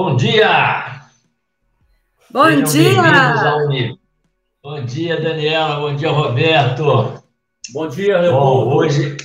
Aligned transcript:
Bom 0.00 0.14
dia! 0.14 1.02
Bom 2.30 2.64
Sejam 2.64 3.68
dia! 3.68 3.96
Bom 4.62 4.84
dia, 4.84 5.20
Daniela. 5.20 5.80
Bom 5.80 5.96
dia, 5.96 6.10
Roberto. 6.12 7.20
Bom 7.72 7.88
dia, 7.88 8.16
Leopoldo. 8.20 8.70
Bom, 8.70 8.76
hoje 8.76 9.16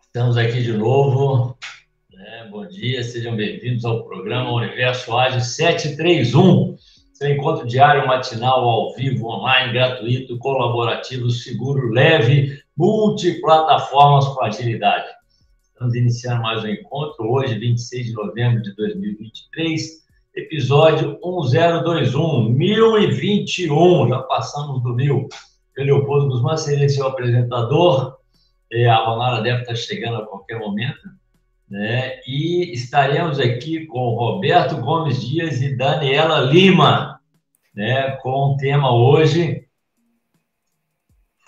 estamos 0.00 0.36
aqui 0.36 0.62
de 0.62 0.74
novo. 0.74 1.58
Né? 2.08 2.46
Bom 2.52 2.68
dia, 2.68 3.02
sejam 3.02 3.34
bem-vindos 3.34 3.84
ao 3.84 4.04
programa 4.04 4.52
Universo 4.52 5.16
Ágil 5.16 5.40
731. 5.40 6.76
Seu 7.12 7.28
encontro 7.28 7.66
diário, 7.66 8.06
matinal, 8.06 8.60
ao 8.60 8.94
vivo, 8.94 9.26
online, 9.26 9.72
gratuito, 9.72 10.38
colaborativo, 10.38 11.28
seguro, 11.30 11.90
leve, 11.90 12.62
multiplataformas 12.76 14.28
com 14.28 14.44
agilidade. 14.44 15.17
Estamos 15.78 15.94
iniciando 15.94 16.42
mais 16.42 16.64
um 16.64 16.66
encontro, 16.66 17.30
hoje, 17.30 17.56
26 17.56 18.06
de 18.06 18.12
novembro 18.12 18.60
de 18.60 18.74
2023, 18.74 20.04
episódio 20.34 21.16
1021, 21.24 22.48
1021, 22.48 24.08
já 24.08 24.18
passamos 24.22 24.82
do 24.82 24.92
mil. 24.92 25.28
Eu, 25.76 25.84
Leopoldo 25.84 26.30
Guzmán, 26.30 26.56
seria 26.56 26.88
seu 26.88 27.06
apresentador, 27.06 28.16
é, 28.72 28.88
a 28.88 28.96
Ronara 28.96 29.40
deve 29.40 29.60
estar 29.60 29.76
chegando 29.76 30.16
a 30.16 30.26
qualquer 30.26 30.58
momento, 30.58 31.08
né? 31.70 32.18
e 32.26 32.72
estaremos 32.72 33.38
aqui 33.38 33.86
com 33.86 34.16
Roberto 34.16 34.78
Gomes 34.78 35.24
Dias 35.24 35.62
e 35.62 35.76
Daniela 35.76 36.40
Lima, 36.40 37.20
né? 37.72 38.16
com 38.20 38.54
o 38.54 38.56
tema 38.56 38.92
hoje 38.92 39.67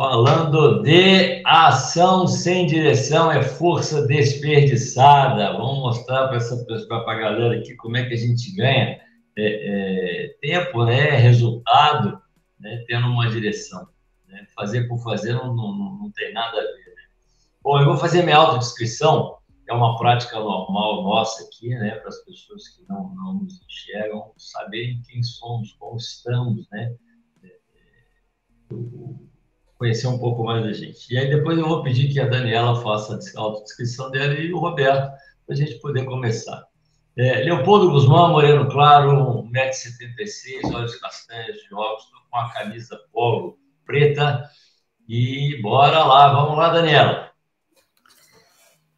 falando 0.00 0.80
de 0.82 1.42
ação 1.44 2.26
sem 2.26 2.64
direção 2.64 3.30
é 3.30 3.42
força 3.42 4.06
desperdiçada. 4.06 5.52
Vamos 5.52 5.80
mostrar 5.80 6.28
para 6.28 6.38
a 6.38 7.18
galera 7.18 7.58
aqui 7.58 7.76
como 7.76 7.98
é 7.98 8.08
que 8.08 8.14
a 8.14 8.16
gente 8.16 8.50
ganha 8.56 8.98
é, 9.36 10.24
é, 10.24 10.28
tempo, 10.40 10.86
né, 10.86 11.10
resultado, 11.16 12.18
né, 12.58 12.82
tendo 12.88 13.08
uma 13.08 13.28
direção. 13.28 13.86
Né? 14.26 14.46
Fazer 14.56 14.88
por 14.88 15.02
fazer 15.02 15.34
não, 15.34 15.54
não, 15.54 15.74
não 15.74 16.10
tem 16.12 16.32
nada 16.32 16.56
a 16.56 16.62
ver. 16.62 16.94
Né? 16.96 17.02
Bom, 17.62 17.78
eu 17.78 17.84
vou 17.84 17.98
fazer 17.98 18.22
minha 18.22 18.38
autodescrição, 18.38 19.36
é 19.68 19.74
uma 19.74 19.98
prática 19.98 20.40
normal 20.40 21.02
nossa 21.02 21.44
aqui, 21.44 21.68
né, 21.74 21.90
para 21.96 22.08
as 22.08 22.24
pessoas 22.24 22.68
que 22.68 22.82
não, 22.88 23.14
não 23.14 23.34
nos 23.34 23.62
enxergam, 23.68 24.32
saberem 24.38 25.02
quem 25.06 25.22
somos, 25.22 25.74
como 25.74 25.98
estamos, 25.98 26.66
né? 26.70 26.94
É, 27.44 27.48
é, 27.48 29.30
conhecer 29.80 30.08
um 30.08 30.18
pouco 30.18 30.44
mais 30.44 30.62
da 30.62 30.74
gente. 30.74 31.10
E 31.10 31.16
aí 31.16 31.30
depois 31.30 31.56
eu 31.56 31.66
vou 31.66 31.82
pedir 31.82 32.12
que 32.12 32.20
a 32.20 32.28
Daniela 32.28 32.82
faça 32.82 33.18
a 33.34 33.40
autodescrição 33.40 34.10
dela 34.10 34.34
e 34.34 34.52
o 34.52 34.58
Roberto, 34.58 35.10
para 35.46 35.54
a 35.54 35.56
gente 35.56 35.80
poder 35.80 36.04
começar. 36.04 36.66
É, 37.16 37.42
Leopoldo 37.44 37.90
Guzmão, 37.90 38.30
moreno 38.30 38.68
claro, 38.68 39.42
1,76m, 39.50 40.74
olhos 40.74 40.96
castanhos 40.96 41.56
de 41.56 41.74
óculos, 41.74 42.04
com 42.30 42.36
uma 42.36 42.52
camisa 42.52 43.00
polo 43.10 43.58
preta. 43.86 44.50
E 45.08 45.58
bora 45.62 46.04
lá, 46.04 46.30
vamos 46.30 46.58
lá, 46.58 46.68
Daniela. 46.68 47.32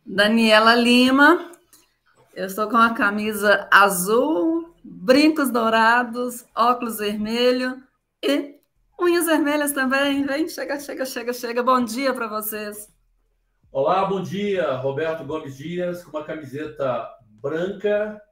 Daniela 0.05 0.75
Lima, 0.75 1.53
eu 2.35 2.47
estou 2.47 2.69
com 2.69 2.77
a 2.77 2.91
camisa 2.91 3.69
azul, 3.71 4.75
brincos 4.83 5.49
dourados, 5.49 6.45
óculos 6.57 6.99
vermelho 6.99 7.81
e 8.21 8.61
Unhas 9.03 9.27
vermelhas 9.27 9.73
também, 9.73 10.25
vem, 10.25 10.49
chega, 10.49 10.79
chega, 10.79 11.05
chega, 11.05 11.33
chega. 11.33 11.61
Bom 11.61 11.85
dia 11.85 12.15
para 12.15 12.29
vocês. 12.29 12.89
Olá, 13.73 14.05
bom 14.05 14.23
dia. 14.23 14.77
Roberto 14.77 15.25
Gomes 15.25 15.57
Dias, 15.57 16.05
com 16.05 16.17
uma 16.17 16.25
camiseta 16.25 17.09
branca 17.43 18.23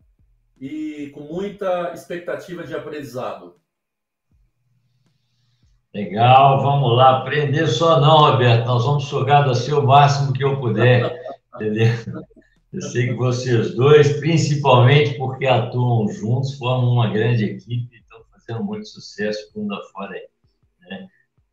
e 0.60 1.10
com 1.12 1.22
muita 1.22 1.92
expectativa 1.92 2.62
de 2.62 2.72
aprendizado. 2.72 3.56
Legal, 5.92 6.62
vamos 6.62 6.96
lá. 6.96 7.18
Aprender 7.18 7.66
só 7.66 8.00
não, 8.00 8.30
Roberto. 8.30 8.64
Nós 8.64 8.84
vamos 8.84 9.06
sugar 9.06 9.42
do 9.42 9.56
seu 9.56 9.82
máximo 9.82 10.32
que 10.32 10.44
eu 10.44 10.60
puder. 10.60 11.20
Entendeu? 11.56 11.88
Eu 12.72 12.80
sei 12.80 13.08
que 13.08 13.14
vocês 13.14 13.74
dois, 13.74 14.20
principalmente 14.20 15.18
porque 15.18 15.46
atuam 15.46 16.08
juntos, 16.10 16.56
formam 16.56 16.92
uma 16.92 17.10
grande 17.10 17.44
equipe 17.46 17.92
e 17.92 17.98
estão 17.98 18.20
fazendo 18.30 18.62
muito 18.62 18.86
sucesso 18.86 19.50
mundo 19.56 19.74
afora 19.74 20.12
aí. 20.12 20.30
Né? 20.90 21.06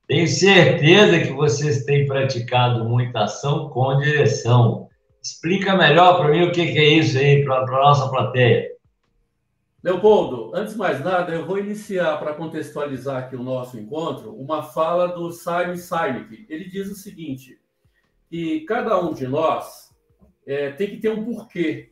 Tenho 0.08 0.28
certeza 0.28 1.20
que 1.20 1.32
vocês 1.32 1.86
têm 1.86 2.08
praticado 2.08 2.84
muita 2.86 3.26
ação 3.26 3.70
com 3.70 4.00
direção. 4.00 4.88
Explica 5.22 5.76
melhor 5.76 6.18
para 6.18 6.30
mim 6.30 6.44
o 6.44 6.52
que, 6.52 6.62
é 6.62 6.84
isso 6.84 7.18
aí 7.18 7.44
para 7.44 7.62
a 7.62 7.66
nossa 7.66 8.10
plateia. 8.10 8.72
Leopoldo, 9.84 10.52
antes 10.56 10.74
de 10.74 10.80
mais 10.80 11.04
nada, 11.04 11.34
eu 11.34 11.46
vou 11.46 11.60
iniciar 11.60 12.18
para 12.18 12.34
contextualizar 12.34 13.24
aqui 13.24 13.36
o 13.36 13.44
nosso 13.44 13.78
encontro 13.78 14.34
uma 14.34 14.64
fala 14.64 15.08
do 15.08 15.32
Simon 15.32 15.78
Sinek. 15.78 16.46
Ele 16.50 16.66
diz 16.66 16.90
o 16.90 16.96
seguinte: 16.96 17.60
que 18.30 18.62
cada 18.62 19.00
um 19.00 19.14
de 19.14 19.28
nós 19.28 19.94
é, 20.46 20.72
tem 20.72 20.90
que 20.90 20.98
ter 20.98 21.10
um 21.10 21.24
porquê, 21.24 21.92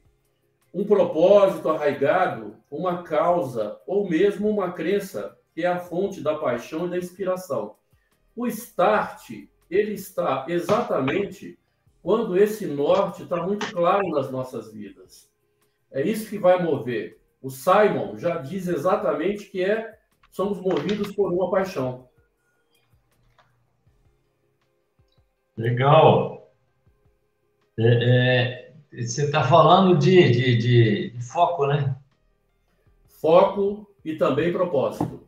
um 0.74 0.84
propósito 0.86 1.70
arraigado, 1.70 2.56
uma 2.72 3.04
causa 3.04 3.78
ou 3.86 4.10
mesmo 4.10 4.50
uma 4.50 4.72
crença 4.72 5.35
que 5.56 5.64
é 5.64 5.68
a 5.68 5.80
fonte 5.80 6.22
da 6.22 6.36
paixão 6.36 6.86
e 6.86 6.90
da 6.90 6.98
inspiração. 6.98 7.78
O 8.36 8.46
start, 8.46 9.30
ele 9.72 9.94
está 9.94 10.46
exatamente 10.50 11.58
quando 12.04 12.38
esse 12.38 12.68
norte 12.68 13.24
está 13.24 13.42
muito 13.48 13.72
claro 13.74 14.08
nas 14.10 14.30
nossas 14.30 14.72
vidas. 14.72 15.32
É 15.90 16.06
isso 16.06 16.30
que 16.30 16.38
vai 16.38 16.62
mover. 16.62 17.20
O 17.42 17.50
Simon 17.50 18.18
já 18.18 18.38
diz 18.38 18.68
exatamente 18.68 19.46
que 19.46 19.64
é 19.64 19.98
somos 20.30 20.60
movidos 20.60 21.16
por 21.16 21.32
uma 21.32 21.50
paixão. 21.50 22.10
Legal. 25.56 26.52
É, 27.80 28.74
é, 28.92 29.04
você 29.04 29.26
está 29.26 29.44
falando 29.46 29.98
de, 29.98 30.32
de, 30.32 31.12
de 31.14 31.24
foco, 31.24 31.66
né? 31.66 31.96
Foco 33.08 33.90
e 34.04 34.16
também 34.16 34.52
propósito. 34.52 35.26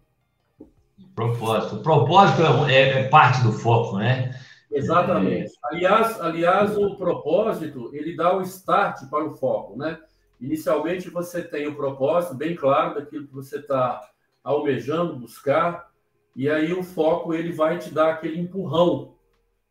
Propósito. 1.17 1.77
O 1.77 1.81
propósito 1.81 2.43
é, 2.43 2.75
é, 2.75 2.89
é, 2.99 3.07
parte 3.07 3.41
do 3.41 3.51
foco, 3.51 3.97
né? 3.97 4.39
Exatamente. 4.71 5.51
Aliás, 5.63 6.21
aliás, 6.21 6.77
o 6.77 6.95
propósito, 6.95 7.89
ele 7.91 8.15
dá 8.15 8.37
o 8.37 8.41
start 8.43 9.09
para 9.09 9.25
o 9.25 9.35
foco, 9.35 9.75
né? 9.75 9.97
Inicialmente, 10.39 11.09
você 11.09 11.41
tem 11.41 11.65
o 11.65 11.75
propósito 11.75 12.35
bem 12.35 12.55
claro 12.55 12.93
daquilo 12.93 13.25
que 13.25 13.33
você 13.33 13.57
está 13.57 13.99
almejando 14.43 15.17
buscar, 15.17 15.89
e 16.35 16.47
aí 16.47 16.71
o 16.71 16.83
foco, 16.83 17.33
ele 17.33 17.51
vai 17.51 17.79
te 17.79 17.91
dar 17.91 18.11
aquele 18.11 18.39
empurrão 18.39 19.15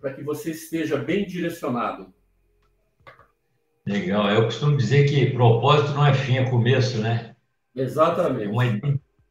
para 0.01 0.13
que 0.13 0.25
você 0.25 0.51
esteja 0.51 0.97
bem 0.97 1.25
direcionado. 1.25 2.13
Legal. 3.87 4.29
Eu 4.31 4.47
costumo 4.47 4.77
dizer 4.77 5.09
que 5.09 5.31
propósito 5.31 5.95
não 5.95 6.05
é 6.05 6.13
fim, 6.13 6.39
é 6.39 6.51
começo, 6.51 7.01
né? 7.01 7.37
Exatamente. 7.73 8.47
É 8.47 8.49
uma 8.49 8.67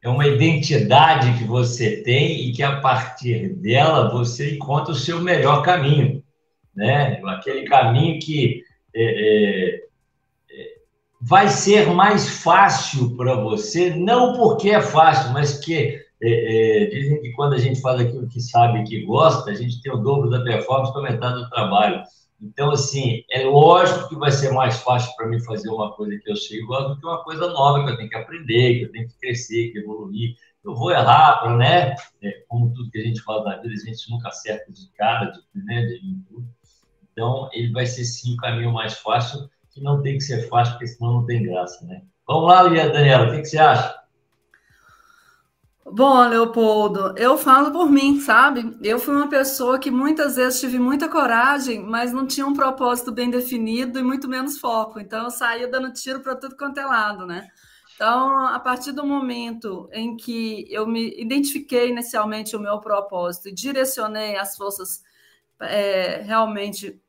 é 0.06 0.08
uma 0.08 0.26
identidade 0.26 1.36
que 1.36 1.44
você 1.44 2.00
tem 2.02 2.48
e 2.48 2.52
que 2.52 2.62
a 2.62 2.80
partir 2.80 3.54
dela 3.56 4.08
você 4.08 4.54
encontra 4.54 4.92
o 4.92 4.96
seu 4.96 5.20
melhor 5.20 5.62
caminho, 5.62 6.22
né? 6.74 7.20
Aquele 7.26 7.64
caminho 7.64 8.20
que 8.20 8.62
é, 8.94 9.02
é, 9.02 9.74
é 9.74 10.74
vai 11.20 11.48
ser 11.48 11.88
mais 11.88 12.40
fácil 12.40 13.16
para 13.16 13.34
você, 13.34 13.96
não 13.96 14.36
porque 14.36 14.70
é 14.70 14.80
fácil, 14.80 15.32
mas 15.32 15.58
que 15.58 16.00
é, 16.22 16.84
é, 16.84 16.86
dizem 16.86 17.20
que 17.20 17.32
quando 17.32 17.54
a 17.54 17.58
gente 17.58 17.80
faz 17.80 18.00
aquilo 18.00 18.28
que 18.28 18.40
sabe 18.40 18.84
que 18.84 19.04
gosta, 19.04 19.50
a 19.50 19.54
gente 19.54 19.82
tem 19.82 19.92
o 19.92 19.98
dobro 19.98 20.30
da 20.30 20.44
performance 20.44 20.92
com 20.92 21.00
a 21.00 21.02
metade 21.02 21.42
do 21.42 21.50
trabalho. 21.50 22.00
Então, 22.40 22.70
assim, 22.70 23.22
é 23.30 23.44
lógico 23.44 24.08
que 24.08 24.16
vai 24.16 24.30
ser 24.30 24.52
mais 24.52 24.78
fácil 24.80 25.14
para 25.16 25.26
mim 25.26 25.40
fazer 25.40 25.70
uma 25.70 25.92
coisa 25.92 26.18
que 26.18 26.30
eu 26.30 26.36
sei 26.36 26.58
igual 26.58 26.88
do 26.88 27.00
que 27.00 27.06
uma 27.06 27.24
coisa 27.24 27.48
nova 27.48 27.84
que 27.84 27.92
eu 27.92 27.96
tenho 27.96 28.10
que 28.10 28.16
aprender, 28.16 28.78
que 28.78 28.84
eu 28.84 28.92
tenho 28.92 29.08
que 29.08 29.18
crescer, 29.18 29.72
que 29.72 29.78
evoluir. 29.78 30.36
Eu 30.62 30.74
vou 30.74 30.90
errar, 30.90 31.56
né? 31.56 31.94
É, 32.22 32.44
como 32.48 32.72
tudo 32.74 32.90
que 32.90 32.98
a 32.98 33.04
gente 33.04 33.22
fala 33.22 33.44
da 33.44 33.56
vida, 33.62 33.74
a 33.74 33.86
gente 33.86 34.10
nunca 34.10 34.28
acerta 34.28 34.70
de 34.70 34.88
cara, 34.96 35.30
de, 35.30 35.64
né? 35.64 35.86
De 35.86 36.00
tudo. 36.28 36.46
Então, 37.12 37.48
ele 37.52 37.72
vai 37.72 37.86
ser 37.86 38.04
sim 38.04 38.34
o 38.34 38.36
caminho 38.36 38.72
mais 38.72 38.94
fácil, 38.98 39.48
que 39.72 39.80
não 39.80 40.02
tem 40.02 40.18
que 40.18 40.24
ser 40.24 40.48
fácil, 40.48 40.74
porque 40.74 40.88
senão 40.88 41.14
não 41.14 41.26
tem 41.26 41.42
graça, 41.42 41.84
né? 41.86 42.02
Vamos 42.26 42.48
lá, 42.48 42.68
Daniela, 42.68 43.28
o 43.28 43.30
que, 43.30 43.38
que 43.38 43.46
você 43.46 43.58
acha? 43.58 44.05
Bom, 45.88 46.26
Leopoldo, 46.28 47.14
eu 47.16 47.38
falo 47.38 47.70
por 47.70 47.88
mim, 47.88 48.20
sabe? 48.20 48.76
Eu 48.82 48.98
fui 48.98 49.14
uma 49.14 49.28
pessoa 49.28 49.78
que 49.78 49.88
muitas 49.90 50.34
vezes 50.34 50.58
tive 50.60 50.78
muita 50.80 51.08
coragem, 51.08 51.80
mas 51.80 52.12
não 52.12 52.26
tinha 52.26 52.44
um 52.44 52.52
propósito 52.54 53.12
bem 53.12 53.30
definido 53.30 53.98
e 53.98 54.02
muito 54.02 54.28
menos 54.28 54.58
foco. 54.58 54.98
Então, 54.98 55.24
eu 55.24 55.30
saía 55.30 55.68
dando 55.68 55.92
tiro 55.92 56.20
para 56.20 56.34
tudo 56.34 56.56
quanto 56.56 56.78
é 56.80 56.84
lado, 56.84 57.24
né? 57.24 57.48
Então, 57.94 58.46
a 58.48 58.58
partir 58.58 58.90
do 58.92 59.06
momento 59.06 59.88
em 59.92 60.16
que 60.16 60.66
eu 60.70 60.86
me 60.86 61.18
identifiquei 61.20 61.88
inicialmente 61.88 62.56
o 62.56 62.60
meu 62.60 62.80
propósito 62.80 63.48
e 63.48 63.54
direcionei 63.54 64.36
as 64.36 64.56
forças 64.56 65.02
é, 65.60 66.20
realmente 66.22 67.00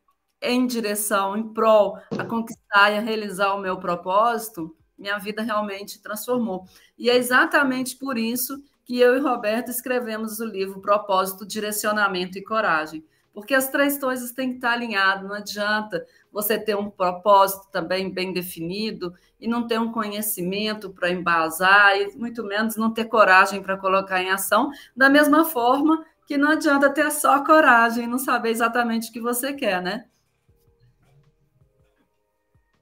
em 0.41 0.67
direção, 0.67 1.35
em 1.35 1.51
prol 1.53 1.97
a 2.11 2.23
conquistar 2.23 2.91
e 2.91 2.97
a 2.97 3.01
realizar 3.01 3.55
o 3.55 3.59
meu 3.59 3.77
propósito, 3.79 4.75
minha 4.97 5.17
vida 5.17 5.41
realmente 5.41 6.01
transformou. 6.01 6.65
E 6.97 7.09
é 7.09 7.15
exatamente 7.15 7.95
por 7.95 8.17
isso 8.17 8.61
que 8.83 8.99
eu 8.99 9.17
e 9.17 9.19
Roberto 9.19 9.69
escrevemos 9.69 10.39
o 10.39 10.45
livro 10.45 10.81
Propósito, 10.81 11.45
Direcionamento 11.45 12.37
e 12.37 12.43
Coragem. 12.43 13.03
Porque 13.33 13.53
as 13.53 13.69
três 13.69 13.99
coisas 13.99 14.31
têm 14.31 14.49
que 14.49 14.55
estar 14.55 14.71
alinhadas, 14.71 15.27
não 15.27 15.35
adianta 15.35 16.03
você 16.31 16.57
ter 16.57 16.75
um 16.75 16.89
propósito 16.89 17.67
também 17.71 18.11
bem 18.11 18.33
definido 18.33 19.13
e 19.39 19.47
não 19.47 19.67
ter 19.67 19.79
um 19.79 19.91
conhecimento 19.91 20.89
para 20.89 21.11
embasar, 21.11 21.95
e 21.97 22.15
muito 22.15 22.43
menos 22.43 22.75
não 22.77 22.91
ter 22.91 23.05
coragem 23.05 23.61
para 23.61 23.77
colocar 23.77 24.23
em 24.23 24.31
ação, 24.31 24.71
da 24.95 25.07
mesma 25.07 25.45
forma 25.45 26.03
que 26.25 26.35
não 26.35 26.49
adianta 26.49 26.89
ter 26.89 27.11
só 27.11 27.43
coragem 27.43 28.05
e 28.05 28.07
não 28.07 28.17
saber 28.17 28.49
exatamente 28.49 29.09
o 29.09 29.13
que 29.13 29.21
você 29.21 29.53
quer, 29.53 29.83
né? 29.83 30.05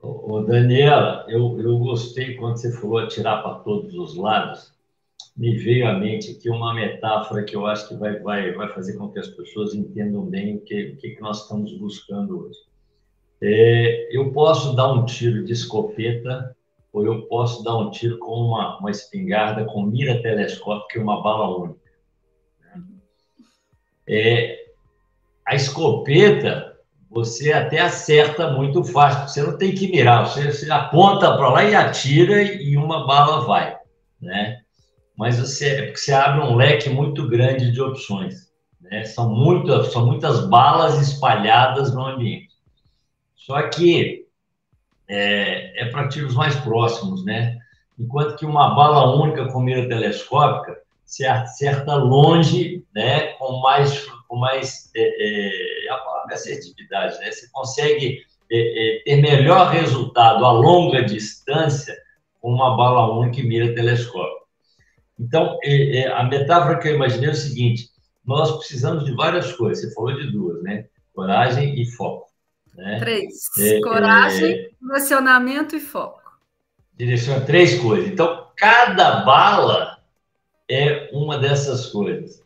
Ô, 0.06 0.42
Daniela, 0.42 1.26
eu, 1.28 1.60
eu 1.60 1.80
gostei 1.80 2.36
quando 2.36 2.58
você 2.58 2.72
falou 2.72 3.00
atirar 3.00 3.42
para 3.42 3.56
todos 3.56 3.96
os 3.96 4.16
lados. 4.16 4.72
Me 5.36 5.58
veio 5.58 5.88
à 5.88 5.94
mente 5.94 6.32
aqui 6.32 6.48
uma 6.48 6.76
metáfora 6.76 7.44
que 7.44 7.56
eu 7.56 7.66
acho 7.66 7.88
que 7.88 7.96
vai, 7.96 8.20
vai, 8.20 8.54
vai 8.54 8.70
fazer 8.70 8.98
com 8.98 9.10
que 9.10 9.18
as 9.18 9.28
pessoas 9.30 9.74
entendam 9.74 10.24
bem 10.24 10.58
o 10.58 10.62
que, 10.62 10.92
o 10.92 10.98
que 10.98 11.18
nós 11.20 11.42
estamos 11.42 11.76
buscando 11.78 12.46
hoje. 12.46 12.60
É, 13.42 14.16
eu 14.16 14.32
posso 14.32 14.76
dar 14.76 14.94
um 14.94 15.06
tiro 15.06 15.44
de 15.44 15.54
escopeta 15.54 16.56
ou 16.94 17.04
eu 17.04 17.24
posso 17.24 17.64
dar 17.64 17.76
um 17.76 17.90
tiro 17.90 18.20
com 18.20 18.34
uma, 18.34 18.78
uma 18.80 18.92
espingarda 18.92 19.66
com 19.66 19.84
mira 19.84 20.22
telescópica 20.22 21.00
e 21.00 21.02
uma 21.02 21.22
bala 21.24 21.58
única. 21.58 21.80
É, 24.08 24.66
a 25.46 25.56
escopeta 25.56 26.75
você 27.16 27.54
até 27.54 27.80
acerta 27.80 28.52
muito 28.52 28.84
fácil. 28.84 29.30
Você 29.30 29.42
não 29.42 29.58
tem 29.58 29.74
que 29.74 29.88
mirar, 29.88 30.28
você, 30.28 30.52
você 30.52 30.70
aponta 30.70 31.38
para 31.38 31.50
lá 31.50 31.64
e 31.64 31.74
atira 31.74 32.44
e 32.44 32.76
uma 32.76 33.08
bala 33.08 33.46
vai, 33.46 33.78
né? 34.22 34.60
Mas 35.18 35.40
você, 35.40 35.68
é 35.70 35.96
você 35.96 36.12
abre 36.12 36.42
um 36.42 36.58
leque 36.58 36.90
muito 36.90 37.26
grande 37.30 37.72
de 37.72 37.82
opções, 37.82 38.52
né? 38.82 39.06
São 39.06 39.34
muitas, 39.34 39.94
são 39.94 40.06
muitas 40.06 40.46
balas 40.50 41.02
espalhadas 41.02 41.96
no 41.96 42.06
ambiente. 42.06 42.54
Só 43.34 43.62
que 43.70 44.26
é, 45.08 45.84
é 45.84 45.90
para 45.92 46.10
tiros 46.10 46.36
mais 46.36 46.54
próximos, 46.58 47.24
né? 47.24 47.58
Enquanto 47.98 48.36
que 48.36 48.46
uma 48.46 48.76
bala 48.76 49.16
única 49.16 49.48
com 49.54 49.62
mira 49.62 49.88
telescópica 49.88 50.82
se 51.06 51.26
acerta 51.26 51.96
longe, 51.96 52.84
né? 52.94 53.28
Com 53.38 53.62
mais, 53.62 54.06
com 54.28 54.38
mais 54.38 54.92
é, 54.96 55.02
é, 55.02 56.34
assertividade, 56.34 57.20
né? 57.20 57.32
Você 57.32 57.48
consegue 57.52 58.24
é, 58.52 59.00
é, 59.00 59.04
ter 59.04 59.16
melhor 59.18 59.72
resultado 59.72 60.46
a 60.46 60.52
longa 60.52 61.04
distância 61.04 61.96
com 62.42 62.54
uma 62.54 62.78
bala 62.78 63.18
única 63.18 63.40
e 63.40 63.44
mira 63.44 63.74
telescópica. 63.74 64.46
Então, 65.20 65.58
é, 65.64 66.00
é, 66.00 66.12
a 66.12 66.24
metáfora 66.24 66.78
que 66.78 66.88
eu 66.88 66.96
imaginei 66.96 67.30
é 67.30 67.32
o 67.32 67.36
seguinte: 67.36 67.90
nós 68.26 68.58
precisamos 68.58 69.06
de 69.06 69.16
várias 69.16 69.52
coisas. 69.54 69.84
Você 69.84 69.94
falou 69.94 70.14
de 70.16 70.32
duas, 70.32 70.62
né? 70.62 70.86
Coragem 71.14 71.82
e 71.82 71.86
foco. 71.86 72.28
Né? 72.76 73.00
Três. 73.00 73.50
É, 73.60 73.80
Coragem, 73.80 74.70
direcionamento 74.82 75.76
e 75.76 75.80
foco. 75.80 76.22
Direciona 76.98 77.42
três 77.42 77.80
coisas. 77.80 78.10
Então, 78.10 78.48
cada 78.56 79.22
bala 79.22 79.98
é 80.70 81.10
uma 81.14 81.38
dessas 81.38 81.88
coisas. 81.88 82.45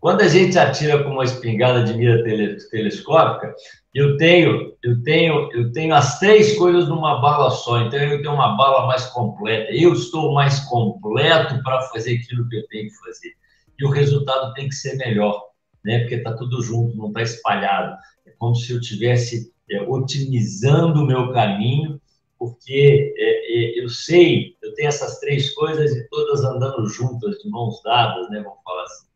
Quando 0.00 0.20
a 0.20 0.28
gente 0.28 0.58
atira 0.58 1.02
com 1.02 1.10
uma 1.10 1.24
espingarda 1.24 1.82
de 1.82 1.94
mira 1.94 2.22
telescópica, 2.70 3.54
eu 3.94 4.16
tenho, 4.18 4.76
eu 4.82 5.02
tenho, 5.02 5.50
eu 5.52 5.72
tenho 5.72 5.94
as 5.94 6.18
três 6.18 6.56
coisas 6.56 6.86
numa 6.86 7.20
bala 7.20 7.50
só. 7.50 7.80
Então 7.80 7.98
eu 7.98 8.20
tenho 8.20 8.34
uma 8.34 8.56
bala 8.56 8.86
mais 8.86 9.06
completa. 9.06 9.72
Eu 9.72 9.94
estou 9.94 10.34
mais 10.34 10.60
completo 10.60 11.62
para 11.62 11.80
fazer 11.88 12.18
aquilo 12.18 12.48
que 12.48 12.56
eu 12.56 12.66
tenho 12.68 12.90
que 12.90 12.96
fazer. 12.98 13.32
E 13.78 13.84
o 13.86 13.90
resultado 13.90 14.52
tem 14.54 14.68
que 14.68 14.74
ser 14.74 14.96
melhor, 14.96 15.42
né? 15.84 16.00
Porque 16.00 16.16
está 16.16 16.34
tudo 16.34 16.62
junto, 16.62 16.96
não 16.96 17.08
está 17.08 17.22
espalhado. 17.22 17.96
É 18.26 18.32
como 18.38 18.54
se 18.54 18.72
eu 18.72 18.80
tivesse 18.80 19.50
é, 19.70 19.80
otimizando 19.82 21.02
o 21.02 21.06
meu 21.06 21.32
caminho, 21.32 22.00
porque 22.38 23.14
é, 23.16 23.78
é, 23.78 23.82
eu 23.82 23.88
sei, 23.88 24.56
eu 24.62 24.74
tenho 24.74 24.88
essas 24.88 25.18
três 25.20 25.54
coisas 25.54 25.90
e 25.92 26.06
todas 26.08 26.44
andando 26.44 26.86
juntas, 26.86 27.38
de 27.38 27.48
mãos 27.48 27.80
dadas, 27.82 28.28
né? 28.30 28.42
Vamos 28.42 28.58
falar 28.62 28.82
assim. 28.84 29.06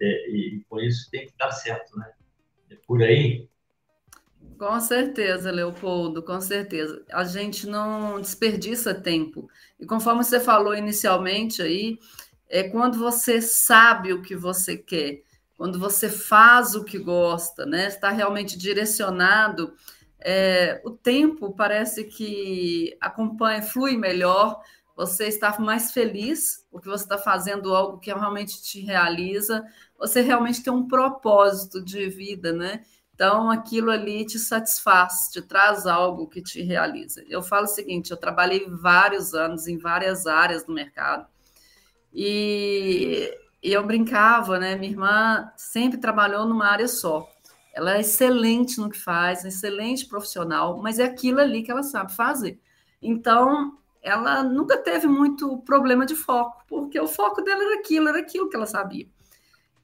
É, 0.00 0.30
e 0.30 0.64
com 0.68 0.80
isso 0.80 1.10
tem 1.10 1.26
que 1.26 1.32
dar 1.38 1.50
certo, 1.50 1.96
né? 1.98 2.10
É 2.70 2.76
por 2.86 3.02
aí. 3.02 3.48
Com 4.58 4.78
certeza, 4.80 5.50
Leopoldo, 5.50 6.22
com 6.22 6.40
certeza. 6.40 7.02
A 7.10 7.24
gente 7.24 7.66
não 7.66 8.20
desperdiça 8.20 8.94
tempo. 8.94 9.48
E 9.78 9.86
conforme 9.86 10.22
você 10.22 10.38
falou 10.38 10.74
inicialmente 10.74 11.62
aí, 11.62 11.98
é 12.48 12.64
quando 12.64 12.98
você 12.98 13.40
sabe 13.40 14.12
o 14.12 14.22
que 14.22 14.36
você 14.36 14.76
quer, 14.76 15.22
quando 15.56 15.78
você 15.78 16.08
faz 16.08 16.74
o 16.74 16.84
que 16.84 16.98
gosta, 16.98 17.64
né? 17.64 17.86
Está 17.86 18.10
realmente 18.10 18.58
direcionado. 18.58 19.74
É, 20.18 20.80
o 20.84 20.90
tempo 20.90 21.52
parece 21.52 22.04
que 22.04 22.96
acompanha, 23.00 23.62
flui 23.62 23.96
melhor, 23.96 24.60
você 25.00 25.28
está 25.28 25.58
mais 25.58 25.92
feliz 25.92 26.66
porque 26.70 26.86
você 26.86 27.04
está 27.04 27.16
fazendo 27.16 27.74
algo 27.74 27.98
que 27.98 28.12
realmente 28.12 28.62
te 28.62 28.80
realiza, 28.80 29.64
você 29.98 30.20
realmente 30.20 30.62
tem 30.62 30.70
um 30.70 30.86
propósito 30.86 31.82
de 31.82 32.06
vida, 32.10 32.52
né? 32.52 32.84
Então, 33.14 33.50
aquilo 33.50 33.90
ali 33.90 34.26
te 34.26 34.38
satisfaz, 34.38 35.30
te 35.32 35.40
traz 35.40 35.86
algo 35.86 36.28
que 36.28 36.42
te 36.42 36.60
realiza. 36.60 37.24
Eu 37.28 37.42
falo 37.42 37.64
o 37.64 37.68
seguinte: 37.68 38.10
eu 38.10 38.16
trabalhei 38.18 38.66
vários 38.68 39.32
anos 39.32 39.66
em 39.66 39.78
várias 39.78 40.26
áreas 40.26 40.64
do 40.64 40.72
mercado 40.72 41.26
e, 42.12 43.34
eu 43.62 43.86
brincava, 43.86 44.58
né? 44.58 44.76
Minha 44.76 44.92
irmã 44.92 45.52
sempre 45.56 45.98
trabalhou 45.98 46.44
numa 46.46 46.66
área 46.66 46.88
só. 46.88 47.26
Ela 47.74 47.96
é 47.96 48.00
excelente 48.00 48.78
no 48.78 48.90
que 48.90 48.98
faz, 48.98 49.46
excelente 49.46 50.04
profissional, 50.06 50.76
mas 50.82 50.98
é 50.98 51.04
aquilo 51.04 51.40
ali 51.40 51.62
que 51.62 51.70
ela 51.70 51.82
sabe 51.82 52.14
fazer. 52.14 52.60
Então, 53.00 53.78
ela 54.02 54.42
nunca 54.42 54.78
teve 54.78 55.06
muito 55.06 55.58
problema 55.58 56.06
de 56.06 56.14
foco, 56.14 56.64
porque 56.66 56.98
o 56.98 57.06
foco 57.06 57.42
dela 57.42 57.62
era 57.62 57.80
aquilo, 57.80 58.08
era 58.08 58.18
aquilo 58.18 58.48
que 58.48 58.56
ela 58.56 58.66
sabia. 58.66 59.06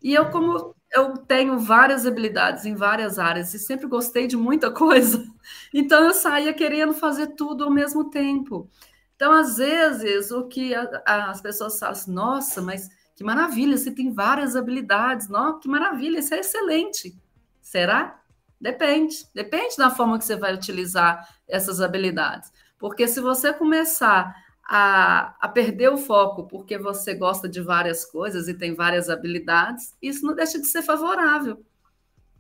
E 0.03 0.15
eu, 0.15 0.31
como 0.31 0.75
eu 0.93 1.17
tenho 1.17 1.59
várias 1.59 2.07
habilidades 2.07 2.65
em 2.65 2.75
várias 2.75 3.19
áreas 3.19 3.53
e 3.53 3.59
sempre 3.59 3.87
gostei 3.87 4.27
de 4.27 4.37
muita 4.37 4.71
coisa, 4.73 5.25
então 5.73 6.05
eu 6.05 6.15
saía 6.15 6.55
querendo 6.55 6.95
fazer 6.95 7.29
tudo 7.29 7.65
ao 7.65 7.71
mesmo 7.71 8.11
tempo. 8.11 8.71
Então, 9.15 9.33
às 9.33 9.57
vezes, 9.57 10.31
o 10.31 10.47
que 10.47 10.75
a, 10.75 11.03
a, 11.07 11.31
as 11.31 11.41
pessoas 11.41 11.79
falam 11.79 11.93
assim, 11.93 12.13
nossa, 12.13 12.61
mas 12.61 12.89
que 13.15 13.25
maravilha, 13.25 13.77
você 13.77 13.91
tem 13.91 14.13
várias 14.13 14.55
habilidades, 14.55 15.29
não, 15.29 15.59
que 15.59 15.67
maravilha, 15.69 16.19
isso 16.19 16.35
é 16.35 16.41
excelente. 16.41 17.19
Será? 17.63 18.21
Depende, 18.61 19.27
depende 19.35 19.77
da 19.77 19.91
forma 19.91 20.19
que 20.19 20.25
você 20.25 20.37
vai 20.37 20.55
utilizar 20.55 21.27
essas 21.49 21.81
habilidades. 21.81 22.53
Porque 22.79 23.09
se 23.09 23.21
você 23.21 23.53
começar 23.53 24.35
a, 24.69 25.37
a, 25.41 25.49
perder 25.49 25.91
o 25.91 25.97
foco 25.97 26.47
porque 26.49 26.77
você 26.77 27.15
gosta 27.15 27.49
de 27.49 27.61
várias 27.61 28.05
coisas 28.05 28.49
e 28.49 28.55
tem 28.55 28.75
várias 28.75 29.09
habilidades, 29.09 29.95
isso 30.03 30.27
não 30.27 30.35
deixa 30.35 30.61
de 30.61 30.67
ser 30.67 30.83
favorável. 30.83 31.65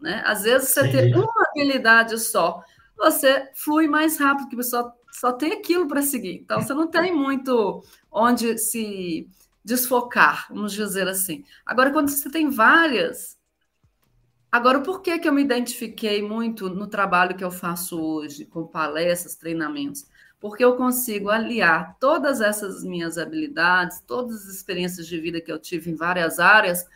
Né? 0.00 0.22
Às 0.26 0.42
vezes 0.42 0.70
você 0.70 0.82
Sim. 0.82 0.92
tem 0.92 1.14
uma 1.14 1.46
habilidade 1.50 2.18
só, 2.18 2.62
você 2.96 3.50
flui 3.54 3.86
mais 3.86 4.18
rápido, 4.18 4.48
porque 4.48 4.62
só, 4.62 4.92
só 5.12 5.32
tem 5.32 5.52
aquilo 5.52 5.86
para 5.86 6.02
seguir. 6.02 6.40
Então 6.42 6.60
você 6.60 6.74
não 6.74 6.88
tem 6.88 7.14
muito 7.14 7.84
onde 8.10 8.58
se 8.58 9.28
desfocar, 9.64 10.46
vamos 10.48 10.72
dizer 10.72 11.08
assim. 11.08 11.44
Agora, 11.64 11.90
quando 11.90 12.08
você 12.08 12.30
tem 12.30 12.48
várias. 12.48 13.36
Agora, 14.50 14.80
por 14.80 15.02
que, 15.02 15.18
que 15.18 15.28
eu 15.28 15.32
me 15.32 15.42
identifiquei 15.42 16.22
muito 16.22 16.70
no 16.70 16.86
trabalho 16.86 17.36
que 17.36 17.44
eu 17.44 17.50
faço 17.50 18.00
hoje, 18.00 18.46
com 18.46 18.66
palestras, 18.66 19.34
treinamentos? 19.34 20.06
Porque 20.40 20.64
eu 20.64 20.76
consigo 20.76 21.30
aliar 21.30 21.96
todas 21.98 22.40
essas 22.40 22.84
minhas 22.84 23.18
habilidades, 23.18 24.02
todas 24.06 24.42
as 24.42 24.54
experiências 24.54 25.06
de 25.06 25.18
vida 25.18 25.40
que 25.40 25.50
eu 25.50 25.58
tive 25.58 25.90
em 25.90 25.94
várias 25.94 26.38
áreas, 26.38 26.86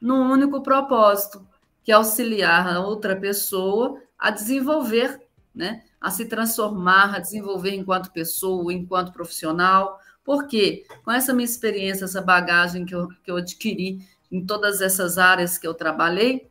num 0.00 0.30
único 0.30 0.62
propósito, 0.62 1.46
que 1.84 1.92
é 1.92 1.94
auxiliar 1.94 2.66
a 2.66 2.80
outra 2.80 3.14
pessoa 3.14 4.00
a 4.18 4.30
desenvolver, 4.30 5.20
né? 5.54 5.84
a 6.00 6.10
se 6.10 6.24
transformar, 6.26 7.14
a 7.14 7.18
desenvolver 7.18 7.74
enquanto 7.74 8.12
pessoa, 8.12 8.72
enquanto 8.72 9.12
profissional. 9.12 10.00
Porque 10.24 10.84
com 11.04 11.10
essa 11.10 11.32
minha 11.32 11.44
experiência, 11.44 12.04
essa 12.04 12.20
bagagem 12.20 12.84
que 12.84 12.94
eu, 12.94 13.08
que 13.08 13.30
eu 13.30 13.36
adquiri 13.36 14.06
em 14.30 14.44
todas 14.44 14.80
essas 14.80 15.18
áreas 15.18 15.56
que 15.56 15.66
eu 15.66 15.74
trabalhei, 15.74 16.50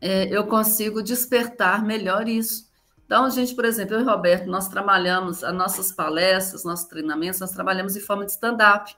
é, 0.00 0.28
eu 0.28 0.46
consigo 0.46 1.02
despertar 1.02 1.84
melhor 1.84 2.28
isso. 2.28 2.65
Então, 3.06 3.30
gente, 3.30 3.54
por 3.54 3.64
exemplo, 3.64 3.94
eu 3.94 4.00
e 4.00 4.04
Roberto, 4.04 4.46
nós 4.46 4.68
trabalhamos 4.68 5.44
as 5.44 5.54
nossas 5.54 5.92
palestras, 5.92 6.64
nossos 6.64 6.86
treinamentos, 6.86 7.38
nós 7.38 7.52
trabalhamos 7.52 7.96
em 7.96 8.00
forma 8.00 8.26
de 8.26 8.32
stand-up. 8.32 8.94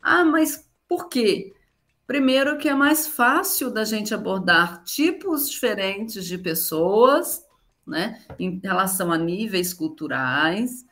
Ah, 0.00 0.24
mas 0.24 0.68
por 0.88 1.08
quê? 1.08 1.52
Primeiro, 2.06 2.56
que 2.58 2.68
é 2.68 2.74
mais 2.74 3.08
fácil 3.08 3.70
da 3.70 3.84
gente 3.84 4.14
abordar 4.14 4.84
tipos 4.84 5.50
diferentes 5.50 6.24
de 6.24 6.38
pessoas, 6.38 7.44
né, 7.84 8.22
em 8.38 8.60
relação 8.62 9.10
a 9.10 9.18
níveis 9.18 9.74
culturais, 9.74 10.86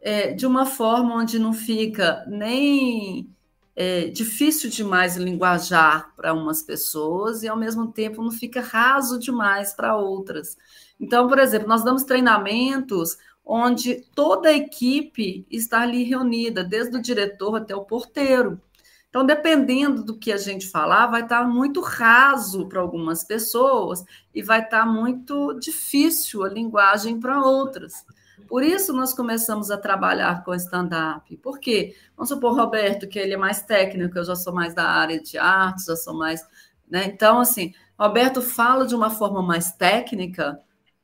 é, 0.00 0.32
de 0.32 0.46
uma 0.46 0.66
forma 0.66 1.14
onde 1.14 1.38
não 1.38 1.52
fica 1.52 2.24
nem 2.28 3.34
é, 3.74 4.08
difícil 4.08 4.68
demais 4.68 5.16
linguajar 5.16 6.14
para 6.14 6.34
umas 6.34 6.62
pessoas 6.62 7.42
e, 7.42 7.48
ao 7.48 7.56
mesmo 7.56 7.90
tempo, 7.90 8.22
não 8.22 8.30
fica 8.30 8.60
raso 8.60 9.18
demais 9.18 9.72
para 9.72 9.96
outras. 9.96 10.56
Então, 10.98 11.28
por 11.28 11.38
exemplo, 11.38 11.68
nós 11.68 11.84
damos 11.84 12.04
treinamentos 12.04 13.18
onde 13.44 14.04
toda 14.14 14.48
a 14.48 14.52
equipe 14.52 15.46
está 15.50 15.82
ali 15.82 16.02
reunida, 16.02 16.64
desde 16.64 16.96
o 16.96 17.02
diretor 17.02 17.56
até 17.56 17.76
o 17.76 17.84
porteiro. 17.84 18.60
Então, 19.08 19.24
dependendo 19.24 20.02
do 20.02 20.18
que 20.18 20.32
a 20.32 20.36
gente 20.36 20.68
falar, 20.68 21.06
vai 21.06 21.22
estar 21.22 21.46
muito 21.46 21.80
raso 21.80 22.66
para 22.68 22.80
algumas 22.80 23.24
pessoas 23.24 24.04
e 24.34 24.42
vai 24.42 24.62
estar 24.62 24.84
muito 24.84 25.54
difícil 25.54 26.42
a 26.42 26.48
linguagem 26.48 27.18
para 27.18 27.40
outras. 27.40 28.04
Por 28.48 28.62
isso, 28.62 28.92
nós 28.92 29.14
começamos 29.14 29.70
a 29.70 29.78
trabalhar 29.78 30.44
com 30.44 30.54
stand-up. 30.54 31.34
Por 31.38 31.58
quê? 31.58 31.96
Vamos 32.16 32.28
supor, 32.28 32.54
Roberto, 32.54 33.08
que 33.08 33.18
ele 33.18 33.34
é 33.34 33.36
mais 33.36 33.62
técnico, 33.62 34.18
eu 34.18 34.24
já 34.24 34.36
sou 34.36 34.52
mais 34.52 34.74
da 34.74 34.84
área 34.84 35.20
de 35.20 35.38
artes, 35.38 35.86
já 35.86 35.96
sou 35.96 36.14
mais. 36.14 36.46
Né? 36.88 37.06
Então, 37.06 37.40
assim, 37.40 37.72
Roberto 37.98 38.42
fala 38.42 38.86
de 38.86 38.94
uma 38.94 39.08
forma 39.08 39.42
mais 39.42 39.72
técnica, 39.72 40.60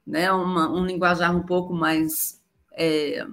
né? 0.06 0.30
Uma, 0.32 0.70
um 0.70 0.84
linguajar 0.84 1.34
um 1.34 1.42
pouco 1.42 1.72
mais. 1.72 2.40
É, 2.72 3.24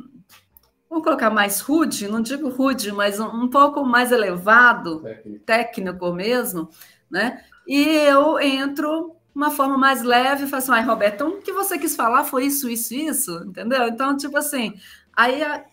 vamos 0.90 1.04
colocar 1.04 1.30
mais 1.30 1.60
rude, 1.62 2.08
não 2.08 2.22
digo 2.22 2.50
rude, 2.50 2.92
mas 2.92 3.20
um, 3.20 3.44
um 3.44 3.48
pouco 3.48 3.84
mais 3.86 4.12
elevado, 4.12 5.02
técnico. 5.02 5.46
técnico 5.46 6.12
mesmo, 6.14 6.70
né? 7.10 7.44
E 7.68 7.84
eu 7.86 8.40
entro 8.40 9.16
uma 9.34 9.52
forma 9.52 9.78
mais 9.78 10.02
leve 10.02 10.46
e 10.46 10.48
falo 10.48 10.64
assim, 10.64 10.72
ai, 10.72 10.84
Roberto, 10.84 11.28
o 11.28 11.42
que 11.42 11.54
você 11.54 11.78
quis 11.78 11.96
falar 11.96 12.24
foi 12.24 12.46
isso, 12.46 12.70
isso, 12.70 12.94
isso, 12.94 13.44
entendeu? 13.46 13.88
Então, 13.88 14.18
tipo 14.18 14.36
assim, 14.38 14.74
aí 15.16 15.44
a, 15.44 15.64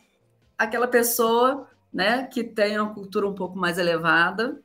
aquela 0.59 0.87
pessoa, 0.87 1.67
né, 1.93 2.25
que 2.25 2.45
tem 2.45 2.79
uma 2.79 2.93
cultura 2.93 3.27
um 3.27 3.35
pouco 3.35 3.59
mais 3.59 3.79
elevada, 3.79 4.61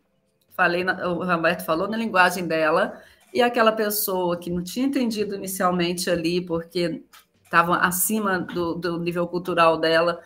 falei, 0.49 0.83
o 0.83 1.23
Roberto 1.23 1.65
falou 1.65 1.87
na 1.87 1.97
linguagem 1.97 2.45
dela, 2.45 3.01
e 3.33 3.41
aquela 3.41 3.71
pessoa 3.71 4.37
que 4.37 4.49
não 4.49 4.63
tinha 4.63 4.85
entendido 4.85 5.35
inicialmente 5.35 6.09
ali, 6.09 6.41
porque 6.41 7.03
estava 7.43 7.77
acima 7.77 8.39
do, 8.39 8.75
do 8.75 8.99
nível 8.99 9.27
cultural 9.27 9.77
dela, 9.77 10.21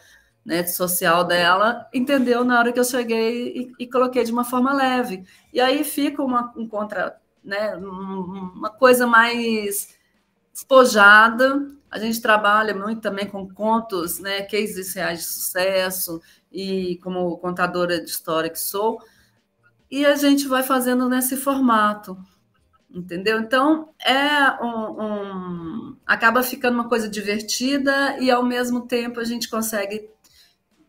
né, 0.45 0.65
social 0.65 1.23
dela, 1.23 1.87
entendeu 1.93 2.43
na 2.43 2.59
hora 2.59 2.71
que 2.71 2.79
eu 2.79 2.83
cheguei 2.83 3.71
e, 3.79 3.83
e 3.83 3.87
coloquei 3.87 4.23
de 4.23 4.31
uma 4.31 4.43
forma 4.43 4.73
leve. 4.73 5.23
E 5.51 5.59
aí 5.59 5.83
fica 5.83 6.21
uma, 6.23 6.53
um 6.55 6.67
contra, 6.67 7.19
né, 7.43 7.75
uma 7.75 8.69
coisa 8.69 9.07
mais 9.07 9.95
despojada. 10.53 11.67
A 11.89 11.97
gente 11.97 12.21
trabalha 12.21 12.75
muito 12.75 13.01
também 13.01 13.25
com 13.27 13.47
contos, 13.47 14.19
né, 14.19 14.43
cases 14.43 14.93
reais 14.93 15.19
de 15.19 15.25
sucesso, 15.25 16.21
e 16.51 16.97
como 17.03 17.37
contadora 17.37 17.99
de 17.99 18.09
história 18.09 18.49
que 18.49 18.59
sou, 18.59 19.01
e 19.91 20.05
a 20.05 20.15
gente 20.15 20.47
vai 20.47 20.63
fazendo 20.63 21.09
nesse 21.09 21.35
formato 21.35 22.17
entendeu? 22.95 23.39
Então 23.41 23.89
é 24.03 24.63
um, 24.63 25.03
um, 25.03 25.97
acaba 26.05 26.41
ficando 26.41 26.75
uma 26.75 26.87
coisa 26.87 27.09
divertida 27.09 28.17
e 28.19 28.31
ao 28.31 28.41
mesmo 28.41 28.87
tempo 28.87 29.19
a 29.19 29.23
gente 29.25 29.49
consegue 29.49 30.09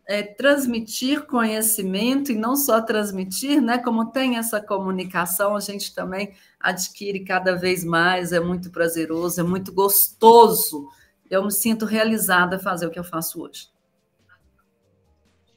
é, 0.06 0.22
transmitir 0.22 1.26
conhecimento 1.26 2.30
e 2.30 2.36
não 2.36 2.54
só 2.54 2.80
transmitir, 2.80 3.60
né? 3.60 3.78
Como 3.78 4.12
tem 4.12 4.36
essa 4.36 4.60
comunicação, 4.60 5.56
a 5.56 5.60
gente 5.60 5.92
também 5.92 6.32
adquire 6.60 7.24
cada 7.24 7.56
vez 7.56 7.84
mais, 7.84 8.32
é 8.32 8.38
muito 8.38 8.70
prazeroso, 8.70 9.40
é 9.40 9.44
muito 9.44 9.72
gostoso. 9.72 10.88
Eu 11.28 11.44
me 11.44 11.52
sinto 11.52 11.84
realizada 11.84 12.56
fazer 12.56 12.86
o 12.86 12.90
que 12.90 13.00
eu 13.00 13.04
faço 13.04 13.42
hoje. 13.42 13.68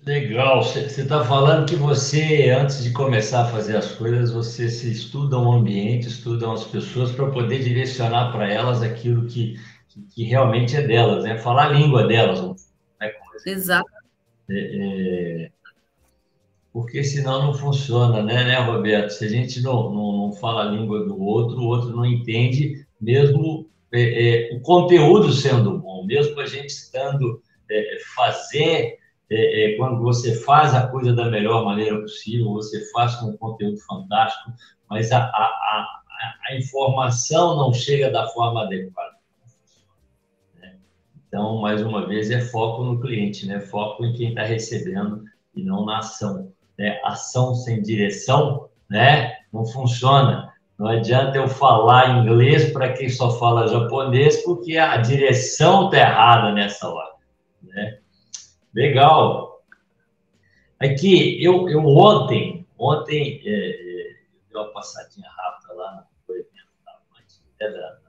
Legal. 0.10 0.64
Você 0.64 1.02
está 1.04 1.24
falando 1.24 1.68
que 1.68 1.76
você, 1.76 2.50
antes 2.50 2.84
de 2.84 2.92
começar 2.92 3.44
a 3.44 3.52
fazer 3.52 3.78
as 3.78 3.92
coisas, 3.92 4.32
você 4.32 4.68
se 4.68 4.92
estuda 4.92 5.38
um 5.38 5.52
ambiente, 5.52 6.08
estuda 6.08 6.52
as 6.52 6.64
pessoas 6.64 7.12
para 7.12 7.30
poder 7.30 7.64
direcionar 7.64 8.32
para 8.32 8.52
elas 8.52 8.82
aquilo 8.82 9.28
que, 9.28 9.60
que, 9.88 10.02
que, 10.02 10.24
realmente 10.24 10.76
é 10.76 10.82
delas, 10.82 11.24
né? 11.24 11.38
Falar 11.38 11.68
a 11.68 11.74
língua 11.74 12.08
delas. 12.08 12.42
Né? 12.42 12.56
Exato. 13.46 13.88
É, 14.50 14.56
é... 14.56 15.52
Porque 16.74 17.04
senão 17.04 17.46
não 17.46 17.54
funciona, 17.54 18.24
né, 18.24 18.46
né, 18.46 18.58
Roberto? 18.62 19.12
Se 19.12 19.26
a 19.26 19.30
gente 19.30 19.62
não, 19.62 19.94
não, 19.94 20.18
não 20.18 20.34
fala 20.34 20.64
a 20.64 20.72
língua 20.72 21.06
do 21.06 21.22
outro, 21.22 21.60
o 21.60 21.68
outro 21.68 21.96
não 21.96 22.04
entende, 22.04 22.84
mesmo 23.00 23.70
é, 23.92 24.54
é 24.54 24.56
o 24.56 24.60
conteúdo 24.60 25.32
sendo 25.32 25.78
bom, 25.78 26.04
mesmo 26.04 26.40
a 26.40 26.48
gente 26.48 26.70
estando 26.70 27.44
é, 27.70 27.98
fazer 28.16 28.99
é, 29.32 29.74
é, 29.74 29.78
quando 29.78 30.02
você 30.02 30.34
faz 30.34 30.74
a 30.74 30.88
coisa 30.88 31.14
da 31.14 31.26
melhor 31.26 31.64
maneira 31.64 32.00
possível, 32.02 32.54
você 32.54 32.90
faz 32.92 33.16
com 33.16 33.28
um 33.28 33.38
conteúdo 33.38 33.78
fantástico, 33.82 34.52
mas 34.90 35.12
a, 35.12 35.20
a, 35.20 35.24
a, 35.24 35.88
a 36.50 36.56
informação 36.56 37.56
não 37.56 37.72
chega 37.72 38.10
da 38.10 38.28
forma 38.30 38.64
adequada. 38.64 39.16
Né? 40.60 40.78
Então, 41.28 41.58
mais 41.62 41.82
uma 41.84 42.08
vez, 42.08 42.32
é 42.32 42.42
foco 42.42 42.84
no 42.84 43.00
cliente, 43.00 43.46
né? 43.46 43.60
foco 43.60 44.04
em 44.04 44.14
quem 44.14 44.30
está 44.30 44.44
recebendo 44.44 45.24
e 45.56 45.64
não 45.64 45.86
na 45.86 46.00
ação. 46.00 46.52
Né? 46.78 47.00
Ação 47.04 47.54
sem 47.54 47.84
direção 47.84 48.68
né? 48.90 49.38
não 49.54 49.64
funciona. 49.64 50.52
Não 50.78 50.88
adianta 50.88 51.38
eu 51.38 51.48
falar 51.48 52.20
inglês 52.20 52.72
para 52.72 52.94
quem 52.94 53.10
só 53.10 53.38
fala 53.38 53.68
japonês, 53.68 54.44
porque 54.44 54.78
a 54.78 54.98
direção 54.98 55.86
está 55.86 55.98
errada 55.98 56.54
nessa 56.54 56.90
hora. 56.90 57.12
Né? 57.62 58.00
Legal. 58.74 59.64
Aqui, 60.80 61.44
eu, 61.44 61.68
eu 61.68 61.86
ontem, 61.86 62.66
ontem, 62.78 63.42
é, 63.44 63.52
é, 63.52 64.16
dei 64.48 64.62
uma 64.62 64.72
passadinha 64.72 65.28
rápida 65.30 65.74
lá 65.74 66.08
no 66.28 66.36
evento 66.36 66.50
da, 67.60 67.68
da, 67.68 68.00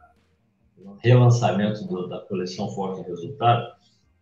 no 0.79 0.99
relançamento 1.03 1.85
do, 1.87 2.07
da 2.07 2.21
coleção 2.21 2.69
Foco 2.71 3.01
e 3.01 3.11
Resultado, 3.11 3.75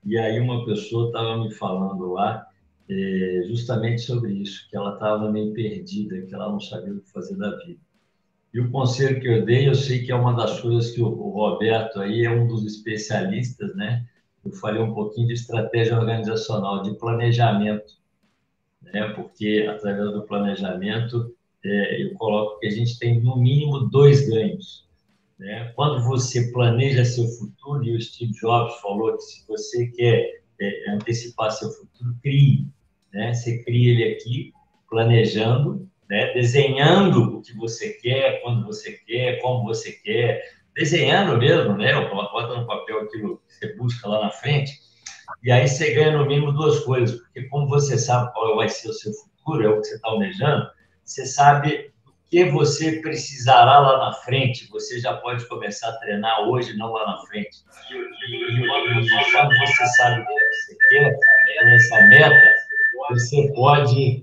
e 0.05 0.17
aí 0.17 0.41
uma 0.41 0.65
pessoa 0.65 1.09
estava 1.09 1.37
me 1.37 1.53
falando 1.53 2.13
lá 2.13 2.47
é, 2.89 3.43
justamente 3.49 4.01
sobre 4.03 4.33
isso, 4.33 4.67
que 4.71 4.77
ela 4.77 4.95
estava 4.95 5.31
meio 5.31 5.53
perdida, 5.53 6.23
que 6.23 6.35
ela 6.35 6.51
não 6.51 6.61
sabia 6.61 6.95
o 6.95 7.01
que 7.01 7.11
fazer 7.11 7.37
da 7.37 7.55
vida. 7.57 7.81
E 8.55 8.61
o 8.61 8.71
conselho 8.71 9.21
que 9.21 9.29
eu 9.29 9.45
dei, 9.45 9.69
eu 9.69 9.75
sei 9.75 10.05
que 10.05 10.11
é 10.11 10.15
uma 10.15 10.35
das 10.35 10.61
coisas 10.61 10.93
que 10.93 11.03
o, 11.03 11.07
o 11.07 11.31
Roberto 11.31 12.01
aí 12.01 12.25
é 12.25 12.31
um 12.31 12.47
dos 12.47 12.65
especialistas, 12.65 13.75
né? 13.77 14.07
Eu 14.45 14.53
falei 14.53 14.81
um 14.81 14.95
pouquinho 14.95 15.29
de 15.29 15.35
estratégia 15.35 15.99
organizacional, 15.99 16.83
de 16.83 16.95
planejamento, 16.99 17.95
né? 18.83 19.13
porque 19.15 19.67
através 19.69 20.13
do 20.13 20.23
planejamento 20.23 21.35
é, 21.65 22.03
eu 22.03 22.15
coloco 22.15 22.59
que 22.61 22.67
a 22.67 22.71
gente 22.71 22.99
tem 22.99 23.21
no 23.21 23.37
mínimo 23.37 23.89
dois 23.91 24.29
ganhos. 24.29 24.87
Né? 25.39 25.73
Quando 25.75 26.05
você 26.05 26.51
planeja 26.53 27.05
seu 27.05 27.27
futuro, 27.27 27.85
e 27.85 27.97
o 27.97 28.01
Steve 28.01 28.33
Jobs 28.33 28.81
falou 28.81 29.17
que 29.17 29.23
se 29.23 29.47
você 29.47 29.87
quer 29.89 30.43
é, 30.61 30.91
antecipar 30.91 31.51
seu 31.53 31.71
futuro, 31.71 32.17
crie. 32.23 32.67
Né? 33.13 33.33
Você 33.33 33.63
cria 33.65 33.93
ele 33.93 34.05
aqui, 34.13 34.53
planejando, 34.89 35.89
né? 36.09 36.33
desenhando 36.33 37.39
o 37.39 37.43
que 37.43 37.55
você 37.55 37.91
quer, 37.95 38.41
quando 38.43 38.67
você 38.67 38.93
quer, 39.07 39.41
como 39.41 39.65
você 39.65 39.93
quer, 39.93 40.43
desenhando 40.79 41.37
mesmo, 41.37 41.77
né? 41.77 41.93
Bota 42.09 42.57
no 42.57 42.67
papel 42.67 43.01
aquilo 43.01 43.39
que 43.39 43.55
você 43.55 43.75
busca 43.75 44.09
lá 44.09 44.23
na 44.23 44.31
frente, 44.31 44.73
e 45.43 45.51
aí 45.51 45.67
você 45.67 45.93
ganha 45.93 46.17
no 46.17 46.25
mínimo 46.25 46.53
duas 46.53 46.81
coisas, 46.81 47.19
porque 47.21 47.43
como 47.49 47.67
você 47.69 47.99
sabe 47.99 48.33
qual 48.33 48.57
vai 48.57 48.69
ser 48.69 48.89
o 48.89 48.93
seu 48.93 49.13
futuro, 49.13 49.65
é 49.65 49.69
o 49.69 49.81
que 49.81 49.89
você 49.89 49.97
está 49.97 50.09
almejando, 50.09 50.71
você 51.05 51.27
sabe 51.27 51.93
o 52.07 52.13
que 52.31 52.45
você 52.45 53.01
precisará 53.01 53.81
lá 53.81 54.07
na 54.07 54.13
frente, 54.13 54.69
você 54.71 55.01
já 55.01 55.15
pode 55.17 55.47
começar 55.49 55.89
a 55.89 55.99
treinar 55.99 56.49
hoje, 56.49 56.77
não 56.77 56.93
lá 56.93 57.07
na 57.07 57.19
frente. 57.27 57.59
E, 57.91 57.95
e, 57.95 58.63
e 58.63 58.69
quando 58.69 59.01
você 59.01 59.87
sabe 59.87 60.23
o 60.23 60.27
que 60.27 60.33
você 60.33 60.77
quer, 60.89 61.17
essa 61.75 62.01
meta, 62.03 62.55
você 63.11 63.53
pode. 63.53 64.23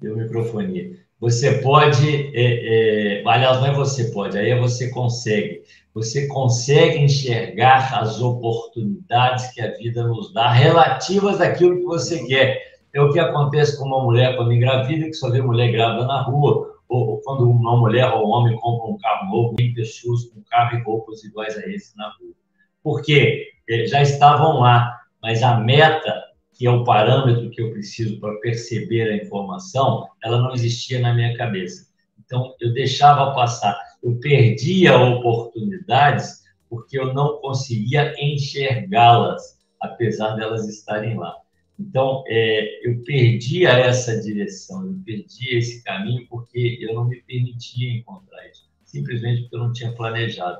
Deu 0.00 0.16
microfone 0.16 1.05
você 1.18 1.62
pode, 1.62 2.30
é, 2.34 3.20
é, 3.20 3.22
aliás, 3.26 3.58
não 3.58 3.66
é 3.68 3.72
você 3.72 4.10
pode, 4.12 4.36
aí 4.36 4.50
é 4.50 4.58
você 4.58 4.90
consegue. 4.90 5.62
Você 5.94 6.26
consegue 6.26 6.98
enxergar 6.98 7.98
as 7.98 8.20
oportunidades 8.20 9.50
que 9.52 9.62
a 9.62 9.72
vida 9.72 10.06
nos 10.06 10.32
dá 10.34 10.50
relativas 10.50 11.40
àquilo 11.40 11.76
que 11.76 11.84
você 11.84 12.26
quer. 12.26 12.76
É 12.92 13.00
o 13.00 13.10
que 13.12 13.18
acontece 13.18 13.78
com 13.78 13.86
uma 13.86 14.02
mulher 14.02 14.36
quando 14.36 14.52
engravida, 14.52 15.06
que 15.06 15.14
só 15.14 15.30
vê 15.30 15.40
mulher 15.40 15.72
grávida 15.72 16.06
na 16.06 16.20
rua, 16.20 16.74
ou, 16.86 17.08
ou 17.08 17.20
quando 17.22 17.50
uma 17.50 17.76
mulher 17.78 18.12
ou 18.12 18.28
um 18.28 18.30
homem 18.30 18.56
compra 18.56 18.90
um 18.90 18.98
carro 18.98 19.30
novo, 19.30 19.56
tem 19.56 19.72
pessoas 19.72 20.24
com 20.26 20.42
carro 20.42 20.78
e 20.78 20.82
roupas 20.82 21.24
iguais 21.24 21.56
a 21.56 21.66
esse 21.66 21.96
na 21.96 22.08
rua. 22.20 22.34
Por 22.82 23.00
quê? 23.00 23.48
É, 23.68 23.86
já 23.86 24.02
estavam 24.02 24.60
lá, 24.60 25.00
mas 25.22 25.42
a 25.42 25.58
meta 25.58 26.25
que 26.56 26.66
é 26.66 26.70
o 26.70 26.84
parâmetro 26.84 27.50
que 27.50 27.60
eu 27.60 27.70
preciso 27.70 28.18
para 28.18 28.34
perceber 28.40 29.10
a 29.10 29.16
informação, 29.16 30.08
ela 30.24 30.40
não 30.40 30.52
existia 30.54 30.98
na 31.00 31.14
minha 31.14 31.36
cabeça. 31.36 31.86
Então, 32.18 32.54
eu 32.60 32.72
deixava 32.72 33.34
passar, 33.34 33.78
eu 34.02 34.18
perdia 34.18 34.98
oportunidades 34.98 36.44
porque 36.68 36.98
eu 36.98 37.12
não 37.12 37.38
conseguia 37.40 38.14
enxergá-las. 38.18 39.56
apesar 39.78 40.34
delas 40.36 40.66
estarem 40.66 41.16
lá. 41.16 41.36
Então, 41.78 42.24
é, 42.26 42.88
eu 42.88 43.02
perdia 43.04 43.68
essa 43.70 44.18
direção, 44.20 44.86
eu 44.86 44.98
perdia 45.04 45.58
esse 45.58 45.84
caminho 45.84 46.26
porque 46.28 46.78
eu 46.80 46.94
não 46.94 47.06
me 47.06 47.20
permitia 47.20 47.92
encontrar 47.92 48.48
isso, 48.48 48.66
simplesmente 48.82 49.42
porque 49.42 49.56
eu 49.56 49.60
não 49.60 49.72
tinha 49.72 49.92
planejado. 49.92 50.58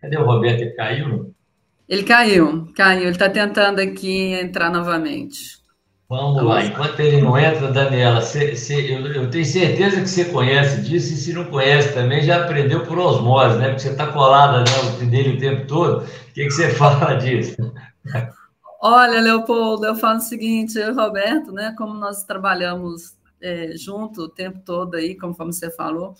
Cadê 0.00 0.16
o 0.16 0.26
Roberto? 0.26 0.62
Ele 0.62 0.70
caiu? 0.72 1.34
Ele 1.88 2.02
caiu, 2.02 2.68
caiu. 2.74 3.02
Ele 3.02 3.10
está 3.10 3.28
tentando 3.28 3.80
aqui 3.80 4.32
entrar 4.34 4.70
novamente. 4.70 5.56
Vamos 6.08 6.40
lá, 6.44 6.64
enquanto 6.64 7.00
ele 7.00 7.20
não 7.20 7.36
entra, 7.36 7.72
Daniela, 7.72 8.20
cê, 8.20 8.54
cê, 8.54 8.94
eu, 8.94 9.04
eu, 9.12 9.28
tenho 9.28 9.44
certeza 9.44 10.00
que 10.00 10.08
você 10.08 10.24
conhece 10.26 10.80
disso, 10.80 11.12
e 11.12 11.16
se 11.16 11.32
não 11.32 11.46
conhece 11.46 11.92
também, 11.94 12.22
já 12.22 12.44
aprendeu 12.44 12.86
por 12.86 12.96
osmose, 12.96 13.58
né? 13.58 13.70
Porque 13.70 13.80
você 13.80 13.90
está 13.90 14.06
colada 14.12 14.58
né, 14.60 15.06
dele 15.06 15.36
o 15.36 15.40
tempo 15.40 15.66
todo. 15.66 16.04
O 16.04 16.32
que, 16.32 16.48
você 16.48 16.70
fala 16.74 17.14
disso? 17.14 17.56
Olha, 18.80 19.20
Leopoldo, 19.20 19.84
eu 19.84 19.96
falo 19.96 20.18
o 20.18 20.20
seguinte, 20.20 20.78
eu 20.78 20.92
e 20.92 20.94
Roberto, 20.94 21.50
né? 21.50 21.74
Como 21.76 21.94
nós 21.94 22.22
trabalhamos 22.22 23.16
é, 23.42 23.72
junto 23.76 24.22
o 24.22 24.28
tempo 24.28 24.60
todo 24.64 24.94
aí, 24.94 25.16
conforme 25.16 25.52
você 25.52 25.72
falou, 25.72 26.14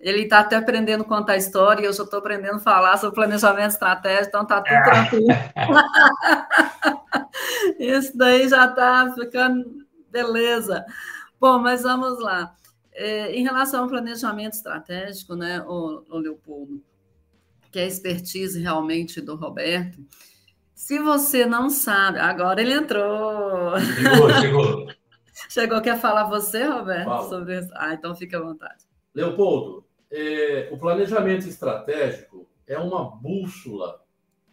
ele 0.00 0.22
está 0.22 0.40
até 0.40 0.56
aprendendo 0.56 1.02
a 1.02 1.06
contar 1.06 1.36
história 1.36 1.82
e 1.82 1.84
eu 1.84 1.92
já 1.92 2.04
estou 2.04 2.18
aprendendo 2.18 2.56
a 2.56 2.60
falar 2.60 2.96
sobre 2.96 3.14
planejamento 3.14 3.70
estratégico, 3.70 4.28
então 4.28 4.42
está 4.42 4.62
tudo 4.62 4.82
tranquilo. 4.82 5.26
Isso 7.78 8.16
daí 8.16 8.48
já 8.48 8.64
está 8.64 9.12
ficando 9.14 9.84
beleza. 10.10 10.84
Bom, 11.38 11.58
mas 11.58 11.82
vamos 11.82 12.18
lá. 12.18 12.54
É, 12.92 13.32
em 13.32 13.42
relação 13.42 13.82
ao 13.82 13.88
planejamento 13.88 14.54
estratégico, 14.54 15.34
né, 15.34 15.62
o, 15.62 16.04
o 16.08 16.18
Leopoldo, 16.18 16.82
que 17.70 17.78
é 17.78 17.84
a 17.84 17.86
expertise 17.86 18.60
realmente 18.60 19.20
do 19.20 19.36
Roberto, 19.36 20.04
se 20.74 20.98
você 20.98 21.44
não 21.44 21.68
sabe, 21.68 22.18
agora 22.18 22.60
ele 22.60 22.72
entrou. 22.72 23.78
Chegou, 23.78 24.30
chegou. 24.40 24.86
chegou, 25.48 25.80
quer 25.82 26.00
falar 26.00 26.24
você, 26.24 26.64
Roberto, 26.64 27.04
Fala. 27.04 27.28
sobre 27.28 27.58
isso? 27.58 27.70
Ah, 27.74 27.92
então 27.92 28.16
fica 28.16 28.38
à 28.38 28.42
vontade. 28.42 28.84
Leopoldo, 29.14 29.84
é, 30.10 30.68
o 30.72 30.78
planejamento 30.78 31.46
estratégico 31.46 32.48
é 32.66 32.78
uma 32.78 33.10
bússola 33.10 34.02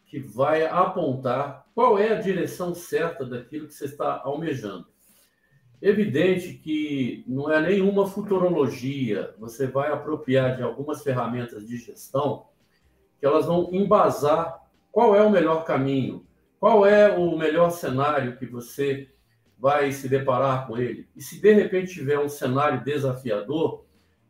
que 0.05 0.19
vai 0.19 0.65
apontar 0.65 1.67
qual 1.75 1.99
é 1.99 2.13
a 2.13 2.21
direção 2.21 2.73
certa 2.73 3.25
daquilo 3.25 3.67
que 3.67 3.73
você 3.73 3.85
está 3.85 4.21
almejando. 4.23 4.87
Evidente 5.81 6.53
que 6.53 7.23
não 7.27 7.51
é 7.51 7.61
nenhuma 7.61 8.07
futurologia, 8.07 9.35
você 9.37 9.67
vai 9.67 9.91
apropriar 9.91 10.55
de 10.55 10.63
algumas 10.63 11.03
ferramentas 11.03 11.67
de 11.67 11.77
gestão 11.77 12.47
que 13.19 13.25
elas 13.25 13.45
vão 13.45 13.69
embasar 13.71 14.67
qual 14.91 15.15
é 15.15 15.21
o 15.21 15.29
melhor 15.29 15.65
caminho, 15.65 16.25
qual 16.59 16.85
é 16.85 17.15
o 17.15 17.37
melhor 17.37 17.69
cenário 17.69 18.37
que 18.37 18.45
você 18.45 19.09
vai 19.59 19.91
se 19.91 20.07
deparar 20.07 20.67
com 20.67 20.77
ele. 20.77 21.07
E 21.15 21.21
se 21.21 21.39
de 21.41 21.53
repente 21.53 21.93
tiver 21.93 22.19
um 22.19 22.29
cenário 22.29 22.83
desafiador, 22.83 23.85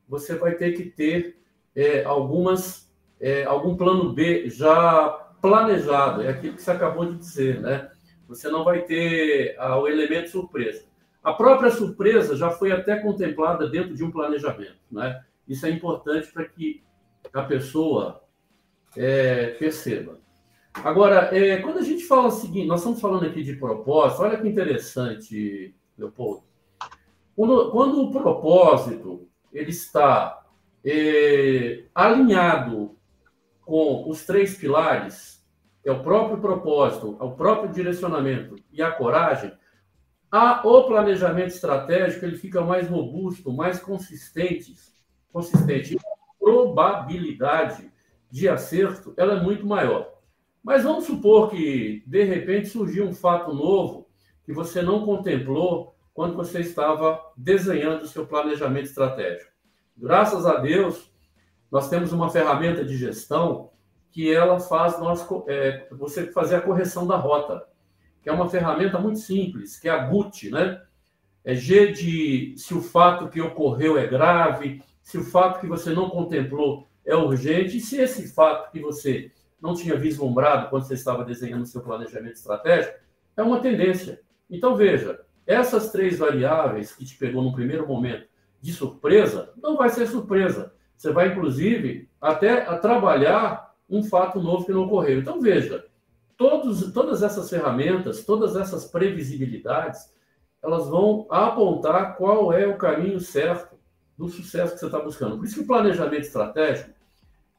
você 0.07 0.35
vai 0.35 0.55
ter 0.55 0.73
que 0.73 0.85
ter 0.85 1.37
é, 1.75 2.03
algumas, 2.03 2.91
é, 3.19 3.43
algum 3.43 3.75
plano 3.75 4.13
B 4.13 4.49
já 4.49 5.09
planejado, 5.41 6.23
é 6.23 6.29
aquilo 6.29 6.55
que 6.55 6.61
você 6.61 6.71
acabou 6.71 7.05
de 7.05 7.17
dizer, 7.17 7.61
né? 7.61 7.89
Você 8.27 8.49
não 8.49 8.63
vai 8.63 8.81
ter 8.81 9.55
ah, 9.57 9.79
o 9.79 9.87
elemento 9.87 10.29
surpresa. 10.29 10.85
A 11.23 11.33
própria 11.33 11.69
surpresa 11.71 12.35
já 12.35 12.49
foi 12.49 12.71
até 12.71 12.97
contemplada 12.97 13.69
dentro 13.69 13.93
de 13.93 14.03
um 14.03 14.11
planejamento, 14.11 14.79
né? 14.91 15.23
Isso 15.47 15.65
é 15.65 15.69
importante 15.69 16.31
para 16.31 16.45
que 16.45 16.83
a 17.33 17.43
pessoa 17.43 18.23
é, 18.95 19.47
perceba. 19.51 20.19
Agora, 20.73 21.35
é, 21.35 21.57
quando 21.57 21.79
a 21.79 21.83
gente 21.83 22.03
fala 22.05 22.27
o 22.27 22.31
seguinte, 22.31 22.67
nós 22.67 22.81
estamos 22.81 23.01
falando 23.01 23.25
aqui 23.25 23.43
de 23.43 23.55
propósito, 23.55 24.21
olha 24.21 24.37
que 24.37 24.47
interessante, 24.47 25.75
Leopoldo. 25.97 26.43
Quando, 27.35 27.71
quando 27.71 28.01
o 28.01 28.11
propósito 28.11 29.27
ele 29.57 29.71
está 29.71 30.45
é, 30.85 31.85
alinhado 31.93 32.95
com 33.61 34.07
os 34.09 34.25
três 34.25 34.55
pilares, 34.55 35.43
é 35.83 35.91
o 35.91 36.03
próprio 36.03 36.39
propósito, 36.39 37.17
o 37.19 37.31
próprio 37.31 37.71
direcionamento 37.71 38.55
e 38.71 38.81
a 38.81 38.91
coragem, 38.91 39.51
a, 40.31 40.65
o 40.67 40.83
planejamento 40.83 41.47
estratégico 41.47 42.25
ele 42.25 42.37
fica 42.37 42.61
mais 42.61 42.87
robusto, 42.87 43.51
mais 43.51 43.79
consistente, 43.79 44.75
consistente. 45.31 45.97
A 45.97 46.43
probabilidade 46.43 47.91
de 48.29 48.47
acerto 48.47 49.13
ela 49.17 49.39
é 49.39 49.41
muito 49.41 49.65
maior. 49.65 50.13
Mas 50.61 50.83
vamos 50.83 51.05
supor 51.05 51.49
que, 51.49 52.03
de 52.05 52.23
repente, 52.25 52.67
surgiu 52.67 53.05
um 53.05 53.13
fato 53.13 53.53
novo 53.53 54.07
que 54.45 54.53
você 54.53 54.81
não 54.81 55.05
contemplou 55.05 55.96
quando 56.17 56.35
você 56.35 56.61
estava 56.61 57.21
desenhando 57.37 58.01
o 58.01 58.07
seu 58.07 58.25
planejamento 58.25 58.85
estratégico. 58.85 59.51
Graças 59.95 60.47
a 60.47 60.55
Deus, 60.57 61.13
nós 61.71 61.91
temos 61.91 62.11
uma 62.11 62.27
ferramenta 62.27 62.83
de 62.83 62.97
gestão 62.97 63.69
que 64.09 64.33
ela 64.33 64.59
faz 64.59 64.99
nós, 64.99 65.23
é, 65.47 65.87
você 65.91 66.25
fazer 66.31 66.55
a 66.55 66.61
correção 66.61 67.05
da 67.05 67.17
rota, 67.17 67.67
que 68.23 68.29
é 68.29 68.33
uma 68.33 68.49
ferramenta 68.49 68.97
muito 68.97 69.19
simples, 69.19 69.79
que 69.79 69.87
é 69.87 69.91
a 69.91 70.07
GUT, 70.07 70.49
né? 70.49 70.81
É 71.45 71.53
G 71.53 71.91
de 71.91 72.55
se 72.57 72.73
o 72.73 72.81
fato 72.81 73.29
que 73.29 73.39
ocorreu 73.39 73.95
é 73.95 74.07
grave, 74.07 74.81
se 75.03 75.19
o 75.19 75.23
fato 75.23 75.59
que 75.59 75.67
você 75.67 75.91
não 75.93 76.09
contemplou 76.09 76.87
é 77.05 77.15
urgente, 77.15 77.77
e 77.77 77.79
se 77.79 78.01
esse 78.01 78.33
fato 78.33 78.71
que 78.71 78.79
você 78.79 79.31
não 79.61 79.75
tinha 79.75 79.95
vislumbrado 79.95 80.71
quando 80.71 80.87
você 80.87 80.95
estava 80.95 81.23
desenhando 81.23 81.61
o 81.61 81.67
seu 81.67 81.81
planejamento 81.81 82.37
estratégico, 82.37 82.97
é 83.37 83.43
uma 83.43 83.59
tendência. 83.59 84.19
Então, 84.49 84.75
veja, 84.75 85.26
essas 85.47 85.91
três 85.91 86.19
variáveis 86.19 86.93
que 86.93 87.05
te 87.05 87.17
pegou 87.17 87.41
no 87.41 87.53
primeiro 87.53 87.87
momento 87.87 88.27
de 88.61 88.73
surpresa, 88.73 89.53
não 89.61 89.77
vai 89.77 89.89
ser 89.89 90.05
surpresa. 90.07 90.73
Você 90.95 91.11
vai, 91.11 91.29
inclusive, 91.29 92.09
até 92.19 92.61
trabalhar 92.77 93.73
um 93.89 94.03
fato 94.03 94.41
novo 94.41 94.65
que 94.65 94.73
não 94.73 94.83
ocorreu. 94.83 95.19
Então, 95.19 95.39
veja, 95.39 95.85
todos, 96.35 96.91
todas 96.91 97.23
essas 97.23 97.49
ferramentas, 97.49 98.25
todas 98.25 98.55
essas 98.57 98.85
previsibilidades, 98.85 100.13
elas 100.61 100.89
vão 100.89 101.25
apontar 101.29 102.17
qual 102.17 102.51
é 102.51 102.67
o 102.67 102.77
caminho 102.77 103.19
certo 103.19 103.77
do 104.17 104.27
sucesso 104.27 104.73
que 104.73 104.79
você 104.79 104.87
está 104.87 104.99
buscando. 104.99 105.37
Por 105.37 105.45
isso 105.45 105.55
que 105.55 105.61
o 105.61 105.67
planejamento 105.67 106.23
estratégico, 106.23 106.89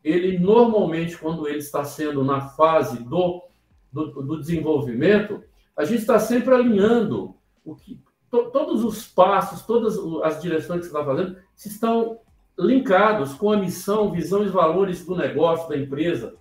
ele 0.04 0.38
normalmente, 0.38 1.16
quando 1.16 1.48
ele 1.48 1.58
está 1.58 1.84
sendo 1.84 2.22
na 2.24 2.40
fase 2.50 3.02
do, 3.04 3.44
do, 3.92 4.22
do 4.22 4.38
desenvolvimento, 4.38 5.42
a 5.76 5.84
gente 5.84 6.00
está 6.00 6.18
sempre 6.18 6.54
alinhando 6.54 7.37
o 7.72 7.76
que, 7.76 8.00
to, 8.30 8.50
todos 8.50 8.84
os 8.84 9.06
passos, 9.06 9.62
todas 9.62 9.98
as 10.24 10.40
direções 10.40 10.80
que 10.80 10.86
você 10.86 10.98
está 10.98 11.04
fazendo, 11.04 11.36
estão 11.56 12.20
linkados 12.58 13.34
com 13.34 13.52
a 13.52 13.56
missão, 13.56 14.10
visão 14.10 14.42
e 14.44 14.48
valores 14.48 15.04
do 15.04 15.14
negócio, 15.14 15.68
da 15.68 15.76
empresa 15.76 16.34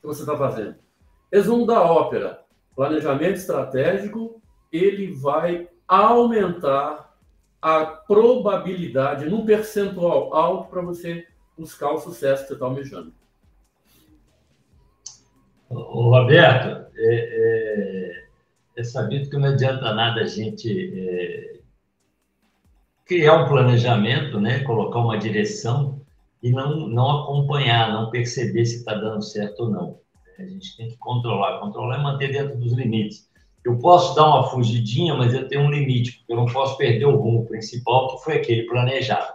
que 0.00 0.06
você 0.06 0.22
está 0.22 0.36
fazendo. 0.36 0.76
Resumo 1.32 1.66
da 1.66 1.82
ópera: 1.82 2.44
planejamento 2.74 3.36
estratégico, 3.36 4.40
ele 4.70 5.12
vai 5.12 5.68
aumentar 5.86 7.12
a 7.60 7.84
probabilidade 7.84 9.28
num 9.28 9.44
percentual 9.44 10.34
alto 10.34 10.70
para 10.70 10.82
você 10.82 11.26
buscar 11.56 11.92
o 11.92 11.98
sucesso 11.98 12.42
que 12.42 12.48
você 12.48 12.54
está 12.54 12.66
almejando. 12.66 13.14
Roberto, 15.70 16.90
é, 16.96 17.14
é, 17.14 18.11
é, 18.76 18.84
sabido 18.84 19.28
que 19.28 19.36
não 19.36 19.48
adianta 19.48 19.94
nada 19.94 20.22
a 20.22 20.26
gente 20.26 20.92
é, 20.94 21.60
criar 23.04 23.42
um 23.42 23.48
planejamento, 23.48 24.40
né, 24.40 24.60
colocar 24.60 25.00
uma 25.00 25.18
direção 25.18 26.00
e 26.42 26.50
não, 26.50 26.88
não 26.88 27.22
acompanhar, 27.22 27.92
não 27.92 28.10
perceber 28.10 28.64
se 28.64 28.76
está 28.76 28.94
dando 28.94 29.22
certo 29.22 29.64
ou 29.64 29.70
não. 29.70 29.98
A 30.38 30.44
gente 30.44 30.76
tem 30.76 30.88
que 30.88 30.96
controlar, 30.96 31.60
controlar 31.60 31.98
e 31.98 32.02
manter 32.02 32.32
dentro 32.32 32.58
dos 32.58 32.72
limites. 32.72 33.30
Eu 33.64 33.78
posso 33.78 34.16
dar 34.16 34.26
uma 34.26 34.50
fugidinha, 34.50 35.14
mas 35.14 35.32
eu 35.32 35.46
tenho 35.46 35.62
um 35.62 35.70
limite, 35.70 36.18
porque 36.18 36.32
eu 36.32 36.36
não 36.36 36.46
posso 36.46 36.76
perder 36.76 37.04
o 37.04 37.16
rumo 37.16 37.46
principal, 37.46 38.08
que 38.08 38.24
foi 38.24 38.36
aquele 38.36 38.64
planejado 38.64 39.32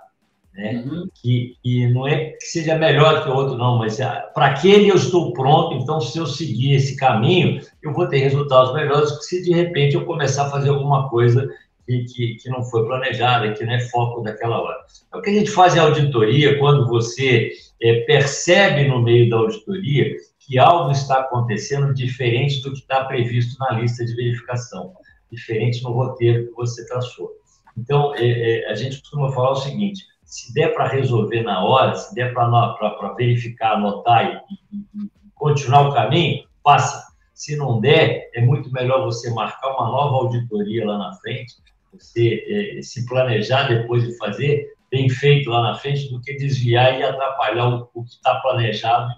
né? 0.57 0.83
Uhum. 0.83 1.07
Que, 1.13 1.55
que 1.61 1.87
não 1.87 2.07
é 2.07 2.31
que 2.31 2.45
seja 2.45 2.75
melhor 2.75 3.23
que 3.23 3.29
o 3.29 3.35
outro, 3.35 3.55
não, 3.57 3.77
mas 3.77 4.01
ah, 4.01 4.29
para 4.33 4.47
aquele 4.47 4.89
eu 4.89 4.95
estou 4.95 5.31
pronto, 5.31 5.75
então 5.75 6.01
se 6.01 6.17
eu 6.17 6.25
seguir 6.25 6.73
esse 6.73 6.95
caminho, 6.95 7.61
eu 7.87 7.93
vou 7.93 8.07
ter 8.07 8.19
resultados 8.19 8.73
melhores 8.73 9.09
se 9.25 9.41
de 9.43 9.53
repente 9.53 9.95
eu 9.95 10.05
começar 10.05 10.47
a 10.47 10.51
fazer 10.51 10.69
alguma 10.69 11.09
coisa 11.09 11.49
que, 11.85 12.03
que, 12.03 12.35
que 12.35 12.49
não 12.49 12.63
foi 12.63 12.85
planejada, 12.85 13.53
que 13.53 13.65
não 13.65 13.73
é 13.73 13.79
foco 13.79 14.21
daquela 14.21 14.61
hora. 14.61 14.77
É 15.13 15.17
o 15.17 15.21
que 15.21 15.29
a 15.29 15.33
gente 15.33 15.51
faz 15.51 15.75
em 15.75 15.79
auditoria, 15.79 16.59
quando 16.59 16.87
você 16.87 17.51
é, 17.81 18.01
percebe 18.01 18.87
no 18.87 19.01
meio 19.01 19.29
da 19.29 19.37
auditoria 19.37 20.15
que 20.39 20.57
algo 20.57 20.91
está 20.91 21.21
acontecendo 21.21 21.93
diferente 21.93 22.61
do 22.61 22.71
que 22.71 22.79
está 22.79 23.05
previsto 23.05 23.57
na 23.59 23.79
lista 23.79 24.05
de 24.05 24.15
verificação, 24.15 24.93
diferente 25.31 25.83
no 25.83 25.91
roteiro 25.91 26.47
que 26.47 26.53
você 26.53 26.85
traçou. 26.87 27.31
Então, 27.77 28.13
é, 28.15 28.25
é, 28.25 28.71
a 28.71 28.75
gente 28.75 28.99
costuma 28.99 29.31
falar 29.31 29.51
o 29.51 29.55
seguinte: 29.55 30.03
se 30.23 30.53
der 30.53 30.73
para 30.73 30.87
resolver 30.87 31.43
na 31.43 31.63
hora, 31.63 31.95
se 31.95 32.13
der 32.15 32.33
para 32.33 33.13
verificar, 33.17 33.73
anotar 33.73 34.43
e, 34.49 34.75
e, 34.75 34.77
e, 35.03 35.09
continuar 35.35 35.89
o 35.89 35.93
caminho, 35.93 36.43
faça. 36.63 37.06
Se 37.37 37.55
não 37.55 37.79
der, 37.79 38.31
é 38.33 38.41
muito 38.41 38.71
melhor 38.71 39.05
você 39.05 39.29
marcar 39.29 39.69
uma 39.75 39.91
nova 39.91 40.15
auditoria 40.15 40.83
lá 40.83 40.97
na 40.97 41.13
frente, 41.13 41.53
você 41.93 42.43
é, 42.79 42.81
se 42.81 43.05
planejar 43.05 43.67
depois 43.67 44.03
de 44.03 44.17
fazer, 44.17 44.73
bem 44.89 45.07
feito 45.07 45.47
lá 45.51 45.61
na 45.61 45.75
frente, 45.75 46.09
do 46.09 46.19
que 46.19 46.33
desviar 46.33 46.99
e 46.99 47.03
atrapalhar 47.03 47.67
o, 47.67 47.89
o 47.93 48.03
que 48.03 48.09
está 48.09 48.39
planejado 48.39 49.13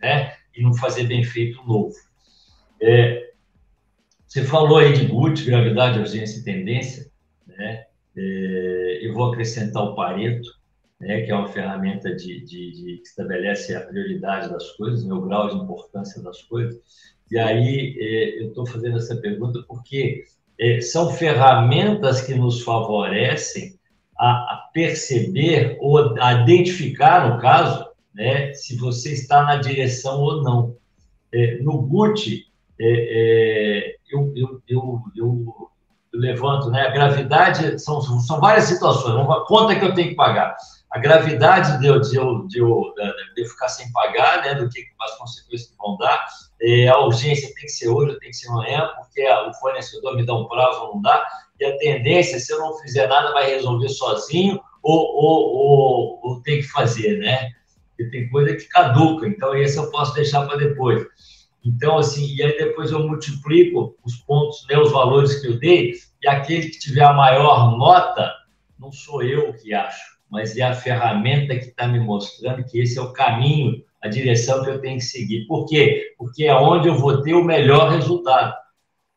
né, 0.00 0.32
e 0.56 0.62
não 0.62 0.72
fazer 0.74 1.08
bem 1.08 1.24
feito 1.24 1.60
novo. 1.64 1.92
É, 2.80 3.32
você 4.28 4.44
falou 4.44 4.78
aí 4.78 4.92
de 4.92 5.04
GUT, 5.06 5.44
gravidade, 5.44 5.98
urgência 5.98 6.38
e 6.38 6.44
tendência, 6.44 7.10
né? 7.48 7.84
É, 8.16 8.98
eu 9.02 9.12
vou 9.12 9.32
acrescentar 9.32 9.82
o 9.82 9.96
Pareto, 9.96 10.48
né, 11.00 11.22
que 11.22 11.32
é 11.32 11.34
uma 11.34 11.48
ferramenta 11.48 12.14
de, 12.14 12.44
de, 12.44 12.70
de, 12.70 12.96
que 12.98 13.08
estabelece 13.08 13.74
a 13.74 13.80
prioridade 13.80 14.50
das 14.50 14.70
coisas, 14.76 15.04
né, 15.04 15.12
o 15.12 15.22
grau 15.22 15.48
de 15.48 15.56
importância 15.56 16.22
das 16.22 16.40
coisas. 16.42 16.80
E 17.34 17.38
aí 17.38 17.96
é, 17.98 18.42
eu 18.42 18.48
estou 18.50 18.64
fazendo 18.64 18.96
essa 18.96 19.16
pergunta 19.16 19.58
porque 19.66 20.22
é, 20.56 20.80
são 20.80 21.10
ferramentas 21.10 22.20
que 22.20 22.32
nos 22.32 22.62
favorecem 22.62 23.74
a, 24.16 24.30
a, 24.30 24.70
perceber 24.72 25.76
ou 25.80 26.14
a 26.20 26.32
identificar, 26.42 27.28
no 27.28 27.40
caso, 27.40 27.88
né, 28.14 28.52
se 28.52 28.76
você 28.76 29.12
está 29.12 29.42
na 29.42 29.56
direção 29.56 30.20
ou 30.20 30.44
não. 30.44 30.76
É, 31.32 31.58
no 31.60 31.82
GUT, 31.82 32.46
é, 32.80 32.86
é, 32.86 33.96
eu, 34.08 34.32
eu, 34.36 34.62
eu, 34.68 35.00
eu 35.16 35.70
eu 36.12 36.20
levanto, 36.20 36.70
né? 36.70 36.82
A 36.82 36.92
gravidade 36.92 37.76
são, 37.80 38.00
são 38.00 38.38
várias 38.38 38.66
situações. 38.66 39.16
Uma 39.16 39.44
conta 39.44 39.74
que 39.74 39.84
eu 39.84 39.92
tenho 39.92 40.10
que 40.10 40.14
pagar. 40.14 40.54
A 40.94 40.98
gravidade 41.00 41.80
de 41.80 41.88
eu, 41.88 42.00
de 42.00 42.16
eu, 42.16 42.46
de 42.46 42.58
eu, 42.60 42.94
de 43.34 43.42
eu 43.42 43.48
ficar 43.48 43.68
sem 43.68 43.90
pagar, 43.90 44.42
né? 44.44 44.54
Do 44.54 44.68
que 44.68 44.80
as 45.00 45.18
consequências 45.18 45.68
que 45.68 45.76
vão 45.76 45.96
dar. 45.96 46.24
É, 46.62 46.86
a 46.86 47.00
urgência 47.00 47.52
tem 47.52 47.64
que 47.64 47.72
ser 47.72 47.88
hoje, 47.88 48.16
tem 48.20 48.30
que 48.30 48.36
ser 48.36 48.48
amanhã, 48.48 48.88
porque 48.96 49.28
o 49.28 49.52
fornecedor 49.54 50.14
me 50.14 50.24
dá 50.24 50.34
um 50.34 50.46
prazo 50.46 50.92
não 50.94 51.02
dá. 51.02 51.26
E 51.58 51.64
a 51.64 51.76
tendência, 51.78 52.38
se 52.38 52.52
eu 52.52 52.60
não 52.60 52.78
fizer 52.78 53.08
nada, 53.08 53.32
vai 53.32 53.50
resolver 53.50 53.88
sozinho 53.88 54.60
ou, 54.84 55.00
ou, 55.16 55.56
ou, 55.56 56.20
ou 56.22 56.42
tem 56.42 56.58
que 56.58 56.68
fazer, 56.68 57.18
né? 57.18 57.50
Porque 57.88 58.08
tem 58.12 58.30
coisa 58.30 58.54
que 58.54 58.68
caduca, 58.68 59.26
então 59.26 59.52
esse 59.56 59.76
eu 59.76 59.90
posso 59.90 60.14
deixar 60.14 60.46
para 60.46 60.58
depois. 60.58 61.04
Então, 61.64 61.98
assim, 61.98 62.36
e 62.36 62.40
aí 62.40 62.56
depois 62.56 62.92
eu 62.92 63.00
multiplico 63.00 63.96
os 64.04 64.14
pontos, 64.18 64.64
né, 64.70 64.78
os 64.78 64.92
valores 64.92 65.40
que 65.40 65.48
eu 65.48 65.58
dei, 65.58 65.94
e 66.22 66.28
aquele 66.28 66.68
que 66.68 66.78
tiver 66.78 67.02
a 67.02 67.12
maior 67.12 67.76
nota, 67.76 68.32
não 68.78 68.92
sou 68.92 69.24
eu 69.24 69.52
que 69.54 69.74
acho, 69.74 70.13
mas 70.30 70.56
é 70.56 70.62
a 70.62 70.74
ferramenta 70.74 71.54
que 71.54 71.66
está 71.66 71.86
me 71.86 72.00
mostrando 72.00 72.64
que 72.64 72.80
esse 72.80 72.98
é 72.98 73.02
o 73.02 73.12
caminho, 73.12 73.82
a 74.02 74.08
direção 74.08 74.62
que 74.62 74.70
eu 74.70 74.80
tenho 74.80 74.98
que 74.98 75.04
seguir. 75.04 75.46
Por 75.46 75.66
quê? 75.66 76.14
Porque 76.18 76.44
é 76.44 76.54
onde 76.54 76.88
eu 76.88 76.96
vou 76.96 77.22
ter 77.22 77.34
o 77.34 77.44
melhor 77.44 77.90
resultado. 77.90 78.54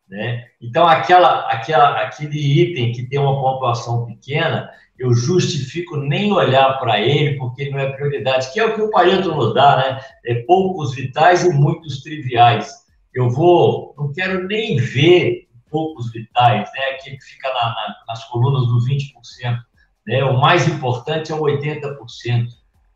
Né? 0.08 0.46
Então, 0.62 0.88
aquela, 0.88 1.50
aquela, 1.52 2.02
aquele 2.02 2.40
item 2.62 2.94
que 2.94 3.04
tem 3.04 3.20
uma 3.20 3.42
pontuação 3.42 4.06
pequena, 4.06 4.70
eu 4.98 5.14
justifico 5.14 5.98
nem 5.98 6.32
olhar 6.32 6.80
para 6.80 7.00
ele, 7.02 7.38
porque 7.38 7.70
não 7.70 7.80
é 7.80 7.92
prioridade, 7.92 8.52
que 8.52 8.60
é 8.60 8.66
o 8.66 8.74
que 8.74 8.82
o 8.82 8.90
Pareto 8.90 9.36
nos 9.36 9.54
dá, 9.54 9.78
né? 9.78 10.02
É 10.26 10.42
poucos 10.44 10.96
vitais 10.96 11.44
e 11.44 11.50
muitos 11.50 12.02
triviais. 12.02 12.74
Eu 13.14 13.30
vou, 13.30 13.94
não 13.98 14.12
quero 14.12 14.48
nem 14.48 14.78
ver 14.78 15.48
poucos 15.70 16.12
vitais, 16.12 16.72
né? 16.74 16.80
Aquele 16.92 17.18
que 17.18 17.26
fica 17.26 17.48
na, 17.50 17.70
na, 17.70 17.96
nas 18.08 18.24
colunas 18.26 18.66
do 18.68 18.80
20%. 18.80 19.60
Né? 20.08 20.24
O 20.24 20.40
mais 20.40 20.68
importante 20.68 21.32
é 21.32 21.36
o 21.36 21.42
80%. 21.42 22.48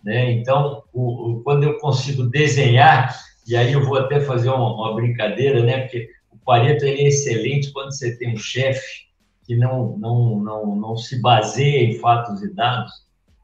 Né? 0.03 0.31
Então, 0.31 0.83
o, 0.93 1.31
o, 1.31 1.43
quando 1.43 1.63
eu 1.63 1.77
consigo 1.77 2.23
desenhar, 2.23 3.15
e 3.45 3.55
aí 3.55 3.73
eu 3.73 3.85
vou 3.85 3.97
até 3.97 4.21
fazer 4.21 4.49
uma, 4.49 4.73
uma 4.73 4.95
brincadeira, 4.95 5.61
né? 5.63 5.81
Porque 5.81 6.09
o 6.31 6.37
Pareto 6.37 6.85
ele 6.85 7.01
é 7.01 7.07
excelente 7.07 7.71
quando 7.71 7.91
você 7.91 8.17
tem 8.17 8.33
um 8.33 8.37
chefe 8.37 9.11
que 9.45 9.55
não, 9.55 9.97
não, 9.97 10.39
não, 10.39 10.75
não 10.75 10.95
se 10.95 11.19
baseia 11.19 11.83
em 11.83 11.99
fatos 11.99 12.41
e 12.41 12.53
dados, 12.53 12.91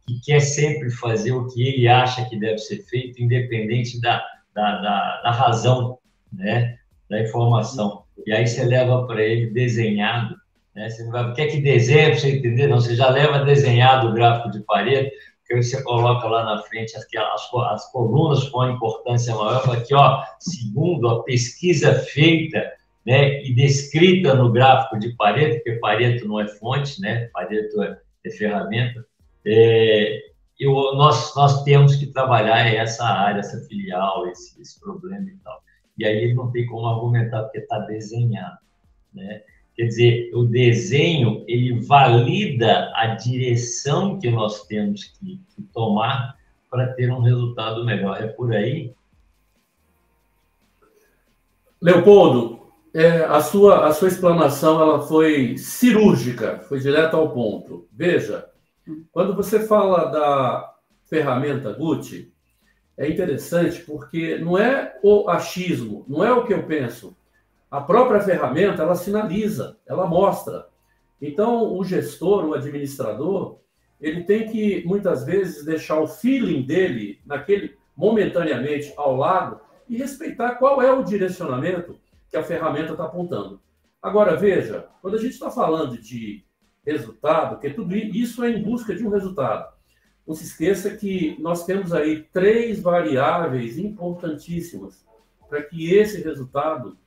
que 0.08 0.20
quer 0.22 0.40
sempre 0.40 0.90
fazer 0.90 1.34
o 1.34 1.48
que 1.48 1.68
ele 1.68 1.88
acha 1.88 2.28
que 2.30 2.40
deve 2.40 2.60
ser 2.60 2.84
feito, 2.86 3.22
independente 3.22 4.00
da, 4.00 4.24
da, 4.56 4.82
da, 4.82 5.22
da 5.22 5.32
razão, 5.32 5.98
né, 6.32 6.78
da 7.10 7.22
informação. 7.22 8.04
E 8.26 8.32
aí 8.32 8.48
você 8.48 8.64
leva 8.64 9.06
para 9.06 9.22
ele 9.22 9.52
desenhado, 9.52 10.36
né, 10.78 10.90
você 10.92 11.04
não 11.04 11.12
vai, 11.12 11.34
quer 11.34 11.48
que 11.48 11.60
desenhe 11.60 12.12
para 12.12 12.20
você 12.20 12.38
entender? 12.38 12.68
Não, 12.68 12.80
você 12.80 12.96
já 12.96 13.10
leva 13.10 13.44
desenhado 13.44 14.10
o 14.10 14.13
gráfico 14.13 14.52
de 14.52 14.60
parede, 14.60 15.12
que 15.48 15.56
você 15.56 15.82
coloca 15.82 16.28
lá 16.28 16.46
na 16.46 16.62
frente 16.62 16.96
as, 16.96 17.04
as, 17.34 17.54
as 17.72 17.92
colunas 17.92 18.48
com 18.50 18.62
a 18.62 18.72
importância 18.72 19.34
maior, 19.34 19.68
aqui, 19.72 19.96
ó, 19.96 20.24
segundo 20.40 21.10
a 21.10 21.24
pesquisa 21.24 21.94
feita 21.96 22.72
né, 23.04 23.42
e 23.44 23.56
descrita 23.56 24.36
no 24.36 24.52
gráfico 24.52 25.00
de 25.00 25.16
Pareto, 25.16 25.56
porque 25.56 25.80
Pareto 25.80 26.28
não 26.28 26.40
é 26.40 26.48
fonte, 26.48 27.02
né, 27.02 27.28
Pareto 27.34 27.82
é, 27.82 27.98
é 28.26 28.30
ferramenta, 28.30 29.04
é, 29.46 30.20
eu, 30.60 30.74
nós, 30.96 31.36
nós 31.36 31.63
temos 31.63 31.96
que 31.96 32.06
trabalhar 32.06 32.68
essa 32.68 33.04
área, 33.04 33.40
essa 33.40 33.60
filial, 33.68 34.28
esse, 34.28 34.62
esse 34.62 34.80
problema 34.80 35.28
e 35.28 35.38
tal. 35.38 35.60
E 35.98 36.06
aí 36.06 36.18
ele 36.18 36.34
não 36.36 36.52
tem 36.52 36.68
como 36.68 36.86
argumentar, 36.86 37.44
porque 37.44 37.60
está 37.60 37.80
desenhado. 37.80 38.58
Né? 39.13 39.42
Quer 39.78 39.86
dizer, 39.86 40.32
o 40.34 40.44
desenho, 40.44 41.46
ele 41.48 41.80
valida 41.86 42.92
a 42.96 43.13
direção 43.13 44.20
que 44.20 44.28
nós 44.28 44.66
temos 44.66 45.04
que, 45.04 45.40
que 45.56 45.62
tomar 45.72 46.36
para 46.68 46.94
ter 46.94 47.12
um 47.12 47.22
resultado 47.22 47.86
melhor. 47.86 48.20
É 48.20 48.26
por 48.26 48.52
aí? 48.56 48.92
Leopoldo, 51.80 52.60
é, 52.92 53.20
a, 53.26 53.40
sua, 53.40 53.86
a 53.86 53.94
sua 53.94 54.08
explanação 54.08 54.82
ela 54.82 55.00
foi 55.00 55.56
cirúrgica, 55.60 56.58
foi 56.68 56.80
direto 56.80 57.16
ao 57.16 57.30
ponto. 57.30 57.88
Veja, 57.94 58.50
quando 59.12 59.36
você 59.36 59.60
fala 59.68 60.06
da 60.06 60.74
ferramenta 61.06 61.72
Gucci, 61.74 62.34
é 62.98 63.08
interessante 63.08 63.84
porque 63.84 64.40
não 64.40 64.58
é 64.58 64.98
o 65.04 65.30
achismo, 65.30 66.04
não 66.08 66.24
é 66.24 66.34
o 66.34 66.46
que 66.46 66.54
eu 66.54 66.63
penso. 66.63 67.16
A 67.70 67.82
própria 67.82 68.22
ferramenta, 68.22 68.84
ela 68.84 68.96
sinaliza, 68.96 69.78
ela 69.86 70.08
mostra. 70.08 70.68
Então, 71.22 71.74
o 71.76 71.84
gestor, 71.84 72.46
o 72.46 72.54
administrador, 72.54 73.60
ele 74.00 74.24
tem 74.24 74.48
que, 74.50 74.86
muitas 74.86 75.26
vezes, 75.26 75.66
deixar 75.66 76.00
o 76.00 76.08
feeling 76.08 76.62
dele, 76.62 77.20
naquele 77.26 77.76
momentaneamente, 77.96 78.94
ao 78.96 79.16
lado, 79.16 79.60
e 79.90 79.98
respeitar 79.98 80.56
qual 80.56 80.82
é 80.82 80.92
o 80.92 81.04
direcionamento 81.04 82.00
que 82.30 82.38
a 82.38 82.44
ferramenta 82.44 82.92
está 82.92 83.06
apontando. 83.06 83.60
Agora, 84.02 84.36
veja, 84.36 84.88
quando 85.02 85.16
a 85.16 85.20
gente 85.20 85.34
está 85.34 85.50
falando 85.50 86.00
de 86.00 86.46
resultado, 86.86 87.60
que 87.60 87.70
tudo 87.70 87.96
isso 87.96 88.44
é 88.44 88.52
em 88.52 88.64
busca 88.64 88.96
de 88.96 89.06
um 89.06 89.10
resultado. 89.10 89.74
Não 90.26 90.34
se 90.36 90.46
esqueça 90.46 90.96
que 90.96 91.36
nós 91.40 91.66
temos 91.66 91.94
aí 91.94 92.24
três 92.32 92.80
variáveis 92.80 93.78
importantíssimas 93.78 95.06
para 95.50 95.64
que 95.64 95.94
esse 95.94 96.22
resultado 96.22 96.98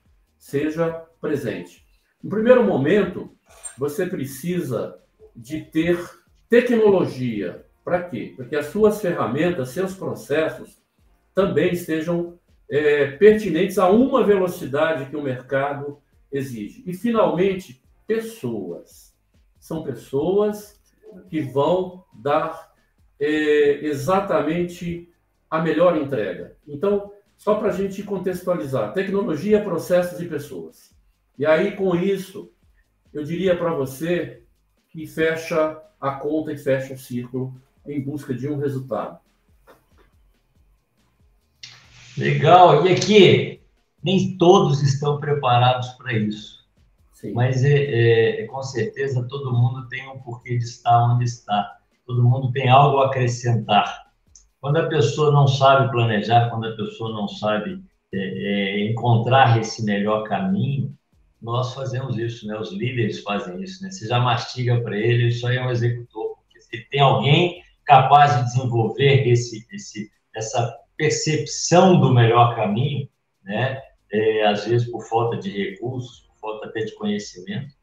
seja 0.41 1.05
presente. 1.21 1.85
No 2.23 2.31
primeiro 2.31 2.65
momento, 2.65 3.31
você 3.79 4.07
precisa 4.07 4.99
de 5.37 5.61
ter 5.61 6.03
tecnologia. 6.49 7.65
Para 7.85 8.03
quê? 8.03 8.33
Para 8.37 8.47
que 8.47 8.57
as 8.57 8.67
suas 8.67 9.01
ferramentas, 9.01 9.69
seus 9.69 9.95
processos 9.95 10.83
também 11.35 11.73
estejam 11.73 12.39
é, 12.69 13.13
pertinentes 13.13 13.79
a 13.79 13.89
uma 13.89 14.25
velocidade 14.25 15.09
que 15.11 15.17
o 15.17 15.23
mercado 15.23 16.01
exige. 16.33 16.83
E, 16.87 16.95
finalmente, 16.95 17.83
pessoas. 18.07 19.15
São 19.59 19.83
pessoas 19.83 20.81
que 21.29 21.41
vão 21.41 22.05
dar 22.13 22.73
é, 23.19 23.85
exatamente 23.85 25.13
a 25.51 25.61
melhor 25.61 25.97
entrega. 25.97 26.57
Então, 26.67 27.13
só 27.41 27.55
para 27.55 27.71
a 27.71 27.73
gente 27.73 28.03
contextualizar: 28.03 28.93
tecnologia, 28.93 29.65
processos 29.65 30.21
e 30.21 30.27
pessoas. 30.27 30.95
E 31.39 31.47
aí, 31.47 31.75
com 31.75 31.97
isso, 31.97 32.53
eu 33.15 33.25
diria 33.25 33.57
para 33.57 33.73
você 33.73 34.43
que 34.91 35.07
fecha 35.07 35.81
a 35.99 36.11
conta 36.13 36.53
e 36.53 36.59
fecha 36.59 36.93
o 36.93 36.99
círculo 36.99 37.59
em 37.87 37.99
busca 37.99 38.35
de 38.35 38.47
um 38.47 38.59
resultado. 38.59 39.19
Legal. 42.19 42.87
E 42.87 42.93
aqui, 42.93 43.63
nem 44.05 44.37
todos 44.37 44.83
estão 44.83 45.19
preparados 45.19 45.89
para 45.93 46.13
isso. 46.13 46.69
Sim. 47.11 47.33
Mas 47.33 47.65
é, 47.65 47.73
é, 47.73 48.43
é, 48.43 48.47
com 48.49 48.63
certeza 48.63 49.27
todo 49.27 49.57
mundo 49.57 49.89
tem 49.89 50.07
um 50.11 50.19
porquê 50.19 50.59
de 50.59 50.65
estar 50.65 51.05
onde 51.05 51.25
está. 51.25 51.79
Todo 52.05 52.23
mundo 52.23 52.53
tem 52.53 52.69
algo 52.69 52.99
a 52.99 53.07
acrescentar. 53.07 54.10
Quando 54.61 54.77
a 54.77 54.89
pessoa 54.89 55.33
não 55.33 55.47
sabe 55.47 55.91
planejar, 55.91 56.51
quando 56.51 56.67
a 56.67 56.77
pessoa 56.77 57.13
não 57.13 57.27
sabe 57.29 57.83
é, 58.13 58.19
é 58.19 58.91
encontrar 58.91 59.59
esse 59.59 59.85
melhor 59.85 60.25
caminho, 60.25 60.95
nós 61.41 61.75
fazemos 61.75 62.19
isso, 62.19 62.47
né? 62.47 62.59
Os 62.59 62.73
líderes 62.73 63.23
fazem 63.23 63.63
isso, 63.63 63.83
né? 63.83 63.91
Você 63.91 64.07
já 64.07 64.21
mastiga 64.21 64.81
para 64.81 64.97
ele, 64.97 65.29
isso 65.29 65.47
aí 65.47 65.57
é 65.57 65.65
um 65.65 65.71
executor, 65.71 66.37
porque 66.37 66.61
se 66.61 66.89
tem 66.91 67.01
alguém 67.01 67.63
capaz 67.85 68.37
de 68.37 68.45
desenvolver 68.45 69.27
esse, 69.27 69.67
esse, 69.73 70.11
essa 70.37 70.77
percepção 70.97 71.99
do 71.99 72.13
melhor 72.13 72.55
caminho, 72.55 73.09
né? 73.43 73.81
é, 74.13 74.47
às 74.47 74.67
vezes 74.67 74.91
por 74.91 75.03
falta 75.09 75.37
de 75.37 75.51
recursos, 75.51 76.21
por 76.21 76.37
falta 76.39 76.67
até 76.67 76.81
de 76.81 76.95
conhecimento, 76.95 77.75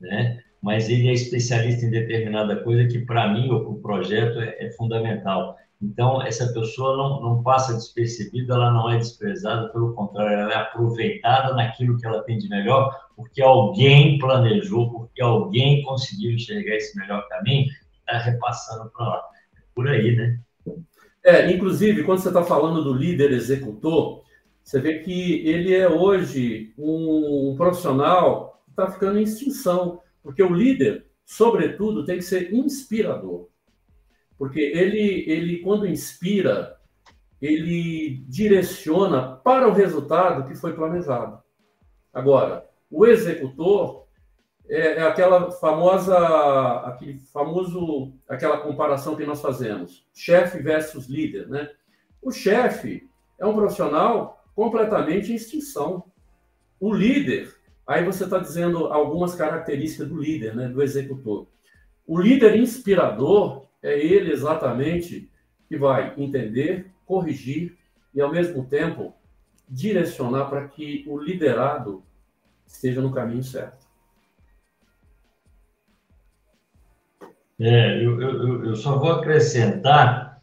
né? 0.00 0.42
Mas 0.60 0.88
ele 0.88 1.08
é 1.08 1.12
especialista 1.12 1.86
em 1.86 1.90
determinada 1.90 2.56
coisa 2.56 2.88
que, 2.88 2.98
para 3.00 3.32
mim, 3.32 3.50
o 3.50 3.76
projeto 3.76 4.40
é, 4.40 4.66
é, 4.66 4.70
fundamental. 4.72 5.56
Então, 5.80 6.22
essa 6.22 6.52
pessoa 6.52 6.96
não, 6.96 7.22
não 7.22 7.42
passa 7.42 7.74
despercebida, 7.74 8.54
ela 8.54 8.70
não 8.70 8.90
é 8.90 8.96
desprezada, 8.96 9.68
pelo 9.68 9.94
contrário, 9.94 10.38
ela 10.38 10.52
é 10.52 10.56
aproveitada 10.56 11.54
naquilo 11.54 11.98
que 11.98 12.06
ela 12.06 12.22
tem 12.22 12.38
de 12.38 12.48
melhor, 12.48 13.08
porque 13.14 13.42
alguém 13.42 14.18
planejou, 14.18 14.90
porque 14.90 15.22
alguém 15.22 15.82
conseguiu 15.82 16.32
enxergar 16.32 16.76
esse 16.76 16.98
melhor 16.98 17.28
caminho, 17.28 17.66
está 18.00 18.18
repassando 18.18 18.90
para 18.90 19.06
lá. 19.06 19.22
É 19.56 19.60
por 19.74 19.88
aí, 19.88 20.16
né? 20.16 20.40
É, 21.22 21.50
inclusive, 21.52 22.04
quando 22.04 22.20
você 22.20 22.28
está 22.28 22.42
falando 22.42 22.82
do 22.82 22.94
líder 22.94 23.32
executor, 23.32 24.22
você 24.62 24.80
vê 24.80 25.00
que 25.00 25.46
ele 25.46 25.74
é 25.74 25.88
hoje 25.88 26.72
um, 26.78 27.50
um 27.50 27.56
profissional 27.56 28.62
que 28.64 28.70
está 28.70 28.90
ficando 28.90 29.18
em 29.18 29.24
extinção, 29.24 30.00
porque 30.22 30.42
o 30.42 30.54
líder, 30.54 31.06
sobretudo, 31.24 32.04
tem 32.04 32.16
que 32.16 32.24
ser 32.24 32.52
inspirador. 32.54 33.48
Porque 34.38 34.60
ele, 34.60 35.24
ele 35.26 35.58
quando 35.58 35.86
inspira, 35.86 36.76
ele 37.40 38.24
direciona 38.28 39.36
para 39.36 39.68
o 39.68 39.72
resultado 39.72 40.48
que 40.48 40.54
foi 40.54 40.72
planejado. 40.74 41.40
Agora, 42.12 42.68
o 42.90 43.06
executor 43.06 44.06
é, 44.68 44.98
é, 44.98 45.02
aquela 45.02 45.50
famosa, 45.52 46.18
aquele 46.80 47.20
famoso, 47.32 48.12
aquela 48.28 48.58
comparação 48.58 49.14
que 49.14 49.24
nós 49.24 49.40
fazemos, 49.40 50.06
chefe 50.12 50.58
versus 50.58 51.06
líder, 51.06 51.48
né? 51.48 51.70
O 52.20 52.32
chefe 52.32 53.08
é 53.38 53.46
um 53.46 53.54
profissional 53.54 54.44
completamente 54.54 55.30
em 55.30 55.36
extinção. 55.36 56.04
O 56.80 56.92
líder, 56.92 57.54
aí 57.86 58.04
você 58.04 58.24
está 58.24 58.38
dizendo 58.38 58.86
algumas 58.86 59.34
características 59.34 60.08
do 60.08 60.16
líder, 60.16 60.56
né, 60.56 60.68
do 60.68 60.82
executor. 60.82 61.46
O 62.06 62.18
líder 62.18 62.56
inspirador 62.56 63.65
é 63.86 63.98
ele 63.98 64.32
exatamente 64.32 65.30
que 65.68 65.76
vai 65.76 66.12
entender, 66.16 66.90
corrigir 67.04 67.76
e, 68.14 68.20
ao 68.20 68.30
mesmo 68.30 68.64
tempo, 68.64 69.14
direcionar 69.68 70.46
para 70.46 70.66
que 70.66 71.04
o 71.06 71.18
liderado 71.18 72.02
esteja 72.66 73.00
no 73.00 73.12
caminho 73.12 73.44
certo. 73.44 73.86
É, 77.58 78.04
eu, 78.04 78.20
eu, 78.20 78.64
eu 78.66 78.76
só 78.76 78.98
vou 78.98 79.12
acrescentar 79.12 80.42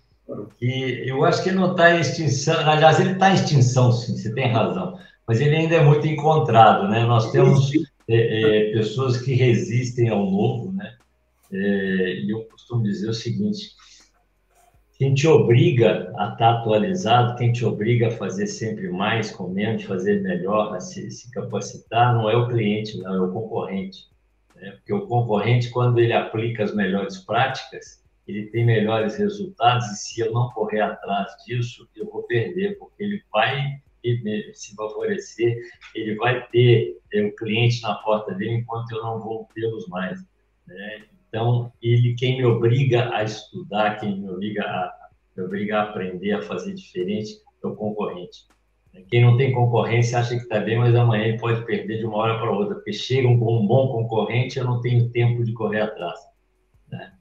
que 0.58 1.04
eu 1.08 1.24
acho 1.26 1.44
que 1.44 1.50
ele 1.50 1.60
não 1.60 1.72
está 1.72 1.96
em 1.96 2.00
extinção. 2.00 2.58
Aliás, 2.68 3.00
ele 3.00 3.12
está 3.12 3.32
em 3.32 3.36
extinção, 3.36 3.92
sim, 3.92 4.18
você 4.18 4.34
tem 4.34 4.52
razão. 4.52 4.98
Mas 5.28 5.40
ele 5.40 5.56
ainda 5.56 5.76
é 5.76 5.84
muito 5.84 6.08
encontrado, 6.08 6.88
né? 6.88 7.06
Nós 7.06 7.32
temos 7.32 7.72
é, 8.10 8.70
é, 8.70 8.74
pessoas 8.74 9.22
que 9.22 9.34
resistem 9.34 10.10
ao 10.10 10.30
novo, 10.30 10.72
né? 10.72 10.98
É, 11.54 12.16
e 12.22 12.32
eu 12.32 12.46
costumo 12.46 12.84
dizer 12.84 13.10
o 13.10 13.13
seguinte: 13.13 13.76
quem 14.98 15.13
te 15.13 15.28
obriga 15.28 16.12
a 16.18 16.32
estar 16.32 16.36
tá 16.38 16.60
atualizado, 16.60 17.36
quem 17.38 17.52
te 17.52 17.63
obriga 17.63 18.08
a 18.08 18.12
fazer 18.12 18.48
sempre 18.48 18.89
mais 18.89 19.32
com 19.32 19.50
menos, 19.50 19.84
fazer 19.84 20.22
melhor, 20.22 20.76
a 20.76 20.80
se, 20.80 21.12
se 21.12 21.30
capacitar, 21.32 22.16
não 22.16 22.30
é 22.30 22.36
o 22.36 22.48
cliente, 22.48 22.98
não, 22.98 23.13
é 23.13 23.22
o 23.22 23.32
concorrente. 23.32 24.08
Né? 24.56 24.72
Porque 24.72 24.94
o 24.94 25.06
concorrente, 25.06 25.70
quando 25.70 26.00
ele 26.00 26.13
aplica 26.13 26.63
as 26.63 26.74
melhores 26.74 27.18
práticas, 27.20 28.04
ele 28.28 28.48
tem 28.48 28.66
melhores 28.66 29.18
resultados 29.18 29.86
e 29.88 29.96
se 29.96 30.22
eu 30.22 30.32
não 30.32 30.50
correr 30.52 30.82
atrás 30.82 31.32
disso, 31.46 31.88
eu 31.96 32.10
vou 32.10 32.24
perder, 32.24 32.78
porque 32.80 33.04
ele 33.04 33.22
vai 33.32 33.82
se 34.54 34.76
favorecer, 34.76 35.58
ele 35.96 36.16
vai 36.16 36.46
ter 36.48 36.98
é, 37.13 37.24
o 37.24 37.36
cliente 37.36 37.82
na 37.82 37.96
porta 37.96 38.34
dele 38.34 38.56
enquanto 38.56 38.92
eu 38.92 39.02
não 39.02 39.20
vou 39.20 39.48
tê-los 39.54 39.88
mais. 39.88 40.20
Né? 40.68 41.06
Então, 41.34 41.74
ele 41.82 42.13
quem 42.13 42.38
me 42.38 42.46
obriga 42.46 43.12
a 43.12 43.24
estudar, 43.24 44.00
quem 44.00 44.22
me 44.22 44.30
obriga 44.30 44.62
a, 44.62 44.93
me 45.36 45.43
obriga 45.43 45.80
a 45.80 45.84
aprender 45.89 46.32
a 46.34 46.43
fazer 46.43 46.76
diferente 46.76 47.41
é 47.63 47.65
o 47.65 47.76
concorrente. 47.76 48.46
Quem 49.10 49.24
não 49.24 49.36
tem 49.36 49.52
concorrência 49.52 50.19
acha 50.19 50.36
que 50.36 50.43
está 50.43 50.60
bem, 50.60 50.78
mas 50.78 50.93
amanhã 50.93 51.26
ele 51.26 51.39
pode 51.39 51.65
perder 51.65 51.98
de 51.98 52.06
uma 52.06 52.17
hora 52.17 52.38
para 52.38 52.52
outra, 52.52 52.76
porque 52.76 52.93
chega 52.93 53.28
um 53.28 53.36
bom, 53.36 53.63
um 53.63 53.65
bom 53.65 53.88
concorrente, 53.88 54.60
eu 54.60 54.65
não 54.65 54.80
tenho 54.80 55.10
tempo 55.10 55.43
de 55.43 55.54
correr 55.54 55.82
atrás. 55.82 56.19
Né? 56.91 57.13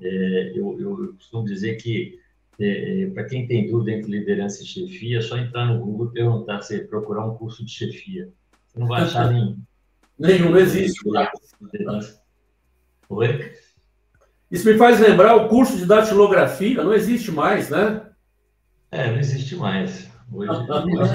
É, 0.00 0.52
eu, 0.54 0.80
eu, 0.80 1.14
costumo 1.16 1.44
dizer 1.44 1.74
que, 1.74 2.18
é, 2.58 3.02
é 3.02 3.10
para 3.10 3.24
quem 3.24 3.46
tem 3.46 3.70
dúvida 3.70 3.98
entre 3.98 4.12
liderança 4.12 4.62
e 4.62 4.66
chefia, 4.66 5.18
é 5.18 5.20
só 5.20 5.36
entrar 5.36 5.66
no 5.66 5.84
Google 5.84 6.06
e 6.06 6.12
perguntar 6.14 6.62
se 6.62 6.86
procurar 6.86 7.26
um 7.26 7.36
curso 7.36 7.62
de 7.62 7.70
chefia. 7.70 8.32
Você 8.66 8.78
não 8.78 8.86
vai 8.86 9.02
achar 9.02 9.28
nenhum. 9.30 9.58
Nenhum, 10.18 10.52
não 10.52 10.58
existe. 10.58 11.04
Oi? 13.08 13.52
Isso 14.50 14.68
me 14.68 14.78
faz 14.78 15.00
lembrar 15.00 15.34
o 15.36 15.48
curso 15.48 15.76
de 15.76 15.86
datilografia, 15.86 16.82
não 16.82 16.94
existe 16.94 17.30
mais, 17.30 17.70
né? 17.70 18.02
É, 18.90 19.10
não 19.10 19.18
existe 19.18 19.56
mais. 19.56 20.08
Hoje, 20.32 20.50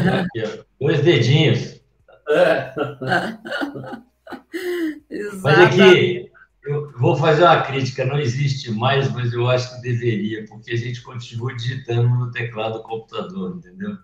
aqui, 0.09 0.63
dois 0.79 1.01
dedinhos. 1.01 1.81
É. 2.29 2.73
Mas 5.41 5.59
aqui, 5.59 6.31
eu 6.63 6.91
vou 6.97 7.15
fazer 7.15 7.43
uma 7.43 7.61
crítica, 7.63 8.05
não 8.05 8.19
existe 8.19 8.71
mais, 8.71 9.11
mas 9.11 9.33
eu 9.33 9.49
acho 9.49 9.75
que 9.75 9.81
deveria, 9.81 10.45
porque 10.45 10.71
a 10.71 10.77
gente 10.77 11.01
continua 11.01 11.55
digitando 11.55 12.07
no 12.07 12.31
teclado 12.31 12.77
do 12.77 12.83
computador, 12.83 13.55
entendeu? 13.57 13.97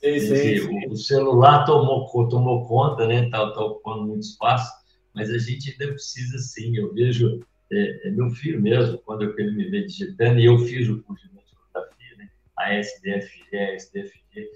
Sim, 0.00 0.20
sim, 0.20 0.58
sim. 0.58 0.88
O, 0.88 0.96
celular 0.96 1.64
tomou, 1.64 2.28
tomou 2.28 2.66
conta, 2.66 3.06
né? 3.06 3.24
Está 3.24 3.50
tá 3.50 3.60
ocupando 3.60 4.06
muito 4.06 4.22
espaço, 4.22 4.70
mas 5.14 5.30
a 5.30 5.38
gente 5.38 5.70
ainda 5.70 5.92
precisa 5.92 6.38
sim. 6.38 6.76
Eu 6.76 6.92
vejo 6.92 7.40
é, 7.72 8.08
é 8.08 8.10
meu 8.10 8.30
filho 8.30 8.60
mesmo, 8.60 8.98
quando 8.98 9.22
ele 9.38 9.52
me 9.52 9.70
vê 9.70 9.82
digitando, 9.82 10.40
e 10.40 10.46
eu 10.46 10.58
fiz 10.58 10.88
o 10.88 11.02
curso 11.02 11.28
de 11.28 11.40
fotografia, 11.50 12.16
né? 12.18 12.28
A 12.58 12.74
SDFG, 12.74 13.56
a 13.56 13.74
SDFG. 13.74 14.50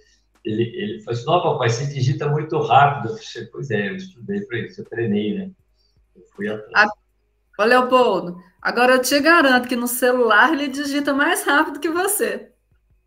Ele, 0.45 0.63
ele 0.63 1.01
falou 1.01 1.19
assim: 1.19 1.27
Não, 1.27 1.43
papai, 1.43 1.69
você 1.69 1.87
digita 1.87 2.29
muito 2.29 2.59
rápido. 2.61 3.13
Eu 3.13 3.19
falei, 3.19 3.49
pois 3.51 3.71
é, 3.71 3.89
eu 3.89 3.97
estudei 3.97 4.41
para 4.43 4.59
isso, 4.59 4.81
eu 4.81 4.85
treinei, 4.85 5.39
né? 5.39 5.51
Eu 6.17 6.23
fui 6.35 6.49
atrás. 6.49 6.91
A 6.91 7.09
Ô, 7.61 7.65
Leopoldo, 7.65 8.41
agora 8.63 8.93
eu 8.93 9.03
te 9.03 9.19
garanto 9.19 9.67
que 9.69 9.75
no 9.75 9.89
celular 9.89 10.53
ele 10.53 10.69
digita 10.69 11.13
mais 11.13 11.45
rápido 11.45 11.81
que 11.81 11.89
você. 11.89 12.53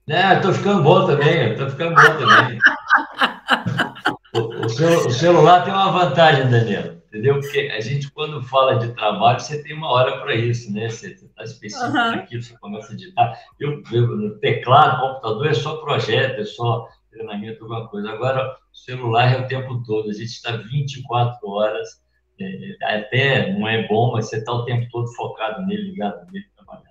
É, 0.09 0.35
eu 0.35 0.41
tô 0.41 0.51
ficando 0.51 0.83
bom 0.83 1.07
também, 1.07 1.51
eu 1.51 1.57
tô 1.57 1.69
ficando 1.69 1.95
bom 1.95 2.01
também. 2.01 2.59
o, 4.35 4.39
o, 4.39 4.65
o, 4.65 5.09
celular 5.09 5.63
tem 5.63 5.71
uma 5.71 5.89
vantagem, 5.89 6.49
Daniel, 6.49 7.00
entendeu? 7.11 7.41
Porque 7.41 7.59
a 7.75 7.81
gente, 7.81 8.09
quando 8.11 8.41
fala 8.41 8.75
de 8.75 8.93
trabalho, 8.93 9.39
você 9.39 9.61
tem 9.61 9.75
uma 9.75 9.91
hora 9.91 10.21
para 10.21 10.33
isso, 10.33 10.71
né? 10.73 10.89
Você 10.89 11.09
está 11.09 11.43
específico 11.43 11.87
uhum. 11.87 12.11
naquilo, 12.15 12.41
você 12.41 12.57
começa 12.57 12.93
a 12.93 12.95
digitar. 12.95 13.37
Eu, 13.59 13.83
eu, 13.91 14.07
no 14.15 14.39
teclado, 14.39 15.01
computador, 15.01 15.47
é 15.47 15.53
só 15.53 15.75
projeto, 15.77 16.39
é 16.39 16.45
só 16.45 16.87
treinamento, 17.11 17.63
alguma 17.63 17.89
coisa. 17.89 18.09
Agora, 18.09 18.57
o 18.71 18.75
celular 18.75 19.33
é 19.33 19.41
o 19.41 19.47
tempo 19.47 19.83
todo, 19.83 20.09
a 20.09 20.13
gente 20.13 20.31
está 20.31 20.55
24 20.55 21.37
horas 21.49 22.01
é, 22.39 22.97
até 22.97 23.53
não 23.53 23.67
é 23.67 23.87
bom, 23.87 24.13
mas 24.13 24.29
você 24.29 24.37
está 24.37 24.51
o 24.53 24.63
tempo 24.63 24.87
todo 24.89 25.13
focado 25.13 25.65
nele, 25.65 25.91
ligado 25.91 26.25
nele, 26.31 26.45
trabalhando. 26.55 26.87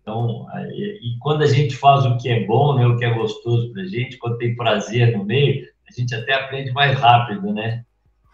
Então, 0.00 0.46
e 0.70 1.16
quando 1.20 1.42
a 1.42 1.46
gente 1.46 1.76
faz 1.76 2.04
o 2.04 2.16
que 2.16 2.28
é 2.28 2.44
bom, 2.46 2.74
né, 2.74 2.86
o 2.86 2.96
que 2.96 3.04
é 3.04 3.14
gostoso 3.14 3.72
para 3.72 3.82
a 3.82 3.86
gente, 3.86 4.16
quando 4.16 4.38
tem 4.38 4.56
prazer 4.56 5.16
no 5.16 5.24
meio, 5.24 5.68
a 5.88 5.92
gente 6.00 6.14
até 6.14 6.32
aprende 6.32 6.72
mais 6.72 6.98
rápido, 6.98 7.52
né? 7.52 7.84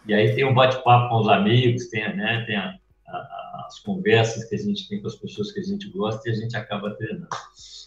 E 0.08 0.14
aí 0.14 0.34
tem 0.34 0.44
um 0.44 0.54
bate-papo 0.54 1.10
com 1.10 1.20
os 1.20 1.28
amigos, 1.28 1.88
tem, 1.88 2.16
né, 2.16 2.44
tem 2.46 2.56
a, 2.56 2.74
a, 3.06 3.64
as 3.66 3.78
conversas 3.80 4.44
que 4.44 4.54
a 4.54 4.58
gente 4.58 4.88
tem 4.88 5.00
com 5.00 5.06
as 5.06 5.16
pessoas 5.16 5.52
que 5.52 5.60
a 5.60 5.62
gente 5.62 5.88
gosta 5.90 6.28
e 6.28 6.32
a 6.32 6.34
gente 6.34 6.56
acaba 6.56 6.94
treinando. 6.94 7.28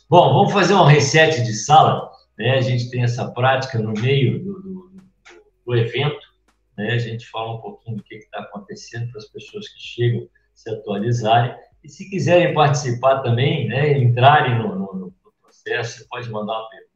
Bom, 0.10 0.34
vamos 0.34 0.54
fazer 0.54 0.76
um 0.76 0.86
reset 0.86 1.42
de 1.42 1.54
sala. 1.54 2.10
Né? 2.38 2.52
A 2.52 2.62
gente 2.62 2.90
tem 2.90 3.04
essa 3.04 3.30
prática 3.32 3.80
no 3.80 3.94
meio 3.94 4.44
do, 4.44 4.62
do, 4.62 4.92
do 5.66 5.76
evento 5.76 6.32
né? 6.82 6.94
A 6.94 6.98
gente 6.98 7.28
fala 7.30 7.56
um 7.56 7.62
pouquinho 7.62 7.98
do 7.98 8.04
que 8.04 8.16
está 8.16 8.40
acontecendo 8.40 9.12
para 9.12 9.20
as 9.20 9.28
pessoas 9.28 9.68
que 9.70 9.80
chegam 9.80 10.28
se 10.54 10.70
atualizarem. 10.70 11.56
E 11.84 11.90
se 11.90 12.10
quiserem 12.10 12.54
participar 12.54 13.20
também, 13.20 13.68
né, 13.68 13.98
entrarem 13.98 14.58
no, 14.58 14.76
no, 14.76 14.94
no 14.94 15.34
processo, 15.42 16.00
você 16.00 16.06
pode 16.06 16.30
mandar 16.30 16.54
uma 16.54 16.70
pergunta. 16.70 16.91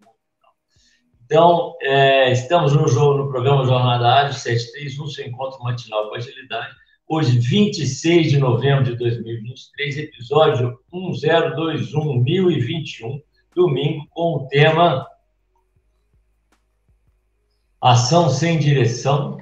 Então, 1.26 1.76
é, 1.82 2.32
estamos 2.32 2.74
no, 2.74 2.88
jogo, 2.88 3.24
no 3.24 3.30
programa 3.30 3.66
Jornada 3.66 4.08
Ágil 4.08 4.40
731, 4.40 5.08
seu 5.08 5.26
encontro 5.26 5.62
matinal 5.64 6.08
com 6.08 6.16
agilidade. 6.16 6.76
Hoje, 7.08 7.40
26 7.40 8.32
de 8.32 8.38
novembro 8.38 8.84
de 8.84 8.96
2023, 8.96 9.98
episódio 9.98 10.80
1021, 10.94 12.22
1021, 12.22 13.22
domingo, 13.56 14.06
com 14.12 14.36
o 14.36 14.48
tema 14.48 15.08
Ação 17.82 18.30
sem 18.30 18.58
direção, 18.60 19.38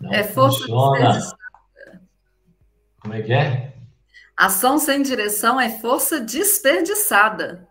não 0.00 0.12
é 0.12 0.24
força 0.24 0.60
funciona. 0.60 1.20
Como 3.00 3.14
é 3.14 3.22
que 3.22 3.32
é? 3.32 3.74
Ação 4.36 4.78
sem 4.78 5.02
direção 5.02 5.60
é 5.60 5.68
força 5.68 6.20
desperdiçada. 6.20 7.68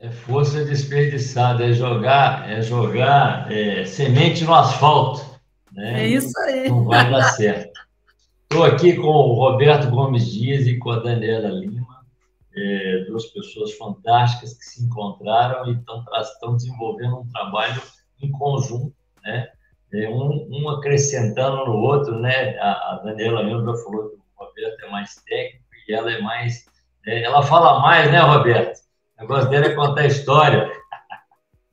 É 0.00 0.10
força 0.10 0.64
desperdiçada, 0.64 1.62
é 1.62 1.74
jogar, 1.74 2.50
é 2.50 2.62
jogar 2.62 3.52
é, 3.52 3.84
semente 3.84 4.44
no 4.44 4.54
asfalto. 4.54 5.20
Né? 5.70 6.04
É 6.04 6.08
isso 6.08 6.32
aí. 6.40 6.70
Não 6.70 6.84
vai 6.84 7.10
dar 7.10 7.22
certo. 7.32 7.78
Estou 8.44 8.64
aqui 8.64 8.96
com 8.96 9.08
o 9.08 9.34
Roberto 9.34 9.90
Gomes 9.90 10.32
Dias 10.32 10.66
e 10.66 10.78
com 10.78 10.90
a 10.90 11.00
Daniela 11.00 11.50
Lima, 11.50 12.02
é, 12.56 13.04
duas 13.08 13.26
pessoas 13.26 13.72
fantásticas 13.74 14.54
que 14.54 14.64
se 14.64 14.82
encontraram 14.82 15.70
e 15.70 15.78
estão 16.22 16.56
desenvolvendo 16.56 17.20
um 17.20 17.28
trabalho 17.28 17.82
em 18.22 18.32
conjunto, 18.32 18.94
né? 19.22 19.48
É, 19.92 20.08
um, 20.08 20.48
um, 20.50 20.70
acrescentando 20.70 21.66
no 21.66 21.76
outro, 21.76 22.18
né? 22.18 22.58
A, 22.58 22.70
a 22.70 23.02
Daniela 23.04 23.42
Lima 23.42 23.66
já 23.66 23.84
falou 23.84 24.08
que 24.08 24.16
o 24.16 24.22
Roberto 24.34 24.82
é 24.82 24.90
mais 24.90 25.14
técnico 25.26 25.64
e 25.86 25.92
ela 25.92 26.10
é 26.10 26.22
mais. 26.22 26.64
É, 27.06 27.22
ela 27.22 27.42
fala 27.42 27.80
mais, 27.80 28.10
né, 28.10 28.18
Roberto? 28.18 28.80
O 29.20 29.24
negócio 29.24 29.50
dela 29.50 29.66
é 29.66 29.74
contar 29.74 30.06
história. 30.06 30.72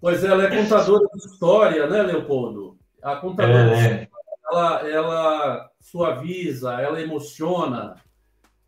Pois 0.01 0.21
ela 0.21 0.43
é 0.43 0.61
contadora 0.61 1.07
de 1.15 1.25
história, 1.25 1.87
né, 1.87 2.01
Leopoldo? 2.03 2.77
A 3.01 3.15
contadora 3.15 3.77
é, 3.77 3.89
né? 3.89 4.07
ela, 4.51 4.89
ela 4.89 5.69
suaviza, 5.79 6.73
ela 6.73 7.01
emociona. 7.01 7.95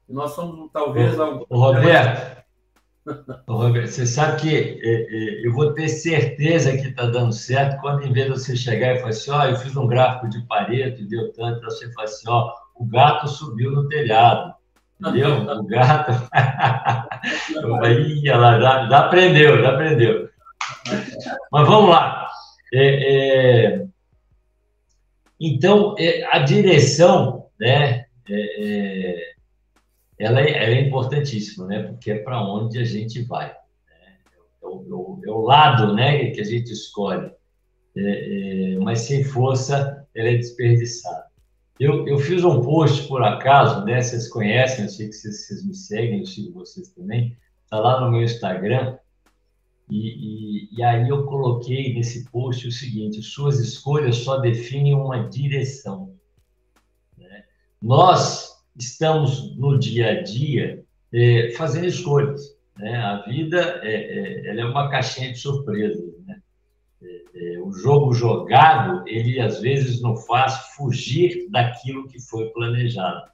E 0.07 0.13
nós 0.13 0.31
somos, 0.31 0.71
talvez. 0.71 1.19
O, 1.19 1.45
o 1.49 1.59
Roberto, 1.59 2.41
o 3.47 3.53
Roberto, 3.53 3.91
você 3.91 4.07
sabe 4.07 4.41
que 4.41 4.55
é, 4.55 5.43
é, 5.43 5.45
eu 5.45 5.51
vou 5.51 5.73
ter 5.73 5.89
certeza 5.89 6.71
que 6.71 6.87
está 6.87 7.05
dando 7.05 7.33
certo 7.33 7.81
quando, 7.81 8.03
em 8.03 8.13
vez 8.13 8.27
de 8.27 8.39
você 8.39 8.55
chegar 8.55 8.95
e 8.95 8.99
falar 8.99 9.09
assim: 9.09 9.31
ó, 9.31 9.41
oh, 9.41 9.45
eu 9.45 9.55
fiz 9.57 9.75
um 9.75 9.87
gráfico 9.87 10.29
de 10.29 10.41
Pareto, 10.47 11.05
deu 11.05 11.33
tanto, 11.33 11.65
você 11.65 11.91
fala 11.91 12.07
assim: 12.07 12.29
ó, 12.29 12.47
oh, 12.47 12.83
o 12.83 12.85
gato 12.87 13.27
subiu 13.27 13.71
no 13.71 13.89
telhado. 13.89 14.57
Entendeu? 14.99 15.45
O 15.59 15.63
gato. 15.63 16.11
Aí, 17.83 18.27
ela 18.27 18.59
já, 18.59 18.89
já 18.89 18.99
aprendeu, 18.99 19.61
já 19.61 19.69
aprendeu. 19.69 20.29
Mas 21.51 21.67
vamos 21.67 21.89
lá. 21.89 22.27
É, 22.73 23.75
é... 23.75 23.85
Então, 25.39 25.95
é, 25.97 26.25
a 26.35 26.39
direção, 26.39 27.47
né, 27.59 28.05
é, 28.27 28.31
é, 28.31 29.33
ela, 30.19 30.41
é, 30.41 30.51
ela, 30.51 30.75
é, 30.75 30.81
importantíssima, 30.81 31.65
né, 31.65 31.83
porque 31.83 32.11
é 32.11 32.19
para 32.19 32.43
onde 32.43 32.77
a 32.77 32.83
gente 32.83 33.21
vai. 33.23 33.47
Né? 33.47 33.53
É, 34.61 34.65
o, 34.65 35.21
é, 35.25 35.31
o, 35.31 35.41
lado 35.41 35.93
né, 35.93 36.31
que 36.31 36.41
a 36.41 36.43
gente 36.43 36.71
escolhe. 36.73 37.31
mas 38.81 38.99
sem 38.99 39.23
força, 39.23 40.05
ela 40.13 40.29
é 40.29 40.35
desperdiçada. 40.35 41.28
Eu, 41.79 42.05
eu 42.05 42.19
fiz 42.19 42.43
um 42.43 42.61
post, 42.61 43.07
por 43.07 43.23
acaso, 43.23 43.85
né? 43.85 44.01
Vocês 44.01 44.27
conhecem, 44.27 44.83
eu 44.83 44.89
sei 44.89 45.07
que 45.07 45.13
vocês, 45.13 45.47
vocês 45.47 45.65
me 45.65 45.73
seguem, 45.73 46.19
eu 46.19 46.25
sigo 46.25 46.51
vocês 46.51 46.89
também. 46.89 47.37
Está 47.63 47.79
lá 47.79 48.01
no 48.01 48.11
meu 48.11 48.21
Instagram. 48.21 48.97
E, 49.89 49.97
e, 49.97 50.69
e, 50.77 50.83
aí 50.83 51.07
eu 51.07 51.25
coloquei 51.25 51.93
nesse 51.93 52.29
post 52.29 52.67
o 52.67 52.71
seguinte: 52.71 53.23
suas 53.23 53.59
escolhas 53.59 54.17
só 54.17 54.37
definem 54.37 54.93
uma 54.93 55.29
direção. 55.29 56.13
Né? 57.17 57.45
Nós 57.81 58.61
estamos 58.77 59.55
no 59.55 59.79
dia 59.79 60.11
a 60.11 60.21
dia 60.21 60.83
é, 61.13 61.51
fazendo 61.51 61.87
escolhas. 61.87 62.57
Né? 62.77 62.97
A 62.97 63.21
vida 63.21 63.79
é, 63.83 63.93
é, 63.93 64.49
ela 64.49 64.61
é 64.61 64.65
uma 64.65 64.89
caixinha 64.89 65.31
de 65.31 65.39
surpresas. 65.39 66.13
Né? 66.27 66.41
É, 67.33 67.59
o 67.59 67.71
jogo 67.71 68.13
jogado, 68.13 69.07
ele 69.07 69.39
às 69.39 69.59
vezes 69.59 70.01
não 70.01 70.15
faz 70.15 70.55
fugir 70.75 71.49
daquilo 71.49 72.07
que 72.07 72.19
foi 72.19 72.49
planejado, 72.49 73.29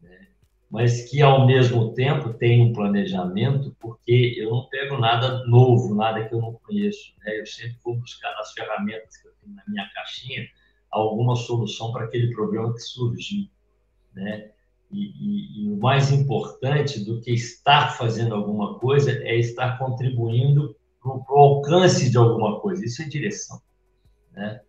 né? 0.00 0.28
mas 0.70 1.10
que 1.10 1.20
ao 1.20 1.46
mesmo 1.46 1.92
tempo 1.94 2.32
tem 2.32 2.62
um 2.62 2.72
planejamento, 2.72 3.74
porque 3.80 4.34
eu 4.36 4.50
não 4.50 4.68
pego 4.68 4.98
nada 4.98 5.44
novo, 5.46 5.94
nada 5.94 6.24
que 6.28 6.34
eu 6.34 6.40
não 6.40 6.54
conheço, 6.54 7.12
né? 7.24 7.40
eu 7.40 7.46
sempre 7.46 7.76
vou 7.84 7.96
buscar 7.96 8.32
nas 8.36 8.52
ferramentas 8.52 9.16
que 9.16 9.26
eu 9.26 9.32
tenho 9.42 9.54
na 9.54 9.62
minha 9.66 9.88
caixinha 9.92 10.46
alguma 10.94 11.34
solução 11.34 11.92
para 11.92 12.04
aquele 12.04 12.32
problema 12.32 12.72
que 12.72 12.80
surgiu, 12.80 13.48
né? 14.14 14.50
E, 14.92 15.06
e, 15.06 15.64
e, 15.64 15.70
o 15.72 15.76
mais 15.76 16.12
importante 16.12 17.04
do 17.04 17.20
que 17.20 17.32
estar 17.32 17.96
fazendo 17.96 18.32
alguma 18.32 18.78
coisa 18.78 19.10
é 19.10 19.36
estar 19.36 19.76
contribuindo 19.76 20.76
para 21.04 21.34
o 21.34 21.38
alcance 21.38 22.10
de 22.10 22.16
alguma 22.16 22.60
coisa. 22.60 22.84
Isso 22.84 23.02
é 23.02 23.06
direção. 23.06 23.60
Né? 24.32 24.60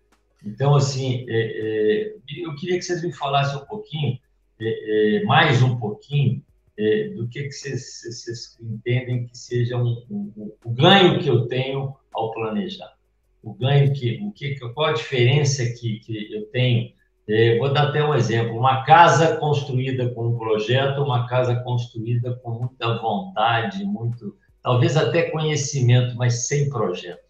Então, 0.45 0.76
assim, 0.76 1.26
é, 1.30 2.13
é, 2.13 2.15
eu 2.38 2.56
queria 2.56 2.78
que 2.78 2.84
vocês 2.84 3.02
me 3.02 3.12
falassem 3.12 3.58
um 3.58 3.65
pouquinho, 3.65 4.19
é, 4.60 5.17
é 5.17 5.24
mais 5.24 5.63
um 5.63 5.78
pouquinho, 5.78 6.43
é, 6.78 7.10
do 7.10 7.28
que, 7.28 7.43
que 7.43 7.52
vocês, 7.52 8.02
vocês, 8.04 8.58
entendem 8.62 9.28
que 9.28 9.38
seja 9.38 9.78
um, 9.78 10.06
um, 10.10 10.52
o 10.63 10.71
ganho 10.71 11.19
que 11.19 11.30
eu 11.30 11.48
tenho 11.48 11.95
ao 12.13 12.32
planejar. 12.32 12.93
O 13.41 13.54
ganho 13.54 13.93
que, 13.93 14.19
o 14.21 14.32
que, 14.32 14.60
qual 14.74 14.88
a 14.88 14.93
diferença 14.93 15.63
que, 15.65 16.00
que 16.00 16.34
eu 16.34 16.45
tenho 16.48 16.93
é, 17.28 17.58
vou 17.58 17.74
dar 17.74 17.89
até 17.89 18.04
um 18.04 18.13
exemplo: 18.13 18.58
uma 18.58 18.84
casa 18.84 19.38
construída 19.38 20.10
com 20.10 20.28
um 20.28 20.38
projeto, 20.38 21.02
uma 21.02 21.28
casa 21.28 21.56
construída 21.56 22.36
com 22.36 22.52
muita 22.52 22.98
vontade, 23.00 23.84
muito 23.84 24.38
talvez 24.65 24.97
até 24.97 25.30
conhecimento, 25.30 26.15
mas 26.17 26.47
sem 26.47 26.67
projeto. 26.71 27.23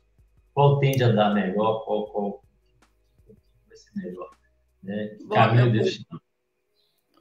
Qual 0.53 0.79
tende 0.79 1.03
a 1.03 1.11
dar 1.11 1.33
melhor, 1.33 1.83
qual, 1.83 2.05
qual 2.05 2.43
vai 3.67 3.75
ser 3.75 3.91
melhor? 3.97 4.29
Né? 4.81 5.17
Bom, 5.25 5.35
Caminho. 5.35 5.83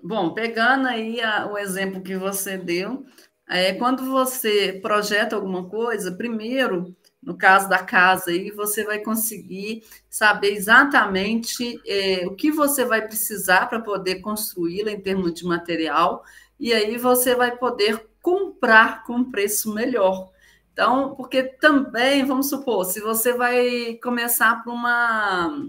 Bom, 0.00 0.32
pegando 0.32 0.86
aí 0.86 1.20
a, 1.20 1.50
o 1.50 1.58
exemplo 1.58 2.00
que 2.00 2.14
você 2.14 2.56
deu, 2.56 3.04
é, 3.48 3.72
quando 3.72 4.08
você 4.08 4.78
projeta 4.80 5.34
alguma 5.34 5.68
coisa, 5.68 6.12
primeiro, 6.12 6.94
no 7.20 7.36
caso 7.36 7.68
da 7.68 7.82
casa, 7.82 8.30
aí 8.30 8.52
você 8.52 8.84
vai 8.84 9.00
conseguir 9.00 9.82
saber 10.08 10.52
exatamente 10.52 11.80
é, 11.84 12.24
o 12.24 12.36
que 12.36 12.52
você 12.52 12.84
vai 12.84 13.04
precisar 13.04 13.66
para 13.68 13.80
poder 13.80 14.20
construí-la 14.20 14.92
em 14.92 15.00
termos 15.00 15.34
de 15.34 15.44
material, 15.44 16.22
e 16.60 16.72
aí 16.72 16.96
você 16.96 17.34
vai 17.34 17.56
poder 17.56 18.13
comprar 18.24 19.04
com 19.04 19.30
preço 19.30 19.74
melhor. 19.74 20.30
Então, 20.72 21.14
porque 21.14 21.42
também, 21.42 22.24
vamos 22.24 22.48
supor, 22.48 22.86
se 22.86 22.98
você 22.98 23.34
vai 23.34 23.98
começar 24.02 24.62
para 24.62 24.72
uma, 24.72 25.68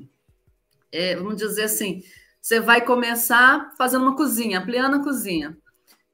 é, 0.89 1.17
vamos 1.17 1.35
dizer 1.35 1.63
assim, 1.63 2.01
você 2.41 2.61
vai 2.61 2.79
começar 2.79 3.73
fazendo 3.77 4.03
uma 4.03 4.15
cozinha, 4.15 4.59
ampliando 4.59 4.95
a 4.95 5.03
cozinha. 5.03 5.57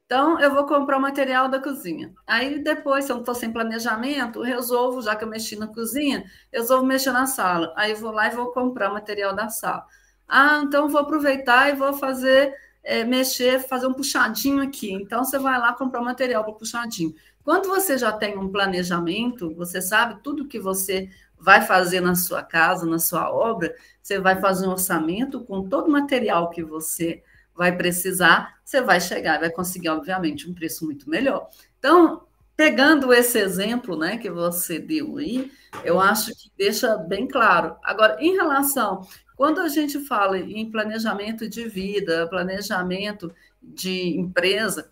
Então, 0.04 0.40
eu 0.40 0.52
vou 0.52 0.66
comprar 0.66 0.98
o 0.98 1.00
material 1.00 1.48
da 1.48 1.60
cozinha. 1.60 2.12
Aí, 2.26 2.58
depois, 2.58 3.04
se 3.04 3.12
eu 3.12 3.14
não 3.14 3.22
estou 3.22 3.36
sem 3.36 3.52
planejamento, 3.52 4.42
resolvo, 4.42 5.00
já 5.00 5.14
que 5.14 5.24
eu 5.24 5.28
mexi 5.28 5.56
na 5.56 5.68
cozinha, 5.68 6.24
resolvo 6.52 6.84
mexer 6.84 7.12
na 7.12 7.26
sala. 7.26 7.72
Aí, 7.76 7.94
vou 7.94 8.10
lá 8.10 8.26
e 8.26 8.34
vou 8.34 8.52
comprar 8.52 8.90
o 8.90 8.94
material 8.94 9.34
da 9.34 9.48
sala. 9.48 9.86
Ah, 10.28 10.60
então, 10.64 10.88
vou 10.88 11.00
aproveitar 11.00 11.70
e 11.70 11.76
vou 11.76 11.92
fazer 11.94 12.52
é, 12.82 13.04
mexer, 13.04 13.60
fazer 13.60 13.86
um 13.86 13.94
puxadinho 13.94 14.62
aqui. 14.62 14.92
Então, 14.92 15.24
você 15.24 15.38
vai 15.38 15.58
lá 15.58 15.72
comprar 15.72 16.00
material 16.00 16.44
para 16.44 16.54
puxadinho. 16.54 17.14
Quando 17.44 17.68
você 17.68 17.98
já 17.98 18.12
tem 18.12 18.38
um 18.38 18.48
planejamento, 18.48 19.54
você 19.54 19.80
sabe 19.80 20.20
tudo 20.22 20.46
que 20.46 20.58
você 20.58 21.08
vai 21.38 21.62
fazer 21.62 22.00
na 22.00 22.14
sua 22.14 22.42
casa, 22.42 22.86
na 22.86 23.00
sua 23.00 23.32
obra, 23.32 23.74
você 24.00 24.20
vai 24.20 24.40
fazer 24.40 24.66
um 24.66 24.70
orçamento 24.70 25.40
com 25.44 25.68
todo 25.68 25.88
o 25.88 25.90
material 25.90 26.50
que 26.50 26.62
você 26.62 27.22
vai 27.54 27.76
precisar, 27.76 28.58
você 28.64 28.80
vai 28.80 29.00
chegar 29.00 29.40
vai 29.40 29.50
conseguir, 29.50 29.88
obviamente, 29.88 30.48
um 30.48 30.54
preço 30.54 30.84
muito 30.84 31.10
melhor. 31.10 31.48
Então, 31.78 32.22
pegando 32.56 33.12
esse 33.12 33.38
exemplo 33.38 33.96
né, 33.96 34.18
que 34.18 34.30
você 34.30 34.78
deu 34.78 35.16
aí, 35.16 35.50
eu 35.84 36.00
acho 36.00 36.30
que 36.32 36.50
deixa 36.56 36.96
bem 36.96 37.26
claro. 37.26 37.76
Agora, 37.82 38.16
em 38.20 38.36
relação 38.36 39.06
quando 39.42 39.58
a 39.58 39.66
gente 39.66 39.98
fala 39.98 40.38
em 40.38 40.70
planejamento 40.70 41.48
de 41.48 41.66
vida, 41.66 42.28
planejamento 42.28 43.34
de 43.60 44.16
empresa, 44.16 44.88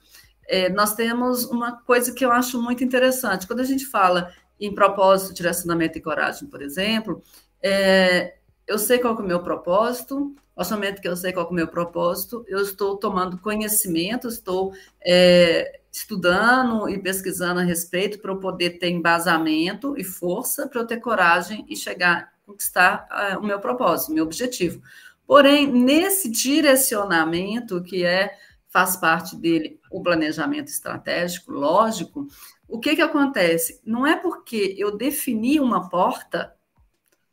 é, 0.48 0.68
nós 0.68 0.92
temos 0.96 1.44
uma 1.44 1.80
coisa 1.82 2.12
que 2.12 2.24
eu 2.24 2.32
acho 2.32 2.60
muito 2.60 2.82
interessante. 2.82 3.46
Quando 3.46 3.60
a 3.60 3.64
gente 3.64 3.86
fala 3.86 4.32
em 4.58 4.74
propósito, 4.74 5.32
direcionamento 5.32 5.98
e 5.98 6.00
coragem, 6.00 6.48
por 6.48 6.62
exemplo, 6.62 7.22
é, 7.62 8.38
eu 8.66 8.76
sei 8.76 8.98
qual 8.98 9.16
é 9.16 9.20
o 9.20 9.22
meu 9.22 9.40
propósito, 9.40 10.34
ao 10.56 10.68
momento 10.70 11.00
que 11.00 11.06
eu 11.06 11.16
sei 11.16 11.32
qual 11.32 11.46
é 11.46 11.48
o 11.48 11.54
meu 11.54 11.68
propósito, 11.68 12.44
eu 12.48 12.60
estou 12.60 12.96
tomando 12.96 13.38
conhecimento, 13.38 14.26
estou 14.26 14.72
é, 15.00 15.78
estudando 15.92 16.88
e 16.88 16.98
pesquisando 16.98 17.60
a 17.60 17.62
respeito 17.62 18.18
para 18.18 18.32
eu 18.32 18.40
poder 18.40 18.80
ter 18.80 18.88
embasamento 18.88 19.94
e 19.96 20.02
força 20.02 20.66
para 20.66 20.80
eu 20.80 20.86
ter 20.88 20.96
coragem 20.96 21.64
e 21.68 21.76
chegar 21.76 22.32
conquistar 22.50 23.06
uh, 23.10 23.38
o 23.38 23.46
meu 23.46 23.60
propósito, 23.60 24.10
o 24.10 24.14
meu 24.14 24.24
objetivo. 24.24 24.82
Porém, 25.26 25.66
nesse 25.66 26.28
direcionamento, 26.30 27.82
que 27.82 28.04
é 28.04 28.36
faz 28.68 28.96
parte 28.96 29.36
dele 29.36 29.80
o 29.90 30.02
planejamento 30.02 30.68
estratégico, 30.68 31.52
lógico, 31.52 32.26
o 32.68 32.78
que, 32.78 32.94
que 32.94 33.02
acontece? 33.02 33.80
Não 33.84 34.06
é 34.06 34.14
porque 34.14 34.76
eu 34.78 34.96
defini 34.96 35.58
uma 35.58 35.88
porta 35.88 36.54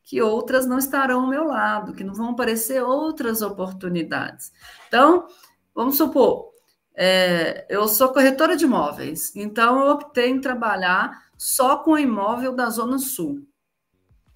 que 0.04 0.22
outras 0.22 0.66
não 0.66 0.78
estarão 0.78 1.22
ao 1.22 1.28
meu 1.28 1.44
lado, 1.44 1.94
que 1.94 2.04
não 2.04 2.14
vão 2.14 2.30
aparecer 2.30 2.82
outras 2.82 3.42
oportunidades. 3.42 4.52
Então, 4.88 5.28
vamos 5.76 5.98
supor, 5.98 6.56
É, 7.00 7.68
eu 7.70 7.88
sou 7.88 8.12
corretora 8.12 8.58
de 8.58 8.66
imóveis, 8.66 9.32
então 9.36 9.80
eu 9.82 9.92
optei 9.92 10.30
em 10.32 10.42
trabalhar 10.42 11.12
só 11.38 11.78
com 11.78 11.96
imóvel 11.96 12.56
da 12.56 12.72
Zona 12.72 12.98
Sul. 12.98 13.46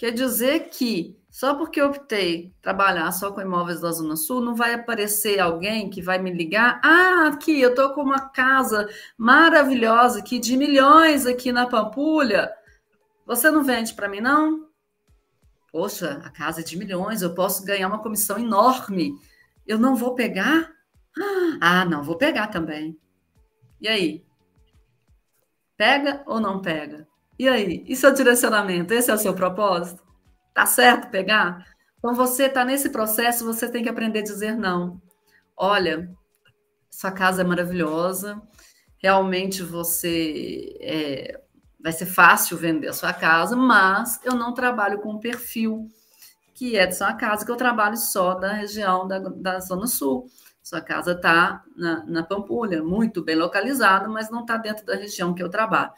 Quer 0.02 0.14
dizer 0.14 0.70
que 0.70 1.16
só 1.30 1.54
porque 1.54 1.80
eu 1.80 1.86
optei 1.86 2.52
trabalhar 2.60 3.12
só 3.12 3.32
com 3.32 3.39
imóveis 3.39 3.82
da 3.82 3.91
Zona 3.91 4.16
Sul, 4.16 4.41
não 4.41 4.56
vai 4.56 4.74
aparecer 4.74 5.39
alguém 5.39 5.91
que 5.91 6.02
vai 6.02 6.18
me 6.18 6.34
ligar. 6.34 6.82
Ah, 6.84 7.28
aqui, 7.28 7.62
eu 7.62 7.70
estou 7.70 7.93
com 7.93 8.02
uma 8.02 8.30
casa 8.30 8.89
maravilhosa 9.16 10.18
aqui, 10.18 10.39
de 10.39 10.58
milhões 10.58 11.28
aqui 11.28 11.52
na 11.52 11.68
Pampulha. 11.68 12.52
Você 13.28 13.52
não 13.52 13.64
vende 13.64 13.93
para 13.93 14.10
mim, 14.10 14.22
não? 14.22 14.68
Poxa, 15.72 16.20
a 16.26 16.32
casa 16.32 16.62
é 16.62 16.64
de 16.64 16.80
milhões, 16.80 17.22
eu 17.22 17.36
posso 17.36 17.64
ganhar 17.64 17.88
uma 17.88 18.02
comissão 18.02 18.39
enorme. 18.39 19.14
Eu 19.68 19.78
não 19.78 19.95
vou 19.95 20.16
pegar? 20.16 20.68
Ah, 21.62 21.86
não, 21.86 22.02
vou 22.02 22.18
pegar 22.18 22.47
também. 22.47 22.99
E 23.80 23.88
aí? 23.88 24.26
Pega 25.78 26.24
ou 26.26 26.39
não 26.39 26.60
pega? 26.60 27.08
E 27.41 27.49
aí? 27.49 27.83
E 27.87 27.95
seu 27.95 28.13
direcionamento? 28.13 28.93
Esse 28.93 29.09
é 29.09 29.13
o 29.15 29.17
seu 29.17 29.33
propósito? 29.33 30.03
Tá 30.53 30.67
certo 30.67 31.09
pegar? 31.09 31.65
Então 31.97 32.13
você 32.13 32.43
está 32.43 32.63
nesse 32.63 32.91
processo, 32.91 33.43
você 33.43 33.67
tem 33.67 33.81
que 33.81 33.89
aprender 33.89 34.19
a 34.19 34.21
dizer 34.21 34.55
não. 34.55 35.01
Olha, 35.57 36.07
sua 36.87 37.11
casa 37.11 37.41
é 37.41 37.43
maravilhosa, 37.43 38.39
realmente 38.99 39.63
você 39.63 40.77
é, 40.81 41.41
vai 41.79 41.91
ser 41.91 42.05
fácil 42.05 42.57
vender 42.57 42.89
a 42.89 42.93
sua 42.93 43.11
casa, 43.11 43.55
mas 43.55 44.19
eu 44.23 44.35
não 44.35 44.53
trabalho 44.53 44.99
com 44.99 45.15
o 45.15 45.19
perfil 45.19 45.89
que 46.53 46.77
é 46.77 46.85
de 46.85 46.95
sua 46.95 47.15
casa, 47.15 47.43
que 47.43 47.51
eu 47.51 47.55
trabalho 47.55 47.97
só 47.97 48.35
da 48.35 48.53
região 48.53 49.07
da, 49.07 49.17
da 49.17 49.59
Zona 49.59 49.87
Sul. 49.87 50.27
Sua 50.61 50.79
casa 50.79 51.13
está 51.13 51.63
na, 51.75 52.05
na 52.05 52.21
Pampulha, 52.21 52.83
muito 52.83 53.23
bem 53.23 53.35
localizada, 53.35 54.07
mas 54.07 54.29
não 54.29 54.41
está 54.41 54.57
dentro 54.57 54.85
da 54.85 54.95
região 54.95 55.33
que 55.33 55.41
eu 55.41 55.49
trabalho. 55.49 55.91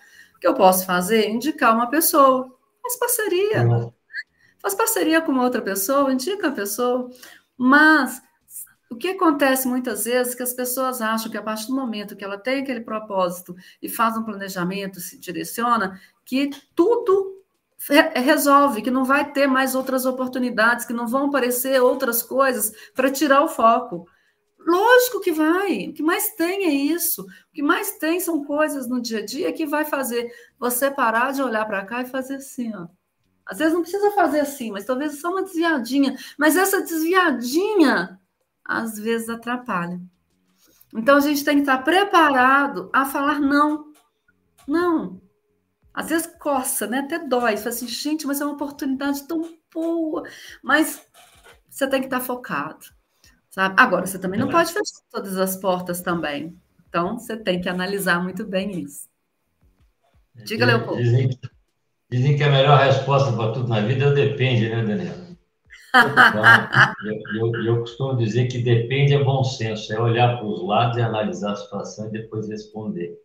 O 0.44 0.46
que 0.46 0.48
eu 0.50 0.56
posso 0.56 0.86
fazer? 0.86 1.30
Indicar 1.30 1.74
uma 1.74 1.90
pessoa. 1.90 2.54
Faz 2.82 3.00
parceria. 3.00 3.64
Uhum. 3.64 3.94
Faz 4.60 4.76
parceria 4.76 5.22
com 5.22 5.32
uma 5.32 5.44
outra 5.44 5.62
pessoa, 5.62 6.12
indica 6.12 6.50
a 6.50 6.52
pessoa. 6.52 7.10
Mas 7.58 8.22
o 8.90 8.96
que 8.98 9.08
acontece 9.08 9.70
muitas 9.70 10.04
vezes 10.04 10.34
é 10.34 10.36
que 10.36 10.44
as 10.44 10.52
pessoas 10.52 11.02
acham 11.02 11.32
que 11.32 11.38
a 11.38 11.42
partir 11.42 11.68
do 11.68 11.76
momento 11.76 12.14
que 12.14 12.26
ela 12.26 12.38
tem 12.38 12.62
aquele 12.62 12.82
propósito 12.82 13.56
e 13.82 13.88
faz 13.88 14.18
um 14.18 14.24
planejamento, 14.24 15.00
se 15.00 15.18
direciona, 15.18 15.98
que 16.26 16.50
tudo 16.76 17.42
resolve, 18.14 18.82
que 18.82 18.92
não 18.92 19.06
vai 19.06 19.32
ter 19.32 19.48
mais 19.48 19.76
outras 19.76 20.06
oportunidades, 20.06 20.86
que 20.86 20.92
não 20.92 21.08
vão 21.08 21.28
aparecer 21.28 21.82
outras 21.82 22.22
coisas 22.22 22.74
para 22.94 23.10
tirar 23.10 23.42
o 23.44 23.48
foco. 23.48 24.10
Lógico 24.66 25.20
que 25.20 25.32
vai. 25.32 25.90
O 25.90 25.94
que 25.94 26.04
mais 26.04 26.30
tem 26.36 26.66
é 26.66 26.72
isso. 26.72 27.24
O 27.24 27.28
que 27.54 27.62
mais 27.62 27.98
tem 27.98 28.20
são 28.20 28.44
coisas 28.44 28.88
no 28.88 29.02
dia 29.02 29.20
a 29.20 29.26
dia 29.26 29.54
que 29.54 29.66
vai 29.66 29.86
fazer 29.86 30.32
você 30.58 30.90
parar 30.90 31.32
de 31.32 31.42
olhar 31.42 31.66
para 31.66 31.86
cá 31.86 32.02
e 32.02 32.06
fazer 32.06 32.36
assim, 32.36 32.74
ó. 32.76 32.88
Às 33.46 33.58
vezes 33.58 33.74
não 33.74 33.82
precisa 33.82 34.12
fazer 34.12 34.40
assim, 34.40 34.72
mas 34.72 34.86
talvez 34.86 35.20
só 35.20 35.30
uma 35.30 35.44
desviadinha. 35.44 36.18
Mas 36.38 36.56
essa 36.56 36.82
desviadinha, 36.82 38.20
às 38.64 38.98
vezes, 38.98 39.28
atrapalha. 39.28 40.00
Então 40.96 41.18
a 41.18 41.20
gente 41.20 41.44
tem 41.44 41.56
que 41.56 41.62
estar 41.62 41.80
preparado 41.80 42.90
a 42.94 43.06
falar 43.06 43.40
não. 43.40 43.92
Não. 44.68 45.22
Às 45.94 46.10
vezes 46.10 46.28
coça, 46.40 46.88
né? 46.88 47.00
Até 47.00 47.20
dói. 47.20 47.58
Fala 47.58 47.70
assim, 47.70 47.88
gente, 47.88 48.26
mas 48.26 48.40
é 48.40 48.46
uma 48.46 48.54
oportunidade 48.54 49.28
tão 49.28 49.58
boa. 49.74 50.24
Mas 50.64 51.06
você 51.70 51.88
tem 51.88 52.00
que 52.00 52.08
estar 52.08 52.22
focado. 52.22 52.86
Sabe? 53.54 53.76
Agora, 53.78 54.04
você 54.08 54.18
também 54.18 54.40
não 54.40 54.50
pode 54.50 54.70
fechar 54.74 55.00
todas 55.12 55.38
as 55.38 55.56
portas 55.56 56.02
também. 56.02 56.58
Então, 56.90 57.20
você 57.20 57.38
tem 57.38 57.62
que 57.62 57.70
analisar 57.70 58.20
muito 58.20 58.44
bem 58.44 58.82
isso. 58.82 59.08
Diga, 60.44 60.66
Leopoldo. 60.66 61.04
Dizem, 61.04 61.30
dizem 62.10 62.36
que 62.36 62.42
a 62.42 62.50
melhor 62.50 62.80
resposta 62.80 63.32
para 63.32 63.52
tudo 63.52 63.68
na 63.68 63.80
vida 63.82 64.06
é 64.06 64.12
depende, 64.12 64.70
né, 64.70 64.84
Daniela? 64.84 65.24
Então, 65.96 66.44
eu, 67.36 67.56
eu, 67.56 67.66
eu, 67.66 67.80
costumo 67.82 68.18
dizer 68.18 68.48
que 68.48 68.58
depende 68.58 69.14
é 69.14 69.24
bom 69.24 69.44
senso, 69.44 69.94
é 69.94 70.02
olhar 70.02 70.40
para 70.40 70.48
os 70.48 70.66
lados 70.66 70.98
e 70.98 71.02
analisar 71.04 71.52
a 71.52 71.56
situação 71.56 72.08
e 72.08 72.12
depois 72.12 72.50
responder. 72.50 73.16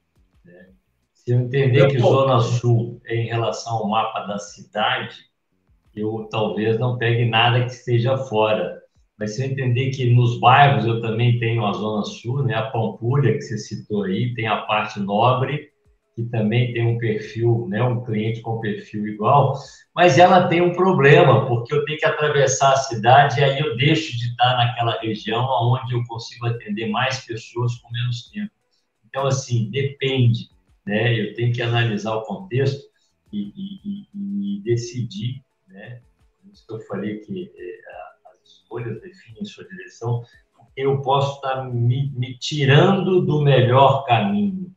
Né? 0.45 0.69
Se 1.15 1.31
eu 1.31 1.41
entender 1.41 1.89
que 1.89 1.99
Zona 1.99 2.41
Sul 2.41 3.01
é 3.07 3.15
em 3.17 3.27
relação 3.27 3.73
ao 3.73 3.89
mapa 3.89 4.27
da 4.27 4.39
cidade, 4.39 5.17
eu 5.97 6.29
talvez 6.31 6.79
não 6.79 6.99
pegue 6.99 7.25
nada 7.25 7.65
que 7.65 7.73
esteja 7.73 8.19
fora 8.19 8.78
mas 9.19 9.39
eu 9.39 9.47
entender 9.47 9.91
que 9.91 10.15
nos 10.15 10.39
bairros 10.39 10.87
eu 10.87 11.01
também 11.01 11.39
tenho 11.39 11.67
a 11.67 11.73
Zona 11.73 12.05
Sul, 12.05 12.45
né, 12.45 12.55
a 12.55 12.71
Pampulha, 12.71 13.35
que 13.35 13.43
você 13.43 13.59
citou 13.59 14.05
aí, 14.05 14.33
tem 14.35 14.47
a 14.47 14.59
parte 14.59 15.01
nobre, 15.01 15.71
que 16.15 16.25
também 16.25 16.73
tem 16.73 16.87
um 16.87 16.99
perfil, 16.99 17.67
né, 17.69 17.83
um 17.83 18.05
cliente 18.05 18.41
com 18.41 18.61
perfil 18.61 19.07
igual, 19.09 19.55
mas 19.95 20.19
ela 20.19 20.47
tem 20.47 20.61
um 20.61 20.73
problema, 20.73 21.47
porque 21.47 21.75
eu 21.75 21.85
tenho 21.85 21.99
que 21.99 22.07
atravessar 22.07 22.73
a 22.73 22.77
cidade 22.77 23.41
e 23.41 23.45
aí 23.45 23.59
eu 23.59 23.77
deixo 23.77 24.17
de 24.17 24.29
estar 24.29 24.57
naquela 24.57 25.01
região 25.01 25.45
onde 25.63 25.95
eu 25.95 26.05
consigo 26.07 26.47
atender 26.47 26.89
mais 26.89 27.25
pessoas 27.25 27.75
com 27.77 27.93
menos 27.93 28.31
tempo. 28.31 28.53
Então, 29.07 29.27
assim, 29.27 29.71
depende, 29.71 30.51
né? 30.87 31.19
Eu 31.19 31.35
tenho 31.35 31.53
que 31.53 31.63
analisar 31.63 32.15
o 32.15 32.23
contexto 32.23 32.83
e, 33.33 33.53
e, 33.57 34.07
e, 34.15 34.59
e 34.59 34.63
decidir, 34.63 35.43
né? 35.67 36.01
Isso 36.53 36.67
que 36.67 36.75
eu 36.75 36.81
falei 36.81 37.19
que 37.19 37.51
é, 37.57 37.81
escolhas 38.69 39.01
definem 39.01 39.45
sua 39.45 39.67
direção, 39.67 40.23
eu 40.77 41.01
posso 41.01 41.37
estar 41.37 41.65
me, 41.65 42.11
me 42.11 42.39
tirando 42.39 43.25
do 43.25 43.41
melhor 43.41 44.05
caminho, 44.05 44.71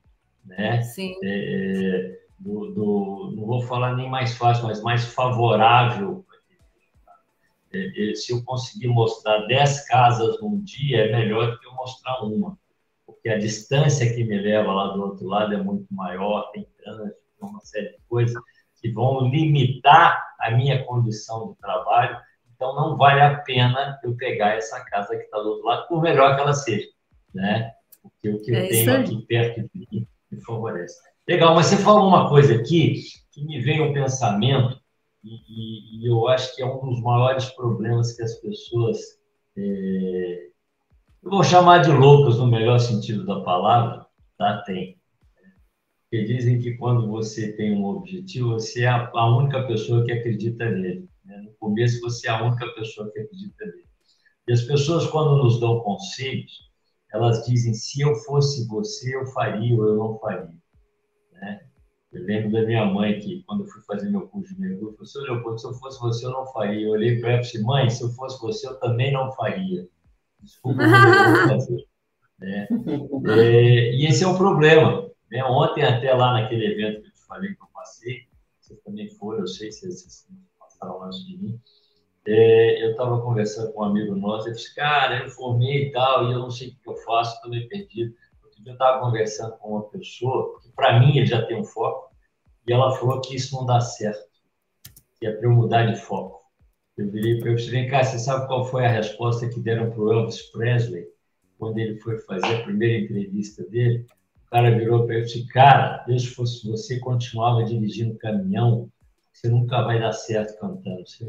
né? 0.45 0.81
Sim. 0.81 1.13
É, 1.23 2.19
do, 2.39 2.71
do, 2.71 3.33
não 3.35 3.45
vou 3.45 3.61
falar 3.61 3.95
nem 3.95 4.09
mais 4.09 4.35
fácil, 4.37 4.65
mas 4.65 4.81
mais 4.81 5.05
favorável. 5.05 6.25
É, 7.73 8.11
é, 8.11 8.15
se 8.15 8.33
eu 8.33 8.43
conseguir 8.43 8.87
mostrar 8.87 9.45
10 9.45 9.87
casas 9.87 10.41
num 10.41 10.59
dia, 10.61 11.05
é 11.05 11.11
melhor 11.11 11.51
do 11.51 11.59
que 11.59 11.67
eu 11.67 11.73
mostrar 11.73 12.21
uma, 12.23 12.57
porque 13.05 13.29
a 13.29 13.37
distância 13.37 14.11
que 14.13 14.23
me 14.23 14.39
leva 14.39 14.73
lá 14.73 14.87
do 14.87 15.01
outro 15.01 15.27
lado 15.27 15.53
é 15.53 15.57
muito 15.57 15.87
maior, 15.93 16.51
tem 16.51 16.67
trânsito, 16.77 17.17
tem 17.39 17.49
uma 17.49 17.61
série 17.61 17.89
de 17.89 18.01
coisas 18.09 18.41
que 18.81 18.91
vão 18.91 19.29
limitar 19.29 20.21
a 20.39 20.51
minha 20.51 20.83
condição 20.83 21.51
de 21.51 21.59
trabalho 21.59 22.19
então, 22.62 22.76
não 22.76 22.95
vale 22.95 23.20
a 23.20 23.39
pena 23.39 23.99
eu 24.03 24.16
pegar 24.16 24.55
essa 24.55 24.80
casa 24.86 25.18
que 25.18 25.24
está 25.24 25.39
do 25.39 25.49
outro 25.49 25.66
lado, 25.66 25.88
por 25.88 25.99
melhor 25.99 26.36
que 26.36 26.41
ela 26.41 26.53
seja, 26.53 26.88
né? 27.34 27.72
Porque 28.03 28.30
o 28.30 28.39
que 28.39 28.51
eu 28.51 28.55
é 28.55 28.68
tenho 28.68 28.99
aqui 28.99 29.26
perto 29.26 29.62
de 29.74 29.88
mim 29.91 30.07
me 30.32 30.41
favorece. 30.43 30.95
Legal, 31.28 31.55
mas 31.55 31.66
você 31.66 31.78
falou 31.78 32.07
uma 32.07 32.30
coisa 32.30 32.53
aqui 32.53 33.01
que 33.32 33.43
me 33.43 33.59
veio 33.59 33.86
um 33.86 33.93
pensamento 33.93 34.80
e, 35.24 35.30
e, 35.30 36.03
e, 36.03 36.07
eu 36.07 36.28
acho 36.28 36.55
que 36.55 36.62
é 36.62 36.66
um 36.68 36.86
dos 36.86 37.01
maiores 37.01 37.45
problemas 37.45 38.14
que 38.14 38.22
as 38.22 38.36
pessoas, 38.36 38.99
é, 39.57 40.49
eu 41.24 41.32
vou 41.32 41.43
chamar 41.43 41.80
de 41.80 41.91
loucas 41.91 42.38
no 42.38 42.45
melhor 42.45 42.80
sentido 42.80 43.26
da 43.26 43.41
palavra, 43.41 44.05
tá? 44.38 44.62
Tem. 44.68 44.99
Porque 46.03 46.26
dizem 46.26 46.59
que 46.59 46.78
quando 46.78 47.07
você 47.07 47.53
tem 47.53 47.76
um 47.76 47.86
objetivo, 47.86 48.53
você 48.53 48.84
é 48.84 48.89
a 48.89 49.36
única 49.36 49.66
pessoa 49.66 50.05
que 50.05 50.12
acredita 50.12 50.70
nele. 50.70 51.09
Né? 51.32 51.38
No 51.38 51.51
começo, 51.53 52.01
você 52.01 52.27
é 52.27 52.32
a 52.32 52.43
única 52.43 52.67
pessoa 52.73 53.09
que 53.11 53.19
acredita 53.19 53.65
nele. 53.65 53.86
E 54.47 54.51
as 54.51 54.61
pessoas, 54.63 55.07
quando 55.07 55.41
nos 55.41 55.59
dão 55.59 55.79
conselhos, 55.79 56.69
elas 57.13 57.45
dizem: 57.45 57.73
se 57.73 58.01
eu 58.01 58.13
fosse 58.15 58.67
você, 58.67 59.15
eu 59.15 59.25
faria 59.27 59.75
ou 59.75 59.88
eu 59.88 59.95
não 59.95 60.19
faria. 60.19 60.53
Né? 61.32 61.61
Eu 62.11 62.23
lembro 62.23 62.51
da 62.51 62.63
minha 62.63 62.86
mãe 62.86 63.19
que, 63.19 63.43
quando 63.43 63.63
eu 63.63 63.67
fui 63.67 63.82
fazer 63.84 64.09
meu 64.09 64.27
curso 64.27 64.53
de 64.53 64.59
mergulho, 64.59 64.91
falou: 64.93 65.05
Seu 65.05 65.21
Leopoldo, 65.23 65.59
se 65.59 65.67
eu 65.67 65.73
fosse 65.75 65.99
você, 66.01 66.25
eu 66.25 66.32
não 66.32 66.45
faria. 66.47 66.86
Eu 66.86 66.91
olhei 66.91 67.19
para 67.19 67.29
ela 67.32 67.39
e 67.39 67.41
disse: 67.43 67.63
Mãe, 67.63 67.89
se 67.89 68.03
eu 68.03 68.09
fosse 68.09 68.41
você, 68.41 68.67
eu 68.67 68.77
também 68.79 69.13
não 69.13 69.32
faria. 69.32 69.88
Desculpa, 70.41 70.82
eu 70.82 70.88
não 70.89 71.47
fazer. 71.47 71.88
Né? 72.39 72.67
É, 73.29 73.93
e 73.93 74.07
esse 74.07 74.23
é 74.23 74.27
o 74.27 74.36
problema. 74.36 75.07
Né? 75.32 75.43
Ontem, 75.43 75.84
até 75.84 76.11
lá 76.11 76.34
naquele 76.34 76.65
evento 76.65 77.03
que 77.03 77.07
eu 77.07 77.13
te 77.13 77.25
falei 77.27 77.53
que 77.53 77.61
eu 77.61 77.67
passei, 77.71 78.27
vocês 78.59 78.82
também 78.82 79.07
foram, 79.09 79.41
eu 79.41 79.47
sei 79.47 79.71
se 79.71 79.86
vocês 79.86 80.25
de 81.25 81.38
mim, 81.38 81.59
é, 82.25 82.84
eu 82.86 82.91
estava 82.91 83.21
conversando 83.21 83.71
com 83.73 83.82
um 83.82 83.86
amigo 83.86 84.15
nosso, 84.15 84.47
ele 84.47 84.55
disse, 84.55 84.75
cara, 84.75 85.23
eu 85.23 85.29
formei 85.29 85.88
e 85.88 85.91
tal, 85.91 86.29
e 86.29 86.34
eu 86.34 86.39
não 86.39 86.51
sei 86.51 86.69
o 86.69 86.71
que 86.71 86.89
eu 86.89 86.95
faço, 86.97 87.36
estou 87.36 87.51
meio 87.51 87.67
perdido. 87.67 88.13
Outro 88.43 88.63
dia 88.63 88.71
eu 88.71 88.73
estava 88.73 88.99
conversando 88.99 89.57
com 89.57 89.71
uma 89.71 89.84
pessoa, 89.89 90.59
que 90.61 90.69
para 90.71 90.99
mim 90.99 91.17
ele 91.17 91.25
já 91.25 91.45
tem 91.45 91.59
um 91.59 91.63
foco, 91.63 92.11
e 92.67 92.73
ela 92.73 92.95
falou 92.95 93.21
que 93.21 93.36
isso 93.36 93.55
não 93.55 93.65
dá 93.65 93.79
certo, 93.79 94.29
que 95.19 95.25
é 95.25 95.32
para 95.32 95.47
eu 95.47 95.51
mudar 95.51 95.86
de 95.86 95.99
foco. 95.99 96.41
Eu 96.97 97.09
virei 97.09 97.39
para 97.39 97.51
ele 97.51 97.61
e 97.61 97.69
vem 97.69 97.89
cá, 97.89 98.03
você 98.03 98.19
sabe 98.19 98.47
qual 98.47 98.65
foi 98.65 98.86
a 98.86 98.91
resposta 98.91 99.49
que 99.49 99.59
deram 99.59 99.89
para 99.89 100.01
o 100.01 100.11
Elvis 100.11 100.51
Presley, 100.51 101.07
quando 101.57 101.77
ele 101.79 101.99
foi 101.99 102.17
fazer 102.19 102.55
a 102.55 102.63
primeira 102.63 103.03
entrevista 103.03 103.63
dele? 103.63 104.05
O 104.45 104.49
cara 104.51 104.77
virou 104.77 105.05
para 105.05 105.15
ele 105.15 105.23
e 105.23 105.25
disse, 105.25 105.47
cara, 105.47 106.03
Deus 106.05 106.25
fosse 106.25 106.69
você, 106.69 106.99
continuava 106.99 107.63
dirigindo 107.63 108.17
caminhão, 108.17 108.91
você 109.32 109.49
nunca 109.49 109.82
vai 109.84 109.99
dar 109.99 110.13
certo 110.13 110.59
cantando. 110.59 111.03
Você, 111.07 111.23
o 111.23 111.27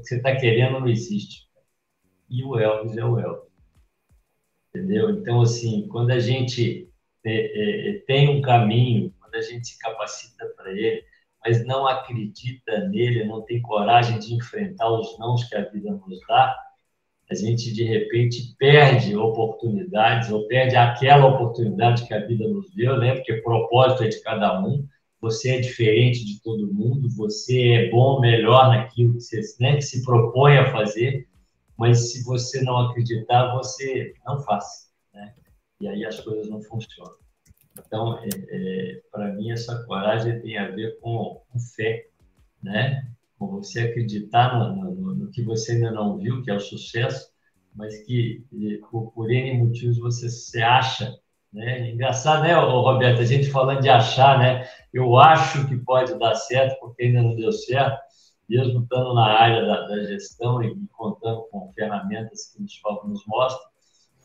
que 0.00 0.06
você 0.06 0.16
está 0.16 0.36
querendo 0.36 0.80
não 0.80 0.88
existe. 0.88 1.48
E 2.28 2.44
o 2.44 2.58
Elvis 2.58 2.96
é 2.96 3.04
o 3.04 3.18
Elvis. 3.18 3.50
entendeu? 4.68 5.10
Então, 5.10 5.42
assim, 5.42 5.88
quando 5.88 6.10
a 6.10 6.18
gente 6.18 6.90
é, 7.24 7.90
é, 7.90 7.98
tem 8.06 8.28
um 8.28 8.40
caminho, 8.40 9.12
quando 9.20 9.34
a 9.34 9.40
gente 9.40 9.68
se 9.68 9.78
capacita 9.78 10.46
para 10.56 10.72
ele, 10.72 11.04
mas 11.44 11.64
não 11.66 11.86
acredita 11.86 12.88
nele, 12.88 13.24
não 13.24 13.42
tem 13.42 13.60
coragem 13.62 14.18
de 14.18 14.34
enfrentar 14.34 14.90
os 14.90 15.18
nãos 15.18 15.44
que 15.44 15.56
a 15.56 15.64
vida 15.64 15.90
nos 15.90 16.20
dá, 16.28 16.56
a 17.30 17.34
gente 17.34 17.72
de 17.72 17.84
repente 17.84 18.54
perde 18.58 19.16
oportunidades 19.16 20.30
ou 20.30 20.46
perde 20.48 20.76
aquela 20.76 21.26
oportunidade 21.26 22.06
que 22.06 22.12
a 22.12 22.26
vida 22.26 22.46
nos 22.48 22.74
deu, 22.74 22.98
né? 22.98 23.14
Porque 23.14 23.34
o 23.34 23.42
propósito 23.42 24.02
é 24.02 24.08
de 24.08 24.20
cada 24.20 24.60
um. 24.60 24.86
Você 25.20 25.56
é 25.56 25.60
diferente 25.60 26.24
de 26.24 26.40
todo 26.42 26.72
mundo, 26.72 27.08
você 27.10 27.68
é 27.72 27.90
bom, 27.90 28.20
melhor 28.20 28.68
naquilo 28.68 29.14
que 29.14 29.20
você 29.20 29.40
né, 29.60 29.76
que 29.76 29.82
se 29.82 30.02
propõe 30.02 30.56
a 30.56 30.72
fazer, 30.72 31.28
mas 31.76 32.12
se 32.12 32.24
você 32.24 32.62
não 32.62 32.76
acreditar, 32.78 33.54
você 33.54 34.14
não 34.26 34.40
faz, 34.40 34.90
né? 35.12 35.34
E 35.80 35.88
aí 35.88 36.04
as 36.04 36.20
coisas 36.20 36.48
não 36.48 36.60
funcionam. 36.62 37.14
Então, 37.78 38.18
é, 38.18 38.28
é, 38.50 39.02
para 39.10 39.32
mim, 39.34 39.50
essa 39.50 39.82
coragem 39.84 40.40
tem 40.40 40.58
a 40.58 40.70
ver 40.70 40.98
com, 41.00 41.42
com 41.48 41.58
fé, 41.58 42.06
né? 42.62 43.10
com 43.40 43.46
você 43.48 43.80
acreditar 43.80 44.58
no, 44.58 44.94
no, 44.94 45.14
no, 45.14 45.30
que 45.30 45.42
você 45.42 45.72
ainda 45.72 45.90
não 45.90 46.18
viu, 46.18 46.42
que 46.42 46.50
é 46.50 46.54
o 46.54 46.60
sucesso, 46.60 47.30
mas 47.74 48.04
que 48.04 48.44
por, 48.90 49.30
N 49.30 49.56
motivos 49.64 49.98
você 49.98 50.28
se 50.28 50.60
acha. 50.60 51.18
Né? 51.52 51.90
Engraçado, 51.90 52.42
né, 52.42 52.54
Roberto? 52.54 53.20
A 53.20 53.24
gente 53.24 53.50
falando 53.50 53.80
de 53.80 53.88
achar, 53.88 54.38
né? 54.38 54.68
Eu 54.92 55.16
acho 55.16 55.66
que 55.66 55.76
pode 55.76 56.16
dar 56.18 56.34
certo 56.34 56.78
porque 56.80 57.04
ainda 57.04 57.22
não 57.22 57.34
deu 57.34 57.52
certo, 57.52 57.98
mesmo 58.48 58.82
estando 58.82 59.14
na 59.14 59.26
área 59.26 59.64
da, 59.64 59.86
da 59.86 60.04
gestão 60.04 60.62
e 60.62 60.74
contando 60.92 61.42
com 61.50 61.72
ferramentas 61.72 62.46
que 62.46 62.62
nos, 62.62 62.72
nos 63.04 63.26
mostram. 63.26 63.68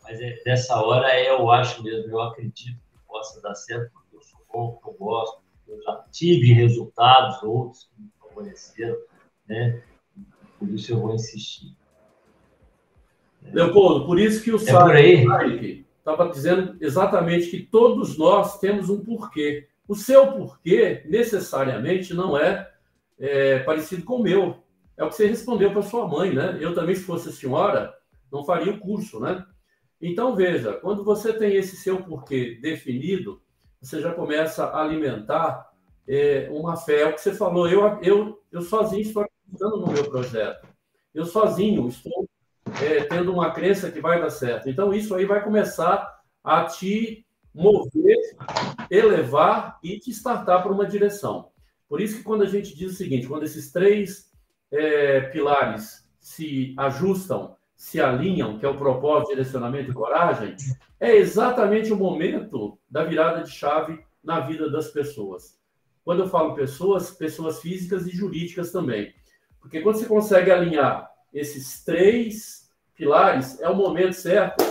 Mas 0.03 0.19
é, 0.21 0.35
dessa 0.43 0.79
hora 0.79 1.09
é 1.09 1.29
eu 1.29 1.49
acho 1.49 1.81
mesmo, 1.81 2.11
eu 2.11 2.21
acredito 2.21 2.77
que 2.77 3.07
possa 3.07 3.41
dar 3.41 3.55
certo 3.55 3.91
porque 3.91 4.15
eu 4.15 4.21
sou 4.21 4.45
bom, 4.51 4.71
porque 4.73 4.89
eu 4.89 5.05
gosto, 5.05 5.41
eu 5.67 5.81
já 5.81 6.05
tive 6.11 6.53
resultados, 6.53 7.41
outros 7.41 7.85
que 7.85 8.01
me 8.01 8.09
favoreceram, 8.19 8.97
né? 9.47 9.81
Por 10.59 10.69
isso 10.69 10.93
eu 10.93 10.99
vou 10.99 11.15
insistir. 11.15 11.75
Leopoldo, 13.41 14.05
por 14.05 14.19
isso 14.19 14.43
que 14.43 14.51
o 14.51 14.57
é 14.57 14.59
estava 16.05 16.29
dizendo 16.29 16.77
exatamente 16.79 17.49
que 17.49 17.63
todos 17.63 18.15
nós 18.15 18.59
temos 18.59 18.91
um 18.91 19.03
porquê. 19.03 19.67
O 19.87 19.95
seu 19.95 20.31
porquê, 20.33 21.03
necessariamente, 21.05 22.13
não 22.13 22.37
é, 22.37 22.71
é 23.17 23.59
parecido 23.59 24.03
com 24.03 24.17
o 24.17 24.21
meu. 24.21 24.63
É 24.95 25.03
o 25.03 25.09
que 25.09 25.15
você 25.15 25.25
respondeu 25.25 25.71
para 25.71 25.81
sua 25.81 26.07
mãe, 26.07 26.31
né? 26.31 26.57
Eu 26.61 26.75
também, 26.75 26.93
se 26.93 27.01
fosse 27.01 27.29
a 27.29 27.31
senhora, 27.31 27.91
não 28.31 28.45
faria 28.45 28.71
o 28.71 28.79
curso, 28.79 29.19
né? 29.19 29.43
Então, 29.99 30.35
veja, 30.35 30.73
quando 30.73 31.03
você 31.03 31.33
tem 31.33 31.55
esse 31.55 31.75
seu 31.75 32.03
porquê 32.03 32.59
definido, 32.61 33.41
você 33.81 33.99
já 33.99 34.13
começa 34.13 34.65
a 34.65 34.83
alimentar 34.83 35.71
é, 36.07 36.47
uma 36.51 36.77
fé. 36.77 37.01
É 37.01 37.05
o 37.07 37.13
que 37.13 37.21
você 37.21 37.33
falou, 37.33 37.67
eu, 37.67 37.99
eu, 38.03 38.43
eu 38.51 38.61
sozinho 38.61 39.01
estou 39.01 39.23
acreditando 39.23 39.77
no 39.77 39.91
meu 39.91 40.07
projeto. 40.07 40.67
Eu 41.13 41.25
sozinho 41.25 41.87
estou 41.87 42.24
é, 42.81 43.03
tendo 43.03 43.31
uma 43.31 43.51
crença 43.51 43.91
que 43.91 44.01
vai 44.01 44.19
dar 44.19 44.29
certo. 44.29 44.69
Então, 44.69 44.93
isso 44.93 45.13
aí 45.15 45.25
vai 45.25 45.43
começar 45.43 46.19
a 46.43 46.65
te 46.65 47.25
mover, 47.53 48.17
elevar 48.89 49.79
e 49.81 49.99
te 49.99 50.11
startar 50.11 50.61
para 50.61 50.71
uma 50.71 50.85
direção. 50.85 51.49
Por 51.87 52.01
isso 52.01 52.17
que 52.17 52.23
quando 52.23 52.43
a 52.43 52.47
gente 52.47 52.75
diz 52.75 52.91
o 52.91 52.95
seguinte, 52.95 53.27
quando 53.27 53.43
esses 53.43 53.71
três 53.71 54.31
é, 54.71 55.21
pilares 55.21 56.05
se 56.19 56.73
ajustam, 56.77 57.55
se 57.75 58.01
alinham, 58.01 58.57
que 58.57 58.65
é 58.65 58.69
o 58.69 58.77
propósito, 58.77 59.29
direcionamento 59.29 59.91
e 59.91 59.93
coragem, 59.93 60.55
é 60.99 61.15
exatamente 61.15 61.93
o 61.93 61.97
momento 61.97 62.77
da 62.89 63.03
virada 63.03 63.43
de 63.43 63.51
chave 63.51 64.03
na 64.23 64.39
vida 64.39 64.69
das 64.69 64.89
pessoas. 64.89 65.59
Quando 66.03 66.23
eu 66.23 66.29
falo 66.29 66.55
pessoas, 66.55 67.11
pessoas 67.11 67.61
físicas 67.61 68.05
e 68.07 68.11
jurídicas 68.11 68.71
também. 68.71 69.13
Porque 69.59 69.81
quando 69.81 69.97
você 69.97 70.05
consegue 70.05 70.51
alinhar 70.51 71.09
esses 71.33 71.83
três 71.83 72.64
pilares, 72.95 73.59
é 73.59 73.69
o 73.69 73.75
momento 73.75 74.13
certo 74.13 74.63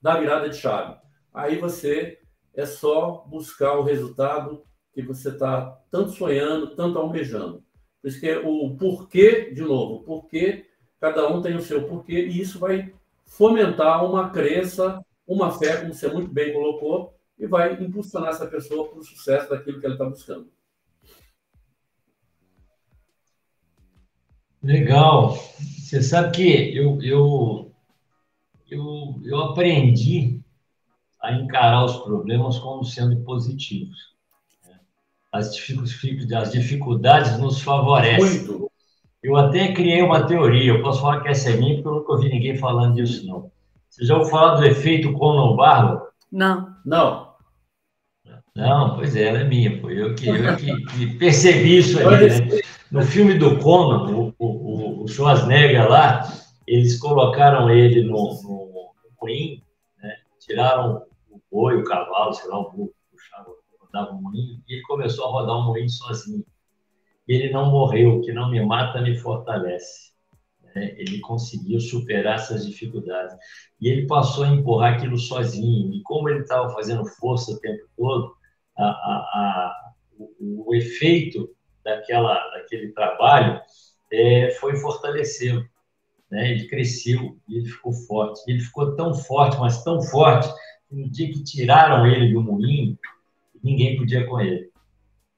da 0.00 0.18
virada 0.18 0.48
de 0.48 0.56
chave. 0.56 0.98
Aí 1.32 1.58
você 1.58 2.18
é 2.54 2.66
só 2.66 3.24
buscar 3.28 3.78
o 3.78 3.82
resultado 3.82 4.64
que 4.92 5.02
você 5.02 5.30
está 5.30 5.78
tanto 5.90 6.10
sonhando, 6.12 6.74
tanto 6.74 6.98
almejando. 6.98 7.64
Por 8.00 8.08
isso 8.08 8.20
que 8.20 8.28
é 8.28 8.38
o 8.38 8.76
porquê, 8.76 9.52
de 9.52 9.62
novo, 9.62 10.04
porquê, 10.04 10.66
cada 11.00 11.28
um 11.28 11.40
tem 11.40 11.56
o 11.56 11.62
seu 11.62 11.86
porquê, 11.86 12.26
e 12.26 12.40
isso 12.40 12.58
vai 12.58 12.92
fomentar 13.26 14.04
uma 14.04 14.30
crença, 14.30 15.04
uma 15.26 15.50
fé, 15.50 15.80
como 15.80 15.94
você 15.94 16.08
muito 16.08 16.32
bem 16.32 16.52
colocou, 16.52 17.14
e 17.38 17.46
vai 17.46 17.72
impulsionar 17.74 18.30
essa 18.30 18.46
pessoa 18.46 18.88
para 18.88 18.98
o 18.98 19.04
sucesso 19.04 19.48
daquilo 19.48 19.80
que 19.80 19.86
ela 19.86 19.94
está 19.94 20.04
buscando. 20.04 20.50
Legal. 24.62 25.38
Você 25.90 26.04
sabe 26.04 26.30
que 26.30 26.76
eu, 26.76 27.02
eu, 27.02 27.72
eu, 28.70 29.20
eu 29.24 29.40
aprendi 29.40 30.40
a 31.20 31.32
encarar 31.32 31.84
os 31.84 31.96
problemas 31.96 32.60
como 32.60 32.84
sendo 32.84 33.16
positivos. 33.24 33.98
Né? 34.64 34.78
As 35.32 35.52
dificuldades 36.52 37.36
nos 37.40 37.60
favorecem. 37.60 38.46
Muito. 38.46 38.70
Eu 39.20 39.34
até 39.34 39.72
criei 39.72 40.00
uma 40.00 40.24
teoria, 40.24 40.74
eu 40.74 40.80
posso 40.80 41.00
falar 41.00 41.22
que 41.22 41.28
essa 41.28 41.50
é 41.50 41.56
minha, 41.56 41.74
porque 41.74 41.88
eu 41.88 41.94
nunca 41.94 42.12
ouvi 42.12 42.28
ninguém 42.28 42.56
falando 42.56 42.94
disso, 42.94 43.26
não. 43.26 43.50
Você 43.88 44.04
já 44.04 44.16
ouviu 44.16 44.30
falar 44.30 44.60
do 44.60 44.66
efeito 44.66 45.12
Conan 45.14 45.56
Barro? 45.56 46.02
Não. 46.30 46.72
Não. 46.86 47.30
Não, 48.54 48.94
pois 48.94 49.16
é, 49.16 49.24
ela 49.24 49.40
é 49.40 49.44
minha, 49.44 49.80
foi 49.80 50.00
eu 50.00 50.14
que, 50.14 50.28
eu 50.28 50.56
que, 50.56 50.84
que 50.84 51.06
percebi 51.18 51.78
isso 51.78 51.98
aí, 51.98 52.28
né? 52.28 52.60
No 52.90 53.02
filme 53.02 53.34
do 53.34 53.56
Conan, 53.58 54.10
o, 54.10 54.34
o, 54.36 54.69
o 55.00 55.08
Schwarzenegger 55.08 55.88
lá, 55.88 56.30
eles 56.66 56.98
colocaram 56.98 57.70
ele 57.70 58.02
no, 58.02 58.12
no, 58.42 58.92
moinho, 59.20 59.62
né? 60.02 60.14
tiraram 60.38 61.06
o 61.30 61.40
boi, 61.50 61.80
o 61.80 61.84
cavalo, 61.84 62.34
sei 62.34 62.50
lá, 62.50 62.58
o 62.58 62.70
burro, 62.70 62.94
puxava, 63.10 63.50
rodava 63.80 64.10
o 64.12 64.20
moinho, 64.20 64.62
e 64.68 64.74
ele 64.74 64.82
começou 64.82 65.26
a 65.26 65.30
rodar 65.30 65.56
o 65.56 65.62
moinho 65.62 65.88
sozinho. 65.88 66.44
Ele 67.26 67.50
não 67.50 67.70
morreu, 67.70 68.20
que 68.20 68.30
não 68.32 68.50
me 68.50 68.62
mata 68.64 69.00
me 69.00 69.16
fortalece. 69.16 70.12
Né? 70.74 70.94
Ele 70.98 71.18
conseguiu 71.20 71.80
superar 71.80 72.34
essas 72.34 72.66
dificuldades. 72.66 73.34
E 73.80 73.88
ele 73.88 74.06
passou 74.06 74.44
a 74.44 74.48
empurrar 74.48 74.94
aquilo 74.94 75.16
sozinho. 75.16 75.94
E 75.94 76.02
como 76.02 76.28
ele 76.28 76.40
estava 76.40 76.68
fazendo 76.70 77.06
força 77.06 77.52
o 77.52 77.60
tempo 77.60 77.88
todo, 77.96 78.34
a, 78.76 78.84
a, 78.84 79.16
a, 79.34 79.92
o, 80.18 80.70
o 80.70 80.74
efeito 80.74 81.48
daquela, 81.84 82.34
daquele 82.50 82.92
trabalho 82.92 83.60
é, 84.12 84.50
foi 84.60 84.76
fortalecê-lo. 84.76 85.64
Né? 86.30 86.52
Ele 86.52 86.68
cresceu 86.68 87.36
e 87.48 87.58
ele 87.58 87.68
ficou 87.68 87.92
forte. 87.92 88.42
Ele 88.46 88.60
ficou 88.60 88.94
tão 88.94 89.14
forte, 89.14 89.58
mas 89.58 89.82
tão 89.82 90.00
forte, 90.02 90.48
que 90.88 90.94
no 90.94 91.08
dia 91.08 91.30
que 91.30 91.42
tiraram 91.42 92.06
ele 92.06 92.32
do 92.32 92.42
moinho, 92.42 92.98
ninguém 93.62 93.96
podia 93.96 94.26
com 94.26 94.40
ele. 94.40 94.70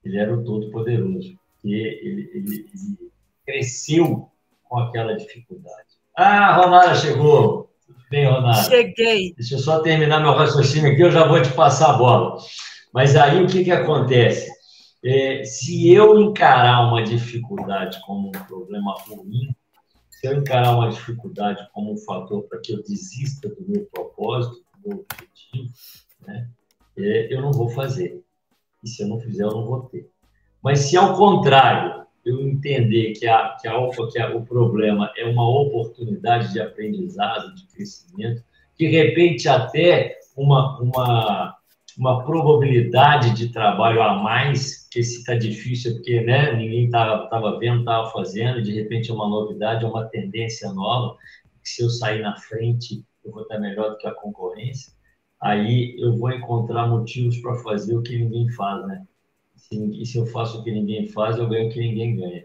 Ele 0.05 0.19
era 0.19 0.35
o 0.35 0.45
Todo-Poderoso. 0.45 1.39
Ele, 1.65 1.81
ele, 1.81 2.31
ele, 2.35 3.13
cresceu 3.47 4.29
com 4.65 4.79
aquela 4.79 5.17
dificuldade. 5.17 5.89
Ah, 6.17 6.57
Ronara 6.57 6.95
chegou. 6.95 7.71
Tudo 7.87 7.99
bem, 8.11 8.27
Ronara? 8.27 8.63
Cheguei. 8.65 9.35
Deixa 9.35 9.55
eu 9.55 9.59
só 9.59 9.81
terminar 9.81 10.21
meu 10.21 10.33
raciocínio 10.33 10.93
aqui, 10.93 11.03
eu 11.03 11.11
já 11.11 11.27
vou 11.27 11.41
te 11.41 11.53
passar 11.53 11.95
a 11.95 11.99
bola. 11.99 12.37
Mas 12.93 13.17
aí 13.17 13.43
o 13.43 13.47
que, 13.47 13.65
que 13.65 13.71
acontece? 13.71 14.52
É, 15.05 15.45
se 15.45 15.91
eu 15.91 16.21
encarar 16.21 16.89
uma 16.89 17.03
dificuldade 17.03 18.01
como 18.07 18.29
um 18.29 18.47
problema 18.47 18.95
ruim, 19.09 19.55
se 20.09 20.29
eu 20.29 20.35
encarar 20.35 20.77
uma 20.77 20.91
dificuldade 20.91 21.69
como 21.73 21.93
um 21.93 21.99
fator 21.99 22.43
para 22.45 22.61
que 22.61 22.73
eu 22.73 22.83
desista 22.83 23.49
do 23.49 23.69
meu 23.69 23.85
propósito, 23.87 24.65
do 24.83 24.89
meu 24.89 25.05
objetivo, 25.11 25.75
né, 26.27 26.49
é, 26.97 27.35
eu 27.35 27.41
não 27.41 27.53
vou 27.53 27.69
fazer. 27.69 28.23
E 28.83 28.89
se 28.89 29.03
eu 29.03 29.09
não 29.09 29.19
fizer, 29.19 29.43
eu 29.43 29.51
não 29.51 29.65
vou 29.65 29.81
ter. 29.83 30.09
Mas 30.63 30.81
se 30.81 30.97
ao 30.97 31.17
contrário, 31.17 32.07
eu 32.25 32.41
entender 32.41 33.13
que, 33.13 33.27
a, 33.27 33.57
que, 33.61 33.67
a, 33.67 33.89
que 34.11 34.19
a, 34.21 34.37
o 34.37 34.45
problema 34.45 35.13
é 35.17 35.25
uma 35.27 35.49
oportunidade 35.49 36.53
de 36.53 36.61
aprendizado, 36.61 37.55
de 37.55 37.67
crescimento, 37.67 38.45
de 38.79 38.87
repente 38.87 39.49
até 39.49 40.19
uma, 40.37 40.81
uma 40.81 41.59
uma 41.99 42.25
probabilidade 42.25 43.35
de 43.35 43.51
trabalho 43.51 44.03
a 44.03 44.15
mais, 44.15 44.89
que 44.89 45.03
se 45.03 45.19
está 45.19 45.35
difícil, 45.35 45.95
porque 45.95 46.21
né, 46.23 46.53
ninguém 46.53 46.87
estava 46.87 47.59
vendo, 47.59 47.81
estava 47.81 48.11
fazendo, 48.11 48.63
de 48.63 48.73
repente 48.73 49.11
é 49.11 49.15
uma 49.15 49.29
novidade, 49.29 49.85
é 49.85 49.89
uma 49.89 50.05
tendência 50.05 50.73
nova, 50.73 51.17
que 51.63 51.69
se 51.69 51.83
eu 51.83 51.91
sair 51.91 52.23
na 52.23 52.37
frente, 52.37 53.05
eu 53.25 53.33
vou 53.33 53.43
estar 53.43 53.59
melhor 53.59 53.91
do 53.91 53.99
que 53.99 54.07
a 54.07 54.15
concorrência, 54.15 54.93
aí 55.41 55.97
eu 55.99 56.17
vou 56.17 56.31
encontrar 56.31 56.87
motivos 56.87 57.39
para 57.39 57.55
fazer 57.57 57.97
o 57.97 58.03
que 58.03 58.17
ninguém 58.17 58.49
faz, 58.51 58.87
né? 58.87 59.05
E 59.71 60.05
se 60.05 60.19
eu 60.19 60.27
faço 60.27 60.61
o 60.61 60.65
que 60.65 60.71
ninguém 60.71 61.07
faz, 61.07 61.39
eu 61.39 61.49
ganho 61.49 61.69
o 61.69 61.73
que 61.73 61.81
ninguém 61.81 62.17
ganha. 62.17 62.45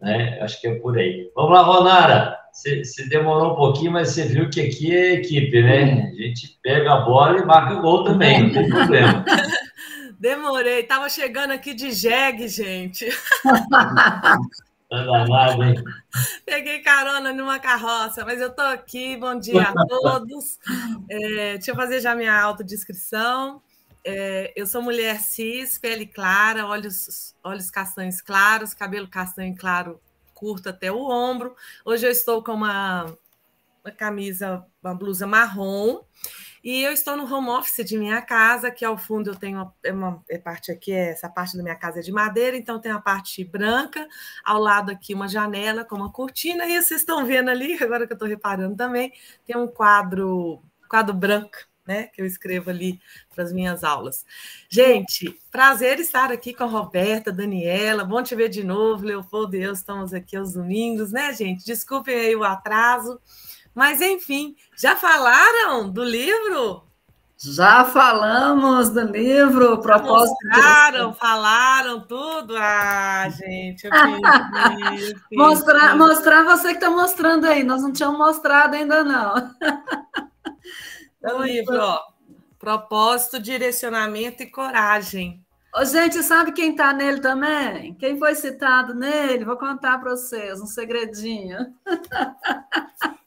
Né? 0.00 0.40
Acho 0.40 0.60
que 0.60 0.66
é 0.66 0.74
por 0.76 0.98
aí. 0.98 1.30
Vamos 1.34 1.52
lá, 1.52 1.62
Ronara! 1.62 2.39
Você 2.52 3.08
demorou 3.08 3.52
um 3.52 3.56
pouquinho, 3.56 3.92
mas 3.92 4.10
você 4.10 4.24
viu 4.24 4.50
que 4.50 4.60
aqui 4.60 4.94
é 4.94 5.14
equipe, 5.14 5.62
né? 5.62 6.10
A 6.10 6.22
gente 6.22 6.58
pega 6.62 6.92
a 6.92 7.00
bola 7.00 7.38
e 7.38 7.44
marca 7.44 7.74
gol 7.76 8.04
também, 8.04 8.44
não 8.44 8.52
tem 8.52 8.68
problema. 8.68 9.24
Demorei, 10.18 10.82
tava 10.82 11.08
chegando 11.08 11.52
aqui 11.52 11.72
de 11.72 11.92
jegue, 11.92 12.48
gente. 12.48 13.08
Tá 14.90 15.04
danado, 15.04 15.62
hein? 15.62 15.74
Peguei 16.44 16.80
carona 16.80 17.32
numa 17.32 17.60
carroça, 17.60 18.24
mas 18.24 18.40
eu 18.40 18.50
tô 18.50 18.62
aqui. 18.62 19.16
Bom 19.16 19.38
dia 19.38 19.62
a 19.62 19.86
todos. 19.86 20.58
É, 21.08 21.52
deixa 21.52 21.70
eu 21.70 21.76
fazer 21.76 22.00
já 22.00 22.12
minha 22.12 22.36
autodescrição. 22.36 23.62
É, 24.04 24.52
eu 24.56 24.66
sou 24.66 24.82
mulher 24.82 25.20
cis, 25.20 25.78
pele 25.78 26.06
clara, 26.06 26.66
olhos, 26.66 27.36
olhos 27.44 27.70
castanhos 27.70 28.20
claros, 28.20 28.74
cabelo 28.74 29.06
castanho 29.06 29.54
claro 29.56 30.00
curto 30.40 30.70
até 30.70 30.90
o 30.90 30.98
ombro. 30.98 31.54
Hoje 31.84 32.06
eu 32.06 32.10
estou 32.10 32.42
com 32.42 32.54
uma, 32.54 33.04
uma 33.84 33.92
camisa, 33.94 34.64
uma 34.82 34.94
blusa 34.94 35.26
marrom. 35.26 36.00
E 36.64 36.82
eu 36.82 36.92
estou 36.92 37.16
no 37.16 37.24
home 37.32 37.48
office 37.48 37.84
de 37.86 37.96
minha 37.96 38.20
casa, 38.20 38.70
que 38.70 38.84
ao 38.84 38.98
fundo 38.98 39.30
eu 39.30 39.36
tenho 39.36 39.58
uma, 39.58 39.74
é 39.82 39.92
uma 39.92 40.22
é 40.28 40.36
parte 40.36 40.70
aqui, 40.70 40.92
é, 40.92 41.10
essa 41.10 41.26
parte 41.26 41.56
da 41.56 41.62
minha 41.62 41.74
casa 41.74 42.00
é 42.00 42.02
de 42.02 42.12
madeira, 42.12 42.54
então 42.54 42.78
tem 42.78 42.92
a 42.92 43.00
parte 43.00 43.42
branca, 43.42 44.06
ao 44.44 44.60
lado 44.60 44.90
aqui 44.90 45.14
uma 45.14 45.26
janela 45.26 45.86
com 45.86 45.96
uma 45.96 46.12
cortina, 46.12 46.66
e 46.66 46.80
vocês 46.80 47.00
estão 47.00 47.24
vendo 47.24 47.48
ali, 47.48 47.72
agora 47.82 48.06
que 48.06 48.12
eu 48.12 48.14
estou 48.14 48.28
reparando 48.28 48.76
também, 48.76 49.10
tem 49.46 49.56
um 49.56 49.66
quadro, 49.66 50.62
quadro 50.86 51.14
branco, 51.14 51.56
né, 51.90 52.04
que 52.04 52.22
eu 52.22 52.26
escrevo 52.26 52.70
ali 52.70 53.00
para 53.34 53.42
as 53.42 53.52
minhas 53.52 53.82
aulas. 53.82 54.24
Gente, 54.68 55.36
prazer 55.50 55.98
estar 55.98 56.30
aqui 56.30 56.54
com 56.54 56.62
a 56.62 56.68
Roberta, 56.68 57.32
Daniela, 57.32 58.04
bom 58.04 58.22
te 58.22 58.36
ver 58.36 58.48
de 58.48 58.62
novo, 58.62 59.04
Leopoldo 59.04 59.56
e 59.56 59.62
eu 59.62 59.72
estamos 59.72 60.14
aqui 60.14 60.36
aos 60.36 60.52
domingos, 60.52 61.10
né, 61.10 61.32
gente? 61.34 61.66
Desculpem 61.66 62.14
aí 62.14 62.36
o 62.36 62.44
atraso, 62.44 63.20
mas, 63.74 64.00
enfim, 64.00 64.54
já 64.76 64.94
falaram 64.94 65.90
do 65.90 66.04
livro? 66.04 66.84
Já 67.42 67.86
falamos 67.86 68.90
do 68.90 69.00
livro, 69.00 69.78
propósito. 69.78 70.36
Mostraram, 70.44 71.14
falaram 71.14 72.00
tudo. 72.02 72.54
Ah, 72.54 73.26
gente, 73.30 73.86
eu 73.86 73.90
fiz, 74.92 75.08
eu 75.08 75.18
fiz, 75.20 75.38
mostrar, 75.38 75.96
mostrar 75.96 76.44
você 76.44 76.68
que 76.68 76.74
está 76.74 76.90
mostrando 76.90 77.46
aí. 77.46 77.64
Nós 77.64 77.80
não 77.80 77.92
tínhamos 77.92 78.18
mostrado 78.18 78.76
ainda, 78.76 79.02
não. 79.02 79.34
O 81.22 81.42
livro, 81.42 81.78
ó. 81.78 82.00
Propósito, 82.58 83.40
direcionamento 83.40 84.42
e 84.42 84.46
coragem. 84.46 85.44
Ô, 85.74 85.84
gente, 85.84 86.22
sabe 86.22 86.52
quem 86.52 86.72
está 86.72 86.92
nele 86.92 87.20
também? 87.20 87.94
Quem 87.94 88.18
foi 88.18 88.34
citado 88.34 88.94
nele? 88.94 89.44
Vou 89.44 89.56
contar 89.56 89.98
para 89.98 90.10
vocês 90.10 90.60
um 90.60 90.66
segredinho. 90.66 91.74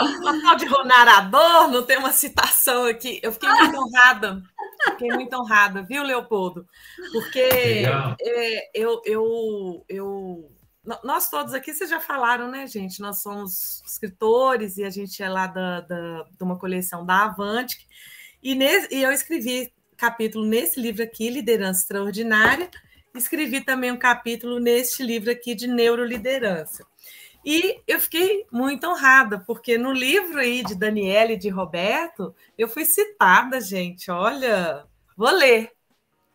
O 0.00 0.42
tal 0.42 0.56
de 0.56 0.68
narrador, 0.88 1.70
não 1.70 1.84
tem 1.84 1.98
uma 1.98 2.12
citação 2.12 2.86
aqui. 2.86 3.20
Eu 3.22 3.32
fiquei 3.32 3.48
muito 3.48 3.78
honrada. 3.78 4.42
Fiquei 4.90 5.08
muito 5.10 5.36
honrada, 5.36 5.82
viu, 5.82 6.02
Leopoldo? 6.02 6.66
Porque 7.12 7.38
é, 8.20 8.70
eu, 8.74 9.00
eu, 9.04 9.84
eu. 9.88 10.50
Nós 11.02 11.30
todos 11.30 11.54
aqui, 11.54 11.72
vocês 11.72 11.88
já 11.88 11.98
falaram, 11.98 12.50
né, 12.50 12.66
gente? 12.66 13.00
Nós 13.00 13.22
somos 13.22 13.82
escritores 13.86 14.76
e 14.76 14.84
a 14.84 14.90
gente 14.90 15.22
é 15.22 15.28
lá 15.28 15.46
da, 15.46 15.80
da, 15.80 16.22
de 16.24 16.42
uma 16.42 16.58
coleção 16.58 17.06
da 17.06 17.24
Avante. 17.24 17.86
E, 18.42 18.54
nesse, 18.54 18.94
e 18.94 19.02
eu 19.02 19.10
escrevi 19.10 19.72
capítulo 19.96 20.44
nesse 20.44 20.78
livro 20.78 21.02
aqui, 21.02 21.30
Liderança 21.30 21.80
Extraordinária. 21.80 22.70
Escrevi 23.14 23.62
também 23.62 23.90
um 23.92 23.96
capítulo 23.96 24.58
neste 24.58 25.02
livro 25.02 25.30
aqui 25.30 25.54
de 25.54 25.66
Neuroliderança. 25.66 26.84
E 27.44 27.80
eu 27.86 28.00
fiquei 28.00 28.46
muito 28.50 28.86
honrada, 28.86 29.38
porque 29.38 29.78
no 29.78 29.92
livro 29.92 30.38
aí 30.38 30.62
de 30.62 30.74
Daniela 30.74 31.32
e 31.32 31.36
de 31.36 31.48
Roberto, 31.48 32.34
eu 32.56 32.68
fui 32.68 32.84
citada, 32.84 33.60
gente. 33.60 34.10
Olha, 34.10 34.84
vou 35.16 35.30
ler. 35.30 35.70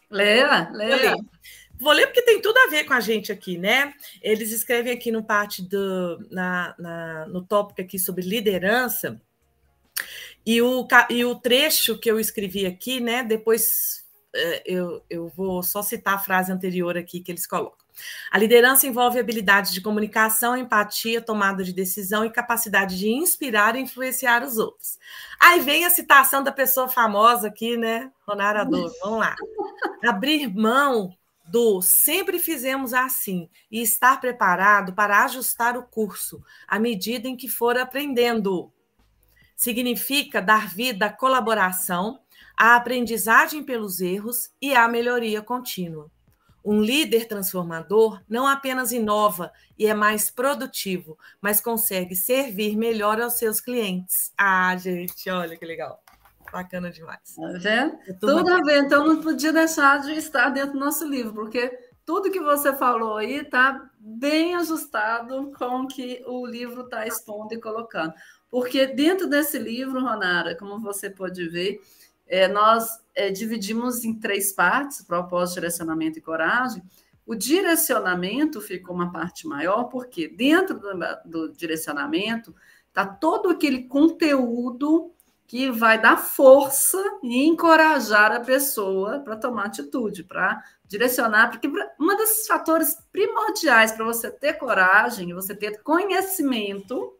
Leia, 0.10 0.70
leia. 0.72 1.16
Vou 1.80 1.94
ler. 1.94 2.08
Porque 2.08 2.22
tem 2.22 2.42
tudo 2.42 2.58
a 2.58 2.70
ver 2.70 2.84
com 2.84 2.94
a 2.94 3.00
gente 3.00 3.32
aqui, 3.32 3.58
né? 3.58 3.94
Eles 4.22 4.52
escrevem 4.52 4.94
aqui 4.94 5.12
no 5.12 5.24
parte 5.24 5.62
do 5.62 6.28
na, 6.30 6.76
na, 6.78 7.26
no 7.28 7.44
tópico 7.44 7.82
aqui 7.82 7.98
sobre 7.98 8.24
liderança. 8.24 9.20
E 10.46 10.62
o, 10.62 10.88
e 11.10 11.26
o 11.26 11.36
trecho 11.36 11.98
que 11.98 12.10
eu 12.10 12.20
escrevi 12.20 12.66
aqui, 12.66 13.00
né? 13.00 13.24
Depois 13.24 14.06
eh, 14.36 14.64
eu, 14.66 15.04
eu 15.10 15.30
vou 15.30 15.62
só 15.62 15.82
citar 15.82 16.16
a 16.16 16.20
frase 16.20 16.52
anterior 16.52 16.98
aqui 16.98 17.20
que 17.20 17.32
eles 17.32 17.46
colocam. 17.46 17.80
A 18.32 18.38
liderança 18.38 18.88
envolve 18.88 19.20
habilidade 19.20 19.74
de 19.74 19.82
comunicação, 19.82 20.56
empatia, 20.56 21.22
tomada 21.22 21.64
de 21.64 21.74
decisão 21.74 22.24
e 22.24 22.32
capacidade 22.32 22.98
de 22.98 23.10
inspirar 23.10 23.76
e 23.76 23.82
influenciar 23.82 24.44
os 24.44 24.58
outros. 24.58 24.98
Aí 25.40 25.60
vem 25.60 25.86
a 25.86 25.90
citação 25.90 26.42
da 26.42 26.52
pessoa 26.52 26.88
famosa 26.88 27.48
aqui, 27.48 27.76
né? 27.76 28.12
Ronarador. 28.28 28.92
Vamos 29.02 29.20
lá. 29.20 29.36
Abrir 30.06 30.48
mão 30.48 31.14
do 31.50 31.82
sempre 31.82 32.38
fizemos 32.38 32.94
assim 32.94 33.50
e 33.72 33.82
estar 33.82 34.22
preparado 34.22 34.94
para 34.94 35.24
ajustar 35.26 35.78
o 35.78 35.84
curso 35.84 36.44
à 36.68 36.78
medida 36.78 37.28
em 37.28 37.36
que 37.36 37.48
for 37.48 37.78
aprendendo. 37.78 38.72
Significa 39.56 40.42
dar 40.42 40.68
vida 40.68 41.08
à 41.08 41.10
colaboração, 41.10 42.20
à 42.56 42.76
aprendizagem 42.76 43.64
pelos 43.64 44.00
erros 44.00 44.52
e 44.62 44.76
à 44.76 44.88
melhoria 44.88 45.42
contínua. 45.42 46.12
Um 46.64 46.82
líder 46.82 47.28
transformador 47.28 48.22
não 48.30 48.46
apenas 48.46 48.92
inova 48.92 49.52
e 49.78 49.88
é 49.88 49.94
mais 49.94 50.30
produtivo, 50.30 51.18
mas 51.42 51.60
consegue 51.60 52.16
servir 52.16 52.78
melhor 52.78 53.20
aos 53.20 53.34
seus 53.34 53.60
clientes. 53.60 54.32
Ah, 54.38 54.76
gente, 54.78 55.30
olha 55.30 55.58
que 55.58 55.66
legal. 55.66 56.04
Bacana 56.52 56.90
demais. 56.90 57.36
Tá 57.36 57.48
vendo? 57.58 57.98
Tudo 58.20 58.52
a 58.52 58.62
ver. 58.64 58.84
Então, 58.84 59.06
não 59.06 59.22
podia 59.22 59.54
deixar 59.54 60.02
de 60.02 60.14
estar 60.14 60.50
dentro 60.50 60.74
do 60.74 60.80
nosso 60.80 61.08
livro, 61.08 61.34
porque 61.34 61.70
tudo 62.06 62.32
que 62.32 62.40
você 62.40 62.74
falou 62.74 63.18
aí 63.18 63.42
está 63.42 63.90
bem 64.00 64.56
ajustado 64.56 65.52
com 65.58 65.82
o 65.82 65.88
que 65.88 66.24
o 66.26 66.46
livro 66.46 66.82
está 66.82 67.06
expondo 67.06 67.54
e 67.54 67.62
colocando. 67.62 68.14
Porque 68.50 68.88
dentro 68.88 69.28
desse 69.28 69.60
livro, 69.60 70.02
Ronara, 70.02 70.56
como 70.56 70.80
você 70.80 71.10
pode 71.10 71.48
ver, 71.50 71.80
é, 72.26 72.48
nós 72.48 73.00
é, 73.14 73.30
dividimos 73.30 74.04
em 74.04 74.14
três 74.14 74.52
partes: 74.52 75.04
propósito, 75.04 75.56
direcionamento 75.56 76.18
e 76.18 76.22
coragem. 76.22 76.84
O 77.26 77.36
direcionamento 77.36 78.60
ficou 78.60 78.96
uma 78.96 79.12
parte 79.12 79.48
maior, 79.48 79.84
porque 79.84 80.28
dentro 80.28 80.80
do, 80.80 80.90
do 81.26 81.54
direcionamento 81.54 82.56
está 82.88 83.06
todo 83.06 83.50
aquele 83.50 83.84
conteúdo 83.84 85.14
que 85.50 85.72
vai 85.72 86.00
dar 86.00 86.16
força 86.16 87.04
e 87.24 87.44
encorajar 87.48 88.32
a 88.32 88.40
pessoa 88.40 89.20
para 89.22 89.36
tomar 89.36 89.66
atitude, 89.66 90.24
para 90.24 90.64
direcionar, 90.86 91.50
porque 91.50 91.68
um 92.00 92.16
dos 92.16 92.46
fatores 92.46 92.96
primordiais 93.12 93.92
para 93.92 94.06
você 94.06 94.30
ter 94.30 94.54
coragem, 94.60 95.34
você 95.34 95.56
ter 95.56 95.82
conhecimento, 95.82 97.18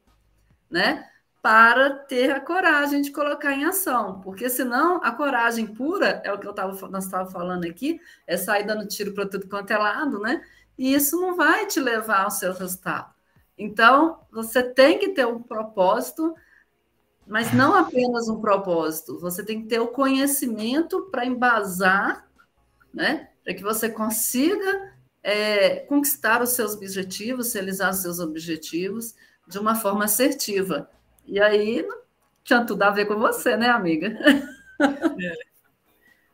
né, 0.70 1.10
para 1.42 1.90
ter 1.90 2.30
a 2.30 2.40
coragem 2.40 3.02
de 3.02 3.12
colocar 3.12 3.52
em 3.52 3.66
ação, 3.66 4.22
porque 4.22 4.48
senão 4.48 5.04
a 5.04 5.12
coragem 5.12 5.66
pura 5.66 6.22
é 6.24 6.32
o 6.32 6.38
que 6.38 6.48
eu 6.48 6.54
tava, 6.54 6.88
nós 6.88 7.06
estávamos 7.06 7.34
falando 7.34 7.66
aqui, 7.66 8.00
é 8.28 8.38
sair 8.38 8.64
dando 8.64 8.88
tiro 8.88 9.12
para 9.12 9.26
tudo 9.26 9.50
quanto 9.50 9.72
é 9.72 9.78
lado, 9.78 10.20
né? 10.20 10.40
E 10.78 10.94
isso 10.94 11.20
não 11.20 11.36
vai 11.36 11.66
te 11.66 11.80
levar 11.80 12.26
ao 12.26 12.32
seu 12.32 12.54
resultado. 12.54 13.12
Então, 13.58 14.20
você 14.32 14.62
tem 14.62 15.00
que 15.00 15.10
ter 15.10 15.26
um 15.26 15.42
propósito, 15.42 16.36
mas 17.30 17.54
não 17.54 17.76
apenas 17.76 18.28
um 18.28 18.42
propósito, 18.42 19.20
você 19.20 19.46
tem 19.46 19.62
que 19.62 19.68
ter 19.68 19.80
o 19.80 19.88
conhecimento 19.88 21.08
para 21.12 21.26
embasar, 21.26 22.28
né? 22.92 23.30
Para 23.44 23.54
que 23.54 23.62
você 23.62 23.88
consiga 23.88 24.94
é, 25.22 25.76
conquistar 25.82 26.42
os 26.42 26.50
seus 26.50 26.74
objetivos, 26.74 27.54
realizar 27.54 27.92
os 27.92 27.98
seus 27.98 28.20
objetivos 28.20 29.14
de 29.48 29.60
uma 29.60 29.76
forma 29.76 30.06
assertiva 30.06 30.90
e 31.28 31.40
aí 31.40 31.88
tinha 32.44 32.66
tudo 32.66 32.82
a 32.82 32.90
ver 32.90 33.06
com 33.06 33.20
você, 33.20 33.56
né, 33.56 33.70
amiga? 33.70 34.18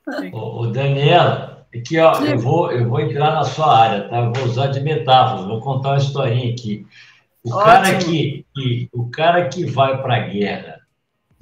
É. 0.08 0.30
O 0.32 0.68
Daniela, 0.68 1.68
aqui 1.76 2.00
ó, 2.00 2.14
eu 2.24 2.38
vou, 2.40 2.72
eu 2.72 2.88
vou 2.88 3.02
entrar 3.02 3.34
na 3.34 3.44
sua 3.44 3.76
área, 3.76 4.08
tá? 4.08 4.20
Eu 4.20 4.32
vou 4.32 4.46
usar 4.46 4.68
de 4.68 4.80
metáforas, 4.80 5.46
vou 5.48 5.60
contar 5.60 5.90
uma 5.90 5.98
historinha 5.98 6.54
aqui. 6.54 6.88
O 7.44 7.50
cara 7.58 7.98
que, 7.98 8.46
que, 8.54 8.90
o 8.94 9.10
cara 9.10 9.50
que 9.50 9.66
vai 9.66 10.02
para 10.02 10.16
a 10.16 10.28
guerra 10.28 10.75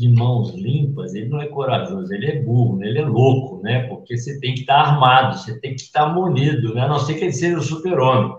de 0.03 0.09
mãos 0.09 0.53
limpas, 0.53 1.15
ele 1.15 1.29
não 1.29 1.41
é 1.41 1.47
corajoso, 1.47 2.13
ele 2.13 2.25
é 2.29 2.41
burro, 2.41 2.77
né? 2.77 2.87
ele 2.87 2.99
é 2.99 3.05
louco, 3.05 3.63
né? 3.63 3.87
Porque 3.87 4.17
você 4.17 4.37
tem 4.39 4.53
que 4.53 4.61
estar 4.61 4.75
armado, 4.75 5.37
você 5.37 5.57
tem 5.61 5.75
que 5.75 5.81
estar 5.81 6.07
munido, 6.07 6.75
né? 6.75 6.81
A 6.81 6.87
não 6.89 6.99
ser 6.99 7.13
que 7.13 7.23
ele 7.23 7.31
seja 7.31 7.57
o 7.57 7.61
super-homem. 7.61 8.35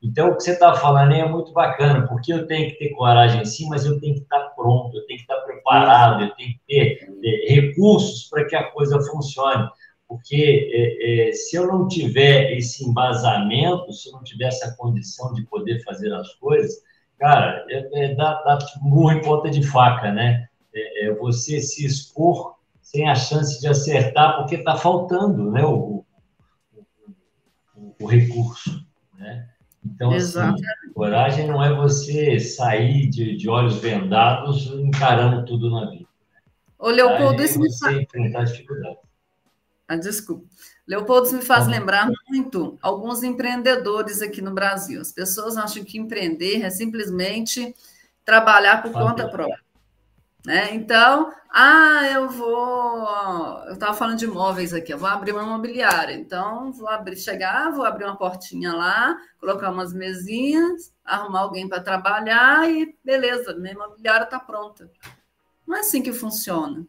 Então, 0.00 0.28
o 0.28 0.36
que 0.36 0.44
você 0.44 0.52
está 0.52 0.74
falando 0.76 1.12
aí 1.12 1.20
é 1.20 1.28
muito 1.28 1.52
bacana, 1.52 2.06
porque 2.06 2.32
eu 2.32 2.46
tenho 2.46 2.70
que 2.70 2.78
ter 2.78 2.90
coragem 2.90 3.44
sim, 3.44 3.68
mas 3.68 3.84
eu 3.84 3.98
tenho 3.98 4.14
que 4.14 4.20
estar 4.20 4.38
pronto, 4.50 4.96
eu 4.96 5.04
tenho 5.06 5.18
que 5.18 5.24
estar 5.24 5.40
preparado, 5.40 6.22
eu 6.22 6.34
tenho 6.36 6.50
que 6.50 6.60
ter, 6.68 7.20
ter 7.20 7.52
recursos 7.52 8.28
para 8.28 8.44
que 8.44 8.54
a 8.54 8.70
coisa 8.70 9.00
funcione. 9.00 9.68
Porque 10.06 10.70
é, 10.72 11.30
é, 11.30 11.32
se 11.32 11.56
eu 11.56 11.66
não 11.66 11.88
tiver 11.88 12.56
esse 12.56 12.88
embasamento, 12.88 13.92
se 13.92 14.08
eu 14.08 14.12
não 14.12 14.22
tiver 14.22 14.46
essa 14.46 14.72
condição 14.78 15.34
de 15.34 15.42
poder 15.46 15.82
fazer 15.82 16.14
as 16.14 16.32
coisas, 16.36 16.76
cara, 17.18 17.66
é, 17.68 18.04
é 18.04 18.14
dar, 18.14 18.34
dar 18.44 18.58
murro 18.80 19.10
em 19.10 19.20
ponta 19.20 19.50
de 19.50 19.66
faca, 19.66 20.12
né? 20.12 20.48
É, 20.78 21.06
é, 21.06 21.14
você 21.14 21.60
se 21.60 21.84
expor 21.84 22.56
sem 22.80 23.08
a 23.08 23.14
chance 23.14 23.60
de 23.60 23.68
acertar, 23.68 24.38
porque 24.38 24.56
está 24.56 24.76
faltando 24.76 25.50
né, 25.50 25.64
o, 25.64 26.04
o, 27.74 27.94
o, 28.00 28.06
recurso. 28.06 28.84
Né? 29.18 29.48
Então, 29.84 30.10
assim, 30.12 30.40
coragem 30.94 31.46
não 31.46 31.62
é 31.62 31.74
você 31.74 32.40
sair 32.40 33.08
de, 33.08 33.36
de 33.36 33.48
olhos 33.48 33.76
vendados 33.78 34.66
encarando 34.66 35.44
tudo 35.44 35.70
na 35.70 35.90
vida. 35.90 36.08
Ô, 36.78 36.88
Leopoldo, 36.88 37.42
isso 37.42 37.58
me 37.58 37.76
faz... 37.78 37.96
enfrentar 37.98 38.44
dificuldades. 38.44 38.98
Ah, 39.86 39.96
desculpa. 39.96 40.46
Leopoldo 40.86 41.32
me 41.32 41.42
faz 41.42 41.66
lembrar 41.66 42.10
muito 42.28 42.78
alguns 42.80 43.22
empreendedores 43.22 44.22
aqui 44.22 44.40
no 44.40 44.54
Brasil. 44.54 45.00
As 45.00 45.12
pessoas 45.12 45.56
acham 45.56 45.84
que 45.84 45.98
empreender 45.98 46.62
é 46.62 46.70
simplesmente 46.70 47.74
trabalhar 48.24 48.82
por 48.82 48.92
conta 48.92 49.28
própria. 49.28 49.60
Né? 50.48 50.74
Então, 50.74 51.30
ah, 51.50 52.08
eu 52.10 52.30
vou. 52.30 53.06
Eu 53.66 53.74
estava 53.74 53.92
falando 53.92 54.16
de 54.16 54.24
imóveis 54.24 54.72
aqui, 54.72 54.90
eu 54.90 54.96
vou 54.96 55.06
abrir 55.06 55.32
uma 55.32 55.42
imobiliária. 55.42 56.14
Então, 56.14 56.72
vou 56.72 56.88
abrir, 56.88 57.18
chegar, 57.18 57.70
vou 57.70 57.84
abrir 57.84 58.06
uma 58.06 58.16
portinha 58.16 58.72
lá, 58.72 59.14
colocar 59.38 59.70
umas 59.70 59.92
mesinhas, 59.92 60.90
arrumar 61.04 61.40
alguém 61.40 61.68
para 61.68 61.82
trabalhar 61.82 62.66
e 62.70 62.96
beleza, 63.04 63.54
minha 63.56 63.74
imobiliária 63.74 64.24
está 64.24 64.40
pronta. 64.40 64.90
Não 65.66 65.76
é 65.76 65.80
assim 65.80 66.00
que 66.00 66.14
funciona. 66.14 66.86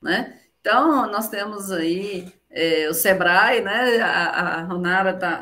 Né? 0.00 0.40
Então, 0.58 1.06
nós 1.12 1.28
temos 1.28 1.70
aí 1.70 2.32
é, 2.48 2.88
o 2.88 2.94
Sebrae, 2.94 3.60
né? 3.60 4.00
A, 4.00 4.60
a 4.60 4.62
Ronara 4.62 5.10
está 5.10 5.38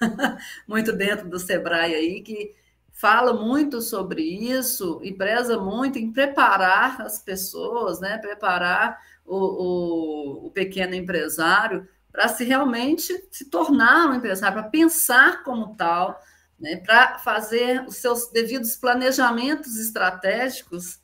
muito 0.66 0.90
dentro 0.90 1.28
do 1.28 1.38
Sebrae 1.38 1.94
aí, 1.94 2.22
que 2.22 2.54
fala 2.94 3.32
muito 3.34 3.82
sobre 3.82 4.22
isso 4.22 5.00
e 5.02 5.12
preza 5.12 5.58
muito 5.58 5.98
em 5.98 6.12
preparar 6.12 7.02
as 7.02 7.18
pessoas, 7.18 8.00
né? 8.00 8.16
Preparar 8.18 8.98
o, 9.26 9.36
o, 9.36 10.46
o 10.46 10.50
pequeno 10.52 10.94
empresário 10.94 11.86
para 12.12 12.28
se 12.28 12.44
realmente 12.44 13.12
se 13.32 13.50
tornar 13.50 14.08
um 14.08 14.14
empresário, 14.14 14.60
para 14.60 14.70
pensar 14.70 15.42
como 15.42 15.74
tal, 15.74 16.22
né? 16.58 16.76
Para 16.76 17.18
fazer 17.18 17.84
os 17.84 17.96
seus 17.96 18.30
devidos 18.30 18.76
planejamentos 18.76 19.76
estratégicos 19.76 21.00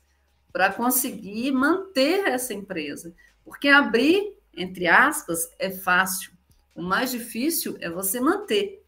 para 0.53 0.71
conseguir 0.71 1.51
manter 1.51 2.25
essa 2.25 2.53
empresa. 2.53 3.13
Porque 3.43 3.67
abrir, 3.67 4.37
entre 4.55 4.87
aspas, 4.87 5.49
é 5.59 5.69
fácil. 5.69 6.31
O 6.73 6.81
mais 6.81 7.11
difícil 7.11 7.75
é 7.81 7.89
você 7.89 8.21
manter. 8.21 8.80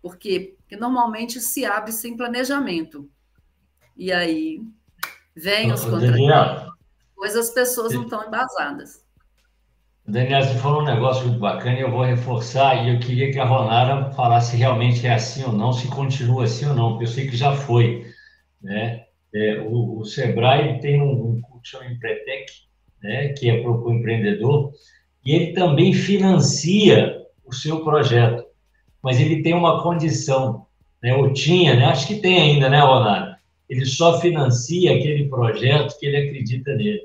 Por 0.00 0.16
quê? 0.16 0.56
Porque 0.58 0.76
normalmente 0.76 1.40
se 1.40 1.64
abre 1.64 1.92
sem 1.92 2.16
planejamento. 2.16 3.08
E 3.96 4.12
aí 4.12 4.60
vem 5.34 5.72
os 5.72 5.84
contratos, 5.84 6.72
pois 7.16 7.36
as 7.36 7.50
pessoas 7.50 7.92
não 7.94 8.04
estão 8.04 8.26
embasadas. 8.26 9.04
Daniel, 10.06 10.42
você 10.42 10.54
falou 10.54 10.80
um 10.80 10.86
negócio 10.86 11.26
muito 11.26 11.38
bacana 11.38 11.76
e 11.76 11.82
eu 11.82 11.90
vou 11.90 12.02
reforçar, 12.02 12.82
e 12.82 12.94
eu 12.94 12.98
queria 12.98 13.30
que 13.30 13.38
a 13.38 13.44
Ronara 13.44 14.10
falasse 14.12 14.52
se 14.52 14.56
realmente 14.56 15.06
é 15.06 15.12
assim 15.12 15.44
ou 15.44 15.52
não, 15.52 15.70
se 15.70 15.86
continua 15.88 16.44
assim 16.44 16.64
ou 16.64 16.74
não, 16.74 16.90
porque 16.90 17.04
eu 17.04 17.08
sei 17.08 17.28
que 17.28 17.36
já 17.36 17.52
foi. 17.52 18.06
Né? 18.62 19.04
É, 19.34 19.60
o, 19.60 19.98
o 19.98 20.04
Sebrae 20.06 20.80
tem 20.80 21.02
um, 21.02 21.32
um 21.32 21.40
curso 21.42 21.60
que 21.62 21.68
chama 21.68 21.90
Empretec, 21.90 22.50
né, 23.02 23.28
que 23.34 23.50
é 23.50 23.60
para 23.60 23.70
o 23.70 23.92
empreendedor, 23.92 24.72
e 25.24 25.34
ele 25.34 25.52
também 25.52 25.92
financia 25.92 27.22
o 27.44 27.54
seu 27.54 27.84
projeto, 27.84 28.47
mas 29.08 29.18
ele 29.18 29.40
tem 29.40 29.54
uma 29.54 29.82
condição, 29.82 30.66
né, 31.02 31.14
ou 31.14 31.32
tinha, 31.32 31.74
né, 31.74 31.86
acho 31.86 32.06
que 32.06 32.16
tem 32.16 32.38
ainda, 32.38 32.68
né, 32.68 32.78
Ronaldo? 32.78 33.36
Ele 33.66 33.86
só 33.86 34.20
financia 34.20 34.94
aquele 34.94 35.30
projeto 35.30 35.98
que 35.98 36.04
ele 36.04 36.28
acredita 36.28 36.74
nele, 36.74 37.00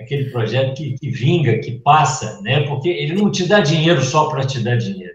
aquele 0.00 0.30
projeto 0.30 0.74
que, 0.74 0.94
que 0.94 1.10
vinga, 1.10 1.58
que 1.58 1.72
passa, 1.72 2.40
né, 2.40 2.62
porque 2.62 2.88
ele 2.88 3.12
não 3.12 3.30
te 3.30 3.46
dá 3.46 3.60
dinheiro 3.60 4.00
só 4.00 4.30
para 4.30 4.46
te 4.46 4.58
dar 4.60 4.78
dinheiro. 4.78 5.12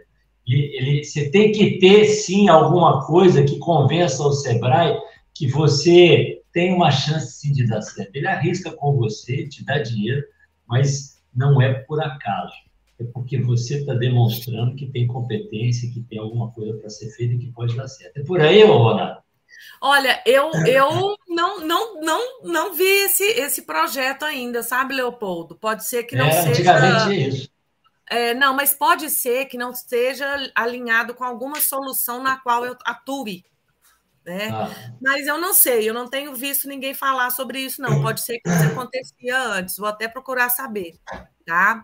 Ele, 0.47 0.71
ele, 0.77 1.03
você 1.03 1.31
tem 1.31 1.51
que 1.51 1.79
ter, 1.79 2.05
sim, 2.05 2.47
alguma 2.47 3.03
coisa 3.07 3.43
que 3.43 3.57
convença 3.57 4.21
o 4.21 4.31
Sebrae 4.31 4.95
que 5.33 5.47
você 5.47 6.43
tem 6.53 6.75
uma 6.75 6.91
chance 6.91 7.39
sim 7.39 7.51
de 7.51 7.65
dar 7.65 7.81
certo. 7.81 8.15
Ele 8.15 8.27
arrisca 8.27 8.71
com 8.71 8.95
você, 8.95 9.47
te 9.47 9.65
dá 9.65 9.79
dinheiro, 9.79 10.23
mas 10.67 11.19
não 11.35 11.59
é 11.59 11.73
por 11.73 11.99
acaso. 11.99 12.53
É 12.99 13.03
porque 13.05 13.41
você 13.41 13.77
está 13.77 13.93
demonstrando 13.93 14.75
que 14.75 14.87
tem 14.87 15.07
competência, 15.07 15.89
que 15.89 16.01
tem 16.01 16.19
alguma 16.19 16.51
coisa 16.51 16.77
para 16.77 16.89
ser 16.89 17.09
feita 17.11 17.35
e 17.35 17.37
que 17.37 17.51
pode 17.51 17.75
dar 17.75 17.87
certo. 17.87 18.17
É 18.17 18.23
por 18.23 18.41
aí, 18.41 18.63
Ronaldo? 18.63 19.21
Olha, 19.81 20.21
eu, 20.25 20.51
eu 20.67 21.15
não, 21.27 21.65
não, 21.65 22.01
não, 22.01 22.41
não 22.43 22.73
vi 22.73 22.83
esse, 22.83 23.23
esse 23.23 23.61
projeto 23.61 24.23
ainda, 24.23 24.61
sabe, 24.61 24.93
Leopoldo? 24.93 25.55
Pode 25.55 25.85
ser 25.85 26.03
que 26.03 26.15
não 26.15 26.25
é, 26.25 26.31
seja. 26.31 26.49
Antigamente 26.49 27.13
é 27.13 27.27
isso. 27.27 27.49
É, 28.09 28.33
não, 28.33 28.55
mas 28.55 28.73
pode 28.73 29.09
ser 29.09 29.45
que 29.45 29.57
não 29.57 29.71
esteja 29.71 30.51
alinhado 30.55 31.13
com 31.13 31.23
alguma 31.23 31.61
solução 31.61 32.21
na 32.21 32.37
qual 32.37 32.65
eu 32.65 32.75
atue. 32.83 33.45
Né? 34.29 34.49
Ah. 34.49 34.69
Mas 35.01 35.25
eu 35.25 35.39
não 35.39 35.55
sei, 35.55 35.89
eu 35.89 35.93
não 35.93 36.07
tenho 36.07 36.35
visto 36.35 36.67
ninguém 36.67 36.93
falar 36.93 37.31
sobre 37.31 37.61
isso, 37.61 37.81
não. 37.81 37.99
Pode 37.99 38.21
ser 38.21 38.39
que 38.39 38.47
isso 38.47 38.63
acontecia 38.63 39.41
antes, 39.41 39.75
vou 39.75 39.87
até 39.87 40.07
procurar 40.07 40.49
saber, 40.49 40.99
tá? 41.43 41.83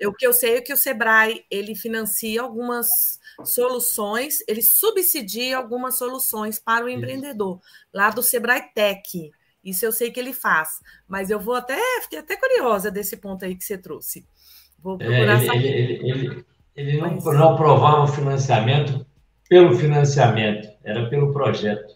Eu, 0.00 0.10
o 0.10 0.12
que 0.12 0.26
eu 0.26 0.32
sei 0.32 0.56
é 0.56 0.60
que 0.60 0.72
o 0.72 0.76
Sebrae 0.76 1.44
ele 1.48 1.76
financia 1.76 2.42
algumas 2.42 3.20
soluções, 3.44 4.38
ele 4.48 4.60
subsidia 4.60 5.56
algumas 5.56 5.96
soluções 5.96 6.58
para 6.58 6.84
o 6.84 6.88
empreendedor, 6.88 7.60
lá 7.92 8.10
do 8.10 8.24
Sebrae 8.24 8.72
Tech. 8.74 9.30
Isso 9.62 9.86
eu 9.86 9.92
sei 9.92 10.10
que 10.10 10.18
ele 10.18 10.32
faz, 10.32 10.80
mas 11.06 11.30
eu 11.30 11.38
vou 11.38 11.54
até, 11.54 11.78
fiquei 12.02 12.18
até 12.18 12.36
curiosa 12.36 12.90
desse 12.90 13.16
ponto 13.18 13.44
aí 13.44 13.54
que 13.54 13.62
você 13.62 13.78
trouxe. 13.78 14.26
Vou 14.82 14.96
é, 14.96 15.06
procurar 15.06 15.34
é, 15.34 15.36
ele, 15.36 15.46
saber. 15.46 15.64
Ele, 15.64 16.10
ele, 16.10 16.46
ele 16.74 17.00
não, 17.00 17.14
mas... 17.14 17.24
não 17.24 17.56
provava 17.56 18.02
o 18.02 18.08
financiamento 18.08 19.06
pelo 19.48 19.76
financiamento, 19.76 20.68
era 20.82 21.08
pelo 21.08 21.32
projeto. 21.32 21.94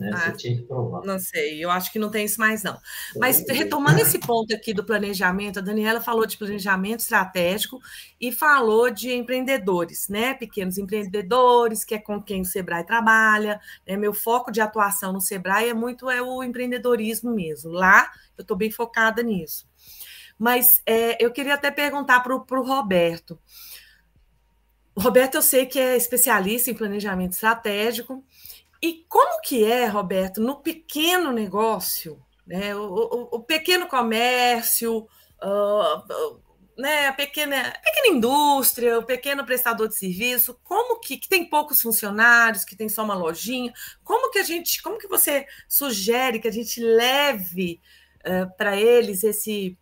Né? 0.00 0.10
Ah, 0.14 0.18
Você 0.18 0.32
tinha 0.32 0.56
que 0.56 0.62
provar. 0.62 1.04
Não 1.04 1.18
sei, 1.18 1.62
eu 1.62 1.70
acho 1.70 1.92
que 1.92 1.98
não 1.98 2.10
tem 2.10 2.24
isso 2.24 2.40
mais, 2.40 2.62
não. 2.62 2.78
Mas 3.16 3.44
retomando 3.46 4.00
esse 4.00 4.18
ponto 4.18 4.54
aqui 4.54 4.72
do 4.72 4.82
planejamento, 4.82 5.58
a 5.58 5.62
Daniela 5.62 6.00
falou 6.00 6.24
de 6.24 6.38
planejamento 6.38 7.00
estratégico 7.00 7.78
e 8.18 8.32
falou 8.32 8.90
de 8.90 9.12
empreendedores, 9.12 10.08
né? 10.08 10.32
Pequenos 10.32 10.78
empreendedores, 10.78 11.84
que 11.84 11.94
é 11.94 11.98
com 11.98 12.20
quem 12.20 12.40
o 12.40 12.46
Sebrae 12.46 12.84
trabalha. 12.84 13.60
Né? 13.86 13.96
Meu 13.98 14.14
foco 14.14 14.50
de 14.50 14.62
atuação 14.62 15.12
no 15.12 15.20
Sebrae 15.20 15.68
é 15.68 15.74
muito 15.74 16.08
é 16.08 16.22
o 16.22 16.42
empreendedorismo 16.42 17.34
mesmo. 17.34 17.70
Lá 17.70 18.10
eu 18.38 18.42
estou 18.42 18.56
bem 18.56 18.70
focada 18.70 19.22
nisso. 19.22 19.68
Mas 20.38 20.80
é, 20.86 21.22
eu 21.22 21.30
queria 21.30 21.52
até 21.52 21.70
perguntar 21.70 22.20
para 22.20 22.34
o 22.34 22.66
Roberto. 22.66 23.38
Roberto, 24.96 25.36
eu 25.36 25.42
sei 25.42 25.66
que 25.66 25.78
é 25.78 25.96
especialista 25.96 26.70
em 26.70 26.74
planejamento 26.74 27.32
estratégico. 27.32 28.24
E 28.82 29.04
como 29.08 29.40
que 29.42 29.64
é, 29.64 29.86
Roberto, 29.86 30.40
no 30.40 30.56
pequeno 30.56 31.32
negócio, 31.32 32.22
né? 32.46 32.74
o, 32.74 32.82
o, 32.82 33.36
o 33.36 33.40
pequeno 33.40 33.86
comércio, 33.86 35.06
uh, 35.42 36.40
né? 36.78 37.08
a, 37.08 37.12
pequena, 37.12 37.68
a 37.68 37.78
pequena 37.78 38.16
indústria, 38.16 38.98
o 38.98 39.04
pequeno 39.04 39.44
prestador 39.44 39.86
de 39.86 39.96
serviço, 39.96 40.58
como 40.64 40.98
que, 40.98 41.18
que 41.18 41.28
tem 41.28 41.44
poucos 41.44 41.82
funcionários, 41.82 42.64
que 42.64 42.74
tem 42.74 42.88
só 42.88 43.04
uma 43.04 43.14
lojinha, 43.14 43.72
como 44.02 44.30
que 44.30 44.38
a 44.38 44.42
gente, 44.42 44.82
como 44.82 44.98
que 44.98 45.08
você 45.08 45.46
sugere 45.68 46.40
que 46.40 46.48
a 46.48 46.52
gente 46.52 46.80
leve 46.82 47.80
uh, 48.20 48.56
para 48.56 48.76
eles 48.76 49.22
esse 49.22 49.78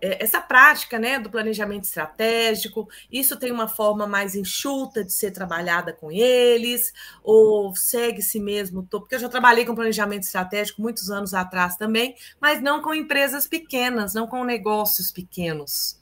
essa 0.00 0.40
prática 0.40 0.98
né, 0.98 1.18
do 1.18 1.30
planejamento 1.30 1.84
estratégico, 1.84 2.88
isso 3.10 3.36
tem 3.36 3.50
uma 3.50 3.68
forma 3.68 4.06
mais 4.06 4.34
enxuta 4.34 5.04
de 5.04 5.12
ser 5.12 5.32
trabalhada 5.32 5.92
com 5.92 6.10
eles, 6.10 6.92
ou 7.22 7.74
segue-se 7.74 8.38
mesmo, 8.38 8.86
porque 8.90 9.16
eu 9.16 9.18
já 9.18 9.28
trabalhei 9.28 9.64
com 9.64 9.74
planejamento 9.74 10.22
estratégico 10.22 10.80
muitos 10.80 11.10
anos 11.10 11.34
atrás 11.34 11.76
também, 11.76 12.14
mas 12.40 12.62
não 12.62 12.80
com 12.80 12.94
empresas 12.94 13.46
pequenas, 13.46 14.14
não 14.14 14.26
com 14.26 14.44
negócios 14.44 15.10
pequenos. 15.10 15.98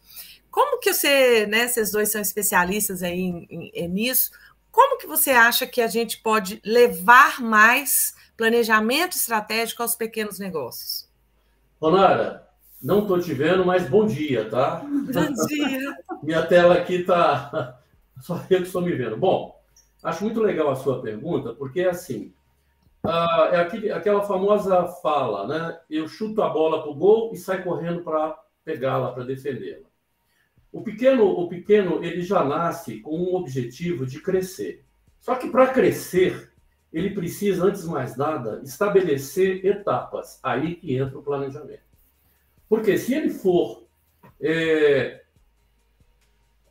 Como 0.51 0.79
que 0.79 0.93
você, 0.93 1.47
né, 1.47 1.69
vocês 1.69 1.91
dois 1.91 2.11
são 2.11 2.21
especialistas 2.21 3.03
aí 3.03 3.19
em, 3.19 3.71
em, 3.75 3.89
nisso, 3.89 4.31
como 4.71 4.99
que 4.99 5.07
você 5.07 5.31
acha 5.31 5.67
que 5.67 5.81
a 5.81 5.87
gente 5.87 6.19
pode 6.19 6.61
levar 6.65 7.41
mais 7.41 8.15
planejamento 8.37 9.17
estratégico 9.17 9.83
aos 9.83 9.97
pequenos 9.97 10.39
negócios? 10.39 11.09
Ronara, 11.81 12.46
não 12.83 13.01
estou 13.01 13.21
te 13.21 13.33
vendo, 13.33 13.65
mas 13.65 13.89
bom 13.89 14.07
dia, 14.07 14.49
tá? 14.49 14.83
Bom 14.85 15.47
dia. 15.47 15.97
Minha 16.23 16.47
tela 16.47 16.75
aqui 16.75 16.97
está. 16.97 17.79
Só 18.21 18.37
eu 18.51 18.59
que 18.59 18.67
estou 18.67 18.83
me 18.83 18.93
vendo. 18.93 19.17
Bom, 19.17 19.61
acho 20.03 20.25
muito 20.25 20.41
legal 20.41 20.71
a 20.71 20.77
sua 20.77 21.01
pergunta, 21.01 21.55
porque 21.55 21.81
é 21.81 21.91
assim. 21.91 22.33
Uh, 23.05 23.53
é 23.53 23.61
aquele, 23.61 23.91
aquela 23.91 24.23
famosa 24.23 24.85
fala, 25.03 25.47
né? 25.47 25.79
Eu 25.89 26.09
chuto 26.09 26.43
a 26.43 26.49
bola 26.49 26.83
para 26.83 26.91
o 26.91 26.95
gol 26.95 27.31
e 27.33 27.37
saio 27.37 27.63
correndo 27.63 28.03
para 28.03 28.37
pegá-la, 28.65 29.13
para 29.13 29.25
defendê-la. 29.25 29.87
O 30.73 30.83
pequeno, 30.83 31.25
o 31.25 31.49
pequeno, 31.49 32.05
ele 32.05 32.21
já 32.21 32.45
nasce 32.45 33.01
com 33.01 33.17
um 33.17 33.35
objetivo 33.37 34.05
de 34.05 34.21
crescer. 34.21 34.85
Só 35.21 35.37
que 35.37 35.49
para 35.49 35.69
crescer, 35.69 36.53
ele 36.93 37.11
precisa, 37.11 37.65
antes 37.65 37.83
de 37.83 37.89
mais 37.89 38.17
nada, 38.17 38.61
estabelecer 38.65 39.65
etapas. 39.65 40.41
Aí 40.43 40.75
que 40.75 40.97
entra 40.97 41.19
o 41.19 41.23
planejamento. 41.23 41.86
Porque 42.69 42.99
se 42.99 43.15
ele 43.15 43.31
for 43.31 43.87
é, 44.41 45.23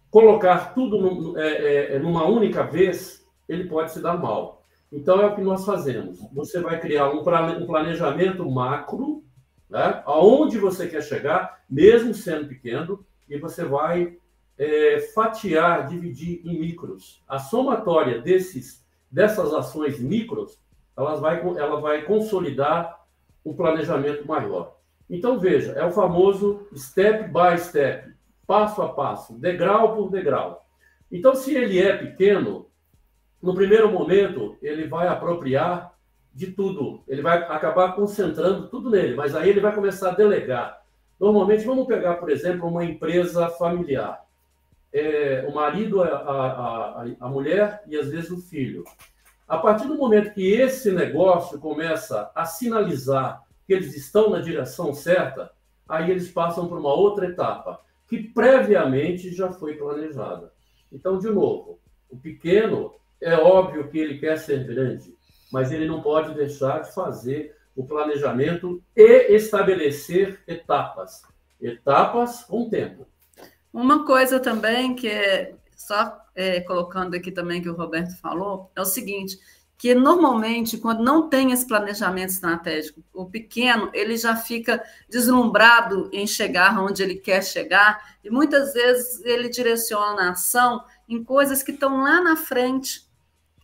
colocar 0.10 0.74
tudo 0.74 1.00
num, 1.00 1.38
é, 1.38 1.96
é, 1.96 2.00
numa 2.00 2.26
única 2.26 2.64
vez, 2.64 3.26
ele 3.48 3.66
pode 3.66 3.92
se 3.92 4.02
dar 4.02 4.18
mal. 4.18 4.64
Então, 4.92 5.22
é 5.22 5.26
o 5.26 5.36
que 5.36 5.42
nós 5.42 5.66
fazemos. 5.66 6.20
Você 6.32 6.62
vai 6.62 6.80
criar 6.80 7.10
um 7.10 7.22
planejamento 7.24 8.50
macro, 8.50 9.24
né, 9.70 10.02
aonde 10.06 10.58
você 10.58 10.88
quer 10.88 11.02
chegar, 11.02 11.64
mesmo 11.70 12.14
sendo 12.14 12.48
pequeno, 12.48 13.06
e 13.28 13.38
você 13.38 13.66
vai 13.66 14.18
é, 14.58 15.00
fatiar, 15.14 15.88
dividir 15.88 16.42
em 16.46 16.60
micros. 16.60 17.22
A 17.28 17.40
somatória 17.40 18.22
desses, 18.22 18.86
dessas 19.12 19.54
ações 19.54 20.00
micros, 20.00 20.60
elas 20.96 21.20
vai, 21.20 21.42
ela 21.42 21.82
vai 21.82 22.04
consolidar 22.04 23.06
um 23.44 23.54
planejamento 23.54 24.26
maior. 24.26 24.75
Então, 25.10 25.40
veja, 25.40 25.74
é 25.74 25.86
o 25.86 25.92
famoso 25.92 26.68
step 26.76 27.30
by 27.30 27.58
step, 27.58 28.12
passo 28.48 28.82
a 28.82 28.90
passo, 28.94 29.34
degrau 29.38 29.96
por 29.96 30.10
degrau. 30.10 30.66
Então, 31.12 31.36
se 31.36 31.56
ele 31.56 31.80
é 31.80 31.96
pequeno, 31.96 32.68
no 33.42 33.54
primeiro 33.54 33.92
momento, 33.92 34.58
ele 34.62 34.88
vai 34.88 35.08
apropriar 35.08 35.94
de 36.34 36.48
tudo, 36.48 37.04
ele 37.08 37.22
vai 37.22 37.38
acabar 37.38 37.94
concentrando 37.96 38.68
tudo 38.68 38.90
nele, 38.90 39.16
mas 39.16 39.36
aí 39.36 39.50
ele 39.50 39.62
vai 39.62 39.74
começar 39.74 40.10
a 40.10 40.16
delegar. 40.16 40.82
Normalmente, 41.20 41.66
vamos 41.66 41.88
pegar, 41.88 42.16
por 42.16 42.30
exemplo, 42.30 42.68
uma 42.68 42.84
empresa 42.84 43.48
familiar. 43.50 44.26
É, 44.92 45.46
o 45.48 45.54
marido, 45.54 46.02
a, 46.02 46.08
a, 46.08 47.06
a, 47.20 47.30
mulher 47.30 47.84
e 47.88 47.98
às 47.98 48.10
vezes 48.10 48.32
o 48.32 48.42
filho. 48.42 48.84
A 49.48 49.58
partir 49.58 49.88
do 49.88 49.96
momento 49.96 50.34
que 50.34 50.54
esse 50.54 50.92
negócio 50.92 51.60
começa 51.60 52.32
a 52.34 52.46
sinalizar 52.46 53.45
que 53.66 53.74
eles 53.74 53.96
estão 53.96 54.30
na 54.30 54.40
direção 54.40 54.94
certa, 54.94 55.52
aí 55.88 56.12
eles 56.12 56.32
passam 56.32 56.68
para 56.68 56.78
uma 56.78 56.94
outra 56.94 57.28
etapa, 57.28 57.82
que 58.08 58.24
previamente 58.24 59.34
já 59.34 59.52
foi 59.52 59.76
planejada. 59.76 60.52
Então, 60.92 61.18
de 61.18 61.28
novo, 61.30 61.80
o 62.10 62.18
pequeno 62.18 62.94
é 63.20 63.36
óbvio 63.36 63.90
que 63.90 63.98
ele 63.98 64.20
quer 64.20 64.38
ser 64.38 64.66
grande, 64.66 65.16
mas 65.52 65.72
ele 65.72 65.88
não 65.88 66.02
pode 66.02 66.34
deixar 66.34 66.80
de 66.82 66.94
fazer 66.94 67.56
o 67.76 67.86
planejamento 67.86 68.82
e 68.96 69.36
estabelecer 69.36 70.40
etapas. 70.48 71.24
Etapas 71.62 72.44
com 72.44 72.70
tempo. 72.70 73.08
Uma 73.74 74.06
coisa 74.06 74.40
também 74.40 74.96
que 74.96 75.10
é, 75.10 75.56
só 75.76 76.18
é, 76.34 76.62
colocando 76.62 77.16
aqui 77.16 77.32
também 77.32 77.62
que 77.62 77.70
o 77.70 77.76
Roberto 77.76 78.16
falou, 78.18 78.72
é 78.76 78.82
o 78.82 78.86
seguinte, 78.86 79.38
que 79.78 79.94
normalmente, 79.94 80.78
quando 80.78 81.04
não 81.04 81.30
tem 81.30 81.52
esse 81.52 81.68
planejamento 81.68 82.30
estratégico, 82.30 83.04
o 83.14 83.26
pequeno, 83.26 83.90
ele 83.94 84.18
já 84.18 84.36
fica 84.36 84.82
deslumbrado 85.10 86.10
em 86.14 86.26
chegar 86.26 86.80
onde 86.82 87.04
ele 87.04 87.16
quer 87.16 87.44
chegar, 87.44 88.18
e 88.24 88.30
muitas 88.30 88.74
vezes 88.74 89.24
ele 89.26 89.50
direciona 89.50 90.24
a 90.24 90.32
ação 90.32 90.84
em 91.08 91.24
coisas 91.24 91.62
que 91.62 91.72
estão 91.72 92.02
lá 92.02 92.22
na 92.22 92.36
frente, 92.36 93.06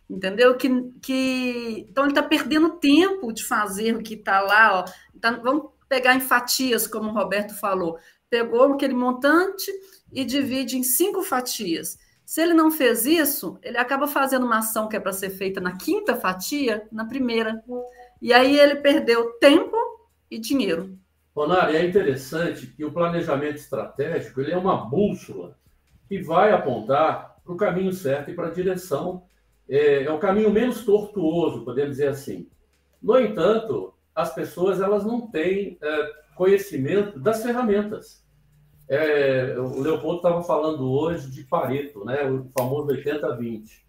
entendeu? 0.08 0.56
Que, 0.56 0.68
que 1.00 1.86
então 1.88 2.04
ele 2.04 2.12
está 2.12 2.22
perdendo 2.22 2.76
tempo 2.76 3.32
de 3.32 3.44
fazer 3.44 3.96
o 3.96 4.02
que 4.02 4.14
está 4.14 4.40
lá. 4.40 4.80
Ó. 4.80 4.84
Tá, 5.20 5.32
vamos 5.32 5.70
pegar 5.88 6.14
em 6.14 6.20
fatias, 6.20 6.86
como 6.86 7.10
o 7.10 7.14
Roberto 7.14 7.54
falou. 7.58 7.98
Pegou 8.28 8.74
aquele 8.74 8.94
montante 8.94 9.70
e 10.12 10.24
divide 10.24 10.76
em 10.76 10.82
cinco 10.82 11.22
fatias. 11.22 11.98
Se 12.32 12.40
ele 12.40 12.54
não 12.54 12.70
fez 12.70 13.04
isso, 13.04 13.58
ele 13.62 13.76
acaba 13.76 14.08
fazendo 14.08 14.46
uma 14.46 14.60
ação 14.60 14.88
que 14.88 14.96
é 14.96 15.00
para 15.00 15.12
ser 15.12 15.28
feita 15.28 15.60
na 15.60 15.76
quinta 15.76 16.16
fatia, 16.16 16.88
na 16.90 17.04
primeira. 17.04 17.62
E 18.22 18.32
aí 18.32 18.58
ele 18.58 18.76
perdeu 18.76 19.32
tempo 19.32 19.76
e 20.30 20.38
dinheiro. 20.38 20.98
Ronari, 21.36 21.76
é 21.76 21.84
interessante 21.84 22.68
que 22.68 22.86
o 22.86 22.90
planejamento 22.90 23.56
estratégico 23.56 24.40
ele 24.40 24.50
é 24.50 24.56
uma 24.56 24.78
bússola 24.88 25.58
que 26.08 26.22
vai 26.22 26.52
apontar 26.52 27.36
para 27.44 27.52
o 27.52 27.56
caminho 27.58 27.92
certo 27.92 28.30
e 28.30 28.34
para 28.34 28.46
a 28.46 28.52
direção. 28.52 29.24
É, 29.68 30.04
é 30.04 30.10
o 30.10 30.18
caminho 30.18 30.50
menos 30.50 30.86
tortuoso, 30.86 31.66
podemos 31.66 31.90
dizer 31.90 32.08
assim. 32.08 32.48
No 33.02 33.20
entanto, 33.20 33.92
as 34.14 34.34
pessoas 34.34 34.80
elas 34.80 35.04
não 35.04 35.30
têm 35.30 35.76
é, 35.82 36.12
conhecimento 36.34 37.20
das 37.20 37.42
ferramentas. 37.42 38.21
É, 38.88 39.54
o 39.58 39.80
Leopoldo 39.80 40.16
estava 40.16 40.42
falando 40.42 40.90
hoje 40.90 41.30
de 41.30 41.44
Pareto, 41.44 42.04
né, 42.04 42.24
o 42.24 42.48
famoso 42.56 42.88
80-20. 42.88 43.82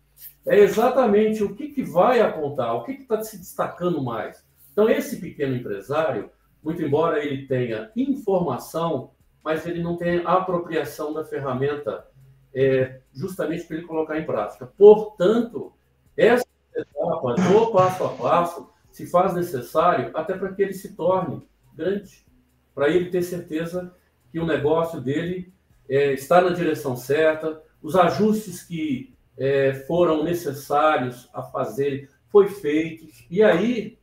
É 0.45 0.59
exatamente 0.59 1.43
o 1.43 1.55
que, 1.55 1.69
que 1.69 1.83
vai 1.83 2.21
apontar, 2.21 2.75
o 2.75 2.83
que 2.83 2.91
está 2.93 3.21
se 3.21 3.37
destacando 3.37 4.01
mais. 4.01 4.43
Então, 4.71 4.89
esse 4.89 5.19
pequeno 5.19 5.55
empresário, 5.55 6.29
muito 6.61 6.81
embora 6.81 7.23
ele 7.23 7.45
tenha 7.47 7.91
informação, 7.95 9.11
mas 9.43 9.65
ele 9.65 9.83
não 9.83 9.97
tem 9.97 10.21
apropriação 10.25 11.13
da 11.13 11.25
ferramenta 11.25 12.07
é, 12.53 13.01
justamente 13.13 13.65
para 13.65 13.77
ele 13.77 13.85
colocar 13.85 14.17
em 14.17 14.25
prática. 14.25 14.65
Portanto, 14.77 15.73
essa 16.15 16.45
etapa, 16.75 17.35
do 17.35 17.71
passo 17.71 18.03
a 18.03 18.09
passo, 18.09 18.69
se 18.91 19.05
faz 19.07 19.33
necessário 19.33 20.11
até 20.13 20.37
para 20.37 20.53
que 20.53 20.61
ele 20.61 20.73
se 20.73 20.95
torne 20.95 21.47
grande, 21.75 22.25
para 22.73 22.89
ele 22.89 23.09
ter 23.09 23.23
certeza 23.23 23.93
que 24.34 24.39
o 24.39 24.45
negócio 24.45 24.99
dele 24.99 25.53
é, 25.88 26.11
está 26.11 26.41
na 26.41 26.49
direção 26.49 26.97
certa, 26.97 27.61
os 27.84 27.95
ajustes 27.95 28.63
que 28.63 29.13
é, 29.38 29.73
foram 29.88 30.23
necessários 30.23 31.29
a 31.31 31.43
fazer 31.43 32.09
foi 32.29 32.49
feitos, 32.49 33.27
e 33.29 33.43
aí 33.43 33.99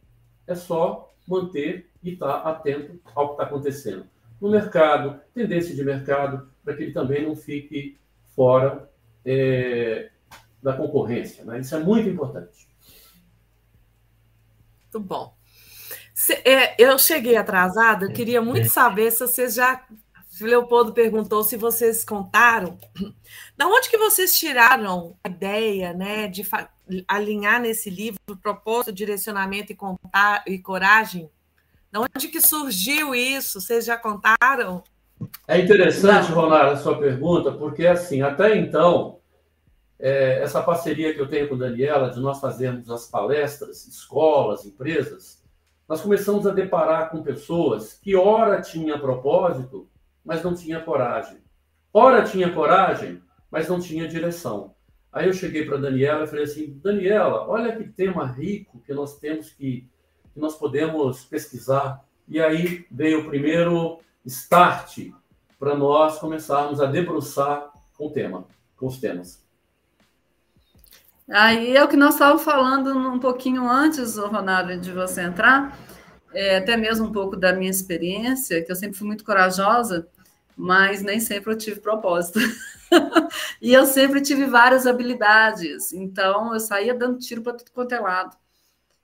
é 0.47 0.55
só 0.55 1.13
manter 1.27 1.91
e 2.01 2.13
estar 2.13 2.43
tá 2.43 2.51
atento 2.51 3.01
ao 3.13 3.27
que 3.27 3.33
está 3.35 3.43
acontecendo 3.45 4.07
no 4.41 4.51
mercado, 4.51 5.21
tendência 5.35 5.75
de 5.75 5.85
mercado, 5.85 6.49
para 6.65 6.75
que 6.75 6.85
ele 6.85 6.93
também 6.93 7.27
não 7.27 7.35
fique 7.35 7.99
fora 8.37 8.89
é, 9.25 10.11
da 10.63 10.73
concorrência. 10.73 11.45
Né? 11.45 11.61
Isso 11.61 11.75
é 11.75 11.81
muito 11.81 12.09
importante. 12.09 12.69
Muito 14.85 15.07
bom. 15.07 15.35
Se, 16.15 16.35
é, 16.45 16.75
eu 16.79 16.99
cheguei 16.99 17.37
atrasada, 17.37 18.05
eu 18.05 18.13
queria 18.13 18.43
muito 18.43 18.69
saber 18.69 19.11
se 19.11 19.21
vocês 19.21 19.55
já. 19.55 19.85
Leopoldo 20.47 20.93
perguntou 20.93 21.43
se 21.45 21.57
vocês 21.57 22.05
contaram. 22.05 22.79
Da 23.57 23.67
onde 23.67 23.89
que 23.91 23.99
vocês 23.99 24.39
tiraram 24.39 25.17
a 25.23 25.29
ideia 25.29 25.93
né, 25.93 26.29
de 26.29 26.47
alinhar 27.07 27.61
nesse 27.61 27.91
livro 27.91 28.19
propósito, 28.43 28.93
direcionamento 28.93 29.73
e, 29.73 29.75
contar, 29.75 30.43
e 30.47 30.59
coragem? 30.59 31.31
Da 31.93 32.01
onde 32.01 32.29
que 32.29 32.41
surgiu 32.41 33.15
isso? 33.15 33.61
Vocês 33.61 33.85
já 33.85 33.97
contaram? 33.97 34.83
É 35.47 35.59
interessante, 35.59 36.33
Ronaldo, 36.33 36.73
a 36.73 36.77
sua 36.77 36.99
pergunta, 36.99 37.53
porque 37.53 37.87
assim, 37.87 38.23
até 38.23 38.57
então, 38.57 39.19
é, 39.99 40.43
essa 40.43 40.63
parceria 40.63 41.13
que 41.13 41.21
eu 41.21 41.29
tenho 41.29 41.49
com 41.49 41.57
a 41.57 41.59
Daniela, 41.59 42.11
de 42.11 42.21
nós 42.21 42.41
fazermos 42.41 42.91
as 42.91 43.07
palestras, 43.07 43.87
escolas, 43.87 44.65
empresas, 44.65 45.43
nós 45.87 46.01
começamos 46.01 46.47
a 46.47 46.53
deparar 46.53 47.11
com 47.11 47.23
pessoas 47.23 47.95
que 47.95 48.15
ora 48.15 48.63
tinha 48.63 48.99
propósito, 48.99 49.90
mas 50.31 50.45
não 50.45 50.55
tinha 50.55 50.79
coragem. 50.79 51.39
Ora 51.93 52.23
tinha 52.23 52.53
coragem, 52.53 53.21
mas 53.51 53.69
não 53.69 53.81
tinha 53.81 54.07
direção. 54.07 54.77
Aí 55.13 55.27
eu 55.27 55.33
cheguei 55.33 55.67
para 55.67 55.77
Daniela 55.77 56.23
e 56.23 56.29
falei 56.29 56.45
assim, 56.45 56.79
Daniela, 56.81 57.49
olha 57.49 57.77
que 57.77 57.83
tema 57.89 58.25
rico 58.25 58.81
que 58.87 58.95
nós 58.95 59.19
temos 59.19 59.51
que, 59.51 59.91
que 60.33 60.39
nós 60.39 60.55
podemos 60.55 61.25
pesquisar. 61.25 62.05
E 62.29 62.41
aí 62.41 62.87
veio 62.93 63.23
o 63.23 63.29
primeiro 63.29 63.99
start 64.25 65.09
para 65.59 65.75
nós 65.75 66.21
começarmos 66.21 66.81
a 66.81 66.87
debruçar 66.87 67.69
com 67.99 68.07
o 68.07 68.11
tema, 68.13 68.45
com 68.77 68.87
os 68.87 68.99
temas. 68.99 69.45
Aí 71.29 71.77
é 71.77 71.83
o 71.83 71.89
que 71.89 71.97
nós 71.97 72.15
estávamos 72.15 72.45
falando 72.45 72.97
um 72.97 73.19
pouquinho 73.19 73.69
antes, 73.69 74.17
Ronaldo, 74.17 74.79
de 74.79 74.93
você 74.93 75.23
entrar, 75.23 75.77
é, 76.33 76.59
até 76.59 76.77
mesmo 76.77 77.09
um 77.09 77.13
pouco 77.13 77.37
da 77.37 77.53
minha 77.53 77.71
experiência, 77.71 78.63
que 78.65 78.71
eu 78.71 78.77
sempre 78.77 78.97
fui 78.97 79.09
muito 79.09 79.25
corajosa, 79.25 80.09
mas 80.61 81.03
nem 81.03 81.19
sempre 81.19 81.53
eu 81.53 81.59
tive 81.59 81.81
propósito. 81.81 82.39
e 83.63 83.73
eu 83.73 83.87
sempre 83.87 84.21
tive 84.21 84.45
várias 84.47 84.87
habilidades, 84.87 85.93
então 85.93 86.53
eu 86.53 86.61
saía 86.61 86.95
dando 86.95 87.19
tiro 87.19 87.43
para 87.43 87.55
tudo 87.55 87.71
quanto 87.73 87.95
é 87.95 88.01
lado. 88.01 88.37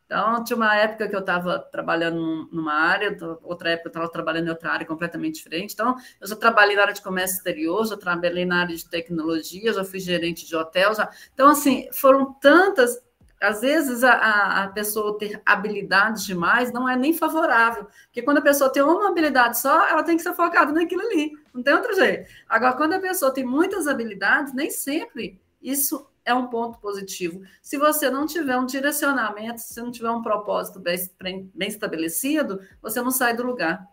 Então, 0.04 0.44
tinha 0.44 0.56
uma 0.56 0.76
época 0.76 1.08
que 1.08 1.16
eu 1.16 1.20
estava 1.20 1.58
trabalhando 1.58 2.48
numa 2.52 2.74
área, 2.74 3.16
outra 3.42 3.70
época 3.70 3.88
eu 3.88 3.90
estava 3.90 4.08
trabalhando 4.08 4.46
em 4.46 4.50
outra 4.50 4.70
área 4.70 4.86
completamente 4.86 5.36
diferente. 5.36 5.72
Então, 5.72 5.96
eu 6.20 6.28
já 6.28 6.36
trabalhei 6.36 6.76
na 6.76 6.82
área 6.82 6.94
de 6.94 7.02
comércio 7.02 7.38
exterior, 7.38 7.84
já 7.86 7.96
trabalhei 7.96 8.44
na 8.44 8.60
área 8.60 8.76
de 8.76 8.88
tecnologia, 8.88 9.72
já 9.72 9.82
fui 9.82 9.98
gerente 9.98 10.46
de 10.46 10.54
hotel. 10.54 10.94
Já... 10.94 11.10
Então, 11.34 11.48
assim, 11.48 11.88
foram 11.92 12.32
tantas. 12.34 13.02
Às 13.40 13.62
vezes, 13.62 14.04
a, 14.04 14.64
a 14.64 14.68
pessoa 14.68 15.18
ter 15.18 15.42
habilidades 15.44 16.24
demais 16.24 16.72
não 16.72 16.88
é 16.88 16.94
nem 16.96 17.12
favorável, 17.12 17.86
porque 18.04 18.22
quando 18.22 18.38
a 18.38 18.42
pessoa 18.42 18.72
tem 18.72 18.82
uma 18.82 19.08
habilidade 19.08 19.58
só, 19.58 19.88
ela 19.88 20.04
tem 20.04 20.16
que 20.16 20.22
ser 20.22 20.34
focada 20.34 20.72
naquilo 20.72 21.02
ali, 21.02 21.32
não 21.56 21.62
tem 21.62 21.74
outro 21.74 21.94
jeito. 21.94 22.30
Agora, 22.46 22.76
quando 22.76 22.92
a 22.92 23.00
pessoa 23.00 23.32
tem 23.32 23.44
muitas 23.44 23.88
habilidades, 23.88 24.52
nem 24.52 24.70
sempre 24.70 25.40
isso 25.60 26.06
é 26.22 26.34
um 26.34 26.48
ponto 26.48 26.78
positivo. 26.78 27.40
Se 27.62 27.78
você 27.78 28.10
não 28.10 28.26
tiver 28.26 28.58
um 28.58 28.66
direcionamento, 28.66 29.62
se 29.62 29.80
não 29.80 29.90
tiver 29.90 30.10
um 30.10 30.20
propósito 30.20 30.78
bem, 30.78 31.50
bem 31.54 31.68
estabelecido, 31.68 32.60
você 32.82 33.00
não 33.00 33.10
sai 33.10 33.34
do 33.34 33.42
lugar. 33.42 33.86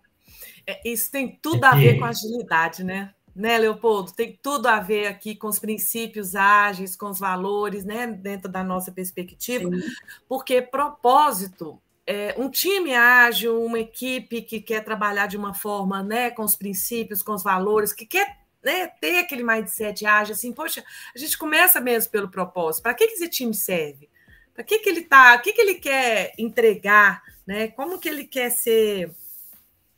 É, 0.67 0.81
isso 0.87 1.09
tem 1.09 1.39
tudo 1.41 1.63
a 1.63 1.73
ver 1.73 1.97
com 1.97 2.05
agilidade, 2.05 2.83
né? 2.83 3.13
Né, 3.35 3.57
Leopoldo? 3.57 4.11
Tem 4.11 4.37
tudo 4.43 4.67
a 4.67 4.79
ver 4.79 5.07
aqui 5.07 5.35
com 5.35 5.47
os 5.47 5.57
princípios 5.57 6.35
ágeis, 6.35 6.95
com 6.95 7.09
os 7.09 7.17
valores, 7.17 7.83
né, 7.83 8.05
dentro 8.05 8.47
da 8.47 8.63
nossa 8.63 8.91
perspectiva, 8.91 9.69
Sim. 9.75 9.81
porque 10.27 10.61
propósito 10.61 11.81
é, 12.05 12.35
um 12.37 12.49
time 12.49 12.93
ágil, 12.93 13.63
uma 13.63 13.79
equipe 13.79 14.41
que 14.41 14.59
quer 14.59 14.83
trabalhar 14.83 15.27
de 15.27 15.37
uma 15.37 15.53
forma, 15.53 16.03
né, 16.03 16.29
com 16.29 16.43
os 16.43 16.55
princípios, 16.55 17.23
com 17.23 17.33
os 17.33 17.43
valores, 17.43 17.93
que 17.93 18.05
quer 18.05 18.39
né, 18.63 18.87
ter 18.87 19.19
aquele 19.19 19.43
mindset 19.43 20.05
ágil, 20.05 20.33
assim, 20.33 20.53
poxa, 20.53 20.83
a 21.15 21.19
gente 21.19 21.37
começa 21.37 21.79
mesmo 21.81 22.11
pelo 22.11 22.29
propósito. 22.29 22.83
Para 22.83 22.93
que, 22.93 23.07
que 23.07 23.13
esse 23.13 23.29
time 23.29 23.53
serve? 23.53 24.09
Para 24.53 24.63
que, 24.63 24.79
que 24.79 24.89
ele 24.89 25.01
tá? 25.01 25.35
O 25.35 25.41
que, 25.41 25.53
que 25.53 25.61
ele 25.61 25.75
quer 25.75 26.33
entregar? 26.37 27.21
Né? 27.45 27.67
Como 27.69 27.99
que 27.99 28.07
ele 28.07 28.25
quer 28.25 28.51
ser? 28.51 29.11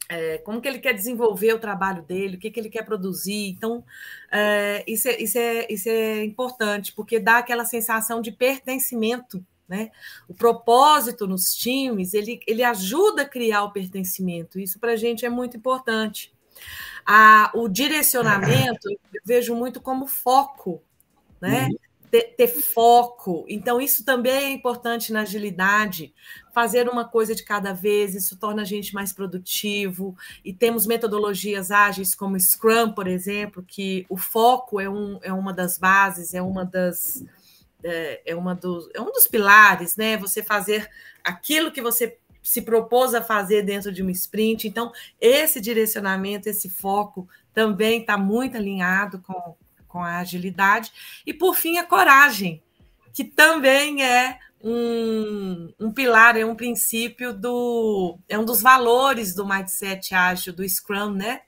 É, 0.08 0.38
como 0.40 0.62
que 0.62 0.68
ele 0.68 0.80
quer 0.80 0.94
desenvolver 0.94 1.54
o 1.54 1.60
trabalho 1.60 2.04
dele? 2.04 2.38
O 2.38 2.40
que, 2.40 2.52
que 2.52 2.60
ele 2.60 2.70
quer 2.70 2.84
produzir? 2.84 3.50
Então, 3.50 3.84
é, 4.32 4.84
isso, 4.88 5.08
é, 5.08 5.22
isso, 5.22 5.38
é, 5.38 5.68
isso 5.70 5.90
é 5.90 6.24
importante, 6.24 6.94
porque 6.94 7.20
dá 7.20 7.40
aquela 7.40 7.66
sensação 7.66 8.22
de 8.22 8.32
pertencimento. 8.32 9.44
Né? 9.68 9.90
O 10.28 10.34
propósito 10.34 11.26
nos 11.26 11.56
times 11.56 12.14
ele, 12.14 12.40
ele 12.46 12.64
ajuda 12.64 13.24
a 13.24 13.30
criar 13.30 13.64
o 13.64 13.72
pertencimento. 13.72 14.60
Isso 14.60 14.80
para 14.80 14.92
a 14.92 14.96
gente 14.96 15.26
é 15.26 15.30
muito 15.30 15.58
importante. 15.58 16.32
A, 17.06 17.52
o 17.54 17.68
direcionamento 17.68 18.90
eu 19.14 19.22
vejo 19.24 19.56
muito 19.56 19.80
como 19.80 20.08
foco, 20.08 20.82
né? 21.40 21.68
Uhum. 21.68 21.78
Ter, 22.12 22.36
ter, 22.38 22.48
foco. 22.48 23.44
Então, 23.50 23.82
isso 23.82 24.06
também 24.06 24.32
é 24.32 24.52
importante 24.52 25.12
na 25.12 25.22
agilidade. 25.22 26.14
Fazer 26.54 26.88
uma 26.88 27.04
coisa 27.04 27.36
de 27.36 27.44
cada 27.44 27.74
vez, 27.74 28.16
isso 28.16 28.38
torna 28.38 28.62
a 28.62 28.66
gente 28.66 28.94
mais 28.94 29.12
produtivo. 29.12 30.16
E 30.44 30.54
temos 30.54 30.86
metodologias 30.86 31.72
ágeis 31.72 32.16
como 32.16 32.40
Scrum, 32.40 32.94
por 32.94 33.08
exemplo, 33.08 33.66
que 33.68 34.06
o 34.08 34.16
foco 34.16 34.80
é, 34.80 34.90
um, 34.90 35.20
é 35.24 35.34
uma 35.34 35.52
das 35.52 35.78
bases, 35.78 36.34
é 36.34 36.42
uma 36.42 36.64
das. 36.64 37.26
É, 37.88 38.22
é, 38.26 38.36
uma 38.36 38.56
dos, 38.56 38.90
é 38.96 39.00
um 39.00 39.12
dos 39.12 39.28
pilares, 39.28 39.96
né? 39.96 40.18
Você 40.18 40.42
fazer 40.42 40.90
aquilo 41.24 41.72
que 41.72 41.82
você 41.82 42.18
se 42.42 42.62
propôs 42.62 43.14
a 43.14 43.22
fazer 43.22 43.62
dentro 43.62 43.92
de 43.92 44.02
um 44.02 44.10
sprint. 44.10 44.68
Então, 44.68 44.92
esse 45.22 45.62
direcionamento, 45.62 46.50
esse 46.50 46.68
foco 46.68 47.28
também 47.54 48.02
está 48.02 48.18
muito 48.18 48.58
alinhado 48.58 49.20
com, 49.20 49.56
com 49.88 50.04
a 50.04 50.18
agilidade. 50.18 50.92
E, 51.26 51.34
por 51.34 51.56
fim, 51.56 51.78
a 51.78 51.84
coragem, 51.84 52.64
que 53.14 53.24
também 53.24 54.04
é 54.04 54.40
um, 54.62 55.72
um 55.80 55.92
pilar, 55.92 56.36
é 56.36 56.46
um 56.46 56.56
princípio 56.56 57.34
do. 57.34 58.18
é 58.28 58.38
um 58.38 58.46
dos 58.46 58.62
valores 58.62 59.36
do 59.36 59.48
mindset 59.48 60.16
ágil, 60.16 60.54
do 60.54 60.68
Scrum, 60.68 61.12
né? 61.12 61.42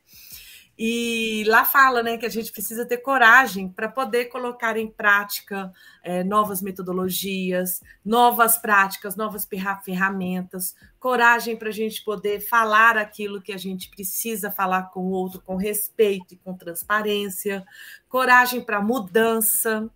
E 0.78 1.44
lá 1.48 1.66
fala 1.66 2.04
né, 2.04 2.18
que 2.18 2.26
a 2.26 2.30
gente 2.30 2.52
precisa 2.52 2.86
ter 2.86 2.98
coragem 2.98 3.68
para 3.68 3.90
poder 3.90 4.26
colocar 4.26 4.78
em 4.78 4.88
prática 4.88 5.74
é, 6.04 6.24
novas 6.24 6.62
metodologias, 6.62 7.82
novas 8.06 8.60
práticas, 8.60 9.16
novas 9.16 9.48
ferramentas, 9.84 10.76
coragem 11.00 11.58
para 11.58 11.70
a 11.70 11.74
gente 11.74 12.04
poder 12.04 12.42
falar 12.42 12.96
aquilo 12.96 13.42
que 13.42 13.52
a 13.52 13.58
gente 13.58 13.90
precisa 13.90 14.52
falar 14.52 14.92
com 14.92 15.00
o 15.00 15.10
outro 15.10 15.42
com 15.42 15.56
respeito 15.56 16.36
e 16.36 16.38
com 16.38 16.54
transparência, 16.54 17.66
coragem 18.08 18.62
para 18.62 18.80
mudança. 18.80 19.90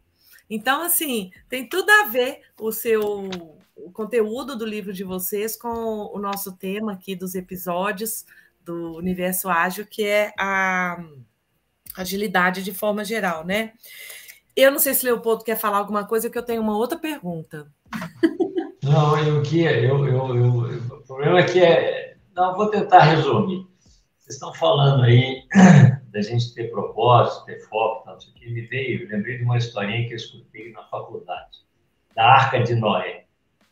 Então, 0.50 0.82
assim, 0.82 1.32
tem 1.48 1.68
tudo 1.68 1.92
a 1.92 2.08
ver 2.08 2.42
o 2.60 2.72
seu 2.72 3.30
o 3.84 3.92
conteúdo 3.92 4.56
do 4.56 4.66
livro 4.66 4.94
de 4.94 5.04
vocês 5.04 5.56
com 5.56 5.70
o 6.14 6.20
nosso 6.20 6.52
tema 6.52 6.94
aqui 6.94 7.16
dos 7.16 7.34
episódios 7.34 8.26
do 8.66 8.96
universo 8.96 9.50
ágil, 9.50 9.86
que 9.86 10.06
é 10.06 10.32
a 10.38 10.98
agilidade 11.98 12.64
de 12.64 12.74
forma 12.74 13.04
geral, 13.04 13.46
né? 13.46 13.74
Eu 14.56 14.72
não 14.72 14.80
sei 14.80 14.94
se 14.94 15.06
Leopoldo 15.06 15.44
quer 15.44 15.58
falar 15.58 15.78
alguma 15.78 16.06
coisa, 16.06 16.30
que 16.30 16.38
eu 16.38 16.44
tenho 16.44 16.62
uma 16.62 16.78
outra 16.78 16.98
pergunta. 16.98 17.72
Não, 18.84 19.18
eu 19.20 19.44
que 19.44 19.62
eu, 19.62 20.08
eu, 20.08 20.36
eu, 20.36 20.48
o 20.98 21.04
problema 21.06 21.40
é 21.40 21.44
que 21.44 21.64
é, 21.64 22.16
não 22.36 22.56
vou 22.56 22.68
tentar 22.72 23.02
resumir. 23.04 23.68
Vocês 24.18 24.36
estão 24.36 24.52
falando 24.56 25.04
aí 25.04 25.44
da 26.12 26.22
gente 26.22 26.54
ter 26.56 26.72
propósito, 26.72 27.46
ter 27.46 27.60
foco, 27.70 28.04
tal, 28.06 28.18
isso 28.18 28.34
aqui 28.36 28.52
me 28.52 28.62
veio, 28.62 29.08
lembrei 29.08 29.38
de 29.38 29.44
uma 29.44 29.58
historinha 29.58 30.08
que 30.08 30.14
eu 30.14 30.18
escutei 30.18 30.72
na 30.72 30.84
faculdade, 30.86 31.60
da 32.16 32.26
Arca 32.26 32.64
de 32.64 32.74
Noé. 32.74 33.26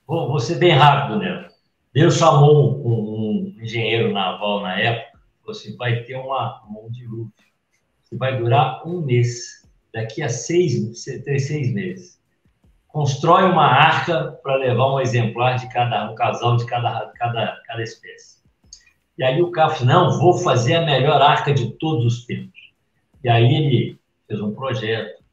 Vou, 0.05 0.27
vou 0.27 0.39
ser 0.39 0.59
bem 0.59 0.73
rápido, 0.73 1.17
né? 1.17 1.48
Deus 1.93 2.17
chamou 2.17 2.85
um, 2.85 3.55
um 3.57 3.63
engenheiro 3.63 4.13
naval 4.13 4.61
na 4.61 4.79
época, 4.79 5.19
falou 5.41 5.51
assim, 5.51 5.75
vai 5.75 6.03
ter 6.03 6.15
uma, 6.15 6.61
um 6.69 6.89
dilúvio 6.91 7.33
que 8.07 8.15
vai 8.15 8.37
durar 8.37 8.87
um 8.87 9.01
mês, 9.01 9.67
daqui 9.93 10.21
a 10.21 10.29
seis, 10.29 11.03
seis 11.03 11.73
meses. 11.73 12.19
Constrói 12.87 13.43
uma 13.43 13.65
arca 13.65 14.31
para 14.43 14.55
levar 14.55 14.93
um 14.93 14.99
exemplar 14.99 15.57
de 15.57 15.69
cada, 15.69 16.11
um 16.11 16.15
casal 16.15 16.57
de 16.57 16.65
cada, 16.65 17.11
cada, 17.15 17.61
cada 17.65 17.83
espécie. 17.83 18.39
E 19.17 19.23
aí 19.23 19.41
o 19.41 19.51
cara 19.51 19.69
falou, 19.69 19.93
não, 19.93 20.19
vou 20.19 20.37
fazer 20.37 20.75
a 20.75 20.85
melhor 20.85 21.21
arca 21.21 21.53
de 21.53 21.71
todos 21.77 22.05
os 22.05 22.25
tempos. 22.25 22.59
E 23.23 23.29
aí 23.29 23.45
ele 23.45 23.99
fez 24.27 24.39
um 24.41 24.53
projeto, 24.53 25.23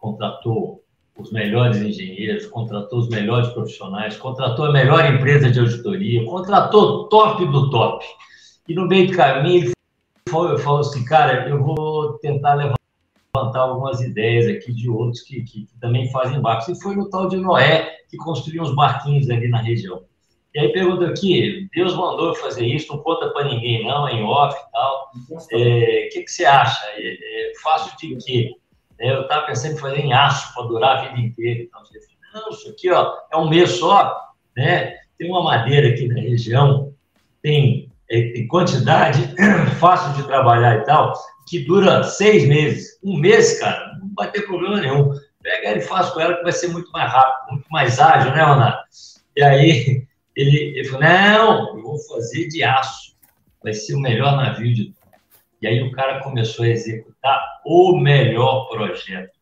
contratou 0.00 0.82
os 1.18 1.32
melhores 1.32 1.78
engenheiros, 1.78 2.46
contratou 2.46 2.98
os 2.98 3.08
melhores 3.08 3.48
profissionais, 3.48 4.16
contratou 4.16 4.66
a 4.66 4.72
melhor 4.72 5.04
empresa 5.12 5.50
de 5.50 5.58
auditoria, 5.58 6.24
contratou 6.26 6.82
o 6.82 7.04
top 7.08 7.44
do 7.46 7.70
top. 7.70 8.04
E 8.68 8.74
no 8.74 8.86
meio 8.86 9.08
do 9.08 9.16
caminho 9.16 9.64
ele 9.64 9.72
falou, 10.28 10.58
falou 10.58 10.80
assim, 10.80 11.04
cara, 11.04 11.48
eu 11.48 11.62
vou 11.62 12.18
tentar 12.18 12.54
levantar 12.54 13.60
algumas 13.60 14.00
ideias 14.00 14.46
aqui 14.46 14.72
de 14.72 14.90
outros 14.90 15.22
que, 15.22 15.42
que, 15.42 15.66
que 15.66 15.78
também 15.80 16.10
fazem 16.10 16.40
barcos. 16.40 16.68
E 16.68 16.82
foi 16.82 16.96
no 16.96 17.08
tal 17.08 17.28
de 17.28 17.36
Noé 17.36 17.96
que 18.10 18.16
construiu 18.16 18.62
uns 18.62 18.74
barquinhos 18.74 19.30
ali 19.30 19.48
na 19.48 19.58
região. 19.58 20.02
E 20.54 20.58
aí 20.58 20.72
pergunta 20.72 21.06
aqui, 21.06 21.68
Deus 21.74 21.94
mandou 21.94 22.34
fazer 22.34 22.64
isso, 22.64 22.90
não 22.90 23.02
conta 23.02 23.28
para 23.28 23.46
ninguém 23.46 23.84
não, 23.84 24.08
é 24.08 24.14
em 24.14 24.22
off 24.22 24.56
e 24.56 24.72
tal. 24.72 25.10
O 25.30 25.38
é, 25.52 26.08
que, 26.10 26.22
que 26.22 26.30
você 26.30 26.46
acha? 26.46 26.82
É, 26.96 27.50
é, 27.50 27.52
fácil 27.62 27.94
de 27.98 28.16
quê? 28.24 28.50
Né? 28.98 29.12
Eu 29.12 29.22
estava 29.22 29.46
pensando 29.46 29.74
em 29.74 29.78
fazer 29.78 29.98
em 29.98 30.12
aço 30.12 30.54
para 30.54 30.66
durar 30.66 30.96
a 30.96 31.08
vida 31.08 31.20
inteira. 31.20 31.62
Então, 31.62 31.80
você 31.84 31.98
não, 32.34 32.50
isso 32.50 32.68
aqui 32.68 32.90
ó, 32.90 33.16
é 33.32 33.36
um 33.36 33.48
mês 33.48 33.70
só. 33.72 34.30
Né? 34.56 34.94
Tem 35.18 35.30
uma 35.30 35.42
madeira 35.42 35.88
aqui 35.88 36.06
na 36.06 36.20
região, 36.20 36.92
tem, 37.42 37.90
é, 38.10 38.32
tem 38.32 38.46
quantidade, 38.46 39.34
fácil 39.80 40.12
de 40.14 40.26
trabalhar 40.26 40.76
e 40.76 40.84
tal, 40.84 41.14
que 41.48 41.64
dura 41.64 42.02
seis 42.02 42.46
meses. 42.46 42.98
Um 43.02 43.18
mês, 43.18 43.58
cara, 43.58 43.98
não 44.00 44.12
vai 44.14 44.30
ter 44.30 44.42
problema 44.42 44.80
nenhum. 44.80 45.10
Pega 45.42 45.68
ela 45.68 45.78
e 45.78 45.82
faz 45.82 46.10
com 46.10 46.20
ela 46.20 46.36
que 46.36 46.42
vai 46.42 46.52
ser 46.52 46.68
muito 46.68 46.90
mais 46.90 47.10
rápido, 47.10 47.52
muito 47.52 47.68
mais 47.70 47.98
ágil, 47.98 48.32
né, 48.32 48.42
Ronaldo? 48.42 48.78
E 49.36 49.42
aí 49.42 50.06
ele, 50.36 50.78
ele 50.78 50.84
falou, 50.84 51.02
não, 51.02 51.76
eu 51.76 51.82
vou 51.82 51.98
fazer 52.00 52.48
de 52.48 52.62
aço. 52.62 53.16
Vai 53.62 53.72
ser 53.72 53.94
o 53.94 54.00
melhor 54.00 54.36
navio 54.36 54.74
de 54.74 54.92
e 55.66 55.68
aí 55.68 55.82
o 55.82 55.90
cara 55.90 56.22
começou 56.22 56.64
a 56.64 56.68
executar 56.68 57.60
o 57.64 57.96
melhor 57.98 58.68
projeto. 58.68 59.32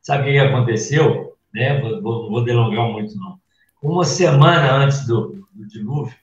Sabe 0.00 0.30
o 0.30 0.32
que 0.32 0.38
aconteceu? 0.38 1.36
Né? 1.52 1.80
Vou, 1.80 2.00
vou, 2.00 2.30
vou 2.30 2.44
delongar 2.44 2.88
muito, 2.88 3.16
não. 3.16 3.36
Uma 3.82 4.04
semana 4.04 4.76
antes 4.76 5.04
do, 5.06 5.44
do 5.52 5.66
dilúvio, 5.66 6.14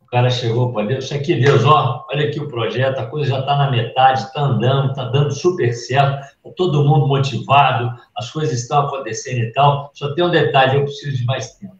o 0.00 0.06
cara 0.06 0.30
chegou 0.30 0.72
para 0.72 0.86
Deus, 0.86 1.10
aqui, 1.10 1.34
Deus, 1.34 1.64
ó, 1.64 2.06
olha 2.10 2.28
aqui 2.28 2.38
o 2.38 2.48
projeto, 2.48 2.98
a 2.98 3.06
coisa 3.06 3.30
já 3.30 3.40
está 3.40 3.56
na 3.56 3.70
metade, 3.72 4.22
está 4.22 4.40
andando, 4.40 4.90
está 4.90 5.04
dando 5.06 5.32
super 5.32 5.72
certo, 5.72 6.24
está 6.24 6.50
todo 6.56 6.84
mundo 6.84 7.08
motivado, 7.08 8.00
as 8.16 8.30
coisas 8.30 8.60
estão 8.60 8.86
acontecendo 8.86 9.38
e 9.38 9.52
tal. 9.52 9.90
Só 9.94 10.14
tem 10.14 10.24
um 10.24 10.30
detalhe, 10.30 10.76
eu 10.76 10.84
preciso 10.84 11.16
de 11.16 11.24
mais 11.24 11.54
tempo. 11.54 11.76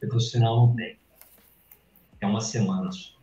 Eu 0.00 0.08
falei, 0.08 0.24
senão 0.24 0.56
não 0.56 0.76
tem. 0.76 0.96
É 2.20 2.26
uma 2.26 2.40
semana 2.40 2.92
só. 2.92 3.17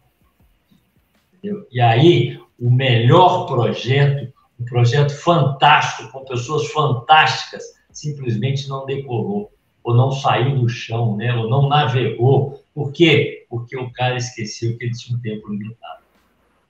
Entendeu? 1.46 1.68
E 1.72 1.80
aí, 1.80 2.40
o 2.60 2.72
melhor 2.72 3.46
projeto, 3.46 4.34
um 4.60 4.66
projeto 4.66 5.16
fantástico, 5.16 6.12
com 6.12 6.26
pessoas 6.26 6.72
fantásticas, 6.72 7.64
simplesmente 7.92 8.68
não 8.68 8.86
decolou, 8.86 9.52
ou 9.84 9.94
não 9.94 10.12
saiu 10.12 10.58
do 10.58 10.68
chão, 10.68 11.16
né? 11.16 11.36
ou 11.36 11.48
não 11.48 11.70
navegou. 11.70 12.64
Por 12.74 12.92
quê? 12.92 13.46
Porque 13.48 13.78
o 13.78 13.92
cara 13.92 14.18
esqueceu 14.18 14.76
que 14.76 14.86
ele 14.86 14.94
tinha 14.94 15.16
um 15.16 15.22
tempo 15.22 15.48
limitado. 15.50 16.04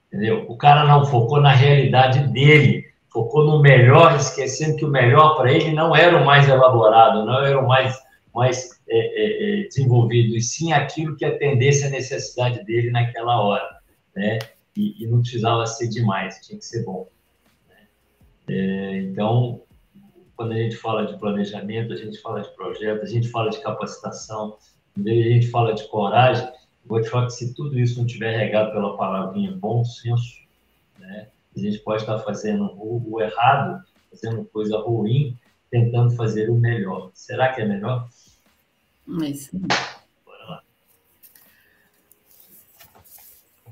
Entendeu? 0.08 0.44
O 0.46 0.56
cara 0.56 0.84
não 0.84 1.06
focou 1.06 1.40
na 1.40 1.52
realidade 1.52 2.28
dele, 2.28 2.84
focou 3.10 3.46
no 3.46 3.60
melhor, 3.62 4.14
esquecendo 4.14 4.76
que 4.76 4.84
o 4.84 4.90
melhor 4.90 5.36
para 5.36 5.50
ele 5.50 5.72
não 5.72 5.96
era 5.96 6.18
o 6.18 6.26
mais 6.26 6.46
elaborado, 6.48 7.24
não 7.24 7.42
era 7.42 7.58
o 7.58 7.66
mais, 7.66 7.98
mais 8.34 8.78
é, 8.88 8.98
é, 8.98 9.60
é 9.62 9.68
desenvolvido, 9.68 10.36
e 10.36 10.42
sim 10.42 10.72
aquilo 10.72 11.16
que 11.16 11.24
atendesse 11.24 11.86
a 11.86 11.90
necessidade 11.90 12.62
dele 12.64 12.90
naquela 12.90 13.40
hora. 13.40 13.76
Né? 14.14 14.38
E, 14.76 15.02
e 15.02 15.06
não 15.06 15.20
precisava 15.20 15.66
ser 15.66 15.88
demais, 15.88 16.38
tinha 16.46 16.58
que 16.58 16.64
ser 16.64 16.84
bom. 16.84 17.08
Né? 17.68 17.76
É, 18.48 18.96
então, 19.02 19.62
quando 20.36 20.52
a 20.52 20.56
gente 20.56 20.76
fala 20.76 21.06
de 21.06 21.18
planejamento, 21.18 21.92
a 21.92 21.96
gente 21.96 22.20
fala 22.20 22.42
de 22.42 22.54
projeto, 22.54 23.02
a 23.02 23.06
gente 23.06 23.28
fala 23.28 23.50
de 23.50 23.60
capacitação, 23.60 24.58
a 24.98 25.08
gente 25.08 25.48
fala 25.48 25.74
de 25.74 25.86
coragem. 25.88 26.48
Vou 26.84 27.00
te 27.00 27.08
falar 27.08 27.26
que 27.26 27.32
se 27.32 27.54
tudo 27.54 27.78
isso 27.78 27.98
não 27.98 28.06
tiver 28.06 28.36
regado 28.36 28.72
pela 28.72 28.96
palavrinha 28.96 29.50
bom 29.52 29.84
senso, 29.84 30.40
né, 30.98 31.28
a 31.56 31.58
gente 31.58 31.78
pode 31.78 32.02
estar 32.02 32.18
fazendo 32.20 32.70
o 32.76 33.20
errado, 33.20 33.82
fazendo 34.10 34.44
coisa 34.44 34.78
ruim, 34.78 35.36
tentando 35.70 36.14
fazer 36.14 36.50
o 36.50 36.54
melhor. 36.54 37.10
Será 37.14 37.52
que 37.52 37.62
é 37.62 37.64
melhor? 37.64 38.08
É 39.22 39.26
isso. 39.26 39.50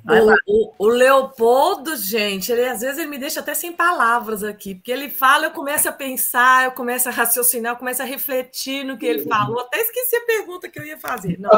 O, 0.07 0.34
o, 0.46 0.74
o, 0.78 0.86
Leopoldo, 0.88 1.96
gente, 1.96 2.52
ele 2.52 2.66
às 2.66 2.82
vezes 2.82 2.98
ele 2.98 3.09
me 3.09 3.18
deixa 3.18 3.40
até 3.40 3.55
sem 3.55 3.72
palavras 3.72 4.44
aqui, 4.44 4.74
porque 4.74 4.92
ele 4.92 5.09
fala, 5.09 5.46
eu 5.46 5.50
começo 5.50 5.88
a 5.88 5.92
pensar, 5.92 6.66
eu 6.66 6.72
começo 6.72 7.09
a 7.09 7.12
raciocinar, 7.12 7.72
eu 7.72 7.78
começo 7.78 8.02
a 8.02 8.05
refletir 8.05 8.84
no 8.84 8.98
que 8.98 9.07
ele 9.07 9.24
falou. 9.24 9.61
Até 9.61 9.80
esqueci 9.80 10.16
a 10.16 10.26
pergunta 10.26 10.68
que 10.68 10.78
eu 10.78 10.84
ia 10.84 10.98
fazer. 10.98 11.38
Não, 11.40 11.50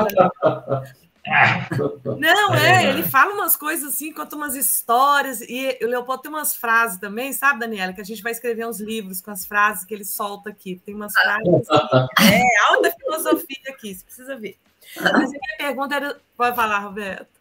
não 2.20 2.54
é, 2.54 2.88
ele 2.88 3.02
fala 3.02 3.34
umas 3.34 3.56
coisas 3.56 3.94
assim, 3.94 4.12
conta 4.12 4.36
umas 4.36 4.54
histórias, 4.54 5.40
e 5.40 5.76
o 5.82 5.86
Leopoldo 5.86 6.22
tem 6.22 6.30
umas 6.30 6.54
frases 6.54 7.00
também, 7.00 7.32
sabe, 7.32 7.58
Daniela? 7.58 7.92
Que 7.92 8.00
a 8.00 8.04
gente 8.04 8.22
vai 8.22 8.30
escrever 8.30 8.64
uns 8.64 8.78
livros 8.78 9.20
com 9.20 9.32
as 9.32 9.44
frases 9.44 9.84
que 9.84 9.92
ele 9.92 10.04
solta 10.04 10.50
aqui. 10.50 10.80
Tem 10.86 10.94
umas 10.94 11.12
frases 11.12 11.48
assim, 11.48 12.06
é 12.32 12.72
alta 12.72 12.92
filosofia 12.92 13.70
aqui, 13.70 13.92
você 13.92 14.04
precisa 14.04 14.36
ver. 14.36 14.56
Mas 14.94 15.14
a 15.14 15.26
minha 15.26 15.56
pergunta 15.58 15.96
era. 15.96 16.16
Pode 16.36 16.54
falar, 16.54 16.78
Roberto. 16.78 17.35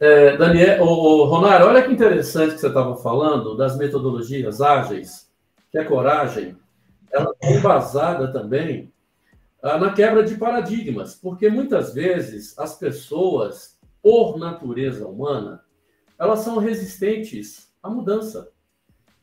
É, 0.00 0.36
Daniel, 0.36 0.84
o 0.84 1.24
Ronário, 1.24 1.66
olha 1.66 1.82
que 1.82 1.92
interessante 1.92 2.54
que 2.54 2.60
você 2.60 2.68
estava 2.68 2.96
falando 2.96 3.56
das 3.56 3.76
metodologias 3.76 4.60
ágeis, 4.60 5.28
que 5.72 5.78
a 5.78 5.84
coragem, 5.84 6.56
ela 7.10 7.34
é 7.42 7.56
embasada 7.56 8.32
também 8.32 8.92
ah, 9.60 9.76
na 9.76 9.92
quebra 9.92 10.22
de 10.22 10.36
paradigmas, 10.36 11.16
porque 11.16 11.50
muitas 11.50 11.92
vezes 11.92 12.56
as 12.56 12.78
pessoas, 12.78 13.76
por 14.00 14.38
natureza 14.38 15.04
humana, 15.04 15.64
elas 16.16 16.40
são 16.40 16.58
resistentes 16.58 17.72
à 17.82 17.90
mudança. 17.90 18.52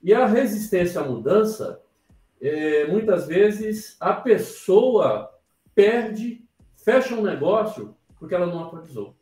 E 0.04 0.14
a 0.14 0.26
resistência 0.26 1.00
à 1.00 1.06
mudança, 1.06 1.80
é, 2.42 2.86
muitas 2.88 3.28
vezes 3.28 3.96
a 3.98 4.14
pessoa 4.14 5.32
perde, 5.74 6.44
fecha 6.76 7.16
um 7.16 7.22
negócio 7.22 7.96
porque 8.20 8.36
ela 8.36 8.46
não 8.46 8.66
atualizou. 8.66 9.16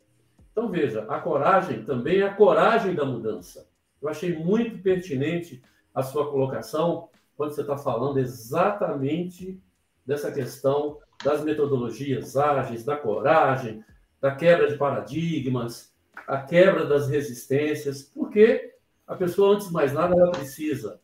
Então, 0.54 0.70
veja, 0.70 1.04
a 1.08 1.18
coragem 1.18 1.84
também 1.84 2.20
é 2.20 2.28
a 2.28 2.32
coragem 2.32 2.94
da 2.94 3.04
mudança. 3.04 3.68
Eu 4.00 4.08
achei 4.08 4.38
muito 4.38 4.80
pertinente 4.80 5.60
a 5.92 6.00
sua 6.00 6.30
colocação 6.30 7.08
quando 7.36 7.52
você 7.52 7.62
está 7.62 7.76
falando 7.76 8.20
exatamente 8.20 9.60
dessa 10.06 10.30
questão 10.30 10.98
das 11.24 11.42
metodologias 11.42 12.36
ágeis, 12.36 12.84
da 12.84 12.96
coragem, 12.96 13.84
da 14.20 14.32
quebra 14.32 14.68
de 14.68 14.78
paradigmas, 14.78 15.92
a 16.24 16.38
quebra 16.38 16.86
das 16.86 17.08
resistências, 17.08 18.02
porque 18.02 18.74
a 19.08 19.16
pessoa, 19.16 19.56
antes 19.56 19.66
de 19.66 19.72
mais 19.72 19.92
nada, 19.92 20.14
ela 20.14 20.30
precisa. 20.30 21.00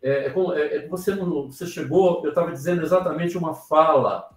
É, 0.00 0.28
é, 0.28 0.76
é 0.76 0.88
você, 0.88 1.14
você 1.14 1.66
chegou, 1.66 2.22
eu 2.24 2.30
estava 2.30 2.50
dizendo 2.50 2.82
exatamente 2.82 3.36
uma 3.36 3.52
fala 3.52 4.30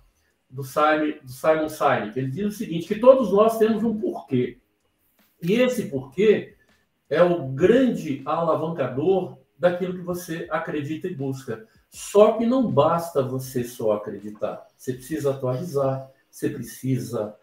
do 0.49 0.63
Simon, 0.63 1.13
do 1.23 1.31
Simon 1.31 1.69
Sinek. 1.69 2.17
Ele 2.17 2.31
diz 2.31 2.45
o 2.47 2.57
seguinte, 2.57 2.87
que 2.87 2.99
todos 2.99 3.31
nós 3.31 3.57
temos 3.57 3.83
um 3.83 3.99
porquê. 3.99 4.57
E 5.41 5.53
esse 5.53 5.89
porquê 5.89 6.55
é 7.09 7.21
o 7.23 7.47
grande 7.49 8.21
alavancador 8.25 9.37
daquilo 9.57 9.93
que 9.93 10.01
você 10.01 10.47
acredita 10.49 11.07
e 11.07 11.15
busca. 11.15 11.67
Só 11.89 12.33
que 12.33 12.45
não 12.45 12.71
basta 12.71 13.21
você 13.21 13.63
só 13.63 13.93
acreditar. 13.93 14.65
Você 14.77 14.93
precisa 14.93 15.31
atualizar, 15.31 16.09
você 16.29 16.49
precisa 16.49 17.35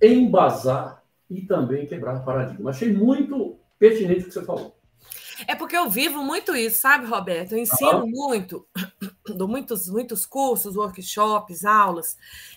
embasar 0.00 1.02
e 1.30 1.42
também 1.42 1.86
quebrar 1.86 2.24
paradigma. 2.24 2.70
Achei 2.70 2.92
muito 2.92 3.58
pertinente 3.78 4.22
o 4.22 4.24
que 4.26 4.32
você 4.32 4.44
falou. 4.44 4.76
É 5.46 5.54
porque 5.54 5.76
eu 5.76 5.88
vivo 5.88 6.22
muito 6.22 6.54
isso, 6.54 6.80
sabe, 6.80 7.06
Roberto? 7.06 7.52
Eu 7.52 7.58
ensino 7.58 8.06
muito, 8.06 8.66
dou 9.36 9.48
muitos, 9.48 9.88
muitos 9.88 10.26
cursos, 10.26 10.76
workshops, 10.76 11.64
aulas, 11.64 12.16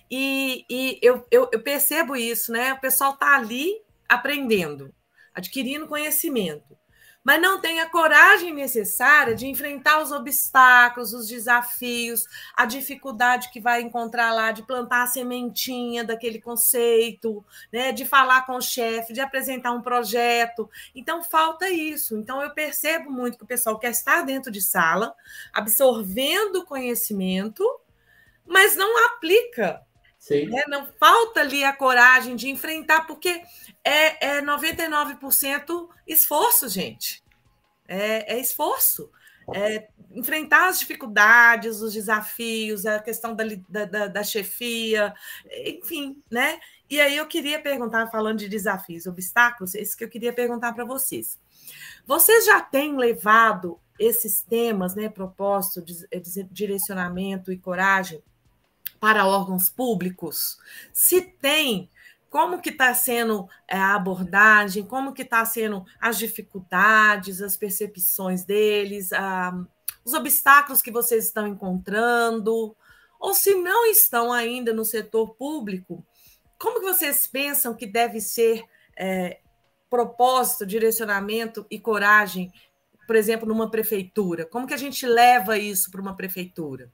e, 0.09 0.65
e 0.69 0.99
eu, 1.01 1.25
eu, 1.31 1.49
eu 1.51 1.61
percebo 1.61 2.15
isso, 2.15 2.51
né? 2.51 2.73
O 2.73 2.79
pessoal 2.79 3.13
está 3.13 3.35
ali 3.35 3.81
aprendendo, 4.07 4.93
adquirindo 5.33 5.87
conhecimento 5.87 6.75
mas 7.25 7.41
não 7.41 7.59
tem 7.59 7.79
a 7.79 7.89
coragem 7.89 8.53
necessária 8.53 9.33
de 9.33 9.47
enfrentar 9.47 9.99
os 9.99 10.11
obstáculos, 10.11 11.11
os 11.11 11.27
desafios, 11.27 12.27
a 12.55 12.65
dificuldade 12.65 13.49
que 13.49 13.59
vai 13.59 13.81
encontrar 13.81 14.31
lá 14.31 14.51
de 14.51 14.61
plantar 14.61 15.01
a 15.01 15.07
sementinha 15.07 16.03
daquele 16.03 16.39
conceito, 16.39 17.43
né, 17.73 17.91
de 17.91 18.05
falar 18.05 18.45
com 18.45 18.57
o 18.57 18.61
chefe, 18.61 19.11
de 19.11 19.21
apresentar 19.21 19.71
um 19.71 19.81
projeto. 19.81 20.69
Então 20.93 21.23
falta 21.23 21.67
isso. 21.67 22.15
Então 22.15 22.43
eu 22.43 22.51
percebo 22.51 23.09
muito 23.09 23.39
que 23.39 23.43
o 23.43 23.47
pessoal 23.47 23.79
quer 23.79 23.89
estar 23.89 24.21
dentro 24.21 24.51
de 24.51 24.61
sala, 24.61 25.15
absorvendo 25.51 26.63
conhecimento, 26.63 27.63
mas 28.45 28.75
não 28.75 29.03
aplica 29.07 29.81
né? 30.29 30.63
Não 30.67 30.87
falta 30.99 31.41
ali 31.41 31.63
a 31.63 31.73
coragem 31.73 32.35
de 32.35 32.49
enfrentar, 32.49 33.05
porque 33.05 33.41
é, 33.83 34.37
é 34.37 34.41
99% 34.41 35.89
esforço, 36.07 36.67
gente. 36.67 37.23
É, 37.87 38.35
é 38.35 38.39
esforço. 38.39 39.09
É 39.53 39.87
enfrentar 40.11 40.69
as 40.69 40.79
dificuldades, 40.79 41.81
os 41.81 41.93
desafios, 41.93 42.85
a 42.85 42.99
questão 42.99 43.35
da, 43.35 43.43
da, 43.85 44.07
da, 44.07 44.23
chefia, 44.23 45.13
enfim, 45.65 46.19
né? 46.31 46.59
E 46.89 46.99
aí 46.99 47.17
eu 47.17 47.27
queria 47.27 47.61
perguntar, 47.61 48.07
falando 48.07 48.39
de 48.39 48.49
desafios, 48.49 49.05
obstáculos, 49.05 49.75
esse 49.75 49.95
que 49.95 50.03
eu 50.03 50.09
queria 50.09 50.33
perguntar 50.33 50.73
para 50.73 50.85
vocês. 50.85 51.39
Vocês 52.07 52.45
já 52.45 52.61
têm 52.61 52.97
levado 52.97 53.79
esses 53.99 54.41
temas, 54.41 54.95
né, 54.95 55.09
propósito, 55.09 55.83
direcionamento 56.51 57.51
e 57.51 57.57
coragem, 57.57 58.23
para 59.05 59.27
órgãos 59.27 59.69
públicos? 59.69 60.57
Se 60.91 61.21
tem, 61.21 61.91
como 62.27 62.59
que 62.59 62.71
está 62.71 62.91
sendo 62.95 63.47
é, 63.67 63.77
a 63.77 63.93
abordagem, 63.93 64.83
como 64.83 65.13
que 65.13 65.21
está 65.21 65.45
sendo 65.45 65.85
as 66.01 66.17
dificuldades, 66.17 67.39
as 67.39 67.55
percepções 67.55 68.43
deles, 68.43 69.13
a, 69.13 69.53
os 70.03 70.15
obstáculos 70.15 70.81
que 70.81 70.89
vocês 70.89 71.25
estão 71.25 71.45
encontrando, 71.45 72.75
ou 73.19 73.33
se 73.35 73.53
não 73.53 73.85
estão 73.85 74.33
ainda 74.33 74.73
no 74.73 74.83
setor 74.83 75.35
público, 75.35 76.03
como 76.57 76.79
que 76.79 76.87
vocês 76.87 77.27
pensam 77.27 77.75
que 77.75 77.85
deve 77.85 78.19
ser 78.19 78.65
é, 78.97 79.37
propósito, 79.87 80.65
direcionamento 80.65 81.63
e 81.69 81.77
coragem, 81.77 82.51
por 83.05 83.15
exemplo, 83.15 83.47
numa 83.47 83.69
prefeitura? 83.69 84.47
Como 84.47 84.65
que 84.65 84.73
a 84.73 84.77
gente 84.77 85.05
leva 85.05 85.59
isso 85.59 85.91
para 85.91 86.01
uma 86.01 86.15
prefeitura? 86.15 86.91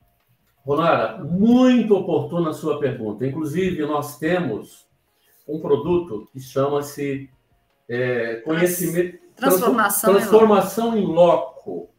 Ronara, 0.65 1.17
muito 1.23 1.95
oportuna 1.95 2.51
a 2.51 2.53
sua 2.53 2.79
pergunta. 2.79 3.25
Inclusive, 3.25 3.81
nós 3.85 4.19
temos 4.19 4.87
um 5.47 5.59
produto 5.59 6.27
que 6.31 6.39
chama-se 6.39 7.29
é, 7.89 8.35
conhecimento 8.37 9.19
transformação, 9.35 10.13
transformação 10.13 10.97
em 10.97 11.05
loco, 11.05 11.89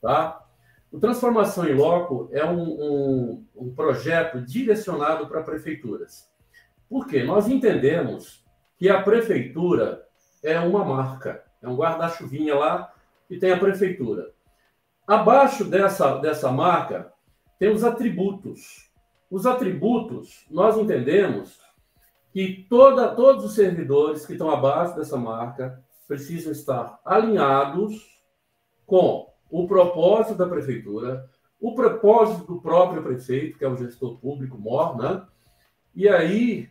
tá? 0.00 0.42
O 0.90 1.00
transformação 1.00 1.66
em 1.68 1.74
loco 1.74 2.28
é 2.32 2.44
um, 2.44 2.62
um, 2.62 3.46
um 3.56 3.74
projeto 3.74 4.40
direcionado 4.40 5.26
para 5.26 5.42
prefeituras. 5.42 6.30
Por 6.88 7.06
quê? 7.06 7.24
Nós 7.24 7.48
entendemos 7.48 8.44
que 8.78 8.88
a 8.88 9.02
prefeitura 9.02 10.06
é 10.42 10.58
uma 10.60 10.84
marca, 10.84 11.44
é 11.60 11.68
um 11.68 11.76
guarda-chuvinha 11.76 12.54
lá 12.54 12.92
que 13.26 13.36
tem 13.36 13.50
a 13.50 13.58
prefeitura. 13.58 14.30
Abaixo 15.06 15.64
dessa, 15.64 16.16
dessa 16.18 16.50
marca 16.52 17.12
tem 17.58 17.70
os 17.70 17.84
atributos. 17.84 18.90
Os 19.30 19.46
atributos, 19.46 20.46
nós 20.50 20.76
entendemos 20.76 21.58
que 22.32 22.66
toda, 22.68 23.14
todos 23.14 23.44
os 23.44 23.54
servidores 23.54 24.26
que 24.26 24.32
estão 24.32 24.50
abaixo 24.50 24.94
dessa 24.94 25.16
marca 25.16 25.82
precisam 26.06 26.52
estar 26.52 27.00
alinhados 27.04 28.22
com 28.86 29.32
o 29.50 29.66
propósito 29.66 30.36
da 30.36 30.46
prefeitura, 30.46 31.28
o 31.60 31.74
propósito 31.74 32.44
do 32.46 32.60
próprio 32.60 33.02
prefeito, 33.02 33.58
que 33.58 33.64
é 33.64 33.68
o 33.68 33.76
gestor 33.76 34.18
público 34.18 34.58
mor, 34.58 34.96
né? 34.96 35.26
e 35.94 36.08
aí 36.08 36.68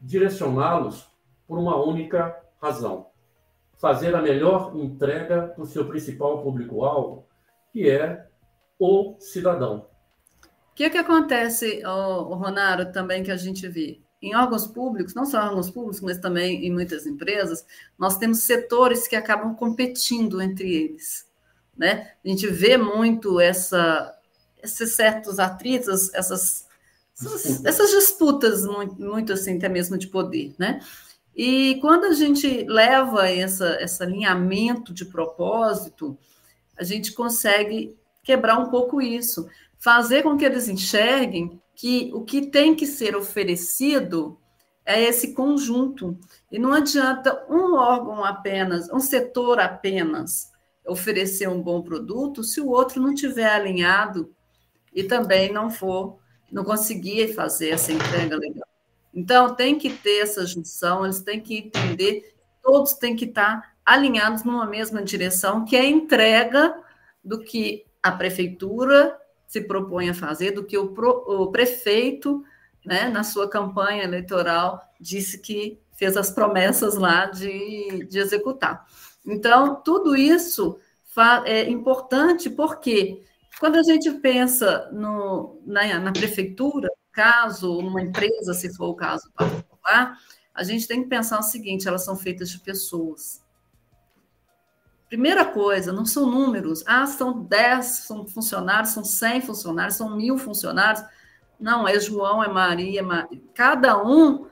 direcioná-los 0.00 1.08
por 1.46 1.58
uma 1.58 1.76
única 1.76 2.36
razão: 2.60 3.06
fazer 3.78 4.14
a 4.14 4.22
melhor 4.22 4.76
entrega 4.76 5.48
para 5.48 5.62
o 5.62 5.66
seu 5.66 5.86
principal 5.86 6.42
público-alvo, 6.42 7.26
que 7.72 7.88
é 7.88 8.26
o 8.78 9.16
cidadão. 9.20 9.91
O 10.72 10.74
que, 10.74 10.88
que 10.88 10.98
acontece, 10.98 11.82
o, 11.84 12.34
Ronaro, 12.34 12.90
também 12.92 13.22
que 13.22 13.30
a 13.30 13.36
gente 13.36 13.68
vê? 13.68 14.00
Em 14.22 14.34
órgãos 14.34 14.66
públicos, 14.66 15.14
não 15.14 15.26
só 15.26 15.40
órgãos 15.40 15.70
públicos, 15.70 16.00
mas 16.00 16.16
também 16.16 16.66
em 16.66 16.72
muitas 16.72 17.06
empresas, 17.06 17.64
nós 17.98 18.16
temos 18.16 18.38
setores 18.38 19.06
que 19.06 19.16
acabam 19.16 19.54
competindo 19.54 20.40
entre 20.40 20.72
eles. 20.72 21.26
Né? 21.76 22.12
A 22.24 22.28
gente 22.28 22.46
vê 22.46 22.78
muito 22.78 23.38
essa, 23.38 24.16
esses 24.62 24.92
certos 24.92 25.38
atritos, 25.38 26.12
essas, 26.14 26.66
essas, 27.20 27.64
essas 27.64 27.90
disputas 27.90 28.64
muito, 28.64 28.94
muito, 29.00 29.32
assim, 29.32 29.56
até 29.56 29.68
mesmo 29.68 29.98
de 29.98 30.06
poder, 30.06 30.54
né? 30.58 30.80
E 31.34 31.78
quando 31.80 32.04
a 32.04 32.12
gente 32.12 32.64
leva 32.64 33.28
essa, 33.28 33.82
esse 33.82 34.02
alinhamento 34.02 34.92
de 34.92 35.04
propósito, 35.04 36.16
a 36.76 36.84
gente 36.84 37.12
consegue 37.12 37.96
quebrar 38.22 38.58
um 38.58 38.68
pouco 38.68 39.00
isso, 39.00 39.48
fazer 39.82 40.22
com 40.22 40.36
que 40.36 40.44
eles 40.44 40.68
enxerguem 40.68 41.60
que 41.74 42.10
o 42.14 42.22
que 42.22 42.46
tem 42.46 42.74
que 42.74 42.86
ser 42.86 43.16
oferecido 43.16 44.38
é 44.86 45.02
esse 45.02 45.34
conjunto. 45.34 46.16
E 46.50 46.58
não 46.58 46.72
adianta 46.72 47.44
um 47.50 47.74
órgão 47.74 48.24
apenas, 48.24 48.88
um 48.92 49.00
setor 49.00 49.58
apenas 49.58 50.52
oferecer 50.86 51.48
um 51.48 51.60
bom 51.60 51.82
produto 51.82 52.44
se 52.44 52.60
o 52.60 52.68
outro 52.68 53.02
não 53.02 53.12
tiver 53.12 53.48
alinhado 53.48 54.32
e 54.94 55.02
também 55.02 55.52
não 55.52 55.68
for, 55.68 56.18
não 56.50 56.64
conseguir 56.64 57.34
fazer 57.34 57.70
essa 57.70 57.92
entrega 57.92 58.36
legal. 58.36 58.68
Então, 59.12 59.54
tem 59.54 59.76
que 59.76 59.90
ter 59.90 60.22
essa 60.22 60.46
junção, 60.46 61.04
eles 61.04 61.20
têm 61.20 61.40
que 61.40 61.58
entender, 61.58 62.34
todos 62.62 62.94
têm 62.94 63.16
que 63.16 63.24
estar 63.24 63.74
alinhados 63.84 64.44
numa 64.44 64.66
mesma 64.66 65.02
direção, 65.02 65.64
que 65.64 65.76
é 65.76 65.80
a 65.80 65.86
entrega 65.86 66.74
do 67.24 67.40
que 67.40 67.84
a 68.02 68.12
prefeitura 68.12 69.18
se 69.52 69.60
propõe 69.60 70.08
a 70.08 70.14
fazer, 70.14 70.52
do 70.52 70.64
que 70.64 70.78
o, 70.78 70.94
pro, 70.94 71.10
o 71.10 71.50
prefeito, 71.50 72.42
né, 72.86 73.10
na 73.10 73.22
sua 73.22 73.46
campanha 73.46 74.02
eleitoral, 74.02 74.80
disse 74.98 75.38
que 75.38 75.78
fez 75.92 76.16
as 76.16 76.30
promessas 76.30 76.94
lá 76.94 77.26
de, 77.26 78.06
de 78.06 78.18
executar. 78.18 78.86
Então, 79.26 79.74
tudo 79.74 80.16
isso 80.16 80.78
é 81.44 81.68
importante 81.68 82.48
porque 82.48 83.22
quando 83.60 83.76
a 83.76 83.82
gente 83.82 84.10
pensa 84.20 84.88
no, 84.90 85.60
na, 85.66 86.00
na 86.00 86.12
prefeitura, 86.12 86.88
caso, 87.12 87.82
numa 87.82 88.00
empresa, 88.00 88.54
se 88.54 88.74
for 88.74 88.86
o 88.86 88.94
caso 88.94 89.30
particular, 89.34 90.16
a 90.54 90.64
gente 90.64 90.88
tem 90.88 91.02
que 91.02 91.10
pensar 91.10 91.38
o 91.38 91.42
seguinte: 91.42 91.86
elas 91.86 92.06
são 92.06 92.16
feitas 92.16 92.48
de 92.48 92.58
pessoas. 92.58 93.41
Primeira 95.12 95.44
coisa, 95.44 95.92
não 95.92 96.06
são 96.06 96.24
números. 96.24 96.82
Ah, 96.86 97.06
são 97.06 97.42
10 97.42 97.84
são 97.84 98.26
funcionários, 98.26 98.92
são 98.92 99.04
100 99.04 99.42
funcionários, 99.42 99.96
são 99.96 100.16
mil 100.16 100.38
funcionários. 100.38 101.04
Não, 101.60 101.86
é 101.86 102.00
João, 102.00 102.42
é 102.42 102.48
Maria, 102.48 103.00
é 103.00 103.02
Maria. 103.02 103.38
Cada 103.54 104.02
um, 104.02 104.46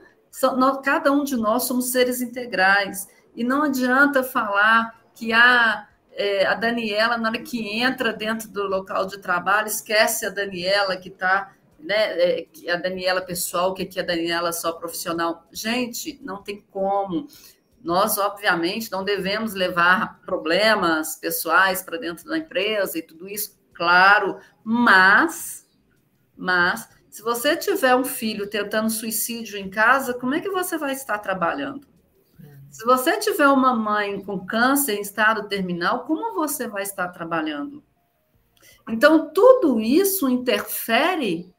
cada 0.84 1.12
um 1.12 1.24
de 1.24 1.34
nós 1.34 1.62
somos 1.62 1.90
seres 1.90 2.20
integrais. 2.20 3.08
E 3.34 3.42
não 3.42 3.62
adianta 3.62 4.22
falar 4.22 5.00
que 5.14 5.32
a, 5.32 5.88
é, 6.12 6.44
a 6.44 6.52
Daniela, 6.52 7.16
na 7.16 7.30
hora 7.30 7.38
que 7.38 7.80
entra 7.80 8.12
dentro 8.12 8.50
do 8.50 8.64
local 8.64 9.06
de 9.06 9.16
trabalho, 9.16 9.66
esquece 9.66 10.26
a 10.26 10.28
Daniela 10.28 10.94
que 10.94 11.08
está, 11.08 11.54
né, 11.78 11.96
é, 12.18 12.46
a 12.70 12.76
Daniela 12.76 13.22
pessoal, 13.22 13.72
que 13.72 13.84
aqui 13.84 13.98
é 13.98 14.02
a 14.02 14.06
Daniela 14.06 14.52
só 14.52 14.72
profissional. 14.72 15.42
Gente, 15.50 16.20
não 16.22 16.42
tem 16.42 16.62
como. 16.70 17.28
Nós, 17.82 18.18
obviamente, 18.18 18.92
não 18.92 19.02
devemos 19.02 19.54
levar 19.54 20.20
problemas 20.20 21.16
pessoais 21.16 21.82
para 21.82 21.98
dentro 21.98 22.28
da 22.28 22.38
empresa 22.38 22.98
e 22.98 23.02
tudo 23.02 23.28
isso, 23.28 23.58
claro, 23.72 24.38
mas, 24.62 25.66
mas, 26.36 26.88
se 27.08 27.22
você 27.22 27.56
tiver 27.56 27.96
um 27.96 28.04
filho 28.04 28.48
tentando 28.48 28.90
suicídio 28.90 29.58
em 29.58 29.70
casa, 29.70 30.12
como 30.12 30.34
é 30.34 30.40
que 30.40 30.50
você 30.50 30.76
vai 30.76 30.92
estar 30.92 31.18
trabalhando? 31.18 31.88
Se 32.70 32.84
você 32.84 33.18
tiver 33.18 33.48
uma 33.48 33.74
mãe 33.74 34.22
com 34.22 34.46
câncer 34.46 34.94
em 34.94 35.00
estado 35.00 35.48
terminal, 35.48 36.04
como 36.04 36.34
você 36.34 36.68
vai 36.68 36.82
estar 36.82 37.08
trabalhando? 37.08 37.82
Então, 38.88 39.32
tudo 39.32 39.80
isso 39.80 40.28
interfere 40.28 41.52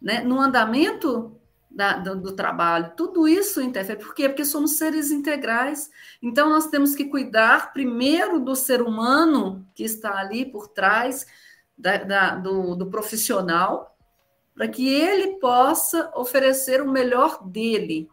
né, 0.00 0.20
no 0.20 0.40
andamento 0.40 1.39
da, 1.80 1.96
do, 1.96 2.20
do, 2.20 2.32
trabalho. 2.32 2.92
Tudo 2.94 3.26
isso 3.26 3.62
interfere. 3.62 3.98
Por 3.98 4.14
quê? 4.14 4.28
Porque 4.28 4.44
somos 4.44 4.72
seres 4.72 5.10
integrais. 5.10 5.90
Então, 6.22 6.50
nós 6.50 6.66
temos 6.66 6.94
que 6.94 7.06
cuidar 7.06 7.72
primeiro 7.72 8.38
do 8.38 8.54
ser 8.54 8.82
humano 8.82 9.66
que 9.74 9.82
está 9.82 10.18
ali 10.18 10.44
por 10.44 10.68
trás 10.68 11.26
da, 11.76 11.96
da, 11.96 12.34
do, 12.36 12.74
do 12.74 12.90
profissional, 12.90 13.96
para 14.54 14.68
que 14.68 14.86
ele 14.86 15.38
possa 15.38 16.12
oferecer 16.14 16.82
o 16.82 16.90
melhor 16.90 17.42
dele 17.48 18.10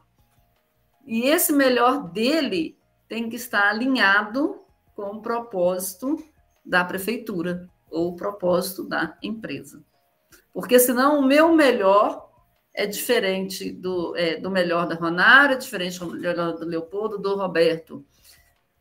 e 1.08 1.22
esse 1.22 1.54
melhor 1.54 2.10
dele 2.10 2.78
tem 3.08 3.30
que 3.30 3.38
estar 3.38 3.70
alinhado 3.70 4.60
com 4.94 5.04
o 5.04 5.22
propósito 5.22 6.22
da 6.66 6.84
prefeitura 6.84 7.70
ou 7.90 8.10
o 8.10 8.16
propósito 8.18 8.84
da 8.84 9.18
empresa. 9.24 9.82
Porque 10.54 10.78
senão 10.78 11.18
o 11.18 11.26
meu 11.26 11.56
melhor 11.56 12.27
é 12.78 12.86
diferente 12.86 13.72
do, 13.72 14.16
é, 14.16 14.38
do 14.38 14.52
melhor 14.52 14.88
da 14.88 14.94
Ronara, 14.94 15.54
é 15.54 15.58
diferente 15.58 16.00
do 16.00 16.12
melhor 16.12 16.54
do 16.54 16.64
Leopoldo, 16.64 17.18
do 17.18 17.36
Roberto. 17.36 18.06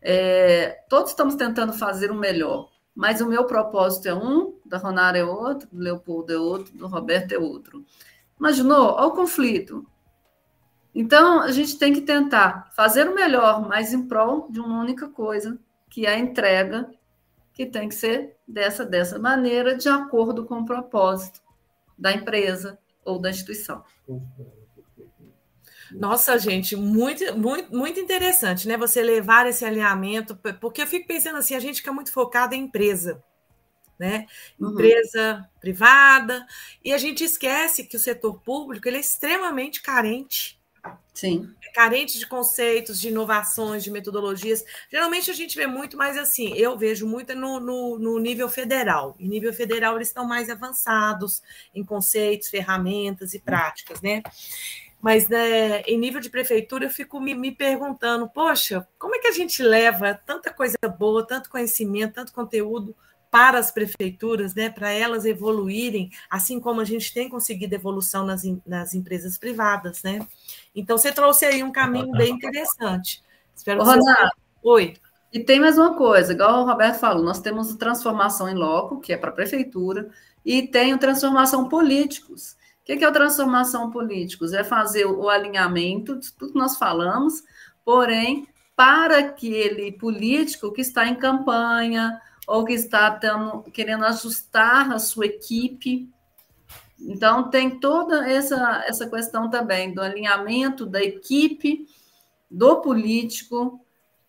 É, 0.03 0.85
todos 0.87 1.13
estamos 1.13 1.35
tentando 1.35 1.73
fazer 1.73 2.11
o 2.11 2.15
melhor, 2.15 2.69
mas 2.95 3.23
o 3.23 3.27
meu 3.27 3.47
propósito 3.47 4.07
é 4.07 4.15
um, 4.15 4.61
da 4.67 4.77
Ronara 4.77 5.17
é 5.17 5.25
outro, 5.25 5.67
do 5.73 5.83
Leopoldo 5.83 6.31
é 6.31 6.37
outro, 6.37 6.77
do 6.77 6.87
Roberto 6.87 7.33
é 7.33 7.39
outro. 7.39 7.87
Imaginou? 8.39 8.93
Olha 8.93 9.07
o 9.07 9.13
conflito. 9.13 9.87
Então, 10.95 11.41
a 11.41 11.51
gente 11.51 11.79
tem 11.79 11.95
que 11.95 12.03
tentar 12.03 12.71
fazer 12.77 13.09
o 13.09 13.15
melhor, 13.15 13.67
mas 13.67 13.95
em 13.95 14.07
prol 14.07 14.47
de 14.51 14.61
uma 14.61 14.79
única 14.79 15.09
coisa, 15.09 15.59
que 15.89 16.05
é 16.05 16.11
a 16.11 16.19
entrega, 16.19 16.91
que 17.55 17.65
tem 17.65 17.89
que 17.89 17.95
ser 17.95 18.37
dessa, 18.47 18.85
dessa 18.85 19.19
maneira, 19.19 19.75
de 19.75 19.89
acordo 19.89 20.45
com 20.45 20.61
o 20.61 20.67
propósito 20.67 21.41
da 21.99 22.13
empresa 22.13 22.79
ou 23.07 23.19
da 23.19 23.31
instituição. 23.31 23.83
Nossa, 25.93 26.37
gente, 26.39 26.75
muito, 26.75 27.37
muito, 27.39 27.75
muito 27.75 28.01
interessante, 28.01 28.67
né? 28.67 28.77
Você 28.77 29.03
levar 29.03 29.47
esse 29.47 29.65
alinhamento, 29.65 30.37
porque 30.61 30.83
eu 30.83 30.87
fico 30.87 31.07
pensando 31.07 31.37
assim, 31.39 31.55
a 31.55 31.61
gente 31.61 31.77
fica 31.77 31.93
muito 31.93 32.13
focado 32.13 32.55
em 32.55 32.65
empresa, 32.65 33.23
né? 33.99 34.27
Uhum. 34.59 34.73
Empresa 34.73 35.49
privada, 35.61 36.45
e 36.85 36.93
a 36.93 36.99
gente 36.99 37.23
esquece 37.23 37.85
que 37.85 37.97
o 37.97 38.01
setor 38.01 38.41
público 38.41 38.89
ele 38.89 38.97
é 38.97 39.01
extremamente 39.01 39.81
carente 39.81 40.61
Sim. 41.15 41.51
É 41.67 41.73
carente 41.73 42.19
de 42.19 42.27
conceitos, 42.27 43.01
de 43.01 43.09
inovações, 43.09 43.83
de 43.83 43.91
metodologias. 43.91 44.63
Geralmente 44.91 45.31
a 45.31 45.35
gente 45.35 45.57
vê 45.57 45.67
muito 45.67 45.97
mais 45.97 46.19
assim, 46.19 46.53
eu 46.55 46.77
vejo 46.77 47.07
muito 47.07 47.35
no, 47.35 47.59
no, 47.59 47.99
no 47.99 48.19
nível 48.19 48.49
federal. 48.49 49.17
Em 49.19 49.29
nível 49.29 49.53
federal, 49.53 49.97
eles 49.97 50.09
estão 50.09 50.27
mais 50.27 50.51
avançados 50.51 51.43
em 51.75 51.83
conceitos, 51.83 52.49
ferramentas 52.49 53.33
e 53.33 53.39
práticas, 53.39 54.03
né? 54.03 54.23
Mas 55.01 55.29
né, 55.29 55.83
em 55.83 55.99
nível 55.99 56.21
de 56.21 56.31
prefeitura, 56.31 56.85
eu 56.85 56.91
fico 56.91 57.21
me, 57.21 57.35
me, 57.35 57.53
perguntando: 57.53 58.29
poxa, 58.29 58.87
como 58.99 59.15
é 59.15 59.19
que 59.19 59.29
a 59.29 59.33
gente 59.33 59.63
leva 59.63 60.15
tanta 60.15 60.53
coisa 60.53 60.77
boa, 60.99 61.27
tanto 61.27 61.49
conhecimento, 61.49 62.15
tanto 62.15 62.33
conteúdo 62.33 62.97
para 63.31 63.59
as 63.59 63.71
prefeituras, 63.71 64.55
né, 64.55 64.71
para 64.71 64.91
elas 64.91 65.25
evoluírem, 65.25 66.11
assim 66.31 66.59
como 66.59 66.81
a 66.81 66.85
gente 66.85 67.13
tem 67.13 67.29
conseguido 67.29 67.75
evolução 67.75 68.25
nas, 68.25 68.43
nas 68.65 68.95
empresas 68.95 69.37
privadas, 69.37 70.03
né? 70.03 70.27
Então 70.77 70.99
você 70.99 71.11
trouxe 71.11 71.47
aí 71.47 71.65
um 71.65 71.73
caminho 71.73 72.13
bem 72.13 72.35
interessante. 72.35 73.23
Espero 73.55 73.81
que 73.81 73.87
você... 73.87 74.29
Oi. 74.63 74.95
E 75.33 75.41
tem 75.41 75.59
mais 75.59 75.77
uma 75.77 75.95
coisa, 75.95 76.33
igual 76.33 76.63
o 76.63 76.67
Roberto 76.67 76.99
falou, 76.99 77.23
nós 77.23 77.41
temos 77.41 77.71
o 77.71 77.77
transformação 77.77 78.49
em 78.49 78.55
loco, 78.55 79.01
que 79.01 79.13
é 79.13 79.17
para 79.17 79.31
a 79.31 79.35
prefeitura, 79.35 80.09
e 80.45 80.63
tem 80.63 80.95
o 80.95 80.99
transformação 80.99 81.69
políticos. 81.69 82.57
O 82.83 82.85
que 82.85 83.05
é 83.05 83.09
o 83.09 83.13
transformação 83.13 83.91
políticos? 83.91 84.53
É 84.53 84.63
fazer 84.63 85.05
o 85.07 85.29
alinhamento 85.29 86.17
de 86.17 86.33
tudo 86.33 86.53
que 86.53 86.59
nós 86.59 86.77
falamos, 86.77 87.43
porém, 87.85 88.47
para 88.77 89.19
aquele 89.19 89.93
político 89.93 90.73
que 90.73 90.81
está 90.81 91.07
em 91.07 91.17
campanha, 91.17 92.21
ou 92.47 92.65
que 92.65 92.75
está 92.75 93.11
tamo, 93.11 93.63
querendo 93.73 94.05
ajustar 94.05 94.93
a 94.93 94.99
sua 94.99 95.27
equipe. 95.27 96.09
Então, 97.01 97.51
tem 97.51 97.79
toda 97.79 98.29
essa, 98.31 98.85
essa 98.87 99.09
questão 99.09 99.51
também 99.51 99.93
do 99.93 100.01
alinhamento 100.01 100.87
da 100.87 101.03
equipe, 101.03 101.87
do 102.51 102.81
político, 102.81 103.81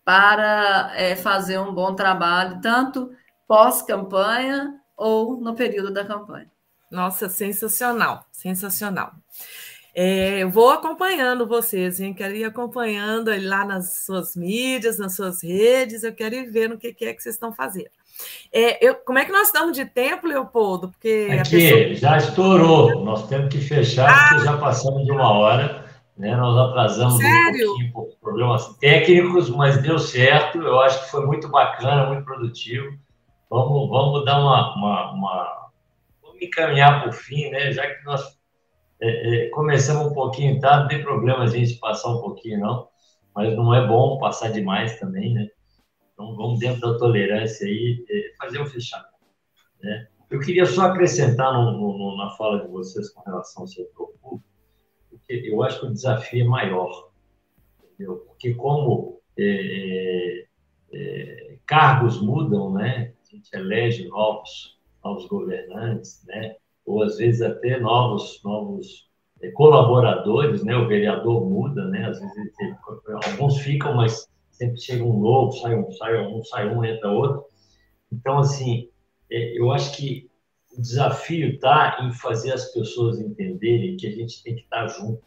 para 0.04 0.90
é, 0.94 1.14
fazer 1.14 1.58
um 1.58 1.74
bom 1.74 1.94
trabalho, 1.94 2.60
tanto 2.62 3.10
pós-campanha 3.46 4.80
ou 4.96 5.38
no 5.38 5.54
período 5.54 5.92
da 5.92 6.04
campanha. 6.04 6.50
Nossa, 6.90 7.28
sensacional, 7.28 8.24
sensacional. 8.32 9.12
É, 9.94 10.38
eu 10.38 10.50
vou 10.50 10.70
acompanhando 10.70 11.46
vocês, 11.46 12.00
hein? 12.00 12.14
Quero 12.14 12.34
ir 12.34 12.44
acompanhando 12.44 13.30
lá 13.46 13.64
nas 13.64 14.04
suas 14.04 14.34
mídias, 14.34 14.98
nas 14.98 15.14
suas 15.14 15.42
redes, 15.42 16.02
eu 16.02 16.14
quero 16.14 16.34
ir 16.34 16.50
ver 16.50 16.68
no 16.68 16.78
que, 16.78 16.94
que 16.94 17.04
é 17.04 17.12
que 17.12 17.22
vocês 17.22 17.34
estão 17.34 17.52
fazendo. 17.52 17.90
É, 18.52 18.84
eu, 18.86 18.94
como 18.96 19.18
é 19.18 19.24
que 19.24 19.32
nós 19.32 19.48
estamos 19.48 19.76
de 19.76 19.84
tempo, 19.84 20.26
Leopoldo? 20.26 20.88
Porque 20.88 21.28
Aqui, 21.38 21.50
pessoa... 21.50 21.94
já 21.94 22.16
estourou. 22.16 23.04
Nós 23.04 23.28
temos 23.28 23.52
que 23.52 23.60
fechar, 23.60 24.08
ah. 24.08 24.28
porque 24.28 24.44
já 24.44 24.56
passamos 24.56 25.04
de 25.04 25.12
uma 25.12 25.30
hora. 25.30 25.84
Né? 26.16 26.34
Nós 26.34 26.56
atrasamos 26.68 27.18
Sério? 27.18 27.64
um 27.64 27.66
pouquinho 27.66 27.92
por 27.92 28.08
problemas 28.20 28.76
técnicos, 28.78 29.50
mas 29.50 29.80
deu 29.82 29.98
certo. 29.98 30.58
Eu 30.58 30.80
acho 30.80 31.04
que 31.04 31.10
foi 31.10 31.24
muito 31.24 31.48
bacana, 31.48 32.06
muito 32.06 32.24
produtivo. 32.24 32.98
Vamos, 33.48 33.88
vamos 33.88 34.24
dar 34.24 34.40
uma, 34.40 34.74
uma, 34.74 35.12
uma 35.12 35.68
vamos 36.22 36.42
encaminhar 36.42 37.00
para 37.00 37.10
o 37.10 37.12
fim, 37.12 37.50
né? 37.50 37.72
Já 37.72 37.86
que 37.86 38.04
nós 38.04 38.36
é, 39.00 39.46
é, 39.46 39.48
começamos 39.50 40.06
um 40.06 40.12
pouquinho 40.12 40.58
tarde, 40.58 40.82
não 40.82 40.88
tem 40.88 41.02
problema 41.02 41.44
a 41.44 41.46
gente 41.46 41.74
passar 41.74 42.10
um 42.10 42.20
pouquinho, 42.20 42.60
não. 42.60 42.88
Mas 43.34 43.54
não 43.56 43.72
é 43.72 43.86
bom 43.86 44.18
passar 44.18 44.50
demais 44.50 44.98
também, 44.98 45.32
né? 45.32 45.46
Então, 46.18 46.34
vamos 46.34 46.58
dentro 46.58 46.80
da 46.80 46.98
tolerância 46.98 47.64
aí 47.64 48.04
é, 48.10 48.32
fazer 48.36 48.60
um 48.60 48.66
fechamento, 48.66 49.14
né? 49.80 50.08
Eu 50.28 50.40
queria 50.40 50.66
só 50.66 50.86
acrescentar 50.86 51.52
no, 51.52 51.70
no, 51.96 52.16
na 52.16 52.30
fala 52.30 52.60
de 52.60 52.66
vocês 52.66 53.08
com 53.10 53.22
relação 53.22 53.62
ao 53.62 53.68
setor 53.68 54.08
público, 54.20 54.44
porque 55.08 55.42
eu 55.44 55.62
acho 55.62 55.78
que 55.78 55.86
o 55.86 55.92
desafio 55.92 56.44
é 56.44 56.48
maior, 56.48 57.10
entendeu? 57.84 58.16
Porque 58.26 58.52
como 58.52 59.20
é, 59.38 60.44
é, 60.92 61.58
cargos 61.64 62.20
mudam, 62.20 62.72
né? 62.72 63.14
A 63.22 63.36
gente 63.36 63.54
elege 63.54 64.08
novos, 64.08 64.76
novos 65.04 65.24
governantes, 65.28 66.24
né? 66.26 66.56
Ou 66.84 67.04
às 67.04 67.18
vezes 67.18 67.42
até 67.42 67.78
novos, 67.78 68.42
novos 68.42 69.08
é, 69.40 69.52
colaboradores, 69.52 70.64
né? 70.64 70.76
O 70.76 70.88
vereador 70.88 71.48
muda, 71.48 71.86
né? 71.86 72.08
Às 72.08 72.18
vezes 72.18 72.36
ele, 72.58 72.74
alguns 73.24 73.58
ficam, 73.58 73.94
mas 73.94 74.28
sempre 74.58 74.80
chega 74.80 75.04
um 75.04 75.20
novo, 75.20 75.52
sai 75.52 75.76
um, 75.76 75.90
sai 75.92 76.26
um, 76.26 76.42
sai 76.42 76.68
um, 76.68 76.84
entra 76.84 77.10
outro. 77.10 77.46
Então, 78.12 78.38
assim, 78.38 78.90
é, 79.30 79.56
eu 79.56 79.70
acho 79.70 79.96
que 79.96 80.28
o 80.76 80.80
desafio 80.80 81.54
está 81.54 81.98
em 82.02 82.12
fazer 82.12 82.52
as 82.52 82.72
pessoas 82.72 83.20
entenderem 83.20 83.96
que 83.96 84.06
a 84.06 84.10
gente 84.10 84.42
tem 84.42 84.56
que 84.56 84.62
estar 84.62 84.86
tá 84.86 84.88
junto. 84.88 85.22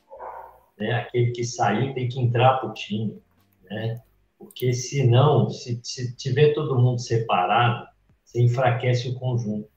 Né? 0.78 0.94
Aquele 0.94 1.32
que 1.32 1.44
saiu 1.45 1.94
tem 1.94 2.10
que 2.10 2.20
entrar 2.20 2.58
para 2.58 2.70
o 2.70 2.74
time. 2.74 3.22
Né? 3.70 4.02
Porque 4.38 4.74
senão, 4.74 5.49
se, 5.49 5.80
se 5.82 6.16
tiver 6.16 6.53
todo 6.53 6.80
mundo 6.80 6.99
separado, 6.99 7.88
você 8.24 8.41
enfraquece 8.41 9.10
o 9.10 9.16
conjunto. 9.16 9.70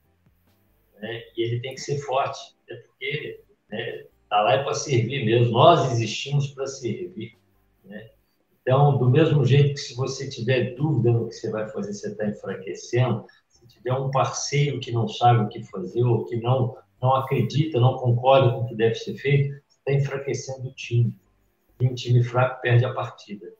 Né? 0.99 1.21
E 1.37 1.43
ele 1.43 1.61
tem 1.61 1.75
que 1.75 1.81
ser 1.81 1.99
forte, 1.99 2.55
é 2.69 2.75
porque 2.75 3.41
está 3.63 3.75
né, 3.75 4.05
tá 4.29 4.41
lá 4.41 4.53
é 4.53 4.63
para 4.63 4.73
servir 4.73 5.25
mesmo. 5.25 5.51
Nós 5.51 5.91
existimos 5.91 6.47
para 6.47 6.67
servir. 6.67 7.37
Então, 8.65 8.97
do 8.97 9.07
mesmo 9.07 9.45
jeito 9.45 9.75
que 9.75 9.79
se 9.79 9.95
você 9.95 10.27
tiver 10.27 10.73
dúvida 10.73 11.11
no 11.11 11.27
que 11.27 11.35
você 11.35 11.51
vai 11.51 11.69
fazer, 11.69 11.93
você 11.93 12.09
está 12.09 12.25
enfraquecendo, 12.25 13.23
se 13.47 13.67
tiver 13.67 13.93
um 13.93 14.09
parceiro 14.09 14.79
que 14.79 14.91
não 14.91 15.07
sabe 15.07 15.43
o 15.43 15.47
que 15.47 15.63
fazer 15.65 16.03
ou 16.03 16.25
que 16.25 16.37
não, 16.37 16.75
não 16.99 17.13
acredita, 17.13 17.79
não 17.79 17.95
concorda 17.95 18.51
com 18.51 18.61
o 18.61 18.67
que 18.67 18.73
deve 18.73 18.95
ser 18.95 19.13
feito, 19.17 19.55
está 19.69 19.93
enfraquecendo 19.93 20.69
o 20.69 20.73
time. 20.73 21.15
E 21.79 21.85
um 21.85 21.93
time 21.93 22.23
fraco 22.23 22.59
perde 22.59 22.83
a 22.85 22.93
partida. 22.93 23.53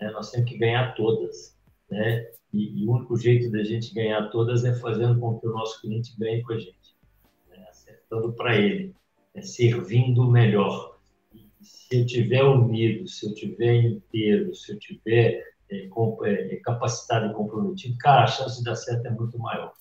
Né? 0.00 0.10
Nós 0.12 0.30
temos 0.30 0.48
que 0.48 0.56
ganhar 0.56 0.94
todas. 0.94 1.54
Né? 1.90 2.26
E, 2.50 2.82
e, 2.82 2.86
o 2.86 2.92
único 2.92 3.14
jeito 3.18 3.52
da 3.52 3.62
gente 3.62 3.92
ganhar 3.92 4.30
todas 4.30 4.64
é 4.64 4.74
fazendo 4.76 5.20
com 5.20 5.38
que 5.38 5.46
o 5.46 5.52
nosso 5.52 5.82
cliente 5.82 6.18
ganhe 6.18 6.42
com 6.42 6.54
a 6.54 6.58
gente, 6.58 6.96
né? 7.50 7.62
acertando 7.68 8.32
para 8.32 8.56
ele, 8.56 8.94
né? 9.34 9.42
servindo 9.42 10.26
melhor. 10.30 10.95
Se 11.66 12.00
eu 12.00 12.06
tiver 12.06 12.42
unido, 12.42 13.08
se 13.08 13.26
eu 13.26 13.34
tiver 13.34 13.74
inteiro, 13.74 14.54
se 14.54 14.72
eu 14.72 14.78
tiver 14.78 15.42
é, 15.70 15.88
é, 15.88 16.54
é, 16.54 16.56
capacitado 16.56 17.26
e 17.26 17.34
comprometido, 17.34 17.98
cara, 17.98 18.24
a 18.24 18.26
chance 18.26 18.58
de 18.58 18.64
dar 18.64 18.76
certo 18.76 19.06
é 19.06 19.10
muito 19.10 19.38
maior. 19.38 19.72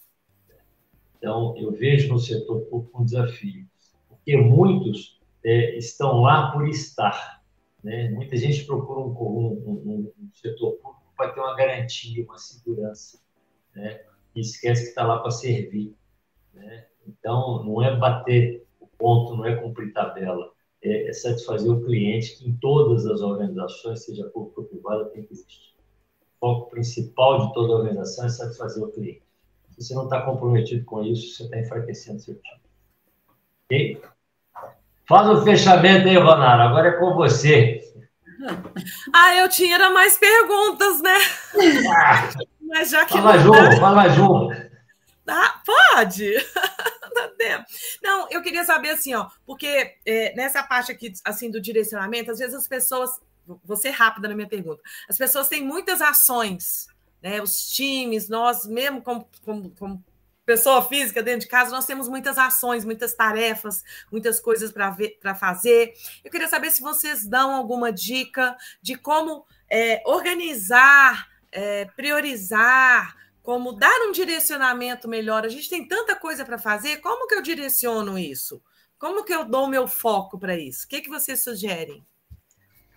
Então, 1.17 1.55
eu 1.57 1.71
vejo 1.71 2.11
no 2.11 2.19
setor 2.19 2.61
público 2.61 3.01
um 3.01 3.05
desafio, 3.05 3.67
porque 4.09 4.35
muitos 4.35 5.19
é, 5.43 5.77
estão 5.77 6.21
lá 6.21 6.51
por 6.51 6.67
estar. 6.67 7.43
Né? 7.83 8.09
Muita 8.09 8.35
gente 8.35 8.65
procura 8.65 8.99
um, 8.99 9.11
um, 9.11 10.13
um, 10.19 10.29
setor 10.33 10.73
público 10.73 11.13
para 11.15 11.31
ter 11.31 11.39
uma 11.39 11.55
garantia, 11.55 12.23
uma 12.23 12.37
segurança, 12.37 13.19
né? 13.75 14.01
e 14.35 14.41
esquece 14.41 14.83
que 14.83 14.89
está 14.89 15.03
lá 15.03 15.19
para 15.19 15.31
servir. 15.31 15.95
Né? 16.53 16.85
Então, 17.07 17.63
não 17.63 17.81
é 17.81 17.95
bater 17.95 18.65
o 18.79 18.87
ponto, 18.87 19.35
não 19.35 19.45
é 19.45 19.55
cumprir 19.55 19.93
tabela, 19.93 20.54
é, 20.85 21.09
é 21.09 21.13
satisfazer 21.13 21.71
o 21.71 21.83
cliente 21.83 22.37
que 22.37 22.49
em 22.49 22.55
todas 22.57 23.05
as 23.05 23.21
organizações, 23.21 24.03
seja 24.03 24.25
pública 24.25 24.61
ou 24.61 24.67
privada, 24.67 25.05
tem 25.05 25.23
que 25.23 25.33
existir 25.33 25.75
foco 26.39 26.69
principal 26.69 27.47
de 27.47 27.53
toda 27.53 27.73
a 27.73 27.77
organização 27.77 28.25
é 28.25 28.29
satisfazer 28.29 28.83
o 28.83 28.91
cliente. 28.91 29.23
Se 29.71 29.83
você 29.83 29.95
não 29.95 30.03
está 30.03 30.21
comprometido 30.21 30.85
com 30.85 31.03
isso, 31.03 31.35
você 31.35 31.43
está 31.43 31.59
enfraquecendo 31.59 32.19
seu 32.19 32.35
time. 32.35 32.61
Ok? 33.65 34.01
Faz 35.07 35.29
o 35.29 35.43
fechamento 35.43 36.07
aí, 36.07 36.17
Ronara. 36.17 36.63
Agora 36.63 36.89
é 36.89 36.91
com 36.93 37.13
você. 37.15 37.81
Ah, 39.11 39.33
eu 39.37 39.49
tinha 39.49 39.89
mais 39.89 40.19
perguntas, 40.19 41.01
né? 41.01 41.17
Ah, 41.89 42.29
Mas 42.67 42.91
já 42.91 43.05
que. 43.05 43.13
Fala 43.13 43.37
junto, 43.39 43.57
dá... 43.57 43.79
fala 43.79 44.09
junto. 44.09 44.55
Pode. 45.65 46.33
Não, 48.01 48.27
eu 48.29 48.41
queria 48.41 48.63
saber 48.63 48.89
assim, 48.89 49.13
ó, 49.13 49.29
porque 49.45 49.95
é, 50.05 50.33
nessa 50.35 50.63
parte 50.63 50.91
aqui, 50.91 51.13
assim, 51.23 51.49
do 51.49 51.61
direcionamento, 51.61 52.31
às 52.31 52.39
vezes 52.39 52.55
as 52.55 52.67
pessoas 52.67 53.19
vou 53.63 53.77
ser 53.77 53.91
rápida 53.91 54.27
na 54.27 54.35
minha 54.35 54.47
pergunta. 54.47 54.81
As 55.07 55.17
pessoas 55.17 55.47
têm 55.47 55.63
muitas 55.63 56.01
ações, 56.01 56.87
né? 57.21 57.41
Os 57.41 57.69
times, 57.69 58.27
nós 58.27 58.65
mesmo 58.65 59.01
como, 59.01 59.29
como, 59.43 59.69
como 59.71 60.03
pessoa 60.45 60.83
física 60.83 61.23
dentro 61.23 61.41
de 61.41 61.47
casa, 61.47 61.71
nós 61.71 61.85
temos 61.85 62.07
muitas 62.07 62.37
ações, 62.37 62.85
muitas 62.85 63.13
tarefas, 63.13 63.83
muitas 64.11 64.39
coisas 64.39 64.71
para 64.71 65.35
fazer. 65.35 65.93
Eu 66.23 66.31
queria 66.31 66.47
saber 66.47 66.71
se 66.71 66.81
vocês 66.81 67.25
dão 67.25 67.53
alguma 67.55 67.91
dica 67.91 68.55
de 68.81 68.95
como 68.95 69.45
é, 69.69 70.01
organizar, 70.05 71.27
é, 71.51 71.85
priorizar, 71.95 73.15
como 73.45 73.73
dar 73.73 74.01
um 74.07 74.11
direcionamento 74.11 75.07
melhor. 75.07 75.45
A 75.45 75.49
gente 75.49 75.69
tem 75.69 75.87
tanta 75.87 76.15
coisa 76.15 76.43
para 76.43 76.57
fazer, 76.57 76.97
como 76.97 77.27
que 77.27 77.35
eu 77.35 77.43
direciono 77.43 78.17
isso? 78.17 78.59
Como 78.97 79.23
que 79.23 79.33
eu 79.33 79.45
dou 79.45 79.67
meu 79.67 79.87
foco 79.87 80.39
para 80.39 80.57
isso? 80.57 80.85
O 80.85 80.87
que, 80.89 81.01
que 81.01 81.09
vocês 81.09 81.43
sugerem? 81.43 82.03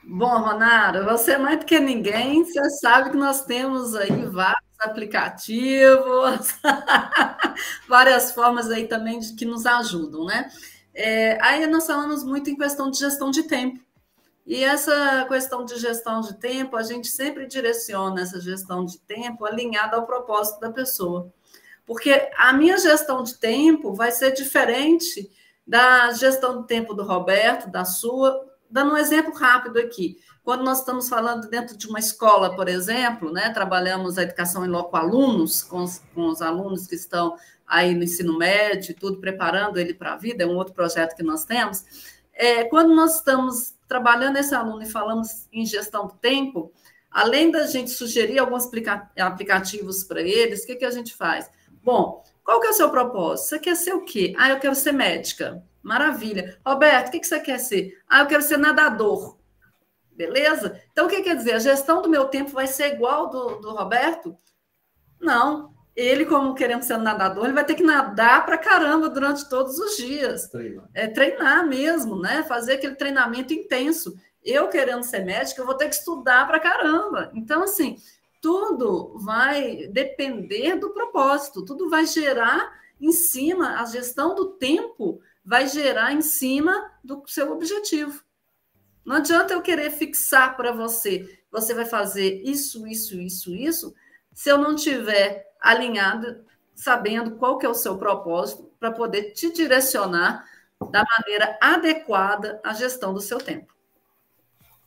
Bom, 0.02 0.40
Ronara, 0.40 1.04
você 1.04 1.32
é 1.32 1.38
mais 1.38 1.58
do 1.58 1.66
que 1.66 1.78
ninguém, 1.78 2.42
você 2.42 2.70
sabe 2.70 3.10
que 3.10 3.16
nós 3.16 3.44
temos 3.44 3.94
aí 3.94 4.24
vários 4.24 4.64
aplicativos, 4.80 6.54
várias 7.86 8.32
formas 8.32 8.70
aí 8.70 8.88
também 8.88 9.18
de 9.18 9.34
que 9.34 9.44
nos 9.44 9.66
ajudam, 9.66 10.24
né? 10.24 10.48
É, 10.94 11.38
aí 11.42 11.66
nós 11.66 11.86
falamos 11.86 12.24
muito 12.24 12.48
em 12.48 12.56
questão 12.56 12.90
de 12.90 12.98
gestão 12.98 13.30
de 13.30 13.42
tempo. 13.42 13.80
E 14.48 14.64
essa 14.64 15.26
questão 15.28 15.62
de 15.62 15.76
gestão 15.76 16.22
de 16.22 16.32
tempo, 16.38 16.74
a 16.74 16.82
gente 16.82 17.08
sempre 17.08 17.46
direciona 17.46 18.22
essa 18.22 18.40
gestão 18.40 18.82
de 18.82 18.98
tempo 19.00 19.44
alinhada 19.44 19.98
ao 19.98 20.06
propósito 20.06 20.58
da 20.58 20.72
pessoa. 20.72 21.30
Porque 21.84 22.30
a 22.34 22.54
minha 22.54 22.78
gestão 22.78 23.22
de 23.22 23.34
tempo 23.34 23.92
vai 23.92 24.10
ser 24.10 24.32
diferente 24.32 25.30
da 25.66 26.10
gestão 26.12 26.62
de 26.62 26.66
tempo 26.66 26.94
do 26.94 27.04
Roberto, 27.04 27.70
da 27.70 27.84
sua, 27.84 28.42
dando 28.70 28.94
um 28.94 28.96
exemplo 28.96 29.34
rápido 29.34 29.78
aqui. 29.78 30.16
Quando 30.42 30.64
nós 30.64 30.78
estamos 30.78 31.10
falando 31.10 31.46
dentro 31.50 31.76
de 31.76 31.86
uma 31.86 31.98
escola, 31.98 32.56
por 32.56 32.68
exemplo, 32.68 33.30
né, 33.30 33.50
trabalhamos 33.50 34.16
a 34.16 34.22
educação 34.22 34.64
em 34.64 34.68
loco 34.68 34.96
alunos, 34.96 35.62
com 35.62 35.82
os, 35.82 35.98
com 36.14 36.26
os 36.26 36.40
alunos 36.40 36.86
que 36.86 36.94
estão 36.94 37.36
aí 37.66 37.94
no 37.94 38.02
ensino 38.02 38.38
médio, 38.38 38.96
tudo 38.98 39.20
preparando 39.20 39.78
ele 39.78 39.92
para 39.92 40.14
a 40.14 40.16
vida, 40.16 40.44
é 40.44 40.46
um 40.46 40.56
outro 40.56 40.72
projeto 40.72 41.14
que 41.14 41.22
nós 41.22 41.44
temos. 41.44 41.84
É, 42.32 42.64
quando 42.64 42.94
nós 42.94 43.16
estamos 43.16 43.76
trabalhando 43.88 44.36
esse 44.36 44.54
aluno 44.54 44.82
e 44.82 44.86
falamos 44.86 45.48
em 45.50 45.64
gestão 45.64 46.06
do 46.06 46.14
tempo, 46.14 46.70
além 47.10 47.50
da 47.50 47.66
gente 47.66 47.90
sugerir 47.90 48.38
alguns 48.38 48.66
aplica 48.66 49.10
aplicativos 49.18 50.04
para 50.04 50.20
eles, 50.20 50.62
o 50.62 50.66
que, 50.66 50.76
que 50.76 50.84
a 50.84 50.90
gente 50.90 51.16
faz? 51.16 51.50
Bom, 51.82 52.22
qual 52.44 52.60
que 52.60 52.66
é 52.66 52.70
o 52.70 52.74
seu 52.74 52.90
propósito? 52.90 53.48
Você 53.48 53.58
quer 53.58 53.74
ser 53.74 53.94
o 53.94 54.04
quê? 54.04 54.34
Ah, 54.38 54.50
eu 54.50 54.60
quero 54.60 54.74
ser 54.74 54.92
médica. 54.92 55.64
Maravilha. 55.82 56.58
Roberto, 56.66 57.08
o 57.08 57.10
que, 57.10 57.20
que 57.20 57.26
você 57.26 57.40
quer 57.40 57.58
ser? 57.58 57.98
Ah, 58.08 58.20
eu 58.20 58.26
quero 58.26 58.42
ser 58.42 58.58
nadador. 58.58 59.38
Beleza? 60.12 60.82
Então, 60.92 61.06
o 61.06 61.08
que 61.08 61.22
quer 61.22 61.36
dizer? 61.36 61.52
A 61.52 61.58
gestão 61.58 62.02
do 62.02 62.08
meu 62.08 62.26
tempo 62.26 62.50
vai 62.50 62.66
ser 62.66 62.92
igual 62.92 63.30
do, 63.30 63.56
do 63.60 63.70
Roberto? 63.72 64.36
Não. 65.20 65.72
Ele, 65.98 66.24
como 66.24 66.54
querendo 66.54 66.82
ser 66.82 66.96
nadador, 66.96 67.44
ele 67.44 67.54
vai 67.54 67.64
ter 67.64 67.74
que 67.74 67.82
nadar 67.82 68.46
para 68.46 68.56
caramba 68.56 69.08
durante 69.08 69.48
todos 69.48 69.80
os 69.80 69.96
dias. 69.96 70.46
Treinar. 70.46 70.88
É 70.94 71.08
treinar 71.08 71.66
mesmo, 71.66 72.20
né? 72.20 72.44
Fazer 72.44 72.74
aquele 72.74 72.94
treinamento 72.94 73.52
intenso. 73.52 74.16
Eu, 74.44 74.68
querendo 74.68 75.02
ser 75.02 75.24
médica, 75.24 75.60
eu 75.60 75.66
vou 75.66 75.74
ter 75.74 75.88
que 75.88 75.96
estudar 75.96 76.46
para 76.46 76.60
caramba. 76.60 77.32
Então, 77.34 77.64
assim, 77.64 77.96
tudo 78.40 79.18
vai 79.18 79.88
depender 79.88 80.76
do 80.76 80.90
propósito, 80.90 81.64
tudo 81.64 81.90
vai 81.90 82.06
gerar 82.06 82.78
em 83.00 83.10
cima, 83.10 83.80
a 83.80 83.84
gestão 83.84 84.36
do 84.36 84.50
tempo 84.50 85.20
vai 85.44 85.66
gerar 85.66 86.12
em 86.12 86.22
cima 86.22 86.92
do 87.02 87.24
seu 87.26 87.50
objetivo. 87.50 88.22
Não 89.04 89.16
adianta 89.16 89.52
eu 89.52 89.62
querer 89.62 89.90
fixar 89.90 90.56
para 90.56 90.70
você, 90.70 91.40
você 91.50 91.74
vai 91.74 91.86
fazer 91.86 92.40
isso, 92.44 92.86
isso, 92.86 93.18
isso, 93.18 93.52
isso, 93.52 93.94
se 94.38 94.48
eu 94.50 94.56
não 94.56 94.76
tiver 94.76 95.52
alinhado, 95.60 96.44
sabendo 96.72 97.32
qual 97.32 97.58
que 97.58 97.66
é 97.66 97.68
o 97.68 97.74
seu 97.74 97.98
propósito, 97.98 98.70
para 98.78 98.92
poder 98.92 99.32
te 99.32 99.52
direcionar 99.52 100.48
da 100.92 101.04
maneira 101.04 101.58
adequada 101.60 102.60
à 102.62 102.72
gestão 102.72 103.12
do 103.12 103.20
seu 103.20 103.38
tempo. 103.38 103.74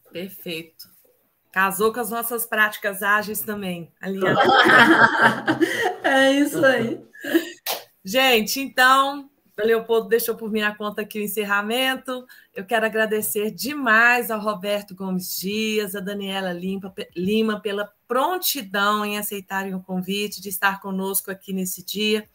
Perfeito. 0.09 0.89
Casou 1.51 1.91
com 1.91 1.99
as 1.99 2.09
nossas 2.09 2.45
práticas 2.45 3.03
ágeis 3.03 3.41
também, 3.41 3.91
alinhado. 3.99 4.39
é 6.01 6.31
isso 6.31 6.65
aí. 6.65 7.05
Gente, 8.05 8.61
então, 8.61 9.29
O 9.61 9.67
Leopoldo 9.67 10.07
deixou 10.07 10.35
por 10.37 10.49
minha 10.49 10.73
conta 10.73 11.01
aqui 11.01 11.19
o 11.19 11.23
encerramento. 11.23 12.25
Eu 12.53 12.65
quero 12.65 12.85
agradecer 12.85 13.49
demais 13.51 14.29
ao 14.29 14.39
Roberto 14.39 14.93
Gomes 14.93 15.39
Dias, 15.39 15.95
a 15.95 16.01
Daniela 16.01 16.51
Lima, 16.51 17.61
pela 17.61 17.91
prontidão 18.07 19.05
em 19.05 19.17
aceitarem 19.17 19.73
o 19.73 19.81
convite 19.81 20.41
de 20.41 20.49
estar 20.49 20.81
conosco 20.81 21.31
aqui 21.31 21.53
nesse 21.53 21.83
dia 21.85 22.27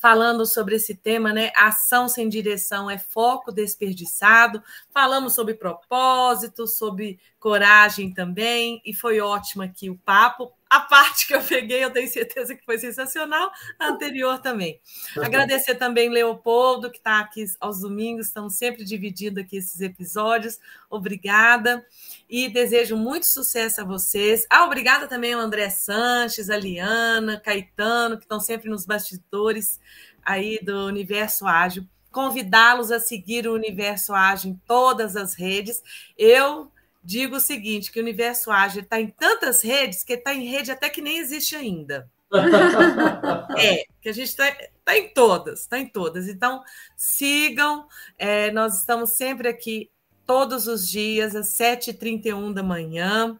falando 0.00 0.46
sobre 0.46 0.76
esse 0.76 0.94
tema, 0.94 1.30
né? 1.30 1.52
Ação 1.54 2.08
sem 2.08 2.26
direção 2.28 2.90
é 2.90 2.98
foco 2.98 3.52
desperdiçado. 3.52 4.62
Falamos 4.90 5.34
sobre 5.34 5.54
propósito, 5.54 6.66
sobre 6.66 7.20
coragem 7.38 8.12
também, 8.12 8.80
e 8.84 8.94
foi 8.94 9.20
ótimo 9.20 9.62
aqui 9.62 9.90
o 9.90 9.98
papo. 9.98 10.50
A 10.70 10.78
parte 10.78 11.26
que 11.26 11.34
eu 11.34 11.42
peguei, 11.42 11.82
eu 11.82 11.90
tenho 11.90 12.08
certeza 12.08 12.54
que 12.54 12.64
foi 12.64 12.78
sensacional, 12.78 13.50
a 13.76 13.88
anterior 13.88 14.38
também. 14.38 14.80
Agradecer 15.16 15.74
também 15.74 16.08
Leopoldo, 16.08 16.92
que 16.92 16.98
está 16.98 17.18
aqui 17.18 17.44
aos 17.58 17.80
domingos, 17.80 18.28
estamos 18.28 18.54
sempre 18.54 18.84
dividindo 18.84 19.40
aqui 19.40 19.56
esses 19.56 19.80
episódios. 19.80 20.60
Obrigada. 20.88 21.84
E 22.28 22.48
desejo 22.48 22.96
muito 22.96 23.26
sucesso 23.26 23.80
a 23.80 23.84
vocês. 23.84 24.46
Ah, 24.48 24.64
obrigada 24.64 25.08
também 25.08 25.32
ao 25.32 25.40
André 25.40 25.68
Sanches, 25.70 26.48
a 26.48 26.56
Liana, 26.56 27.40
Caetano, 27.40 28.16
que 28.16 28.22
estão 28.22 28.38
sempre 28.38 28.70
nos 28.70 28.86
bastidores 28.86 29.80
aí 30.24 30.60
do 30.62 30.86
Universo 30.86 31.48
Ágil. 31.48 31.84
Convidá-los 32.12 32.92
a 32.92 33.00
seguir 33.00 33.48
o 33.48 33.54
Universo 33.54 34.14
Ágil 34.14 34.52
em 34.52 34.60
todas 34.68 35.16
as 35.16 35.34
redes. 35.34 35.82
Eu 36.16 36.70
digo 37.02 37.36
o 37.36 37.40
seguinte: 37.40 37.90
que 37.90 37.98
o 37.98 38.02
universo 38.02 38.50
ágil 38.50 38.82
está 38.82 39.00
em 39.00 39.08
tantas 39.08 39.62
redes 39.62 40.04
que 40.04 40.14
está 40.14 40.34
em 40.34 40.46
rede 40.46 40.70
até 40.70 40.88
que 40.88 41.02
nem 41.02 41.18
existe 41.18 41.56
ainda. 41.56 42.10
é, 43.58 43.84
que 44.00 44.08
a 44.08 44.12
gente 44.12 44.28
está 44.28 44.44
tá 44.84 44.96
em 44.96 45.08
todas, 45.12 45.60
está 45.60 45.78
em 45.78 45.86
todas. 45.86 46.28
Então, 46.28 46.62
sigam, 46.96 47.86
é, 48.16 48.50
nós 48.52 48.78
estamos 48.78 49.10
sempre 49.10 49.48
aqui 49.48 49.90
todos 50.24 50.68
os 50.68 50.88
dias, 50.88 51.34
às 51.34 51.48
7h31 51.48 52.52
da 52.52 52.62
manhã, 52.62 53.36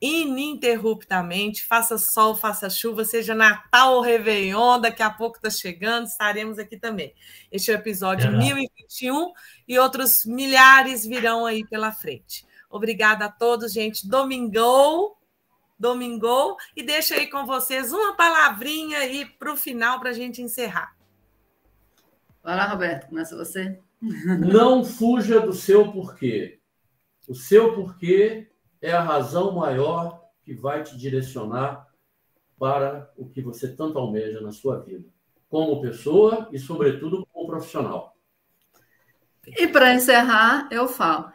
ininterruptamente, 0.00 1.64
faça 1.64 1.96
sol, 1.96 2.34
faça 2.34 2.68
chuva, 2.68 3.04
seja 3.04 3.36
Natal 3.36 3.94
ou 3.94 4.00
Réveillon, 4.00 4.80
daqui 4.80 5.02
a 5.02 5.10
pouco 5.10 5.36
está 5.36 5.48
chegando, 5.48 6.06
estaremos 6.06 6.58
aqui 6.58 6.76
também. 6.76 7.14
Este 7.52 7.70
é 7.70 7.74
o 7.74 7.78
episódio 7.78 8.26
é 8.26 8.30
1021 8.30 9.32
e 9.68 9.78
outros 9.78 10.26
milhares 10.26 11.06
virão 11.06 11.46
aí 11.46 11.64
pela 11.68 11.92
frente. 11.92 12.44
Obrigada 12.74 13.26
a 13.26 13.28
todos, 13.30 13.72
gente. 13.72 14.08
Domingou, 14.08 15.16
domingou. 15.78 16.56
E 16.76 16.82
deixa 16.82 17.14
aí 17.14 17.28
com 17.28 17.46
vocês 17.46 17.92
uma 17.92 18.16
palavrinha 18.16 18.98
aí 18.98 19.24
para 19.24 19.52
o 19.52 19.56
final 19.56 20.00
para 20.00 20.10
a 20.10 20.12
gente 20.12 20.42
encerrar. 20.42 20.96
Vai 22.42 22.56
lá, 22.56 22.66
Roberto, 22.66 23.06
começa 23.06 23.36
você. 23.36 23.78
Não 24.02 24.84
fuja 24.84 25.38
do 25.38 25.52
seu 25.52 25.92
porquê. 25.92 26.58
O 27.28 27.34
seu 27.34 27.76
porquê 27.76 28.50
é 28.82 28.90
a 28.90 29.00
razão 29.00 29.52
maior 29.52 30.24
que 30.42 30.52
vai 30.52 30.82
te 30.82 30.98
direcionar 30.98 31.86
para 32.58 33.08
o 33.16 33.28
que 33.28 33.40
você 33.40 33.72
tanto 33.72 34.00
almeja 34.00 34.40
na 34.40 34.50
sua 34.50 34.80
vida, 34.80 35.08
como 35.48 35.80
pessoa 35.80 36.48
e, 36.50 36.58
sobretudo, 36.58 37.24
como 37.32 37.46
profissional. 37.46 38.16
E 39.46 39.68
para 39.68 39.94
encerrar, 39.94 40.68
eu 40.72 40.88
falo: 40.88 41.33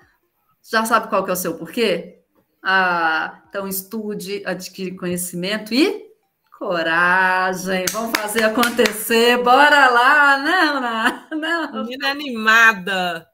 já 0.64 0.86
sabe 0.86 1.07
qual 1.07 1.23
que 1.23 1.30
é 1.30 1.34
o 1.34 1.38
seu 1.38 1.56
porquê? 1.56 2.19
Ah, 2.64 3.41
então 3.49 3.68
estude, 3.68 4.44
adquire 4.45 4.95
conhecimento 4.95 5.73
e 5.73 6.10
coragem. 6.57 7.86
Vamos 7.91 8.19
fazer 8.19 8.44
acontecer. 8.44 9.41
Bora 9.41 9.90
lá, 9.90 10.38
não, 10.38 11.40
não. 11.40 11.84
Menina 11.86 12.11
animada. 12.11 13.26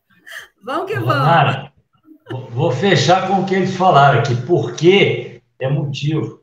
Vamos 0.63 0.91
que 0.91 0.99
vamos. 0.99 1.71
vou 2.51 2.71
fechar 2.71 3.27
com 3.27 3.41
o 3.41 3.45
que 3.45 3.55
eles 3.55 3.75
falaram 3.75 4.19
aqui. 4.19 4.35
Porquê 4.45 5.41
é 5.59 5.67
motivo. 5.67 6.41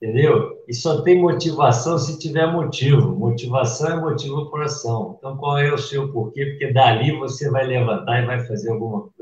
Entendeu? 0.00 0.62
E 0.68 0.74
só 0.74 1.02
tem 1.02 1.20
motivação 1.20 1.98
se 1.98 2.18
tiver 2.18 2.46
motivo. 2.46 3.16
Motivação 3.16 3.88
é 3.88 4.00
motivo 4.00 4.50
por 4.50 4.62
ação. 4.62 5.16
Então, 5.18 5.36
qual 5.36 5.58
é 5.58 5.72
o 5.72 5.78
seu 5.78 6.12
porquê? 6.12 6.44
Porque 6.46 6.72
dali 6.72 7.16
você 7.16 7.50
vai 7.50 7.66
levantar 7.66 8.22
e 8.22 8.26
vai 8.26 8.44
fazer 8.46 8.70
alguma 8.70 9.02
coisa 9.02 9.13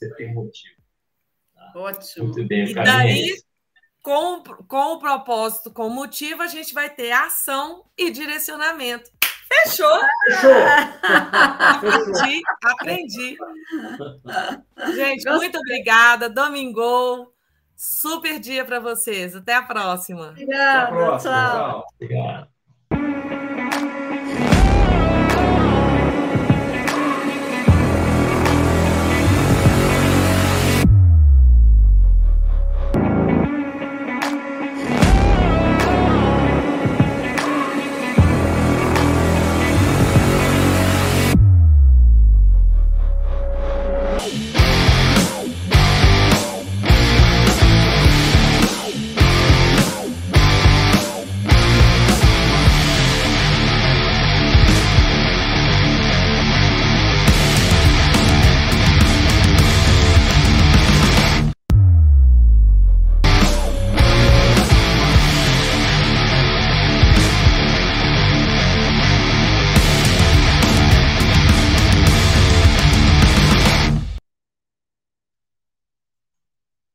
você 0.00 0.14
tem 0.14 0.32
motivo. 0.32 0.80
Tá? 1.54 1.72
Ótimo. 1.76 2.26
Muito 2.26 2.48
bem, 2.48 2.70
E 2.70 2.74
daí, 2.74 3.36
com, 4.02 4.42
com 4.66 4.94
o 4.94 4.98
propósito, 4.98 5.70
com 5.70 5.86
o 5.86 5.94
motivo, 5.94 6.42
a 6.42 6.46
gente 6.46 6.72
vai 6.72 6.88
ter 6.88 7.12
ação 7.12 7.84
e 7.96 8.10
direcionamento. 8.10 9.10
Fechou? 9.46 10.00
Fechou. 10.26 10.50
aprendi, 11.02 12.40
aprendi. 12.64 13.36
Gente, 14.94 15.28
muito 15.30 15.58
obrigada. 15.58 16.30
Domingo. 16.30 17.32
Super 17.76 18.38
dia 18.38 18.64
para 18.64 18.78
vocês. 18.78 19.34
Até 19.34 19.54
a 19.54 19.62
próxima. 19.62 20.28
Obrigada. 20.28 20.62
Até 20.62 20.78
a 20.78 20.86
próxima. 20.86 21.50
Tchau. 21.50 21.84
Obrigado. 21.94 22.49